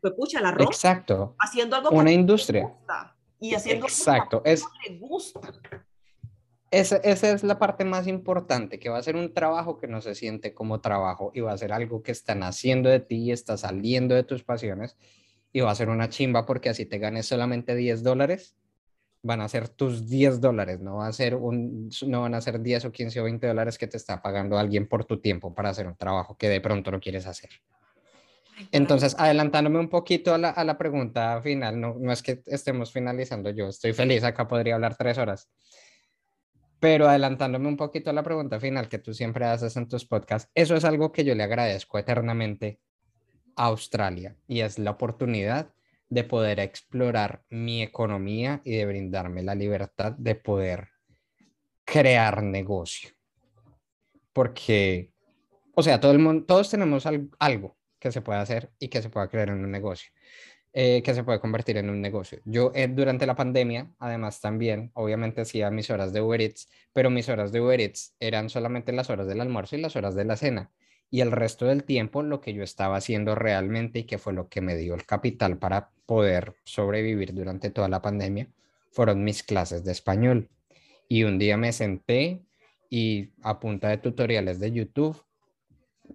pues 0.00 0.12
pucha, 0.14 0.40
la 0.40 0.52
ropa. 0.52 0.64
Exacto. 0.64 1.34
Haciendo 1.38 1.74
algo 1.74 1.90
Una 1.90 2.12
industria. 2.12 2.72
y 3.40 3.54
haciendo 3.54 3.86
Exacto. 3.86 4.42
es, 4.44 4.64
le 4.86 4.98
gusta 4.98 5.40
esa, 6.70 6.96
esa, 6.96 7.30
es 7.30 7.42
la 7.42 7.58
parte 7.58 7.84
más 7.84 8.06
importante, 8.06 8.78
que 8.78 8.88
va 8.88 8.98
a 8.98 9.02
ser 9.02 9.16
un 9.16 9.32
trabajo 9.32 9.78
que 9.78 9.86
no 9.86 10.00
se 10.00 10.14
siente 10.14 10.52
como 10.52 10.80
trabajo 10.80 11.30
y 11.34 11.40
va 11.40 11.52
a 11.52 11.58
ser 11.58 11.72
algo 11.72 12.02
que 12.02 12.12
están 12.12 12.42
haciendo 12.42 12.88
de 12.90 13.00
ti 13.00 13.16
y 13.16 13.32
está 13.32 13.56
saliendo 13.56 14.14
de 14.14 14.24
tus 14.24 14.44
pasiones 14.44 14.96
y 15.52 15.60
va 15.60 15.70
a 15.70 15.74
ser 15.74 15.88
una 15.88 16.08
chimba 16.08 16.44
porque 16.44 16.68
así 16.68 16.84
te 16.84 16.98
ganes 16.98 17.26
solamente 17.26 17.74
10 17.74 18.02
dólares, 18.02 18.56
van 19.26 19.40
a 19.40 19.48
ser 19.48 19.68
tus 19.68 20.08
10 20.08 20.40
dólares, 20.40 20.80
no, 20.80 20.96
va 20.96 21.08
a 21.08 21.12
ser 21.12 21.34
un, 21.34 21.90
no 22.06 22.22
van 22.22 22.34
a 22.34 22.40
ser 22.40 22.60
10 22.60 22.86
o 22.86 22.92
15 22.92 23.20
o 23.20 23.24
20 23.24 23.46
dólares 23.46 23.76
que 23.76 23.86
te 23.86 23.96
está 23.96 24.22
pagando 24.22 24.58
alguien 24.58 24.88
por 24.88 25.04
tu 25.04 25.20
tiempo 25.20 25.52
para 25.54 25.70
hacer 25.70 25.86
un 25.86 25.96
trabajo 25.96 26.36
que 26.36 26.48
de 26.48 26.60
pronto 26.60 26.90
no 26.90 27.00
quieres 27.00 27.26
hacer. 27.26 27.50
Entonces, 28.72 29.14
adelantándome 29.18 29.78
un 29.78 29.88
poquito 29.88 30.32
a 30.32 30.38
la, 30.38 30.50
a 30.50 30.64
la 30.64 30.78
pregunta 30.78 31.40
final, 31.42 31.78
no, 31.78 31.96
no 31.98 32.12
es 32.12 32.22
que 32.22 32.42
estemos 32.46 32.92
finalizando, 32.92 33.50
yo 33.50 33.68
estoy 33.68 33.92
feliz, 33.92 34.24
acá 34.24 34.48
podría 34.48 34.76
hablar 34.76 34.96
tres 34.96 35.18
horas. 35.18 35.50
Pero 36.78 37.08
adelantándome 37.08 37.68
un 37.68 37.76
poquito 37.76 38.10
a 38.10 38.12
la 38.12 38.22
pregunta 38.22 38.60
final 38.60 38.88
que 38.88 38.98
tú 38.98 39.12
siempre 39.12 39.44
haces 39.44 39.76
en 39.76 39.88
tus 39.88 40.06
podcasts, 40.06 40.50
eso 40.54 40.74
es 40.74 40.84
algo 40.84 41.12
que 41.12 41.24
yo 41.24 41.34
le 41.34 41.42
agradezco 41.42 41.98
eternamente 41.98 42.80
a 43.56 43.66
Australia 43.66 44.36
y 44.46 44.60
es 44.60 44.78
la 44.78 44.92
oportunidad 44.92 45.72
de 46.08 46.24
poder 46.24 46.60
explorar 46.60 47.42
mi 47.50 47.82
economía 47.82 48.60
y 48.64 48.76
de 48.76 48.86
brindarme 48.86 49.42
la 49.42 49.54
libertad 49.54 50.12
de 50.12 50.34
poder 50.34 50.88
crear 51.84 52.42
negocio. 52.42 53.10
Porque, 54.32 55.12
o 55.74 55.82
sea, 55.82 56.00
todo 56.00 56.12
el 56.12 56.18
mundo, 56.18 56.44
todos 56.44 56.70
tenemos 56.70 57.06
algo 57.38 57.76
que 57.98 58.12
se 58.12 58.20
puede 58.20 58.40
hacer 58.40 58.70
y 58.78 58.88
que 58.88 59.02
se 59.02 59.10
pueda 59.10 59.28
crear 59.28 59.48
en 59.48 59.64
un 59.64 59.70
negocio. 59.70 60.10
Eh, 60.78 61.02
que 61.02 61.14
se 61.14 61.24
puede 61.24 61.40
convertir 61.40 61.78
en 61.78 61.88
un 61.88 62.02
negocio. 62.02 62.38
Yo 62.44 62.70
eh, 62.74 62.86
durante 62.86 63.24
la 63.24 63.34
pandemia, 63.34 63.94
además 63.98 64.42
también, 64.42 64.90
obviamente 64.92 65.40
hacía 65.40 65.70
mis 65.70 65.88
horas 65.88 66.12
de 66.12 66.20
Uber 66.20 66.38
Eats, 66.38 66.68
pero 66.92 67.08
mis 67.08 67.30
horas 67.30 67.50
de 67.50 67.62
Uber 67.62 67.80
Eats 67.80 68.14
eran 68.20 68.50
solamente 68.50 68.92
las 68.92 69.08
horas 69.08 69.26
del 69.26 69.40
almuerzo 69.40 69.76
y 69.76 69.80
las 69.80 69.96
horas 69.96 70.14
de 70.14 70.26
la 70.26 70.36
cena. 70.36 70.70
Y 71.10 71.20
el 71.20 71.30
resto 71.32 71.66
del 71.66 71.84
tiempo 71.84 72.22
lo 72.22 72.40
que 72.40 72.52
yo 72.52 72.62
estaba 72.62 72.96
haciendo 72.96 73.34
realmente 73.34 74.00
y 74.00 74.04
que 74.04 74.18
fue 74.18 74.32
lo 74.32 74.48
que 74.48 74.60
me 74.60 74.76
dio 74.76 74.94
el 74.94 75.06
capital 75.06 75.58
para 75.58 75.90
poder 76.04 76.54
sobrevivir 76.64 77.34
durante 77.34 77.70
toda 77.70 77.88
la 77.88 78.02
pandemia 78.02 78.48
fueron 78.90 79.24
mis 79.24 79.42
clases 79.42 79.84
de 79.84 79.92
español. 79.92 80.48
Y 81.08 81.24
un 81.24 81.38
día 81.38 81.56
me 81.56 81.72
senté 81.72 82.46
y 82.88 83.30
a 83.42 83.60
punta 83.60 83.88
de 83.88 83.98
tutoriales 83.98 84.58
de 84.58 84.72
YouTube 84.72 85.22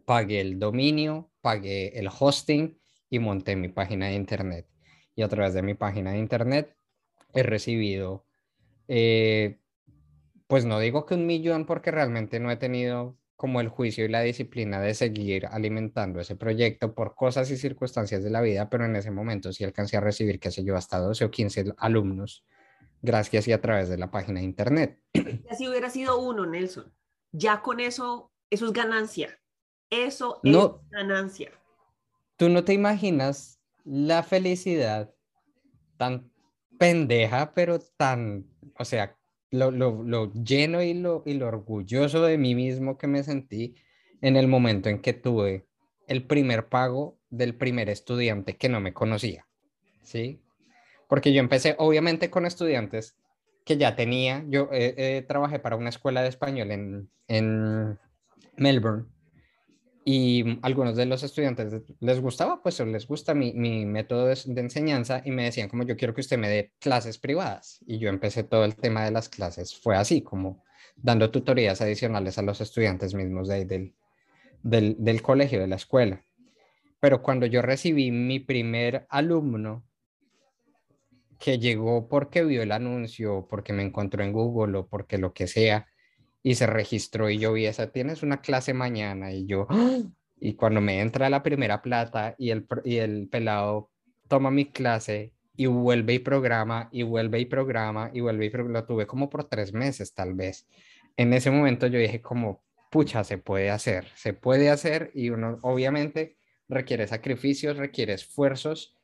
pagué 0.06 0.42
el 0.42 0.60
dominio, 0.60 1.30
pagué 1.42 1.98
el 2.00 2.08
hosting 2.08 2.78
y 3.10 3.20
monté 3.20 3.56
mi 3.56 3.70
página 3.70 4.08
de 4.08 4.16
internet. 4.16 4.68
Y 5.16 5.22
a 5.22 5.28
través 5.28 5.54
de 5.54 5.62
mi 5.62 5.74
página 5.74 6.12
de 6.12 6.20
internet 6.20 6.76
he 7.34 7.44
recibido, 7.44 8.26
eh, 8.88 9.60
pues 10.48 10.66
no 10.66 10.80
digo 10.80 11.06
que 11.06 11.14
un 11.14 11.26
millón 11.26 11.66
porque 11.66 11.92
realmente 11.92 12.40
no 12.40 12.52
he 12.52 12.58
tenido 12.58 13.18
como 13.42 13.60
el 13.60 13.70
juicio 13.70 14.06
y 14.06 14.08
la 14.08 14.22
disciplina 14.22 14.80
de 14.80 14.94
seguir 14.94 15.48
alimentando 15.48 16.20
ese 16.20 16.36
proyecto 16.36 16.94
por 16.94 17.16
cosas 17.16 17.50
y 17.50 17.58
circunstancias 17.58 18.24
de 18.24 18.30
la 18.30 18.40
vida, 18.40 18.70
pero 18.70 18.86
en 18.86 18.96
ese 18.96 19.10
momento 19.10 19.52
sí 19.52 19.64
alcancé 19.64 19.98
a 19.98 20.02
recibir, 20.02 20.40
qué 20.40 20.52
sé 20.52 20.64
yo, 20.64 20.78
hasta 20.78 21.00
12 21.00 21.26
o 21.26 21.32
15 21.32 21.74
alumnos, 21.78 22.46
gracias 23.02 23.48
y 23.48 23.52
a 23.52 23.60
través 23.60 23.90
de 23.90 23.98
la 23.98 24.12
página 24.12 24.42
de 24.42 24.46
internet. 24.46 25.02
Si 25.58 25.68
hubiera 25.68 25.90
sido 25.90 26.20
uno, 26.20 26.46
Nelson, 26.46 26.94
ya 27.32 27.64
con 27.64 27.80
eso, 27.80 28.32
eso 28.52 28.68
es 28.68 28.74
ganancia. 28.74 29.40
Eso 29.90 30.40
es 30.44 30.56
ganancia 30.92 31.52
tú 32.42 32.50
no 32.50 32.64
te 32.64 32.74
imaginas 32.74 33.62
la 33.84 34.24
felicidad 34.24 35.14
tan 35.98 36.34
pendeja, 36.80 37.54
pero 37.54 37.78
tan, 37.98 38.48
o 38.80 38.84
sea, 38.84 39.16
lo, 39.52 39.70
lo, 39.72 40.34
lleno 40.34 40.82
y 40.82 40.94
lo, 40.94 41.24
y 41.26 41.34
lo 41.34 41.48
orgulloso 41.48 42.24
de 42.24 42.38
mí 42.38 42.56
mismo 42.56 42.98
que 42.98 43.08
me 43.08 43.24
sentí 43.24 43.76
en 44.22 44.38
el 44.38 44.48
momento 44.48 44.90
en 44.90 45.02
que 45.02 45.14
tuve 45.14 45.66
el 46.08 46.26
primer 46.26 46.68
pago 46.68 47.18
del 47.30 47.56
primer 47.56 47.90
estudiante 47.90 48.56
que 48.56 48.70
no 48.70 48.80
me 48.80 48.94
conocía, 48.94 49.46
¿sí? 50.04 50.42
Porque 51.08 51.34
yo 51.34 51.40
empecé 51.40 51.76
obviamente 51.78 52.30
con 52.30 52.46
estudiantes 52.46 53.18
que 53.66 53.78
ya 53.78 53.96
tenía, 53.96 54.44
yo 54.48 54.70
eh, 54.72 54.96
eh, 54.98 55.26
trabajé 55.28 55.60
para 55.60 55.76
una 55.76 55.90
escuela 55.90 56.22
de 56.22 56.30
español 56.30 56.72
en, 56.72 57.10
en 57.28 58.00
Melbourne 58.56 59.06
y 60.04 60.60
algunos 60.64 60.96
de 60.96 61.06
los 61.06 61.22
estudiantes 61.22 61.84
les 62.00 62.22
gustaba, 62.22 62.62
pues 62.64 62.80
les 62.80 63.06
gusta 63.06 63.36
mi, 63.36 63.54
mi 63.54 63.86
método 63.86 64.26
de, 64.26 64.36
enseñanza 64.60 65.22
y 65.24 65.32
me 65.32 65.44
decían 65.44 65.70
como 65.70 65.84
yo 65.84 65.96
quiero 65.96 66.14
que 66.14 66.22
usted 66.22 66.40
me 66.40 66.50
dé 66.50 66.72
clases 66.80 67.20
privadas. 67.20 67.80
Y 67.86 68.00
yo 68.00 68.10
empecé 68.10 68.44
todo 68.44 68.66
el 68.66 68.76
tema 68.76 69.06
de 69.06 69.12
las 69.12 69.30
clases, 69.30 69.80
fue 69.80 69.96
así, 69.96 70.22
como 70.22 70.64
dando 70.96 71.30
tutorías 71.30 71.82
adicionales 71.82 72.38
a 72.38 72.42
los 72.42 72.62
estudiantes 72.62 73.14
mismos 73.14 73.48
de, 73.48 73.66
del, 73.66 73.94
del, 74.64 74.96
del 74.98 75.22
colegio, 75.22 75.60
de 75.60 75.68
la 75.68 75.76
escuela. 75.76 76.24
Pero 77.00 77.22
cuando 77.22 77.46
yo 77.46 77.62
recibí 77.62 78.12
mi 78.12 78.40
primer 78.40 79.06
alumno 79.10 79.84
que 81.40 81.60
llegó 81.60 82.08
porque 82.08 82.44
vio 82.44 82.62
el 82.62 82.72
anuncio, 82.72 83.48
porque 83.50 83.74
me 83.74 83.84
encontró 83.84 84.24
en 84.24 84.32
Google 84.32 84.80
o 84.80 84.88
porque 84.88 85.18
lo 85.18 85.34
que 85.34 85.48
sea, 85.48 85.88
y 86.44 86.56
se 86.56 86.66
registró 86.66 87.30
y 87.30 87.38
yo 87.38 87.54
vi 87.54 87.66
esa, 87.66 87.92
tienes 87.92 88.24
una 88.24 88.42
clase 88.42 88.74
mañana 88.74 89.32
y 89.32 89.46
yo, 89.46 89.68
¡ah! 89.70 90.00
y 90.40 90.54
cuando 90.56 90.82
me 90.82 91.00
entra 91.00 91.30
la 91.30 91.44
primera 91.44 91.82
plata 91.82 92.36
y 92.38 92.50
el, 92.50 92.68
y 92.84 92.98
el 92.98 93.28
pelado 93.30 93.92
toma 94.28 94.50
mi 94.50 94.66
clase 94.66 95.34
y 95.56 95.68
vuelve 95.68 96.16
y 96.16 96.20
programa 96.20 96.90
y 96.92 97.04
vuelve 97.04 97.40
y 97.40 97.46
programa 97.46 98.10
y 98.14 98.22
vuelve 98.22 98.46
y 98.46 98.50
programa. 98.50 98.80
Lo 98.80 98.86
tuve 98.86 99.06
como 99.06 99.30
por 99.30 99.44
tres 99.44 99.74
meses 99.74 100.14
tal 100.14 100.34
vez. 100.34 100.68
En 101.18 101.34
ese 101.34 101.52
momento 101.52 101.88
yo 101.88 102.00
dije 102.00 102.22
como, 102.22 102.64
pucha, 102.90 103.24
se 103.24 103.38
puede 103.38 103.70
hacer, 103.70 104.08
se 104.16 104.34
puede 104.34 104.70
hacer 104.70 105.12
y 105.14 105.30
uno 105.30 105.60
obviamente 105.62 106.38
requiere 106.68 107.06
sacrificios, 107.06 107.78
requiere 107.78 108.14
esfuerzos 108.14 108.98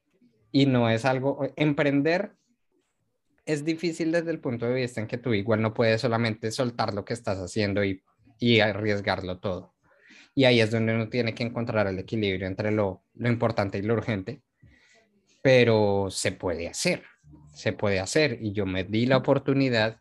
y 0.51 0.65
no 0.65 0.89
es 0.89 1.05
algo, 1.05 1.47
emprender 1.55 2.31
es 3.47 3.63
difícil 3.63 4.11
desde 4.11 4.31
el 4.31 4.39
punto 4.39 4.67
de 4.67 4.75
vista 4.75 5.01
en 5.01 5.07
que 5.07 5.17
tú 5.17 5.33
igual 5.33 5.61
no 5.61 5.73
puedes 5.73 6.01
solamente 6.01 6.51
soltar 6.51 6.93
lo 6.93 7.05
que 7.05 7.13
estás 7.13 7.39
haciendo 7.39 7.83
y, 7.83 8.03
y 8.39 8.59
arriesgarlo 8.59 9.39
todo. 9.39 9.73
Y 10.35 10.43
ahí 10.43 10.59
es 10.59 10.69
donde 10.69 10.93
uno 10.93 11.09
tiene 11.09 11.33
que 11.33 11.43
encontrar 11.43 11.87
el 11.87 11.97
equilibrio 11.97 12.45
entre 12.45 12.71
lo, 12.71 13.03
lo 13.15 13.29
importante 13.29 13.79
y 13.79 13.81
lo 13.81 13.95
urgente, 13.95 14.43
pero 15.41 16.09
se 16.11 16.33
puede 16.33 16.67
hacer, 16.67 17.03
se 17.53 17.73
puede 17.73 17.99
hacer. 17.99 18.37
Y 18.41 18.51
yo 18.51 18.65
me 18.65 18.83
di 18.83 19.05
la 19.05 19.17
oportunidad 19.17 19.99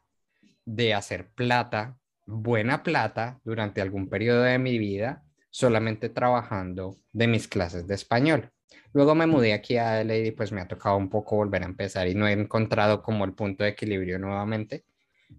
de 0.65 0.93
hacer 0.93 1.31
plata, 1.31 1.97
buena 2.27 2.83
plata, 2.83 3.41
durante 3.45 3.81
algún 3.81 4.09
periodo 4.09 4.43
de 4.43 4.59
mi 4.59 4.79
vida, 4.79 5.25
solamente 5.51 6.09
trabajando 6.11 6.97
de 7.13 7.29
mis 7.29 7.49
clases 7.49 7.87
de 7.87 7.95
español. 7.95 8.51
Luego 8.93 9.15
me 9.15 9.27
mudé 9.27 9.53
aquí 9.53 9.77
a 9.77 10.01
LA 10.01 10.17
y 10.17 10.31
pues 10.31 10.53
me 10.53 10.61
ha 10.61 10.69
tocado 10.69 10.97
un 10.97 11.11
poco 11.11 11.37
volver 11.37 11.63
a 11.63 11.67
empezar 11.67 12.09
y 12.09 12.15
no 12.15 12.27
he 12.27 12.33
encontrado 12.33 13.03
como 13.03 13.25
el 13.25 13.35
punto 13.35 13.65
de 13.65 13.71
equilibrio 13.71 14.19
nuevamente, 14.19 14.85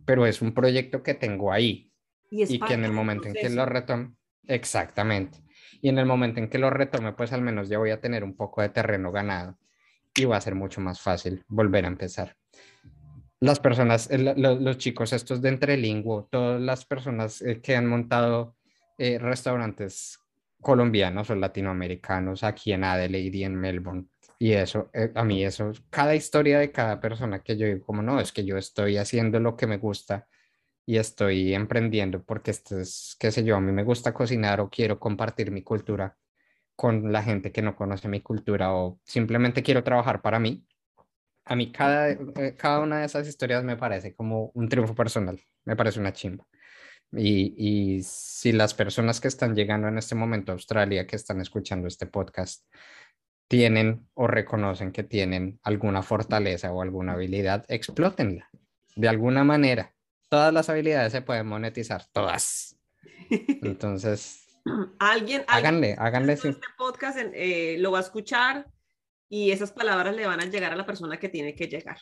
pero 0.05 0.25
es 0.25 0.41
un 0.41 0.53
proyecto 0.53 1.01
que 1.01 1.13
tengo 1.13 1.51
ahí 1.51 1.91
y, 2.29 2.59
que 2.59 2.73
en 2.73 2.85
el 2.85 2.91
momento 2.91 3.27
en 3.27 3.33
que 3.33 3.49
lo 3.49 3.65
retome, 3.65 4.13
exactamente, 4.47 5.39
y 5.81 5.89
en 5.89 5.97
el 5.97 6.05
momento 6.05 6.39
en 6.39 6.49
que 6.49 6.59
lo 6.59 6.69
retome, 6.69 7.13
pues 7.13 7.33
al 7.33 7.41
menos 7.41 7.69
ya 7.69 7.77
voy 7.77 7.91
a 7.91 7.99
tener 7.99 8.23
un 8.23 8.35
poco 8.35 8.61
de 8.61 8.69
terreno 8.69 9.11
ganado 9.11 9.57
y 10.15 10.25
va 10.25 10.37
a 10.37 10.41
ser 10.41 10.55
mucho 10.55 10.81
más 10.81 11.01
fácil 11.01 11.43
volver 11.47 11.85
a 11.85 11.89
empezar. 11.89 12.35
Las 13.39 13.59
personas, 13.59 14.09
los 14.11 14.77
chicos 14.77 15.13
estos 15.13 15.41
de 15.41 15.49
Entrelingua, 15.49 16.27
todas 16.31 16.59
las 16.59 16.85
personas 16.85 17.41
eh, 17.43 17.61
que 17.61 17.75
han 17.75 17.85
montado 17.85 18.55
eh, 18.97 19.19
restaurantes 19.19 20.19
colombianos 20.61 21.29
o 21.29 21.35
latinoamericanos 21.35 22.43
aquí 22.43 22.73
en 22.73 22.84
Adelaide 22.84 23.38
y 23.38 23.43
en 23.43 23.55
Melbourne. 23.55 24.05
Y 24.39 24.53
eso, 24.53 24.89
eh, 24.93 25.11
a 25.15 25.23
mí 25.23 25.43
eso, 25.43 25.71
cada 25.89 26.15
historia 26.15 26.59
de 26.59 26.71
cada 26.71 26.99
persona 26.99 27.41
que 27.41 27.57
yo 27.57 27.65
digo, 27.65 27.85
como 27.85 28.01
no, 28.01 28.19
es 28.19 28.31
que 28.31 28.45
yo 28.45 28.57
estoy 28.57 28.97
haciendo 28.97 29.39
lo 29.39 29.55
que 29.55 29.67
me 29.67 29.77
gusta 29.77 30.27
y 30.85 30.97
estoy 30.97 31.53
emprendiendo 31.53 32.23
porque 32.23 32.51
esto 32.51 32.79
es, 32.79 33.15
qué 33.19 33.31
sé 33.31 33.43
yo, 33.43 33.55
a 33.57 33.61
mí 33.61 33.71
me 33.71 33.84
gusta 33.84 34.13
cocinar 34.13 34.61
o 34.61 34.69
quiero 34.69 34.99
compartir 34.99 35.51
mi 35.51 35.63
cultura 35.63 36.17
con 36.75 37.11
la 37.11 37.23
gente 37.23 37.51
que 37.51 37.61
no 37.63 37.75
conoce 37.75 38.07
mi 38.07 38.21
cultura 38.21 38.73
o 38.73 38.99
simplemente 39.03 39.63
quiero 39.63 39.84
trabajar 39.84 40.21
para 40.21 40.39
mí. 40.39 40.65
A 41.45 41.55
mí 41.55 41.71
cada, 41.71 42.11
eh, 42.11 42.55
cada 42.57 42.79
una 42.81 42.99
de 42.99 43.05
esas 43.05 43.27
historias 43.27 43.63
me 43.63 43.77
parece 43.77 44.15
como 44.15 44.51
un 44.53 44.69
triunfo 44.69 44.93
personal, 44.93 45.39
me 45.65 45.75
parece 45.75 45.99
una 45.99 46.13
chimba. 46.13 46.45
Y, 47.11 48.01
si 48.03 48.51
las 48.51 48.73
personas 48.73 49.21
que 49.21 49.27
están 49.27 49.55
llegando 49.55 49.88
en 49.88 49.97
este 49.97 50.15
momento 50.15 50.51
a 50.51 50.55
Australia, 50.55 51.07
que 51.07 51.15
están 51.15 51.41
escuchando 51.41 51.88
este 51.88 52.05
podcast, 52.05 52.65
tienen 53.47 54.07
o 54.13 54.27
reconocen 54.27 54.91
que 54.91 55.03
tienen 55.03 55.59
alguna 55.63 56.03
fortaleza 56.03 56.71
o 56.71 56.81
alguna 56.81 57.13
habilidad, 57.13 57.65
explótenla 57.69 58.49
de 58.95 59.07
alguna 59.07 59.43
manera. 59.43 59.95
Todas 60.29 60.53
las 60.53 60.69
habilidades 60.69 61.13
se 61.13 61.21
pueden 61.21 61.47
monetizar, 61.47 62.03
todas. 62.11 62.77
Entonces, 63.29 64.45
alguien, 64.99 65.45
háganle, 65.47 65.95
háganle. 65.97 66.34
Este 66.34 66.55
podcast 66.77 67.19
eh, 67.34 67.77
lo 67.79 67.91
va 67.91 67.99
a 67.99 68.01
escuchar 68.01 68.67
y 69.29 69.51
esas 69.51 69.71
palabras 69.71 70.15
le 70.15 70.25
van 70.25 70.41
a 70.41 70.45
llegar 70.45 70.73
a 70.73 70.75
la 70.75 70.85
persona 70.85 71.17
que 71.17 71.29
tiene 71.29 71.55
que 71.55 71.67
llegar. 71.67 71.99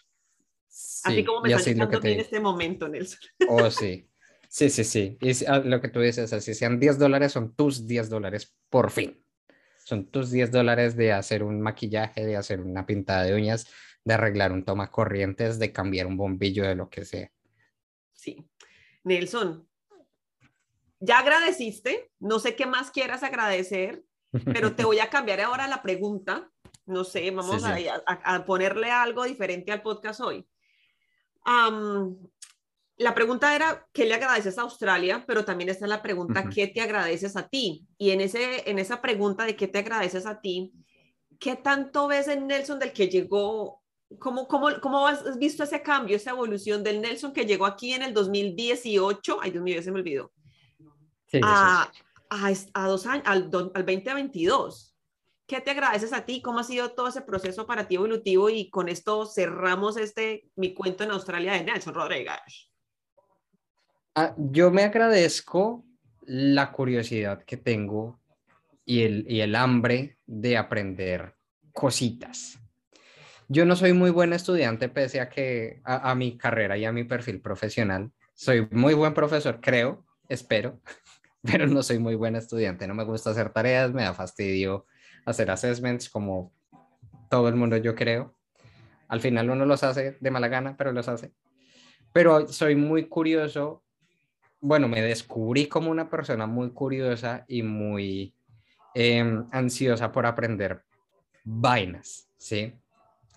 así 1.04 1.24
como 1.24 1.42
me 1.42 1.54
está 1.54 1.70
llegando 1.70 2.00
en 2.04 2.20
este 2.20 2.40
momento, 2.40 2.88
Nelson. 2.88 3.20
Oh, 3.50 3.70
sí. 3.70 4.10
Sí, 4.50 4.70
sí, 4.70 4.84
sí. 4.84 5.18
Y 5.22 5.46
ah, 5.46 5.60
lo 5.60 5.82
que 5.82 5.90
tú 5.90 6.00
dices, 6.00 6.32
así 6.34 6.54
sean 6.54 6.80
10 6.80 6.98
dólares, 6.98 7.32
son 7.32 7.56
tus 7.56 7.88
10 7.88 8.10
dólares 8.10 8.56
por 8.70 8.92
fin. 8.92 9.24
Son 9.84 10.06
tus 10.10 10.32
10 10.32 10.52
dólares 10.52 10.96
de 10.96 11.12
hacer 11.12 11.44
un 11.44 11.62
maquillaje, 11.62 12.26
de 12.26 12.36
hacer 12.36 12.62
una 12.62 12.86
pintada 12.86 13.24
de 13.24 13.36
uñas, 13.36 13.68
de 14.04 14.14
arreglar 14.14 14.52
un 14.52 14.64
toma 14.64 14.90
corrientes, 14.90 15.60
de 15.60 15.72
cambiar 15.72 16.08
un 16.08 16.18
bombillo, 16.18 16.64
de 16.64 16.76
lo 16.76 16.90
que 16.90 17.06
sea. 17.06 17.32
Sí. 18.14 18.48
Nelson, 19.04 19.68
ya 21.00 21.20
agradeciste, 21.20 22.12
no 22.20 22.40
sé 22.40 22.56
qué 22.56 22.66
más 22.66 22.90
quieras 22.90 23.22
agradecer, 23.24 24.04
pero 24.46 24.76
te 24.76 24.86
voy 24.86 25.00
a 25.00 25.10
cambiar 25.10 25.42
ahora 25.42 25.68
la 25.68 25.84
pregunta. 25.84 26.50
No 26.88 27.04
sé, 27.04 27.30
vamos 27.32 27.64
A, 27.64 28.46
ponerle 28.46 28.92
algo 28.92 29.24
diferente 29.24 29.72
al 29.72 29.82
podcast 29.82 30.22
hoy 30.22 30.48
la 32.98 33.14
pregunta 33.14 33.56
era, 33.56 33.88
¿qué 33.92 34.06
le 34.06 34.14
agradeces 34.14 34.58
a 34.58 34.62
Australia? 34.62 35.26
Pero 35.28 35.44
también 35.44 35.70
está 35.70 35.86
la 35.86 36.02
pregunta, 36.02 36.48
¿qué 36.50 36.68
te 36.68 36.82
agradeces 36.82 37.36
a 37.36 37.48
ti? 37.48 37.86
Y 37.98 38.12
en, 38.12 38.22
ese, 38.22 38.70
en 38.70 38.80
esa 38.80 39.02
pregunta 39.02 39.46
de 39.46 39.56
qué 39.56 39.68
te 39.68 39.80
agradeces 39.80 40.26
a 40.26 40.40
ti, 40.40 40.72
¿qué 41.40 41.58
tanto 41.58 42.08
ves 42.08 42.30
en 42.30 42.48
Nelson 42.48 42.80
del 42.80 42.94
que 42.94 43.10
llegó? 43.10 43.82
¿Cómo, 44.20 44.48
cómo, 44.48 44.70
cómo 44.82 45.08
has 45.08 45.38
visto 45.38 45.64
ese 45.64 45.82
cambio, 45.82 46.16
esa 46.16 46.30
evolución 46.30 46.84
del 46.84 47.02
Nelson 47.02 47.34
que 47.34 47.46
llegó 47.46 47.66
aquí 47.66 47.92
en 47.92 48.04
el 48.04 48.14
2018? 48.14 49.40
Ay, 49.42 49.52
Dios 49.52 49.64
mío, 49.64 49.82
se 49.84 49.92
me 49.92 50.00
olvidó. 50.00 50.32
a, 51.42 51.92
a, 52.30 52.88
dos 52.88 53.06
años, 53.08 53.24
al, 53.26 53.50
al 53.74 53.86
2022. 53.86 54.96
¿Qué 55.48 55.60
te 55.60 55.72
agradeces 55.72 56.14
a 56.14 56.26
ti? 56.26 56.42
¿Cómo 56.42 56.60
ha 56.60 56.64
sido 56.64 56.92
todo 56.92 57.10
ese 57.10 57.22
proceso 57.22 57.68
para 57.68 57.88
ti 57.88 57.96
evolutivo? 57.96 58.50
Y 58.50 58.70
con 58.70 58.88
esto 58.88 59.26
cerramos 59.26 59.98
este, 59.98 60.50
mi 60.56 60.74
cuento 60.74 61.04
en 61.04 61.12
Australia 61.12 61.54
de 61.54 61.66
Nelson 61.66 61.94
Rodríguez. 61.94 62.72
Ah, 64.18 64.34
yo 64.38 64.72
me 64.72 64.84
agradezco 64.84 65.84
la 66.22 66.72
curiosidad 66.72 67.44
que 67.44 67.58
tengo 67.58 68.22
y 68.86 69.04
el, 69.04 69.26
y 69.28 69.42
el 69.42 69.56
hambre 69.56 70.20
de 70.26 70.56
aprender 70.56 71.36
cositas. 71.74 72.58
Yo 73.50 73.66
no 73.66 73.76
soy 73.76 73.92
muy 73.92 74.12
buen 74.12 74.32
estudiante 74.32 74.88
pese 74.88 75.20
a 75.20 75.28
que 75.28 75.82
a, 75.84 76.16
mi 76.16 76.38
carrera 76.38 76.78
y 76.78 76.86
a 76.86 76.94
mi 76.94 77.04
perfil 77.04 77.42
profesional. 77.42 78.10
Soy 78.34 78.66
muy 78.72 78.94
buen 78.94 79.14
profesor, 79.14 79.60
creo, 79.62 80.06
espero, 80.30 80.80
pero 81.44 81.68
no 81.68 81.84
soy 81.84 82.00
muy 82.00 82.16
buen 82.16 82.38
estudiante. 82.38 82.88
No 82.88 82.96
me 82.96 83.04
gusta 83.04 83.32
hacer 83.32 83.50
tareas, 83.50 83.92
me 83.92 84.04
da 84.04 84.14
fastidio 84.14 84.86
hacer 85.26 85.52
assessments 85.52 86.10
como 86.10 86.54
todo 87.30 87.50
el 87.50 87.56
mundo 87.56 87.76
yo 87.76 87.96
creo. 87.96 88.34
Al 89.10 89.20
final 89.20 89.50
uno 89.50 89.66
los 89.66 89.84
hace 89.84 90.16
de 90.22 90.32
mala 90.32 90.48
gana, 90.48 90.78
pero 90.78 90.94
los 90.94 91.10
hace. 91.10 91.34
Pero 92.14 92.48
soy 92.48 92.78
muy 92.78 93.10
curioso 93.10 93.85
bueno, 94.66 94.88
me 94.88 95.00
descubrí 95.00 95.68
como 95.68 95.92
una 95.92 96.10
persona 96.10 96.48
muy 96.48 96.72
curiosa 96.72 97.46
y 97.48 97.62
muy 97.62 98.34
em, 98.96 99.46
ansiosa 99.52 100.12
por 100.12 100.26
aprender 100.26 100.84
vainas, 101.44 102.28
¿sí? 102.36 102.74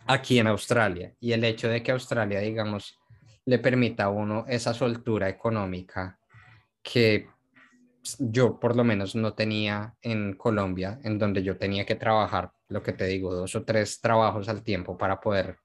Aquí 0.06 0.38
en 0.38 0.46
Australia. 0.46 1.14
Y 1.20 1.32
el 1.32 1.44
hecho 1.44 1.68
de 1.68 1.82
que 1.82 1.92
Australia, 1.92 2.40
digamos, 2.40 2.98
le 3.44 3.58
permita 3.58 4.04
a 4.04 4.08
uno 4.08 4.46
esa 4.48 4.72
soltura 4.72 5.28
económica 5.28 6.18
que 6.82 7.28
yo 8.18 8.58
por 8.58 8.74
lo 8.74 8.82
menos 8.82 9.14
no 9.14 9.34
tenía 9.34 9.96
en 10.00 10.32
Colombia, 10.32 10.98
en 11.04 11.18
donde 11.18 11.42
yo 11.42 11.58
tenía 11.58 11.84
que 11.84 11.96
trabajar, 11.96 12.52
lo 12.68 12.82
que 12.82 12.94
te 12.94 13.04
digo, 13.04 13.34
dos 13.34 13.54
o 13.54 13.64
tres 13.64 14.00
trabajos 14.00 14.48
al 14.48 14.62
tiempo 14.62 14.96
para 14.96 15.20
poder 15.20 15.58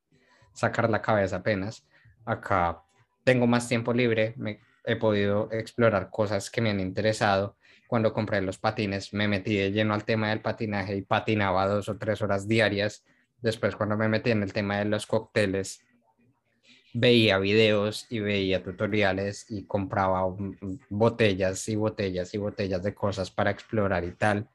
sacar 0.52 0.90
la 0.90 1.02
cabeza 1.02 1.38
apenas. 1.38 1.88
Acá 2.26 2.84
tengo 3.23 3.48
más 3.48 3.69
tiempo 3.69 3.94
libre, 3.94 4.34
me 4.35 4.60
he 4.85 4.95
podido 4.95 5.49
explorar 5.51 6.10
cosas 6.10 6.49
que 6.49 6.61
me 6.61 6.69
han 6.69 6.80
interesado. 6.80 7.57
Cuando 7.88 8.14
compré 8.14 8.41
los 8.41 8.57
patines 8.57 9.14
me 9.14 9.27
metí 9.27 9.55
de 9.55 9.72
lleno 9.72 9.93
al 9.93 10.05
tema 10.05 10.30
del 10.30 10.41
patinaje 10.41 10.95
y 10.95 11.01
patinaba 11.01 11.68
dos 11.68 11.89
o 11.89 11.97
tres 11.97 12.22
horas 12.22 12.47
diarias. 12.47 13.03
Después 13.41 13.76
cuando 13.76 13.97
me 13.97 14.07
metí 14.07 14.31
en 14.31 14.43
el 14.43 14.53
tema 14.53 14.80
de 14.80 14.85
los 14.85 15.05
cócteles, 15.05 15.81
veía 16.93 17.39
videos 17.39 18.05
y 18.10 18.19
veía 18.19 18.64
tutoriales 18.64 19.45
y 19.49 19.65
compraba 19.65 20.23
botellas 20.89 21.68
y 21.68 21.76
botellas 21.76 22.34
y 22.34 22.38
botellas 22.38 22.84
de 22.84 22.93
cosas 22.93 23.31
para 23.31 23.51
explorar 23.51 24.03
y 24.03 24.11
tal. 24.11 24.47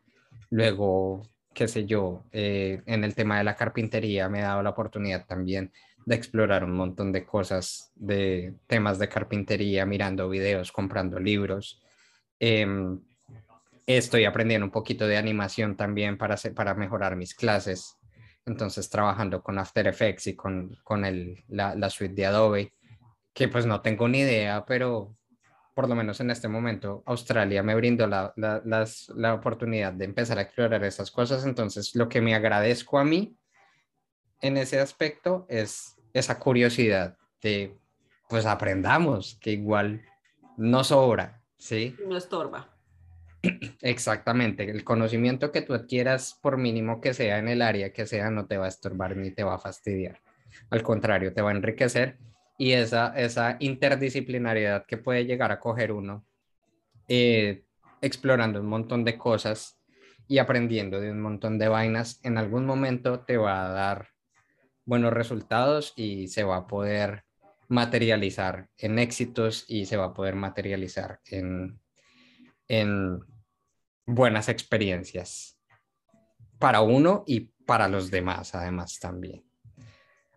Luego, 0.50 1.28
qué 1.52 1.68
sé 1.68 1.84
yo, 1.84 2.24
eh, 2.32 2.82
en 2.86 3.04
el 3.04 3.14
tema 3.14 3.38
de 3.38 3.44
la 3.44 3.56
carpintería 3.56 4.28
me 4.28 4.38
he 4.38 4.42
dado 4.42 4.62
la 4.62 4.70
oportunidad 4.70 5.26
también 5.26 5.72
de 6.08 6.14
explorar 6.14 6.64
un 6.64 6.72
montón 6.72 7.12
de 7.12 7.26
cosas, 7.26 7.92
de 7.94 8.54
temas 8.66 8.98
de 8.98 9.10
carpintería, 9.10 9.84
mirando 9.84 10.26
videos, 10.30 10.72
comprando 10.72 11.20
libros. 11.20 11.82
Em, 12.40 12.98
estoy 13.86 14.24
aprendiendo 14.24 14.64
un 14.64 14.70
poquito 14.70 15.06
de 15.06 15.18
animación 15.18 15.76
también 15.76 16.16
para, 16.16 16.36
para 16.54 16.72
mejorar 16.72 17.14
mis 17.14 17.34
clases. 17.34 17.98
Entonces, 18.46 18.88
trabajando 18.88 19.42
con 19.42 19.58
After 19.58 19.86
Effects 19.86 20.28
y 20.28 20.34
con, 20.34 20.78
con 20.82 21.04
el, 21.04 21.44
la, 21.48 21.90
suite 21.90 22.14
de 22.14 22.24
Adobe, 22.24 22.72
que 23.34 23.48
pues 23.48 23.66
no 23.66 23.82
tengo 23.82 24.08
ni 24.08 24.20
idea, 24.20 24.64
pero 24.66 25.14
por 25.74 25.90
lo 25.90 25.94
menos 25.94 26.20
en 26.20 26.30
este 26.30 26.48
momento, 26.48 27.02
Australia 27.04 27.62
me 27.62 27.74
brindó 27.74 28.06
la, 28.06 28.32
la, 28.36 28.62
la, 29.14 29.34
oportunidad 29.34 29.92
de 29.92 30.06
empezar 30.06 30.38
a 30.38 30.42
explorar 30.42 30.82
esas 30.84 31.10
cosas. 31.10 31.44
Entonces, 31.44 31.94
lo 31.94 32.08
que 32.08 32.22
me 32.22 32.34
agradezco 32.34 32.98
a 32.98 33.04
mí 33.04 33.36
en 34.40 34.56
ese 34.56 34.80
aspecto 34.80 35.44
es 35.50 35.97
esa 36.12 36.38
curiosidad 36.38 37.16
de, 37.42 37.76
pues 38.28 38.46
aprendamos, 38.46 39.38
que 39.40 39.52
igual 39.52 40.02
no 40.56 40.84
sobra, 40.84 41.42
¿sí? 41.56 41.96
No 42.06 42.16
estorba. 42.16 42.74
Exactamente, 43.80 44.68
el 44.70 44.84
conocimiento 44.84 45.52
que 45.52 45.62
tú 45.62 45.74
adquieras, 45.74 46.38
por 46.42 46.56
mínimo 46.56 47.00
que 47.00 47.14
sea 47.14 47.38
en 47.38 47.48
el 47.48 47.62
área 47.62 47.92
que 47.92 48.06
sea, 48.06 48.30
no 48.30 48.46
te 48.46 48.58
va 48.58 48.66
a 48.66 48.68
estorbar 48.68 49.16
ni 49.16 49.30
te 49.30 49.44
va 49.44 49.54
a 49.54 49.58
fastidiar. 49.58 50.20
Al 50.70 50.82
contrario, 50.82 51.32
te 51.32 51.42
va 51.42 51.50
a 51.50 51.54
enriquecer 51.54 52.18
y 52.58 52.72
esa, 52.72 53.16
esa 53.16 53.56
interdisciplinariedad 53.60 54.84
que 54.84 54.96
puede 54.96 55.24
llegar 55.24 55.52
a 55.52 55.60
coger 55.60 55.92
uno 55.92 56.26
eh, 57.06 57.64
explorando 58.02 58.60
un 58.60 58.66
montón 58.66 59.04
de 59.04 59.16
cosas 59.16 59.78
y 60.26 60.38
aprendiendo 60.38 61.00
de 61.00 61.10
un 61.10 61.20
montón 61.20 61.58
de 61.58 61.68
vainas, 61.68 62.20
en 62.22 62.36
algún 62.36 62.66
momento 62.66 63.20
te 63.20 63.36
va 63.36 63.66
a 63.66 63.70
dar 63.70 64.08
buenos 64.88 65.12
resultados 65.12 65.92
y 65.96 66.28
se 66.28 66.44
va 66.44 66.56
a 66.56 66.66
poder 66.66 67.24
materializar 67.68 68.70
en 68.78 68.98
éxitos 68.98 69.66
y 69.68 69.84
se 69.84 69.98
va 69.98 70.06
a 70.06 70.14
poder 70.14 70.34
materializar 70.34 71.20
en, 71.26 71.78
en 72.68 73.20
buenas 74.06 74.48
experiencias 74.48 75.60
para 76.58 76.80
uno 76.80 77.22
y 77.26 77.52
para 77.66 77.86
los 77.86 78.10
demás, 78.10 78.54
además 78.54 78.98
también. 78.98 79.44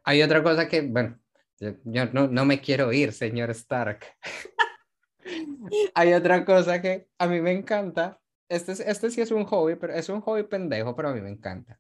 Hay 0.04 0.22
otra 0.22 0.44
cosa 0.44 0.68
que, 0.68 0.82
bueno, 0.82 1.18
yo, 1.58 2.06
no, 2.12 2.28
no 2.28 2.44
me 2.44 2.60
quiero 2.60 2.92
ir, 2.92 3.14
señor 3.14 3.52
Stark. 3.52 4.06
Hay 5.96 6.12
otra 6.12 6.44
cosa 6.44 6.82
que 6.82 7.08
a 7.18 7.28
mí 7.28 7.40
me 7.40 7.52
encanta. 7.52 8.20
Este, 8.50 8.74
este 8.74 9.12
sí 9.12 9.22
es 9.22 9.32
un 9.32 9.46
hobby, 9.46 9.76
pero 9.76 9.94
es 9.94 10.10
un 10.10 10.20
hobby 10.20 10.44
pendejo, 10.44 10.94
pero 10.94 11.10
a 11.10 11.14
mí 11.14 11.22
me 11.22 11.30
encanta. 11.30 11.80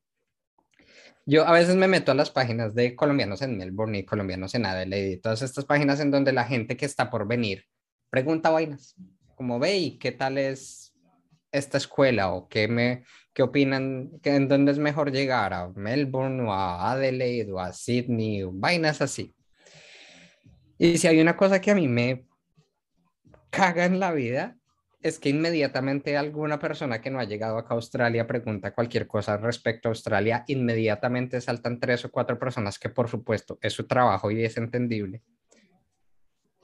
Yo 1.31 1.47
a 1.47 1.53
veces 1.53 1.77
me 1.77 1.87
meto 1.87 2.11
a 2.11 2.15
las 2.15 2.29
páginas 2.29 2.75
de 2.75 2.93
colombianos 2.93 3.41
en 3.41 3.57
Melbourne 3.57 3.99
y 3.99 4.03
colombianos 4.03 4.53
en 4.53 4.65
Adelaide 4.65 5.15
todas 5.15 5.41
estas 5.41 5.63
páginas 5.63 6.01
en 6.01 6.11
donde 6.11 6.33
la 6.33 6.43
gente 6.43 6.75
que 6.75 6.85
está 6.85 7.09
por 7.09 7.25
venir 7.25 7.63
pregunta 8.09 8.49
vainas, 8.49 8.97
como 9.35 9.57
ve 9.57 9.77
y 9.77 9.97
qué 9.97 10.11
tal 10.11 10.37
es 10.37 10.93
esta 11.53 11.77
escuela 11.77 12.33
o 12.33 12.49
qué 12.49 12.67
me 12.67 13.05
qué 13.31 13.43
opinan 13.43 14.11
que 14.21 14.35
en 14.35 14.49
dónde 14.49 14.73
es 14.73 14.77
mejor 14.77 15.13
llegar 15.13 15.53
a 15.53 15.69
Melbourne 15.69 16.43
o 16.43 16.51
a 16.51 16.91
Adelaide 16.91 17.49
o 17.53 17.61
a 17.61 17.71
Sydney 17.71 18.43
o 18.43 18.51
vainas 18.51 19.01
así. 19.01 19.33
Y 20.77 20.97
si 20.97 21.07
hay 21.07 21.21
una 21.21 21.37
cosa 21.37 21.61
que 21.61 21.71
a 21.71 21.75
mí 21.75 21.87
me 21.87 22.27
caga 23.49 23.85
en 23.85 24.01
la 24.01 24.11
vida 24.11 24.57
es 25.01 25.19
que 25.19 25.29
inmediatamente 25.29 26.15
alguna 26.15 26.59
persona 26.59 27.01
que 27.01 27.09
no 27.09 27.19
ha 27.19 27.23
llegado 27.23 27.57
acá 27.57 27.73
a 27.73 27.77
Australia 27.77 28.27
pregunta 28.27 28.73
cualquier 28.73 29.07
cosa 29.07 29.37
respecto 29.37 29.87
a 29.87 29.91
Australia, 29.91 30.43
inmediatamente 30.47 31.41
saltan 31.41 31.79
tres 31.79 32.05
o 32.05 32.11
cuatro 32.11 32.37
personas 32.37 32.77
que 32.77 32.89
por 32.89 33.07
supuesto 33.09 33.57
es 33.61 33.73
su 33.73 33.87
trabajo 33.87 34.29
y 34.31 34.43
es 34.43 34.57
entendible. 34.57 35.21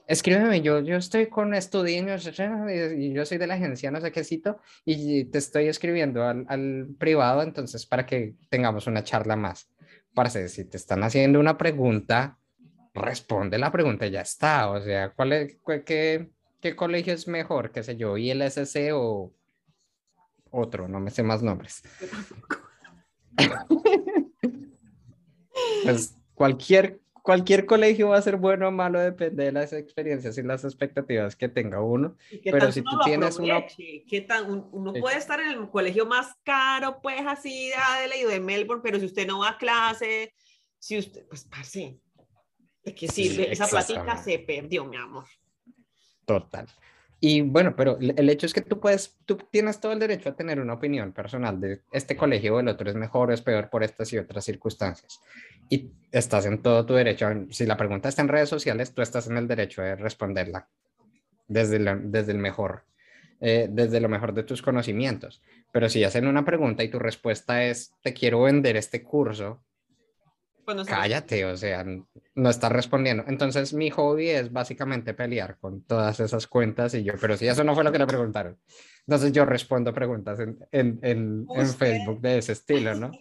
Escríbeme, 0.06 0.62
yo, 0.62 0.80
yo 0.80 0.96
estoy 0.96 1.26
con 1.26 1.52
estudios 1.52 2.26
y 2.96 3.12
yo 3.12 3.26
soy 3.26 3.38
de 3.38 3.46
la 3.46 3.54
agencia 3.54 3.90
no 3.90 4.00
sé 4.00 4.10
qué 4.10 4.24
cito 4.24 4.58
y 4.84 5.24
te 5.26 5.38
estoy 5.38 5.66
escribiendo 5.68 6.24
al, 6.24 6.46
al 6.48 6.88
privado 6.98 7.42
entonces 7.42 7.84
para 7.84 8.06
que 8.06 8.34
tengamos 8.48 8.86
una 8.86 9.04
charla 9.04 9.36
más. 9.36 9.70
Parce, 10.14 10.48
si 10.48 10.64
te 10.64 10.76
están 10.76 11.04
haciendo 11.04 11.38
una 11.38 11.58
pregunta, 11.58 12.38
responde 12.94 13.58
la 13.58 13.70
pregunta 13.70 14.06
y 14.06 14.10
ya 14.10 14.22
está. 14.22 14.70
O 14.70 14.80
sea, 14.80 15.10
¿cuál 15.10 15.32
es, 15.32 15.56
qué, 15.84 16.30
¿Qué 16.60 16.74
colegio 16.74 17.12
es 17.14 17.28
mejor? 17.28 17.70
¿Qué 17.70 17.82
sé 17.82 17.96
yo? 17.96 18.16
¿ILSC 18.16 18.92
o 18.92 19.32
otro? 20.50 20.88
No 20.88 21.00
me 21.00 21.10
sé 21.10 21.22
más 21.22 21.42
nombres. 21.42 21.82
pues 25.84 26.16
cualquier, 26.34 27.00
cualquier 27.22 27.66
colegio 27.66 28.08
va 28.08 28.18
a 28.18 28.22
ser 28.22 28.36
bueno 28.36 28.68
o 28.68 28.72
malo, 28.72 28.98
depende 28.98 29.44
de 29.44 29.52
las 29.52 29.72
experiencias 29.72 30.36
y 30.38 30.42
las 30.42 30.64
expectativas 30.64 31.36
que 31.36 31.48
tenga 31.48 31.80
uno. 31.80 32.16
Pero 32.42 32.72
si 32.72 32.82
tú 32.82 32.98
tienes 33.04 33.38
uno... 33.38 33.64
¿Qué 34.08 34.20
tan, 34.26 34.68
uno 34.72 34.92
puede 34.94 35.18
estar 35.18 35.38
en 35.40 35.50
el 35.50 35.70
colegio 35.70 36.06
más 36.06 36.34
caro, 36.42 37.00
pues 37.00 37.20
así 37.26 37.68
de 37.68 37.74
Adelaide 37.74 38.26
o 38.26 38.30
de 38.30 38.40
Melbourne, 38.40 38.82
pero 38.82 38.98
si 38.98 39.06
usted 39.06 39.26
no 39.26 39.40
va 39.40 39.50
a 39.50 39.58
clase, 39.58 40.32
si 40.78 40.98
usted, 40.98 41.26
pues, 41.26 41.48
sí. 41.64 42.00
¿De 42.84 42.94
qué 42.94 43.08
sirve? 43.08 43.52
Esa 43.52 43.66
platita 43.66 44.16
se 44.16 44.38
perdió, 44.38 44.84
mi 44.84 44.96
amor. 44.96 45.24
Total. 46.28 46.66
Y 47.20 47.40
bueno, 47.40 47.74
pero 47.74 47.98
el 47.98 48.28
hecho 48.28 48.44
es 48.44 48.52
que 48.52 48.60
tú 48.60 48.78
puedes, 48.78 49.16
tú 49.24 49.38
tienes 49.50 49.80
todo 49.80 49.92
el 49.92 49.98
derecho 49.98 50.28
a 50.28 50.36
tener 50.36 50.60
una 50.60 50.74
opinión 50.74 51.12
personal 51.12 51.58
de 51.58 51.80
este 51.90 52.18
colegio 52.18 52.54
o 52.54 52.60
el 52.60 52.68
otro 52.68 52.88
es 52.88 52.96
mejor 52.96 53.30
o 53.30 53.32
es 53.32 53.40
peor 53.40 53.70
por 53.70 53.82
estas 53.82 54.12
y 54.12 54.18
otras 54.18 54.44
circunstancias. 54.44 55.20
Y 55.70 55.90
estás 56.12 56.44
en 56.44 56.62
todo 56.62 56.84
tu 56.84 56.92
derecho. 56.92 57.28
Si 57.50 57.64
la 57.64 57.78
pregunta 57.78 58.10
está 58.10 58.20
en 58.20 58.28
redes 58.28 58.50
sociales, 58.50 58.92
tú 58.92 59.00
estás 59.00 59.26
en 59.26 59.38
el 59.38 59.48
derecho 59.48 59.80
de 59.80 59.96
responderla 59.96 60.68
desde, 61.48 61.78
desde 62.02 62.32
el 62.32 62.38
mejor, 62.38 62.84
eh, 63.40 63.68
desde 63.70 64.00
lo 64.00 64.10
mejor 64.10 64.34
de 64.34 64.44
tus 64.44 64.60
conocimientos. 64.60 65.42
Pero 65.72 65.88
si 65.88 66.04
hacen 66.04 66.26
una 66.26 66.44
pregunta 66.44 66.84
y 66.84 66.90
tu 66.90 66.98
respuesta 66.98 67.64
es, 67.64 67.94
te 68.02 68.12
quiero 68.12 68.42
vender 68.42 68.76
este 68.76 69.02
curso, 69.02 69.62
Cállate, 70.86 71.44
o 71.44 71.56
sea, 71.56 71.84
no 72.34 72.50
estás 72.50 72.72
respondiendo. 72.72 73.24
Entonces, 73.26 73.72
mi 73.72 73.90
hobby 73.90 74.28
es 74.28 74.52
básicamente 74.52 75.14
pelear 75.14 75.58
con 75.58 75.82
todas 75.82 76.20
esas 76.20 76.46
cuentas 76.46 76.94
y 76.94 77.04
yo, 77.04 77.14
pero 77.20 77.36
si 77.36 77.46
eso 77.46 77.64
no 77.64 77.74
fue 77.74 77.84
lo 77.84 77.92
que 77.92 77.98
le 77.98 78.06
preguntaron. 78.06 78.58
Entonces, 79.06 79.32
yo 79.32 79.44
respondo 79.44 79.94
preguntas 79.94 80.38
en, 80.40 80.58
en, 80.70 80.98
en, 81.02 81.46
en 81.54 81.66
Facebook 81.68 82.20
de 82.20 82.38
ese 82.38 82.52
estilo, 82.52 82.94
¿no? 82.94 83.10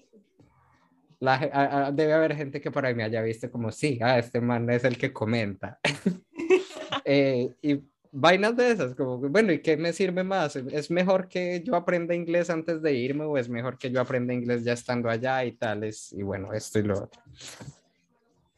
La, 1.20 1.92
debe 1.94 2.14
haber 2.14 2.36
gente 2.36 2.62
que 2.62 2.70
por 2.70 2.86
ahí 2.86 2.94
me 2.94 3.04
haya 3.04 3.22
visto 3.24 3.50
como, 3.50 3.72
sí, 3.72 3.98
ah, 4.04 4.20
este 4.20 4.40
man 4.40 4.70
es 4.70 4.84
el 4.84 4.98
que 4.98 5.12
comenta. 5.12 5.80
eh, 7.06 7.50
y 7.62 7.82
vainas 8.12 8.56
de 8.56 8.72
esas, 8.72 8.96
como, 8.96 9.18
bueno, 9.18 9.52
¿y 9.52 9.62
qué 9.62 9.78
me 9.78 9.94
sirve 9.94 10.24
más? 10.24 10.56
¿Es 10.56 10.92
mejor 10.92 11.28
que 11.28 11.62
yo 11.64 11.76
aprenda 11.76 12.16
inglés 12.16 12.50
antes 12.50 12.82
de 12.82 12.94
irme 12.94 13.26
o 13.26 13.38
es 13.38 13.50
mejor 13.50 13.78
que 13.78 13.92
yo 13.92 14.02
aprenda 14.02 14.34
inglés 14.34 14.64
ya 14.64 14.74
estando 14.74 15.10
allá 15.10 15.44
y 15.46 15.54
tales? 15.54 16.14
Y 16.14 16.24
bueno, 16.24 16.54
esto 16.54 16.80
y 16.80 16.84
lo 16.84 17.04
otro. 17.04 17.22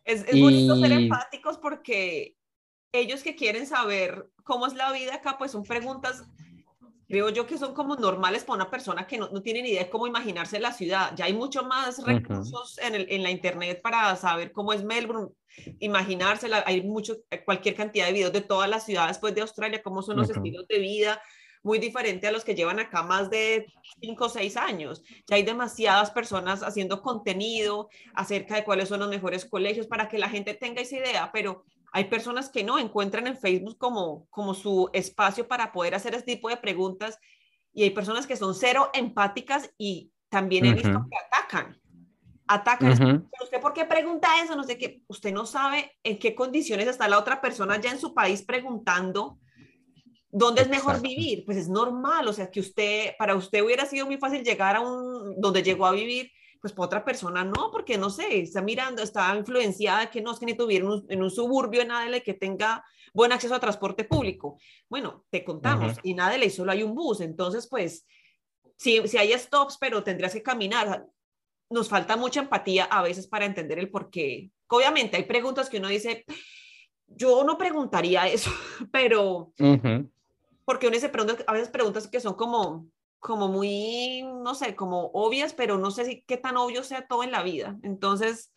Es, 0.03 0.25
es 0.27 0.39
bonito 0.39 0.75
ser 0.75 0.91
empáticos 0.91 1.57
porque 1.57 2.35
ellos 2.91 3.21
que 3.21 3.35
quieren 3.35 3.67
saber 3.67 4.29
cómo 4.43 4.65
es 4.65 4.73
la 4.73 4.91
vida 4.91 5.15
acá, 5.15 5.37
pues 5.37 5.51
son 5.51 5.63
preguntas 5.63 6.23
creo 7.09 7.29
yo 7.29 7.47
que 7.47 7.57
son 7.57 7.73
como 7.73 7.95
normales 7.95 8.43
para 8.43 8.57
una 8.57 8.69
persona 8.69 9.07
que 9.07 9.17
no, 9.17 9.29
no 9.29 9.41
tiene 9.41 9.63
ni 9.63 9.69
idea 9.69 9.83
de 9.83 9.89
cómo 9.89 10.05
imaginarse 10.05 10.59
la 10.59 10.71
ciudad. 10.71 11.11
Ya 11.15 11.25
hay 11.25 11.33
mucho 11.33 11.63
más 11.63 12.03
recursos 12.05 12.77
en, 12.77 12.93
el, 12.93 13.07
en, 13.09 13.23
la 13.23 13.31
internet 13.31 13.81
para 13.81 14.15
saber 14.15 14.51
cómo 14.51 14.73
es 14.73 14.83
Melbourne, 14.83 15.29
imaginársela. 15.79 16.63
Hay 16.65 16.81
mucho, 16.81 17.17
cualquier 17.45 17.75
cantidad 17.75 18.07
de 18.07 18.13
videos 18.13 18.33
de 18.33 18.41
todas 18.41 18.69
las 18.69 18.85
ciudades 18.85 19.17
pues, 19.17 19.35
de 19.35 19.41
Australia, 19.41 19.81
cómo 19.83 20.01
son 20.01 20.17
los 20.17 20.29
estilos 20.29 20.67
de 20.67 20.79
vida, 20.79 21.21
muy 21.63 21.79
diferente 21.79 22.27
a 22.27 22.31
los 22.31 22.43
que 22.43 22.55
llevan 22.55 22.79
acá 22.79 23.03
más 23.03 23.29
de 23.29 23.65
5 24.01 24.25
o 24.25 24.29
6 24.29 24.57
años. 24.57 25.03
Ya 25.27 25.35
hay 25.35 25.43
demasiadas 25.43 26.11
personas 26.11 26.63
haciendo 26.63 27.01
contenido 27.01 27.89
acerca 28.13 28.55
de 28.55 28.63
cuáles 28.63 28.89
son 28.89 29.01
los 29.01 29.09
mejores 29.09 29.45
colegios 29.45 29.87
para 29.87 30.07
que 30.07 30.17
la 30.17 30.29
gente 30.29 30.53
tenga 30.53 30.81
esa 30.81 30.97
idea, 30.97 31.29
pero 31.33 31.65
hay 31.91 32.05
personas 32.05 32.49
que 32.49 32.63
no 32.63 32.79
encuentran 32.79 33.27
en 33.27 33.37
Facebook 33.37 33.77
como, 33.77 34.27
como 34.29 34.53
su 34.53 34.89
espacio 34.93 35.47
para 35.47 35.71
poder 35.71 35.95
hacer 35.95 36.13
este 36.13 36.35
tipo 36.35 36.49
de 36.49 36.57
preguntas 36.57 37.17
y 37.73 37.83
hay 37.83 37.89
personas 37.91 38.27
que 38.27 38.35
son 38.35 38.55
cero 38.55 38.89
empáticas 38.93 39.71
y 39.77 40.11
también 40.29 40.65
he 40.65 40.73
visto 40.73 41.05
que 41.09 41.17
atacan. 41.27 41.79
Atacan. 42.51 42.97
Pero 42.97 43.43
usted, 43.43 43.61
¿por 43.61 43.73
qué 43.73 43.85
pregunta 43.85 44.27
eso? 44.43 44.55
No 44.55 44.63
sé 44.63 44.77
qué. 44.77 45.03
Usted 45.07 45.31
no 45.31 45.45
sabe 45.45 45.91
en 46.03 46.17
qué 46.17 46.33
condiciones 46.33 46.87
está 46.87 47.07
la 47.07 47.19
otra 47.19 47.39
persona 47.41 47.79
ya 47.79 47.91
en 47.91 47.99
su 47.99 48.15
país 48.15 48.41
preguntando 48.41 49.37
dónde 50.31 50.63
es 50.63 50.67
mejor 50.67 50.99
vivir. 50.99 51.45
Pues 51.45 51.57
es 51.57 51.69
normal. 51.69 52.27
O 52.27 52.33
sea, 52.33 52.49
que 52.49 52.59
usted, 52.59 53.13
para 53.19 53.35
usted 53.35 53.63
hubiera 53.63 53.85
sido 53.85 54.07
muy 54.07 54.17
fácil 54.17 54.43
llegar 54.43 54.77
a 54.77 54.81
un, 54.81 55.39
donde 55.39 55.61
llegó 55.61 55.85
a 55.85 55.91
vivir 55.91 56.31
pues 56.61 56.73
para 56.73 56.87
otra 56.87 57.05
persona 57.05 57.43
no, 57.45 57.69
porque 57.71 57.97
no 57.97 58.09
sé, 58.09 58.41
está 58.41 58.61
mirando, 58.61 59.01
está 59.01 59.33
influenciada 59.35 60.09
que 60.09 60.21
no 60.21 60.33
es 60.33 60.39
que 60.39 60.45
ni 60.45 60.55
tuviera 60.55 60.85
en 61.07 61.23
un 61.23 61.31
suburbio 61.31 61.81
en 61.81 61.91
Adelaide 61.91 62.23
que 62.23 62.33
tenga 62.33 62.83
buen 63.13 63.31
acceso 63.31 63.55
a 63.55 63.59
transporte 63.59 64.03
público. 64.03 64.59
Bueno, 64.89 65.25
te 65.29 65.43
contamos, 65.43 65.97
y 66.03 66.13
nada 66.13 66.37
y 66.37 66.49
solo 66.49 66.71
hay 66.71 66.83
un 66.83 66.93
bus, 66.93 67.21
entonces 67.21 67.67
pues 67.67 68.05
si, 68.77 69.07
si 69.07 69.17
hay 69.17 69.31
stops, 69.33 69.77
pero 69.79 70.03
tendrías 70.03 70.33
que 70.33 70.43
caminar, 70.43 71.05
nos 71.69 71.89
falta 71.89 72.17
mucha 72.17 72.41
empatía 72.41 72.85
a 72.85 73.01
veces 73.01 73.27
para 73.27 73.45
entender 73.45 73.79
el 73.79 73.89
por 73.89 74.09
qué. 74.09 74.51
Obviamente 74.67 75.17
hay 75.17 75.23
preguntas 75.23 75.69
que 75.69 75.77
uno 75.77 75.87
dice, 75.87 76.25
yo 77.07 77.43
no 77.43 77.57
preguntaría 77.57 78.27
eso, 78.27 78.51
pero... 78.91 79.53
Porque 80.65 80.87
uno 80.87 80.99
se 80.99 81.09
pregunta, 81.09 81.43
a 81.47 81.53
veces 81.53 81.69
preguntas 81.69 82.07
que 82.07 82.19
son 82.19 82.35
como, 82.35 82.87
como 83.19 83.47
muy, 83.47 84.21
no 84.21 84.53
sé, 84.53 84.75
como 84.75 85.09
obvias, 85.13 85.53
pero 85.53 85.79
no 85.79 85.89
sé 85.89 86.05
si 86.05 86.21
qué 86.27 86.37
tan 86.37 86.57
obvio 86.57 86.83
sea 86.83 87.07
todo 87.07 87.23
en 87.23 87.31
la 87.31 87.41
vida. 87.41 87.75
Entonces, 87.81 88.53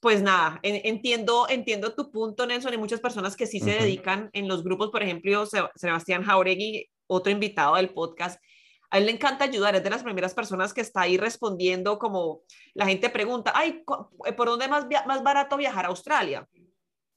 pues 0.00 0.22
nada, 0.22 0.58
entiendo, 0.62 1.46
entiendo 1.48 1.94
tu 1.94 2.10
punto, 2.10 2.46
Nelson. 2.46 2.72
Hay 2.72 2.78
muchas 2.78 3.00
personas 3.00 3.36
que 3.36 3.46
sí 3.46 3.60
se 3.60 3.70
dedican 3.70 4.28
en 4.32 4.48
los 4.48 4.64
grupos, 4.64 4.90
por 4.90 5.04
ejemplo, 5.04 5.46
Sebastián 5.76 6.24
Jauregui, 6.24 6.90
otro 7.06 7.30
invitado 7.30 7.76
del 7.76 7.90
podcast, 7.90 8.42
A 8.90 8.98
él 8.98 9.06
le 9.06 9.12
encanta 9.12 9.44
ayudar, 9.44 9.74
es 9.74 9.82
de 9.82 9.90
las 9.90 10.02
primeras 10.02 10.34
personas 10.34 10.72
que 10.72 10.80
está 10.80 11.02
ahí 11.02 11.16
respondiendo 11.16 11.98
como 11.98 12.42
la 12.74 12.86
gente 12.86 13.10
pregunta, 13.10 13.52
ay, 13.54 13.84
eh, 14.26 14.32
¿por 14.32 14.48
dónde 14.48 14.68
más, 14.68 14.86
más 15.06 15.22
barato 15.22 15.56
viajar 15.56 15.84
a 15.86 15.88
Australia? 15.88 16.48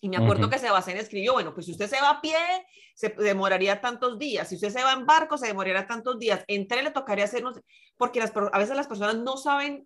Y 0.02 0.08
me 0.08 0.18
acuerdo 0.18 0.50
que 0.50 0.58
Sebastián 0.58 0.98
escribió, 0.98 1.34
bueno, 1.34 1.54
pues 1.54 1.66
si 1.66 1.74
usted 1.74 1.90
se 1.90 2.00
va 2.00 2.10
a 2.10 2.22
pie, 2.22 2.38
se 2.96 3.10
demoraría 3.10 3.82
tantos 3.82 4.18
días. 4.18 4.48
Si 4.48 4.56
usted 4.56 4.70
se 4.70 4.84
va 4.84 4.94
en 4.94 5.06
barco, 5.06 5.38
se 5.38 5.48
demoraría 5.48 5.86
tantos 5.88 6.18
días. 6.18 6.44
Entre 6.48 6.82
le 6.84 6.92
tocaría 6.92 7.26
hacernos, 7.26 7.60
porque 7.98 8.20
las, 8.20 8.32
a 8.36 8.58
veces 8.58 8.78
las 8.78 8.88
personas 8.88 9.18
no 9.18 9.36
saben 9.36 9.86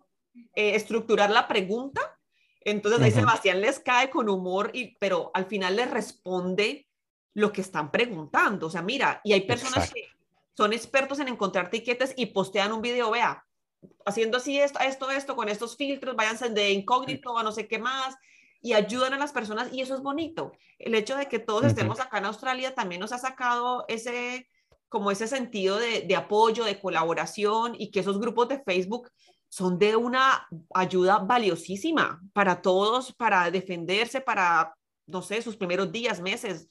eh, 0.54 0.76
estructurar 0.76 1.30
la 1.30 1.48
pregunta. 1.48 2.16
Entonces 2.60 3.02
ahí 3.02 3.10
Sebastián 3.10 3.60
les 3.60 3.80
cae 3.80 4.08
con 4.08 4.28
humor, 4.28 4.70
y, 4.72 4.96
pero 4.98 5.32
al 5.34 5.46
final 5.46 5.76
les 5.76 5.90
responde 5.90 6.86
lo 7.34 7.52
que 7.52 7.60
están 7.60 7.90
preguntando. 7.90 8.68
O 8.68 8.70
sea, 8.70 8.82
mira, 8.82 9.20
y 9.24 9.32
hay 9.32 9.42
personas 9.42 9.92
que 9.92 10.06
son 10.56 10.72
expertos 10.72 11.18
en 11.18 11.28
encontrar 11.28 11.70
tiquetes 11.70 12.14
y 12.16 12.26
postean 12.26 12.72
un 12.72 12.82
video, 12.82 13.10
vea, 13.10 13.44
haciendo 14.06 14.38
así 14.38 14.58
esto, 14.58 14.78
esto, 14.80 15.10
esto, 15.10 15.36
con 15.36 15.48
estos 15.48 15.76
filtros, 15.76 16.16
váyanse 16.16 16.48
de 16.50 16.72
incógnito 16.72 17.36
a 17.36 17.42
no 17.42 17.52
sé 17.52 17.68
qué 17.68 17.78
más, 17.78 18.16
y 18.60 18.72
ayudan 18.72 19.12
a 19.12 19.18
las 19.18 19.32
personas, 19.32 19.72
y 19.72 19.82
eso 19.82 19.94
es 19.94 20.00
bonito. 20.00 20.52
El 20.78 20.94
hecho 20.94 21.16
de 21.16 21.28
que 21.28 21.38
todos 21.38 21.64
estemos 21.64 22.00
acá 22.00 22.18
en 22.18 22.24
Australia 22.24 22.74
también 22.74 23.00
nos 23.00 23.12
ha 23.12 23.18
sacado 23.18 23.84
ese, 23.88 24.48
como 24.88 25.10
ese 25.10 25.28
sentido 25.28 25.78
de, 25.78 26.02
de 26.02 26.16
apoyo, 26.16 26.64
de 26.64 26.80
colaboración, 26.80 27.74
y 27.78 27.90
que 27.90 28.00
esos 28.00 28.18
grupos 28.18 28.48
de 28.48 28.62
Facebook 28.62 29.10
son 29.50 29.78
de 29.78 29.96
una 29.96 30.48
ayuda 30.74 31.18
valiosísima 31.18 32.20
para 32.32 32.62
todos, 32.62 33.12
para 33.12 33.50
defenderse, 33.50 34.20
para, 34.20 34.74
no 35.06 35.20
sé, 35.20 35.42
sus 35.42 35.56
primeros 35.56 35.92
días, 35.92 36.20
meses, 36.20 36.68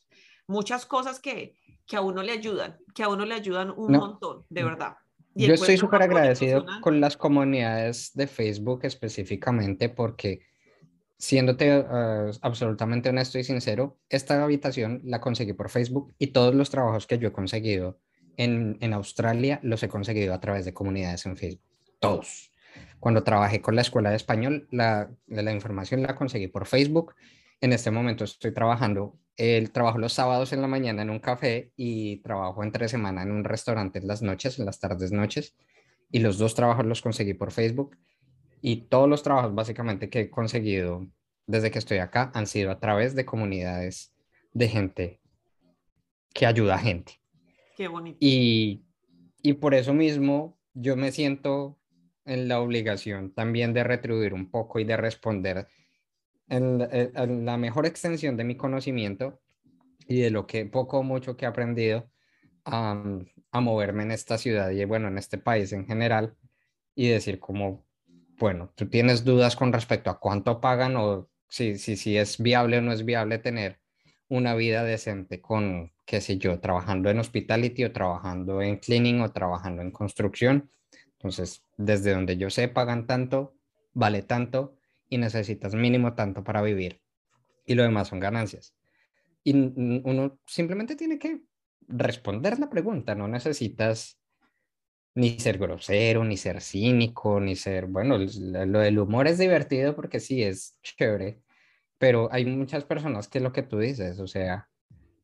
muchas 0.47 0.85
cosas 0.85 1.19
que, 1.19 1.55
que 1.85 1.95
a 1.95 2.01
uno 2.01 2.23
le 2.23 2.31
ayudan, 2.31 2.77
que 2.93 3.03
a 3.03 3.09
uno 3.09 3.25
le 3.25 3.35
ayudan 3.35 3.71
un 3.75 3.91
montón, 3.91 4.45
de 4.49 4.63
verdad. 4.63 4.95
Yo 5.35 5.53
estoy 5.53 5.77
súper 5.77 6.03
agradecido 6.03 6.65
con 6.81 7.01
las 7.01 7.17
comunidades 7.17 8.11
de 8.13 8.27
Facebook 8.27 8.81
específicamente 8.83 9.89
porque, 9.89 10.41
siéndote 11.17 11.71
ah, 11.71 12.29
absolutamente 12.41 13.09
honesto 13.09 13.39
y 13.39 13.43
sincero, 13.43 13.97
esta 14.09 14.43
habitación 14.43 15.01
la 15.03 15.19
conseguí 15.19 15.53
por 15.53 15.69
Facebook 15.69 16.13
y 16.19 16.27
todos 16.27 16.53
los 16.53 16.69
trabajos 16.69 17.07
que 17.07 17.17
yo 17.17 17.29
he 17.29 17.33
conseguido 17.33 17.99
en, 18.37 18.77
en 18.81 18.93
Australia 18.93 19.59
los 19.63 19.81
he 19.83 19.89
conseguido 19.89 20.33
a 20.33 20.39
través 20.39 20.65
de 20.65 20.73
comunidades 20.73 21.25
en 21.25 21.37
Facebook. 21.37 21.63
Todos. 21.99 22.51
Cuando 22.99 23.23
trabajé 23.23 23.61
con 23.61 23.75
la 23.75 23.81
escuela 23.81 24.09
de 24.11 24.15
español, 24.15 24.67
la, 24.71 25.11
la 25.27 25.51
información 25.51 26.01
la 26.03 26.15
conseguí 26.15 26.47
por 26.47 26.65
Facebook. 26.65 27.15
En 27.63 27.71
este 27.71 27.91
momento 27.91 28.25
estoy 28.25 28.53
trabajando 28.53 29.17
el 29.37 29.71
trabajo 29.71 29.97
los 29.97 30.11
sábados 30.11 30.51
en 30.51 30.59
la 30.59 30.67
mañana 30.67 31.01
en 31.01 31.09
un 31.09 31.19
café 31.19 31.71
y 31.77 32.17
trabajo 32.17 32.61
entre 32.61 32.89
semana 32.89 33.23
en 33.23 33.31
un 33.31 33.45
restaurante 33.45 33.99
en 33.99 34.07
las 34.07 34.21
noches, 34.21 34.59
en 34.59 34.65
las 34.65 34.81
tardes 34.81 35.13
noches. 35.13 35.55
Y 36.11 36.19
los 36.19 36.37
dos 36.37 36.55
trabajos 36.55 36.85
los 36.85 37.01
conseguí 37.01 37.33
por 37.33 37.53
Facebook. 37.53 37.97
Y 38.59 38.87
todos 38.87 39.07
los 39.07 39.23
trabajos 39.23 39.55
básicamente 39.55 40.09
que 40.09 40.19
he 40.19 40.29
conseguido 40.29 41.07
desde 41.47 41.71
que 41.71 41.79
estoy 41.79 41.99
acá 41.99 42.33
han 42.33 42.47
sido 42.47 42.69
a 42.69 42.81
través 42.81 43.15
de 43.15 43.23
comunidades 43.23 44.13
de 44.51 44.67
gente 44.67 45.21
que 46.33 46.45
ayuda 46.45 46.75
a 46.75 46.79
gente. 46.79 47.21
Qué 47.77 47.87
bonito. 47.87 48.17
Y, 48.19 48.83
y 49.41 49.53
por 49.53 49.73
eso 49.73 49.93
mismo 49.93 50.59
yo 50.73 50.97
me 50.97 51.13
siento 51.13 51.79
en 52.25 52.49
la 52.49 52.59
obligación 52.59 53.33
también 53.33 53.73
de 53.73 53.85
retribuir 53.85 54.33
un 54.33 54.51
poco 54.51 54.79
y 54.79 54.83
de 54.83 54.97
responder 54.97 55.69
en, 56.49 57.45
la 57.45 57.57
mejor 57.57 57.85
extensión 57.85 58.37
de 58.37 58.43
mi 58.43 58.55
conocimiento 58.55 59.41
y 60.07 60.19
de 60.19 60.31
lo 60.31 60.45
que 60.45 60.65
poco 60.65 60.99
o 60.99 61.03
mucho 61.03 61.37
que 61.37 61.45
he 61.45 61.47
aprendido 61.47 62.09
a, 62.65 63.03
a 63.51 63.61
moverme 63.61 64.03
en 64.03 64.11
esta 64.11 64.37
ciudad 64.37 64.69
y 64.71 64.83
bueno, 64.85 65.07
en 65.07 65.17
este 65.17 65.37
país 65.37 65.71
en 65.73 65.85
general 65.85 66.35
y 66.95 67.07
decir 67.07 67.39
como, 67.39 67.85
bueno, 68.37 68.71
tú 68.75 68.89
tienes 68.89 69.23
dudas 69.23 69.55
con 69.55 69.73
respecto 69.73 70.09
a 70.09 70.19
cuánto 70.19 70.59
pagan 70.61 70.95
o 70.97 71.29
si, 71.47 71.77
si, 71.77 71.97
si 71.97 72.17
es 72.17 72.41
viable 72.41 72.79
o 72.79 72.81
no 72.81 72.91
es 72.91 73.05
viable 73.05 73.37
tener 73.37 73.79
una 74.27 74.55
vida 74.55 74.83
decente 74.83 75.41
con, 75.41 75.91
qué 76.05 76.21
sé 76.21 76.37
yo, 76.37 76.59
trabajando 76.59 77.09
en 77.09 77.19
hospitality 77.19 77.83
o 77.85 77.91
trabajando 77.91 78.61
en 78.61 78.77
cleaning 78.77 79.21
o 79.21 79.31
trabajando 79.31 79.81
en 79.81 79.91
construcción. 79.91 80.69
Entonces, 81.13 81.63
desde 81.77 82.13
donde 82.13 82.37
yo 82.37 82.49
sé, 82.49 82.67
pagan 82.67 83.05
tanto, 83.05 83.55
vale 83.93 84.23
tanto, 84.23 84.75
y 85.13 85.17
necesitas 85.19 85.75
mínimo 85.75 86.15
tanto 86.15 86.43
para 86.43 86.63
vivir 86.63 86.99
y 87.65 87.75
lo 87.75 87.83
demás 87.83 88.07
son 88.07 88.19
ganancias. 88.19 88.75
Y 89.43 89.53
uno 89.55 90.39
simplemente 90.47 90.95
tiene 90.95 91.19
que 91.19 91.41
responder 91.87 92.57
la 92.59 92.69
pregunta, 92.69 93.13
no 93.13 93.27
necesitas 93.27 94.19
ni 95.15 95.37
ser 95.39 95.59
grosero, 95.59 96.23
ni 96.23 96.37
ser 96.37 96.61
cínico, 96.61 97.39
ni 97.39 97.55
ser, 97.55 97.85
bueno, 97.85 98.17
lo 98.17 98.79
del 98.79 98.97
humor 98.97 99.27
es 99.27 99.37
divertido 99.37 99.95
porque 99.95 100.19
sí, 100.19 100.41
es 100.41 100.79
chévere, 100.81 101.41
pero 101.99 102.29
hay 102.31 102.45
muchas 102.45 102.83
personas 102.83 103.27
que 103.27 103.39
lo 103.39 103.51
que 103.51 103.61
tú 103.61 103.77
dices, 103.77 104.19
o 104.19 104.25
sea, 104.25 104.67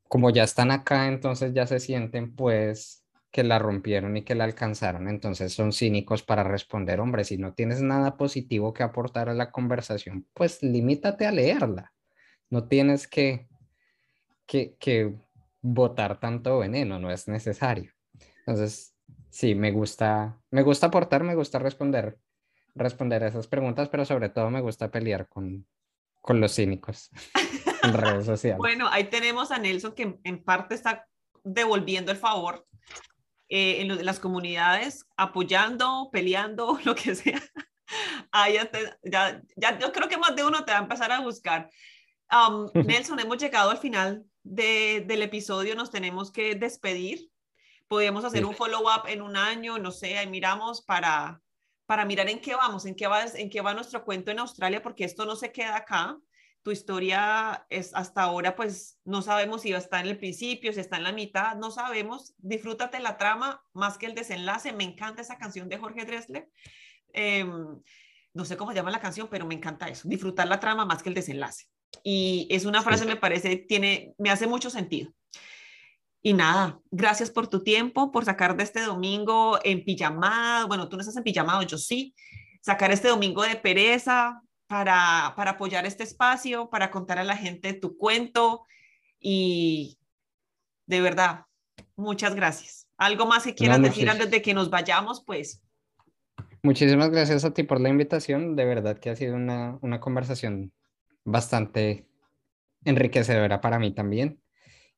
como 0.08 0.30
ya 0.30 0.44
están 0.44 0.70
acá, 0.70 1.08
entonces 1.08 1.52
ya 1.54 1.66
se 1.66 1.80
sienten 1.80 2.36
pues 2.36 3.04
que 3.32 3.44
la 3.44 3.60
rompieron 3.60 4.18
y 4.18 4.24
que 4.24 4.36
la 4.36 4.44
alcanzaron, 4.44 5.08
entonces 5.08 5.54
son 5.54 5.72
cínicos 5.72 6.24
para 6.24 6.44
responder, 6.44 7.00
hombre, 7.00 7.24
si 7.24 7.38
no 7.38 7.54
tienes 7.54 7.82
nada 7.82 8.18
positivo 8.18 8.74
que 8.74 8.84
aportar 8.84 9.30
a 9.30 9.36
la 9.36 9.52
conversación, 9.52 10.28
pues 10.34 10.64
limítate 10.64 11.28
a 11.28 11.32
leerla. 11.32 11.94
No 12.50 12.68
tienes 12.68 13.08
que, 13.08 13.48
que, 14.48 14.76
que 14.80 15.14
botar 15.62 16.20
tanto 16.20 16.60
veneno, 16.60 16.98
no 17.00 17.12
es 17.12 17.28
necesario. 17.28 17.92
Entonces, 18.40 18.96
sí, 19.30 19.54
me 19.54 19.72
gusta, 19.72 20.40
me 20.50 20.64
gusta 20.64 20.88
aportar, 20.88 21.24
me 21.24 21.36
gusta 21.36 21.60
responder, 21.60 22.18
responder 22.74 23.22
esas 23.22 23.46
preguntas, 23.46 23.90
pero 23.90 24.06
sobre 24.06 24.30
todo 24.30 24.50
me 24.50 24.62
gusta 24.62 24.90
pelear 24.90 25.28
con, 25.28 25.68
con 26.20 26.42
los 26.42 26.56
cínicos 26.56 27.12
en 27.84 27.94
redes 27.94 28.26
sociales. 28.26 28.58
Bueno, 28.58 28.88
ahí 28.90 29.04
tenemos 29.04 29.52
a 29.52 29.60
Nelson 29.60 29.94
que 29.94 30.20
en 30.24 30.44
parte 30.44 30.74
está 30.74 31.08
devolviendo 31.44 32.12
el 32.12 32.18
favor 32.18 32.66
eh, 33.50 33.82
en, 33.82 34.06
las 34.06 34.20
comunidades, 34.20 35.06
apoyando, 35.18 36.10
peleando, 36.12 36.80
lo 36.86 36.96
que 36.96 37.16
sea. 37.16 37.42
Ahí 38.32 38.54
ya, 39.04 39.42
ya, 39.56 39.80
yo 39.80 39.92
creo 39.92 40.08
que 40.08 40.18
más 40.18 40.36
de 40.36 40.44
uno 40.44 40.64
te 40.64 40.72
va 40.72 40.78
a 40.78 40.84
empezar 40.84 41.12
a 41.12 41.22
buscar. 41.22 41.70
Um, 42.32 42.70
Nelson, 42.86 43.20
hemos 43.20 43.38
llegado 43.38 43.72
al 43.72 43.80
final 43.80 44.24
de, 44.44 45.04
del 45.08 45.24
episodio, 45.24 45.76
nos 45.76 45.90
tenemos 45.90 46.32
que 46.32 46.54
despedir. 46.54 47.30
Podemos 47.88 48.24
hacer 48.24 48.46
un 48.46 48.54
follow-up 48.54 49.08
en 49.08 49.24
un 49.24 49.36
año, 49.36 49.80
no 49.80 49.92
sé, 49.92 50.20
ahí 50.20 50.28
miramos 50.28 50.84
para, 50.84 51.42
para 51.88 52.06
mirar 52.06 52.30
en 52.30 52.40
qué 52.40 52.54
vamos, 52.54 52.86
en 52.86 52.96
qué, 52.96 53.08
va, 53.08 53.26
en 53.26 53.50
qué 53.50 53.62
va 53.62 53.74
nuestro 53.74 54.06
cuento 54.06 54.30
en 54.30 54.38
Australia, 54.38 54.84
porque 54.84 55.06
esto 55.06 55.26
no 55.26 55.36
se 55.36 55.52
queda 55.52 55.76
acá 55.76 56.16
tu 56.70 56.74
historia 56.74 57.66
es 57.72 57.96
hasta 57.96 58.22
ahora, 58.22 58.56
pues 58.56 59.00
no 59.04 59.24
sabemos 59.24 59.64
si 59.64 59.72
va 59.72 59.78
a 59.78 59.82
estar 59.82 60.06
en 60.06 60.12
el 60.12 60.20
principio, 60.20 60.72
si 60.72 60.80
está 60.80 60.98
en 60.98 61.04
la 61.04 61.12
mitad, 61.12 61.56
no 61.56 61.72
sabemos. 61.72 62.36
Disfrútate 62.38 63.00
la 63.00 63.18
trama 63.18 63.64
más 63.74 63.98
que 63.98 64.06
el 64.06 64.14
desenlace. 64.14 64.72
Me 64.72 64.84
encanta 64.84 65.24
esa 65.24 65.40
canción 65.40 65.68
de 65.68 65.80
Jorge 65.80 66.06
Dressler. 66.06 66.48
Em, 67.12 67.82
no 68.36 68.46
sé 68.46 68.56
cómo 68.56 68.70
se 68.70 68.76
llama 68.76 68.92
la 68.92 69.00
canción, 69.00 69.30
pero 69.32 69.48
me 69.48 69.56
encanta 69.56 69.88
eso. 69.88 70.08
Disfrutar 70.08 70.48
la 70.48 70.60
trama 70.60 70.86
más 70.86 71.02
que 71.02 71.10
el 71.10 71.16
desenlace. 71.16 71.66
Y 72.04 72.48
es 72.52 72.66
una 72.66 72.84
frase, 72.84 73.04
me 73.08 73.16
parece, 73.16 73.56
tiene, 73.58 74.14
me 74.20 74.30
hace 74.30 74.46
mucho 74.46 74.70
sentido. 74.70 75.12
Y 76.22 76.34
nada, 76.34 76.80
gracias 76.92 77.32
por 77.32 77.48
tu 77.48 77.64
tiempo, 77.64 78.12
por 78.12 78.26
sacar 78.26 78.56
de 78.56 78.64
este 78.64 78.82
domingo 78.82 79.58
en 79.64 79.84
pijamado. 79.84 80.68
Bueno, 80.68 80.88
tú 80.88 80.98
no 80.98 81.02
estás 81.02 81.18
en 81.18 81.24
pijamado, 81.24 81.64
yo 81.64 81.80
sí. 81.80 82.14
Sacar 82.62 82.92
este 82.92 83.08
domingo 83.08 83.42
de 83.42 83.56
pereza, 83.56 84.44
para, 84.70 85.34
para 85.36 85.52
apoyar 85.52 85.88
este 85.88 86.04
espacio, 86.04 86.70
para 86.70 86.92
contar 86.92 87.18
a 87.18 87.24
la 87.24 87.36
gente 87.36 87.74
tu 87.74 87.98
cuento 87.98 88.68
y 89.20 89.98
de 90.86 91.02
verdad, 91.02 91.46
muchas 91.96 92.36
gracias. 92.36 92.88
¿Algo 92.96 93.26
más 93.26 93.44
que 93.44 93.56
quieras 93.56 93.82
decir 93.82 94.08
antes 94.10 94.30
de 94.30 94.44
que 94.44 94.54
nos 94.54 94.70
vayamos? 94.70 95.24
Pues. 95.26 95.64
Muchísimas 96.62 97.10
gracias 97.10 97.46
a 97.46 97.54
ti 97.54 97.64
por 97.64 97.82
la 97.82 97.90
invitación. 97.90 98.56
De 98.56 98.66
verdad 98.66 99.00
que 99.00 99.10
ha 99.10 99.16
sido 99.16 99.36
una, 99.36 99.80
una 99.82 100.00
conversación 100.00 100.72
bastante 101.24 102.08
enriquecedora 102.86 103.62
para 103.62 103.80
mí 103.80 103.92
también. 103.92 104.40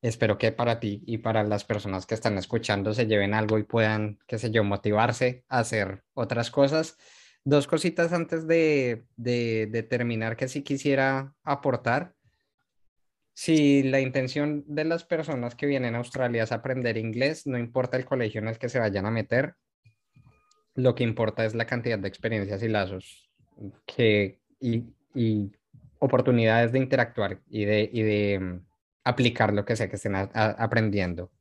Espero 0.02 0.38
que 0.38 0.52
para 0.52 0.81
ti 0.81 1.02
y 1.06 1.19
para 1.19 1.43
las 1.43 1.64
personas 1.64 2.06
que 2.06 2.15
están 2.15 2.38
escuchando 2.38 2.93
se 2.93 3.07
lleven 3.07 3.34
algo 3.34 3.57
y 3.57 3.64
puedan, 3.64 4.19
qué 4.27 4.38
sé 4.38 4.52
yo, 4.52 4.65
motivarse 4.65 5.45
a 5.48 5.60
hacer 5.60 6.03
otras 6.14 6.52
cosas. 6.52 6.98
Dos 7.43 7.68
cositas 7.68 8.13
antes 8.13 8.45
de, 8.47 9.03
de, 9.15 9.84
terminar 9.89 10.38
que 10.38 10.47
sí 10.47 10.61
quisiera 10.61 11.34
aportar. 11.43 12.13
Si 13.34 13.81
la 13.84 13.99
intención 13.99 14.63
de 14.68 14.85
las 14.85 15.03
personas 15.03 15.55
que 15.55 15.65
vienen 15.65 15.95
a 15.95 15.99
Australia 15.99 16.43
es 16.43 16.51
aprender 16.51 16.97
inglés, 16.97 17.47
no 17.47 17.57
importa 17.57 17.97
el 17.97 18.05
colegio 18.05 18.41
en 18.41 18.47
el 18.47 18.59
que 18.59 18.69
se 18.69 18.80
vayan 18.80 19.05
a 19.05 19.11
meter, 19.11 19.55
lo 20.76 20.93
que 20.93 21.03
importa 21.03 21.43
es 21.45 21.55
la 21.55 21.65
cantidad 21.65 21.97
de 21.97 22.07
experiencias 22.07 22.61
y 22.61 22.68
lazos 22.68 23.31
que, 23.85 24.39
y, 24.59 24.85
y 25.15 25.51
oportunidades 25.99 26.72
de 26.72 26.80
interactuar 26.80 27.41
y 27.47 27.65
de, 27.65 27.89
y 27.91 28.01
de 28.03 28.39
mm, 28.39 28.65
aplicar 29.03 29.53
lo 29.53 29.65
que 29.65 29.76
sea 29.76 29.89
que 29.89 29.95
estén 29.95 30.15
aprendiendo 30.15 31.31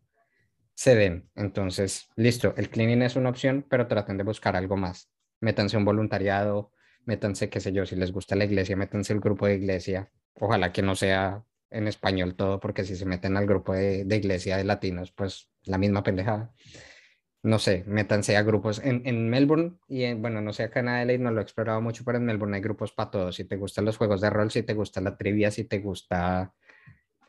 se 0.74 0.94
den. 0.94 1.28
Entonces, 1.34 2.08
listo, 2.16 2.54
el 2.56 2.70
cleaning 2.70 3.02
es 3.02 3.14
una 3.14 3.28
opción, 3.28 3.66
pero 3.68 3.86
traten 3.86 4.16
de 4.16 4.24
buscar 4.24 4.56
algo 4.56 4.78
más. 4.78 5.10
Métanse 5.40 5.76
un 5.76 5.84
voluntariado, 5.84 6.72
métanse, 7.04 7.48
qué 7.48 7.60
sé 7.60 7.72
yo, 7.72 7.86
si 7.86 7.96
les 7.96 8.12
gusta 8.12 8.36
la 8.36 8.44
iglesia, 8.44 8.76
métanse 8.76 9.12
el 9.12 9.20
grupo 9.20 9.46
de 9.46 9.56
iglesia. 9.56 10.10
Ojalá 10.34 10.72
que 10.72 10.82
no 10.82 10.94
sea 10.94 11.44
en 11.70 11.88
español 11.88 12.34
todo, 12.34 12.60
porque 12.60 12.84
si 12.84 12.96
se 12.96 13.06
meten 13.06 13.36
al 13.36 13.46
grupo 13.46 13.72
de, 13.72 14.04
de 14.04 14.16
iglesia 14.16 14.56
de 14.56 14.64
latinos, 14.64 15.12
pues 15.12 15.50
la 15.64 15.78
misma 15.78 16.02
pendejada. 16.02 16.52
No 17.42 17.58
sé, 17.58 17.84
métanse 17.86 18.36
a 18.36 18.42
grupos 18.42 18.80
en, 18.84 19.02
en 19.06 19.30
Melbourne 19.30 19.78
y 19.88 20.02
en, 20.02 20.20
bueno, 20.20 20.42
no 20.42 20.52
sé, 20.52 20.64
acá 20.64 20.80
en 20.80 20.88
Adelaide 20.88 21.22
no 21.22 21.30
lo 21.30 21.40
he 21.40 21.42
explorado 21.42 21.80
mucho, 21.80 22.04
pero 22.04 22.18
en 22.18 22.26
Melbourne 22.26 22.56
hay 22.56 22.62
grupos 22.62 22.92
para 22.92 23.10
todos. 23.10 23.36
Si 23.36 23.44
te 23.44 23.56
gustan 23.56 23.86
los 23.86 23.96
juegos 23.96 24.20
de 24.20 24.28
rol, 24.28 24.50
si 24.50 24.62
te 24.62 24.74
gusta 24.74 25.00
la 25.00 25.16
trivia, 25.16 25.50
si 25.50 25.64
te 25.64 25.78
gusta 25.78 26.52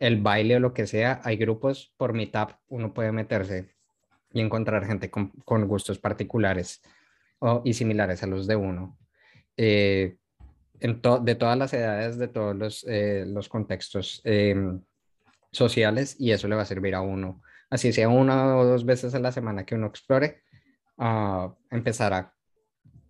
el 0.01 0.19
baile 0.19 0.57
o 0.57 0.59
lo 0.59 0.73
que 0.73 0.87
sea, 0.87 1.21
hay 1.23 1.37
grupos 1.37 1.93
por 1.95 2.13
Meetup, 2.13 2.55
uno 2.67 2.93
puede 2.93 3.11
meterse 3.11 3.75
y 4.33 4.41
encontrar 4.41 4.85
gente 4.85 5.11
con, 5.11 5.31
gustos 5.67 5.99
particulares 5.99 6.81
o, 7.41 7.61
y 7.65 7.73
similares 7.73 8.23
a 8.23 8.27
los 8.27 8.47
de 8.47 8.55
uno. 8.55 8.97
Eh, 9.57 10.17
de 10.79 11.35
todas 11.35 11.57
las 11.57 11.73
edades, 11.73 12.17
de 12.17 12.27
todos 12.27 12.55
los, 12.55 12.85
eh, 12.87 13.25
los 13.27 13.49
contextos 13.49 14.21
em, 14.23 14.81
sociales, 15.51 16.15
y 16.17 16.31
eso 16.31 16.47
le 16.47 16.55
va 16.55 16.63
a 16.63 16.65
servir 16.65 16.95
a 16.95 17.01
uno. 17.01 17.41
Así 17.69 17.93
sea 17.93 18.09
una 18.09 18.57
o 18.57 18.65
dos 18.65 18.85
veces 18.85 19.13
a 19.13 19.19
la 19.19 19.31
semana 19.31 19.65
que 19.65 19.75
uno 19.75 19.87
explore, 19.87 20.41
a 20.97 21.53
empezar 21.69 22.13
a 22.13 22.33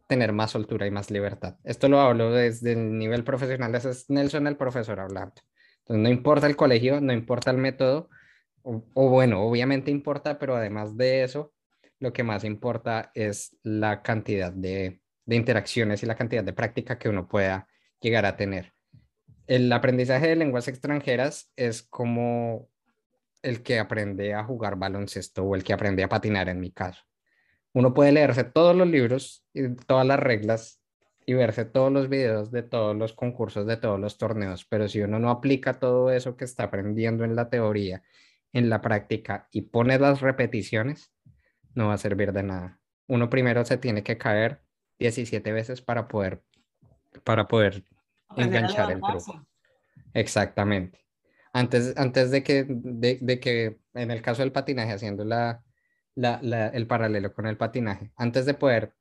tener 0.07 0.33
más 0.33 0.51
soltura 0.51 0.85
y 0.85 0.91
más 0.91 1.11
libertad. 1.11 1.55
Esto 1.63 1.87
lo 1.87 2.01
hablo 2.01 2.31
desde 2.31 2.73
el 2.73 2.97
nivel 2.97 3.23
profesional, 3.23 3.73
ese 3.75 3.91
es 3.91 4.09
Nelson 4.09 4.47
el 4.47 4.57
profesor 4.57 4.99
hablando 4.99 5.41
no 5.89 6.09
importa 6.09 6.47
el 6.47 6.55
colegio, 6.55 7.01
no 7.01 7.13
importa 7.13 7.51
el 7.51 7.57
método, 7.57 8.09
o, 8.63 9.09
bueno, 9.09 9.41
obviamente 9.41 9.91
importa, 9.91 10.37
pero 10.37 10.55
además 10.55 10.95
de 10.95 11.23
eso, 11.23 11.51
lo 12.01 12.11
que 12.11 12.23
más 12.23 12.43
importa 12.43 13.11
es 13.13 13.55
la 13.63 14.01
cantidad 14.01 14.51
de, 14.51 15.01
interacciones 15.27 16.03
y 16.03 16.07
la 16.07 16.15
cantidad 16.15 16.43
de 16.43 16.51
práctica 16.51 16.97
que 16.97 17.07
uno 17.07 17.29
pueda 17.29 17.67
llegar 18.01 18.25
a 18.25 18.35
tener. 18.35 18.73
El 19.47 19.71
aprendizaje 19.71 20.27
de 20.27 20.35
lenguas 20.35 20.67
extranjeras 20.67 21.51
es 21.55 21.83
como 21.83 22.69
el 23.43 23.63
que 23.63 23.79
aprende 23.79 24.33
a 24.33 24.43
jugar 24.43 24.75
baloncesto 24.75 25.43
o 25.43 25.55
el 25.55 25.63
que 25.63 25.73
aprende 25.73 26.03
a 26.03 26.09
patinar 26.09 26.49
en 26.49 26.59
mi 26.59 26.71
caso. 26.71 27.03
Uno 27.71 27.93
puede 27.93 28.11
leerse 28.11 28.43
todos 28.43 28.75
los 28.75 28.87
libros 28.87 29.45
y 29.53 29.75
todas 29.75 30.05
las 30.05 30.19
reglas 30.19 30.81
y 31.25 31.33
verse 31.33 31.65
todos 31.65 31.91
los 31.91 32.09
videos 32.09 32.51
de 32.51 32.63
todos 32.63 32.95
los 32.95 33.13
concursos, 33.13 33.67
de 33.67 33.77
todos 33.77 33.99
los 33.99 34.17
torneos, 34.17 34.65
pero 34.65 34.89
si 34.89 35.01
uno 35.01 35.19
no 35.19 35.29
aplica 35.29 35.79
todo 35.79 36.11
eso 36.11 36.35
que 36.35 36.45
está 36.45 36.63
aprendiendo 36.63 37.23
en 37.23 37.35
la 37.35 37.49
teoría, 37.49 38.01
en 38.53 38.69
la 38.69 38.81
práctica 38.81 39.47
y 39.51 39.61
pone 39.61 39.99
las 39.99 40.19
repeticiones, 40.19 41.10
no 41.75 41.87
va 41.87 41.93
a 41.95 41.97
servir 41.97 42.33
de 42.33 42.43
nada. 42.43 42.79
Uno 43.07 43.29
primero 43.29 43.65
se 43.65 43.77
tiene 43.77 44.03
que 44.03 44.17
caer 44.17 44.61
17 44.99 45.51
veces 45.51 45.81
para 45.81 46.07
poder, 46.07 46.43
para 47.23 47.47
poder 47.47 47.83
enganchar 48.35 48.91
el 48.91 49.01
truco. 49.01 49.45
Exactamente. 50.13 50.99
Antes, 51.53 51.93
antes 51.97 52.31
de, 52.31 52.43
que, 52.43 52.65
de, 52.67 53.39
que, 53.39 53.79
en 53.93 54.11
el 54.11 54.21
caso 54.21 54.41
del 54.41 54.51
patinaje, 54.51 54.93
haciendo 54.93 55.25
la, 55.25 55.63
el 56.15 56.87
paralelo 56.87 57.33
con 57.33 57.45
el 57.45 57.57
patinaje, 57.57 58.11
antes 58.15 58.45
de 58.45 58.53
poder 58.53 58.93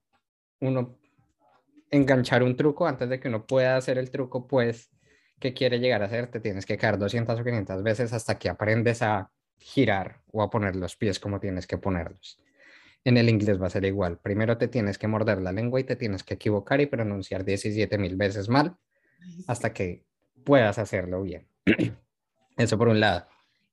uno 0.61 0.99
enganchar 1.91 2.43
un 2.43 2.57
truco 2.57 2.87
antes 2.87 3.09
de 3.09 3.21
que 3.21 3.29
uno 3.29 3.47
pueda 3.47 3.77
hacer 3.77 3.99
el 3.99 4.11
truco, 4.11 4.47
pues, 4.47 4.91
que 5.39 5.55
quiere 5.55 5.81
llegar 5.81 6.03
a 6.03 6.07
hacer, 6.07 6.29
te 6.29 6.41
tienes 6.41 6.67
que 6.67 6.77
caer 6.77 6.99
200 6.99 7.39
o 7.39 7.45
500 7.45 7.83
veces 7.83 8.13
hasta 8.13 8.39
que 8.39 8.49
aprendes 8.49 9.03
a 9.03 9.31
girar 9.59 10.23
o 10.33 10.43
a 10.43 10.51
poner 10.51 10.77
los 10.77 10.97
pies 10.97 11.19
como 11.19 11.41
tienes 11.41 11.67
que 11.67 11.79
ponerlos. 11.79 12.39
En 13.05 13.17
el 13.17 13.29
inglés 13.29 13.61
va 13.61 13.67
a 13.67 13.71
ser 13.71 13.85
igual. 13.85 14.19
Primero 14.19 14.59
te 14.59 14.69
tienes 14.69 14.99
que 14.99 15.09
morder 15.09 15.41
la 15.41 15.53
lengua 15.53 15.81
y 15.81 15.85
te 15.85 15.97
tienes 15.97 16.23
que 16.23 16.35
equivocar 16.35 16.81
y 16.81 16.87
pronunciar 16.87 17.45
17 17.45 17.97
mil 17.99 18.17
veces 18.17 18.49
mal 18.49 18.77
hasta 19.47 19.73
que 19.73 20.05
puedas 20.45 20.79
hacerlo 20.79 21.23
bien. 21.23 21.49
Eso 22.57 22.77
por 22.77 22.89
un 22.89 23.01
lado. 23.01 23.27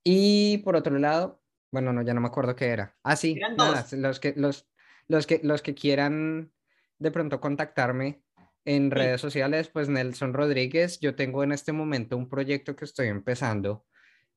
Y 0.03 0.59
por 0.59 0.75
otro 0.75 0.97
lado, 0.97 1.41
bueno, 1.71 1.91
no, 1.91 2.01
ya 2.01 2.13
no 2.13 2.21
me 2.21 2.27
acuerdo 2.27 2.55
qué 2.55 2.67
era. 2.67 2.95
Ah, 3.03 3.15
sí, 3.15 3.35
nada, 3.35 3.85
los 3.91 4.19
que, 4.19 4.33
los, 4.37 4.69
los, 5.07 5.27
que, 5.27 5.41
los 5.43 5.61
que 5.61 5.75
quieran 5.75 6.51
de 6.99 7.11
pronto 7.11 7.41
contactarme 7.41 8.21
en 8.65 8.91
redes 8.91 9.21
sociales, 9.21 9.69
pues 9.69 9.87
Nelson 9.87 10.33
Rodríguez, 10.33 10.99
yo 10.99 11.15
tengo 11.15 11.43
en 11.43 11.53
este 11.53 11.71
momento 11.71 12.17
un 12.17 12.27
proyecto 12.27 12.75
que 12.75 12.85
estoy 12.85 13.07
empezando, 13.07 13.85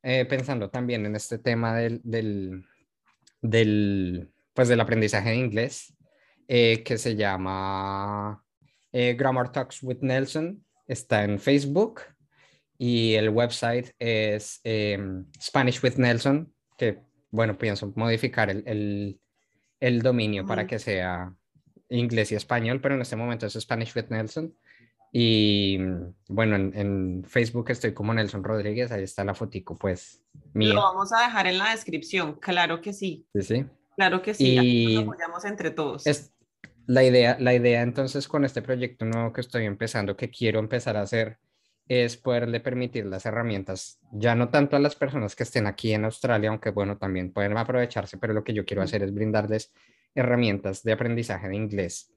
eh, 0.03 0.25
pensando 0.25 0.71
también 0.71 1.05
en 1.05 1.17
este 1.17 1.39
tema 1.39 1.77
del, 1.77 2.01
del, 2.05 2.65
del, 3.43 4.33
pues 4.61 4.69
del 4.69 4.81
aprendizaje 4.81 5.31
de 5.31 5.37
inglés, 5.37 5.97
eh, 6.47 6.83
que 6.83 6.99
se 6.99 7.17
llama 7.17 8.45
eh, 8.93 9.15
Grammar 9.15 9.51
Talks 9.53 9.83
with 9.83 10.01
Nelson, 10.03 10.63
está 10.87 11.25
en 11.25 11.39
Facebook 11.39 12.03
y 12.77 13.15
el 13.15 13.31
website 13.31 13.95
es 13.99 14.61
em, 14.63 15.25
Spanish 15.41 15.83
with 15.83 15.95
Nelson, 15.97 16.53
que 16.77 17.01
bueno, 17.31 17.57
pienso 17.57 17.91
modificar 17.97 18.51
el, 18.51 18.63
el, 18.67 19.19
el 19.81 20.03
dominio 20.03 20.45
para 20.45 20.67
que 20.67 20.79
sea 20.79 21.35
inglés 21.89 22.31
y 22.33 22.35
español, 22.35 22.83
pero 22.83 22.97
en 22.97 23.01
este 23.01 23.17
momento 23.17 23.47
es 23.47 23.55
Spanish 23.55 23.97
with 23.97 24.11
Nelson. 24.11 24.55
Y 25.11 25.79
bueno, 26.29 26.57
en, 26.57 27.25
Facebook 27.27 27.71
estoy 27.71 27.95
como 27.95 28.13
Nelson 28.13 28.45
Rodríguez, 28.45 28.93
ahí 28.93 29.05
está 29.05 29.25
la 29.25 29.35
fotico, 29.35 29.79
pues. 29.79 30.23
Lo 30.53 30.75
vamos 30.83 31.15
a 31.15 31.23
dejar 31.23 31.47
en 31.47 31.57
la 31.57 31.71
descripción, 31.71 32.35
claro 32.35 32.83
que 32.83 32.93
sí. 32.93 33.27
Sí, 33.33 33.43
sí. 33.43 33.67
Claro 34.01 34.23
que 34.23 34.33
sí, 34.33 34.57
y 34.57 34.95
nos 34.95 35.03
apoyamos 35.03 35.45
entre 35.45 35.71
todos. 35.73 36.07
Es, 36.07 36.33
la, 36.87 37.05
idea, 37.05 37.37
la 37.39 37.53
idea 37.53 37.83
entonces 37.83 38.29
con 38.29 38.47
este 38.47 38.63
proyecto 38.63 39.05
nuevo 39.05 39.31
que 39.31 39.43
estoy 39.43 39.67
empezando, 39.67 40.17
que 40.17 40.31
quiero 40.31 40.59
empezar 40.59 40.97
a 40.97 41.03
hacer, 41.03 41.39
es 41.87 42.17
poderle 42.17 42.61
permitir 42.61 43.05
las 43.05 43.27
herramientas, 43.27 44.01
ya 44.11 44.35
no 44.35 44.49
tanto 44.49 44.75
a 44.75 44.79
las 44.79 44.97
personas 44.97 45.37
que 45.37 45.43
estén 45.43 45.67
aquí 45.67 45.93
en 45.93 46.07
Australia, 46.07 46.49
aunque 46.49 46.71
bueno, 46.71 46.97
también 46.97 47.31
pueden 47.31 47.55
aprovecharse, 47.59 48.17
pero 48.17 48.33
lo 48.33 48.43
que 48.43 48.55
yo 48.55 48.65
quiero 48.65 48.81
hacer 48.81 49.03
es 49.03 49.13
brindarles 49.13 49.71
herramientas 50.15 50.83
de 50.83 50.93
aprendizaje 50.93 51.51
de 51.51 51.57
inglés 51.57 52.11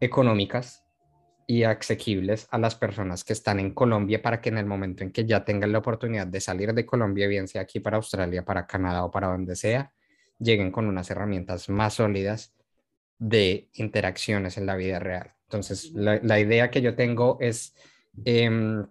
económicas 0.00 0.84
y 1.46 1.62
asequibles 1.62 2.48
a 2.50 2.58
las 2.58 2.74
personas 2.74 3.24
que 3.24 3.32
están 3.32 3.60
en 3.60 3.72
Colombia 3.72 4.20
para 4.20 4.42
que 4.42 4.50
en 4.50 4.58
el 4.58 4.66
momento 4.66 5.04
en 5.04 5.10
que 5.10 5.24
ya 5.24 5.42
tengan 5.42 5.72
la 5.72 5.78
oportunidad 5.78 6.26
de 6.26 6.42
salir 6.42 6.74
de 6.74 6.84
Colombia, 6.84 7.28
bien 7.28 7.48
sea 7.48 7.62
aquí 7.62 7.80
para 7.80 7.96
Australia, 7.96 8.44
para 8.44 8.66
Canadá 8.66 9.04
o 9.04 9.10
para 9.10 9.28
donde 9.28 9.56
sea, 9.56 9.90
lleguen 10.38 10.70
con 10.70 10.86
unas 10.86 11.10
herramientas 11.10 11.68
más 11.68 11.94
sólidas 11.94 12.54
de 13.18 13.68
interacciones 13.74 14.56
en 14.56 14.66
la 14.66 14.76
vida 14.76 14.98
real. 14.98 15.34
Entonces, 15.44 15.92
la, 15.94 16.38
idea 16.38 16.70
que 16.70 16.82
yo 16.82 16.94
tengo 16.94 17.38
es, 17.40 17.74
em, 18.24 18.86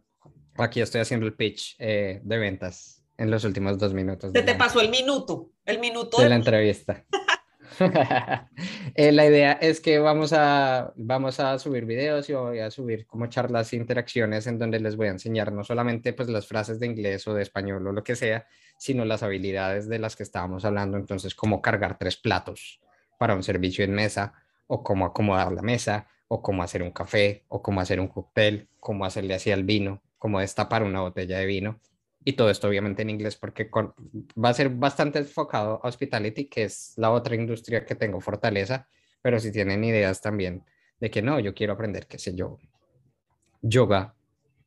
aquí 0.56 0.82
estoy 0.82 1.02
haciendo 1.02 1.26
el 1.26 1.34
pitch 1.34 1.76
eh, 1.80 2.20
de 2.24 2.38
ventas 2.38 3.04
en 3.18 3.32
los 3.32 3.44
últimos 3.44 3.78
dos 3.78 3.94
minutos. 3.94 4.32
Se 4.34 4.42
te 4.42 4.56
pasó 4.56 4.82
el 4.82 4.90
minuto, 4.90 5.52
el 5.66 5.80
minuto 5.80 6.22
de 6.22 6.30
la 6.30 6.36
entrevista. 6.36 7.06
Eh, 8.96 9.12
la 9.12 9.28
idea 9.28 9.52
es 9.54 9.80
que 9.80 10.00
vamos 10.00 10.34
a, 10.34 10.92
vamos 10.96 11.40
a 11.40 11.60
subir 11.60 11.86
videos 11.86 12.28
y 12.30 12.34
voy 12.34 12.60
a 12.60 12.72
subir 12.72 13.06
como 13.06 13.28
charlas 13.28 13.72
e 13.72 13.76
interacciones 13.76 14.48
en 14.48 14.58
donde 14.58 14.80
les 14.80 14.96
voy 14.96 15.08
a 15.08 15.12
enseñar 15.12 15.52
no 15.52 15.64
solamente 15.64 16.14
pues 16.14 16.30
las 16.30 16.48
frases 16.48 16.80
de 16.80 16.88
inglés 16.88 17.28
o 17.28 17.34
de 17.36 17.44
español 17.44 17.86
o 17.86 17.92
lo 17.92 18.04
que 18.04 18.16
sea, 18.16 18.48
sino 18.78 19.06
las 19.06 19.22
habilidades 19.22 19.88
de 19.88 20.00
las 20.00 20.16
que 20.16 20.24
estábamos 20.24 20.66
hablando. 20.66 20.98
Entonces, 20.98 21.36
cómo 21.36 21.62
cargar 21.62 21.98
tres 22.00 22.18
platos 22.18 22.82
para 23.20 23.36
un 23.36 23.44
servicio 23.44 23.86
en 23.86 23.94
mesa 23.94 24.34
o 24.66 24.84
cómo 24.84 25.06
acomodar 25.06 25.52
la 25.52 25.62
mesa 25.62 26.08
o 26.28 26.42
cómo 26.42 26.64
hacer 26.64 26.82
un 26.82 26.92
café 26.92 27.46
o 27.50 27.62
cómo 27.62 27.82
hacer 27.82 28.00
un 28.00 28.08
cóctel, 28.08 28.68
cómo 28.80 29.06
hacerle 29.06 29.36
así 29.36 29.52
al 29.52 29.64
vino, 29.64 30.02
cómo 30.18 30.40
destapar 30.40 30.84
una 30.84 31.02
botella 31.02 31.38
de 31.38 31.46
vino 31.46 31.80
y 32.24 32.34
todo 32.34 32.50
esto 32.50 32.68
obviamente 32.68 33.02
en 33.02 33.10
inglés 33.10 33.36
porque 33.36 33.70
va 33.72 34.50
a 34.50 34.54
ser 34.54 34.70
bastante 34.70 35.20
enfocado 35.20 35.80
a 35.84 35.88
hospitality, 35.88 36.46
que 36.46 36.64
es 36.64 36.94
la 36.98 37.12
otra 37.12 37.36
industria 37.36 37.86
que 37.86 37.96
tengo 37.96 38.20
fortaleza, 38.20 38.88
pero 39.22 39.40
si 39.40 39.52
tienen 39.52 39.84
ideas 39.84 40.22
también 40.22 40.64
de 41.00 41.10
que 41.10 41.22
no, 41.22 41.40
yo 41.40 41.54
quiero 41.54 41.74
aprender, 41.74 42.08
qué 42.08 42.18
sé 42.18 42.36
yo, 42.36 42.60
yoga, 43.62 44.16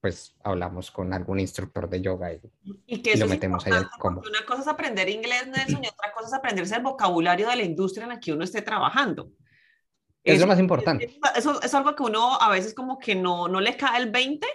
pues 0.01 0.35
hablamos 0.43 0.91
con 0.91 1.13
algún 1.13 1.41
instructor 1.41 1.89
de 1.89 2.01
yoga 2.01 2.33
y, 2.33 2.41
y, 2.87 3.03
que 3.03 3.17
lo 3.17 3.27
metemos 3.27 3.67
ahí 3.67 3.73
al 3.73 3.91
combo. 3.99 4.23
Una 4.27 4.47
cosa 4.47 4.63
es 4.63 4.69
aprender 4.69 5.09
inglés, 5.09 5.47
Nelson, 5.47 5.85
y 5.85 5.89
otra 5.89 6.13
cosa 6.15 6.29
es 6.29 6.35
aprenderse 6.35 6.77
el 6.77 6.83
vocabulario 6.83 7.49
de 7.49 7.57
la 7.57 7.65
industria 7.65 8.05
en 8.05 8.11
la 8.11 8.21
que 8.21 8.33
uno 8.33 8.45
esté 8.45 8.63
trabajando. 8.63 9.31
Es, 10.25 10.41
lo 10.41 10.47
más 10.47 10.59
importante. 10.59 11.19
Eso 11.37 11.61
es 11.63 11.75
algo 11.75 11.95
que 11.95 12.03
uno 12.03 12.41
a 12.41 12.51
veces 12.51 12.75
como 12.75 12.99
que 12.99 13.15
no, 13.15 13.49
no 13.49 13.61
le 13.61 13.77
cae 13.77 14.01
el 14.03 14.11
20 14.11 14.47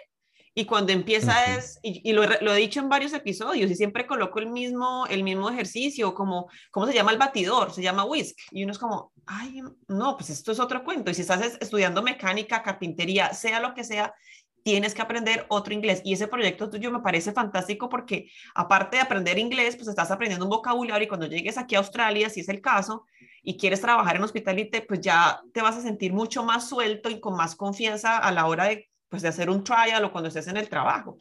y 0.58 0.66
cuando 0.66 0.94
empieza 0.94 1.54
es, 1.54 1.80
y, 1.84 2.14
lo, 2.14 2.24
he 2.24 2.56
dicho 2.56 2.80
en 2.80 2.88
varios 2.88 3.12
episodios, 3.12 3.70
y 3.70 3.76
siempre 3.76 4.08
coloco 4.08 4.40
el 4.40 4.48
mismo, 4.48 5.06
el 5.10 5.22
mismo 5.22 5.50
ejercicio, 5.50 6.14
como, 6.16 6.50
¿cómo 6.72 6.88
se 6.88 6.94
llama 6.94 7.12
el 7.12 7.18
batidor? 7.18 7.74
Se 7.74 7.82
llama 7.82 8.06
whisk. 8.06 8.38
Y 8.52 8.64
uno 8.64 8.72
es 8.72 8.80
como, 8.80 9.12
ay, 9.26 9.62
no, 9.90 10.16
pues 10.16 10.30
esto 10.30 10.54
es 10.54 10.62
otro 10.62 10.86
cuento. 10.86 11.12
Y 11.12 11.14
si 11.14 11.24
estás 11.24 11.58
estudiando 11.60 12.02
mecánica, 12.02 12.64
carpintería, 12.64 13.34
sea 13.34 13.60
lo 13.60 13.74
que 13.74 13.84
sea, 13.84 14.16
tienes 14.64 14.94
que 14.94 15.02
aprender 15.02 15.46
otro 15.50 15.74
inglés. 15.74 16.02
Y 16.06 16.14
ese 16.14 16.30
proyecto 16.30 16.70
tuyo 16.70 16.90
me 16.90 17.02
parece 17.02 17.34
fantástico 17.34 17.90
porque 17.90 18.32
aparte 18.56 18.96
de 18.96 19.04
aprender 19.04 19.38
inglés, 19.38 19.76
pues 19.76 19.90
estás 19.90 20.10
aprendiendo 20.10 20.46
un 20.46 20.52
vocabulario 20.52 21.04
y 21.04 21.10
cuando 21.10 21.28
llegues 21.28 21.58
aquí 21.58 21.76
a 21.76 21.80
Australia, 21.80 22.30
si 22.30 22.40
es 22.40 22.48
el 22.48 22.62
caso, 22.62 23.06
y 23.44 23.58
quieres 23.58 23.82
trabajar 23.82 24.16
en 24.16 24.24
hospitality, 24.24 24.82
pues 24.88 25.02
ya 25.02 25.42
te 25.54 25.62
vas 25.62 25.76
a 25.76 25.82
sentir 25.82 26.14
mucho 26.14 26.46
más 26.46 26.70
suelto 26.70 27.10
y 27.10 27.20
con 27.20 27.36
más 27.36 27.58
confianza 27.58 28.18
a 28.18 28.32
la 28.32 28.46
hora 28.46 28.64
de, 28.66 28.90
pues, 29.10 29.22
de 29.22 29.30
hacer 29.30 29.50
un 29.50 29.64
trial 29.64 30.04
o 30.06 30.12
cuando 30.12 30.28
estés 30.28 30.48
en 30.48 30.58
el 30.58 30.70
trabajo. 30.70 31.18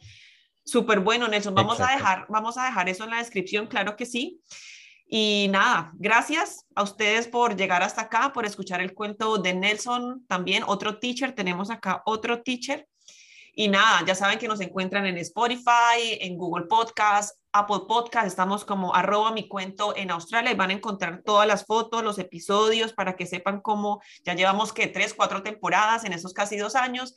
Súper 0.63 0.99
bueno, 0.99 1.27
Nelson. 1.27 1.53
Vamos 1.53 1.79
a, 1.79 1.91
dejar, 1.91 2.25
vamos 2.27 2.57
a 2.57 2.65
dejar 2.65 2.89
eso 2.89 3.03
en 3.03 3.11
la 3.11 3.17
descripción, 3.17 3.67
claro 3.67 3.95
que 3.95 4.05
sí. 4.05 4.41
Y 5.07 5.47
nada, 5.51 5.91
gracias 5.95 6.65
a 6.75 6.81
ustedes 6.81 7.27
por 7.27 7.55
llegar 7.55 7.83
hasta 7.83 8.01
acá, 8.01 8.33
por 8.33 8.45
escuchar 8.45 8.81
el 8.81 8.95
cuento 8.95 9.37
de 9.37 9.53
Nelson, 9.53 10.25
también 10.27 10.63
otro 10.65 10.97
teacher, 10.97 11.33
tenemos 11.33 11.69
acá 11.69 12.01
otro 12.05 12.41
teacher. 12.41 12.87
Y 13.53 13.69
nada, 13.69 14.03
ya 14.05 14.15
saben 14.15 14.37
que 14.37 14.49
nos 14.49 14.59
encuentran 14.59 15.05
en 15.05 15.17
Spotify, 15.19 16.17
en 16.19 16.37
Google 16.37 16.65
Podcast, 16.65 17.39
Apple 17.53 17.83
Podcast, 17.87 18.27
estamos 18.27 18.65
como 18.65 18.93
arroba 18.93 19.31
mi 19.31 19.47
cuento 19.47 19.95
en 19.95 20.11
Australia 20.11 20.51
y 20.51 20.55
van 20.55 20.71
a 20.71 20.73
encontrar 20.73 21.21
todas 21.23 21.47
las 21.47 21.65
fotos, 21.65 22.03
los 22.03 22.19
episodios 22.19 22.91
para 22.91 23.15
que 23.15 23.25
sepan 23.25 23.61
cómo 23.61 24.01
ya 24.25 24.33
llevamos 24.33 24.73
que 24.73 24.87
tres, 24.87 25.13
cuatro 25.13 25.41
temporadas 25.41 26.03
en 26.03 26.11
esos 26.11 26.33
casi 26.33 26.57
dos 26.57 26.75
años. 26.75 27.15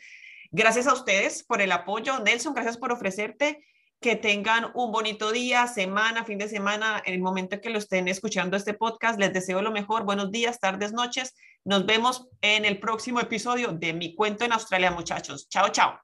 Gracias 0.51 0.87
a 0.87 0.95
ustedes 0.95 1.45
por 1.45 1.61
el 1.61 1.73
apoyo. 1.73 2.21
Nelson, 2.21 2.55
gracias 2.55 2.79
por 2.79 2.93
ofrecerte 2.93 3.65
que 4.01 4.17
tengan 4.17 4.71
un 4.75 4.93
bonito 4.93 5.33
día, 5.33 5.67
semana, 5.67 6.25
fin 6.25 6.39
de 6.39 6.49
semana, 6.49 7.03
en 7.05 7.15
el 7.15 7.21
momento 7.21 7.61
que 7.61 7.71
lo 7.71 7.79
estén 7.79 8.09
escuchando 8.09 8.57
este 8.57 8.75
podcast. 8.75 9.19
Les 9.19 9.33
deseo 9.33 9.61
lo 9.61 9.73
mejor. 9.73 10.05
Buenos 10.05 10.31
días, 10.31 10.61
tardes, 10.61 10.93
noches. 10.93 11.35
Nos 11.65 11.85
vemos 11.85 12.29
en 12.41 12.65
el 12.65 12.79
próximo 12.79 13.21
episodio 13.21 13.73
de 13.73 13.93
Mi 13.93 14.15
Cuento 14.15 14.45
en 14.45 14.53
Australia, 14.53 14.91
muchachos. 14.91 15.49
Chao, 15.49 15.69
chao. 15.71 16.01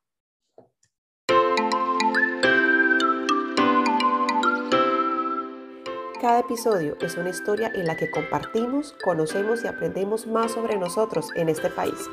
Cada 6.20 6.40
episodio 6.40 6.96
es 7.00 7.16
una 7.16 7.30
historia 7.30 7.70
en 7.74 7.86
la 7.86 7.96
que 7.96 8.10
compartimos, 8.10 8.94
conocemos 9.04 9.62
y 9.62 9.68
aprendemos 9.68 10.26
más 10.26 10.52
sobre 10.52 10.78
nosotros 10.78 11.28
en 11.36 11.50
este 11.50 11.68
país. 11.68 12.08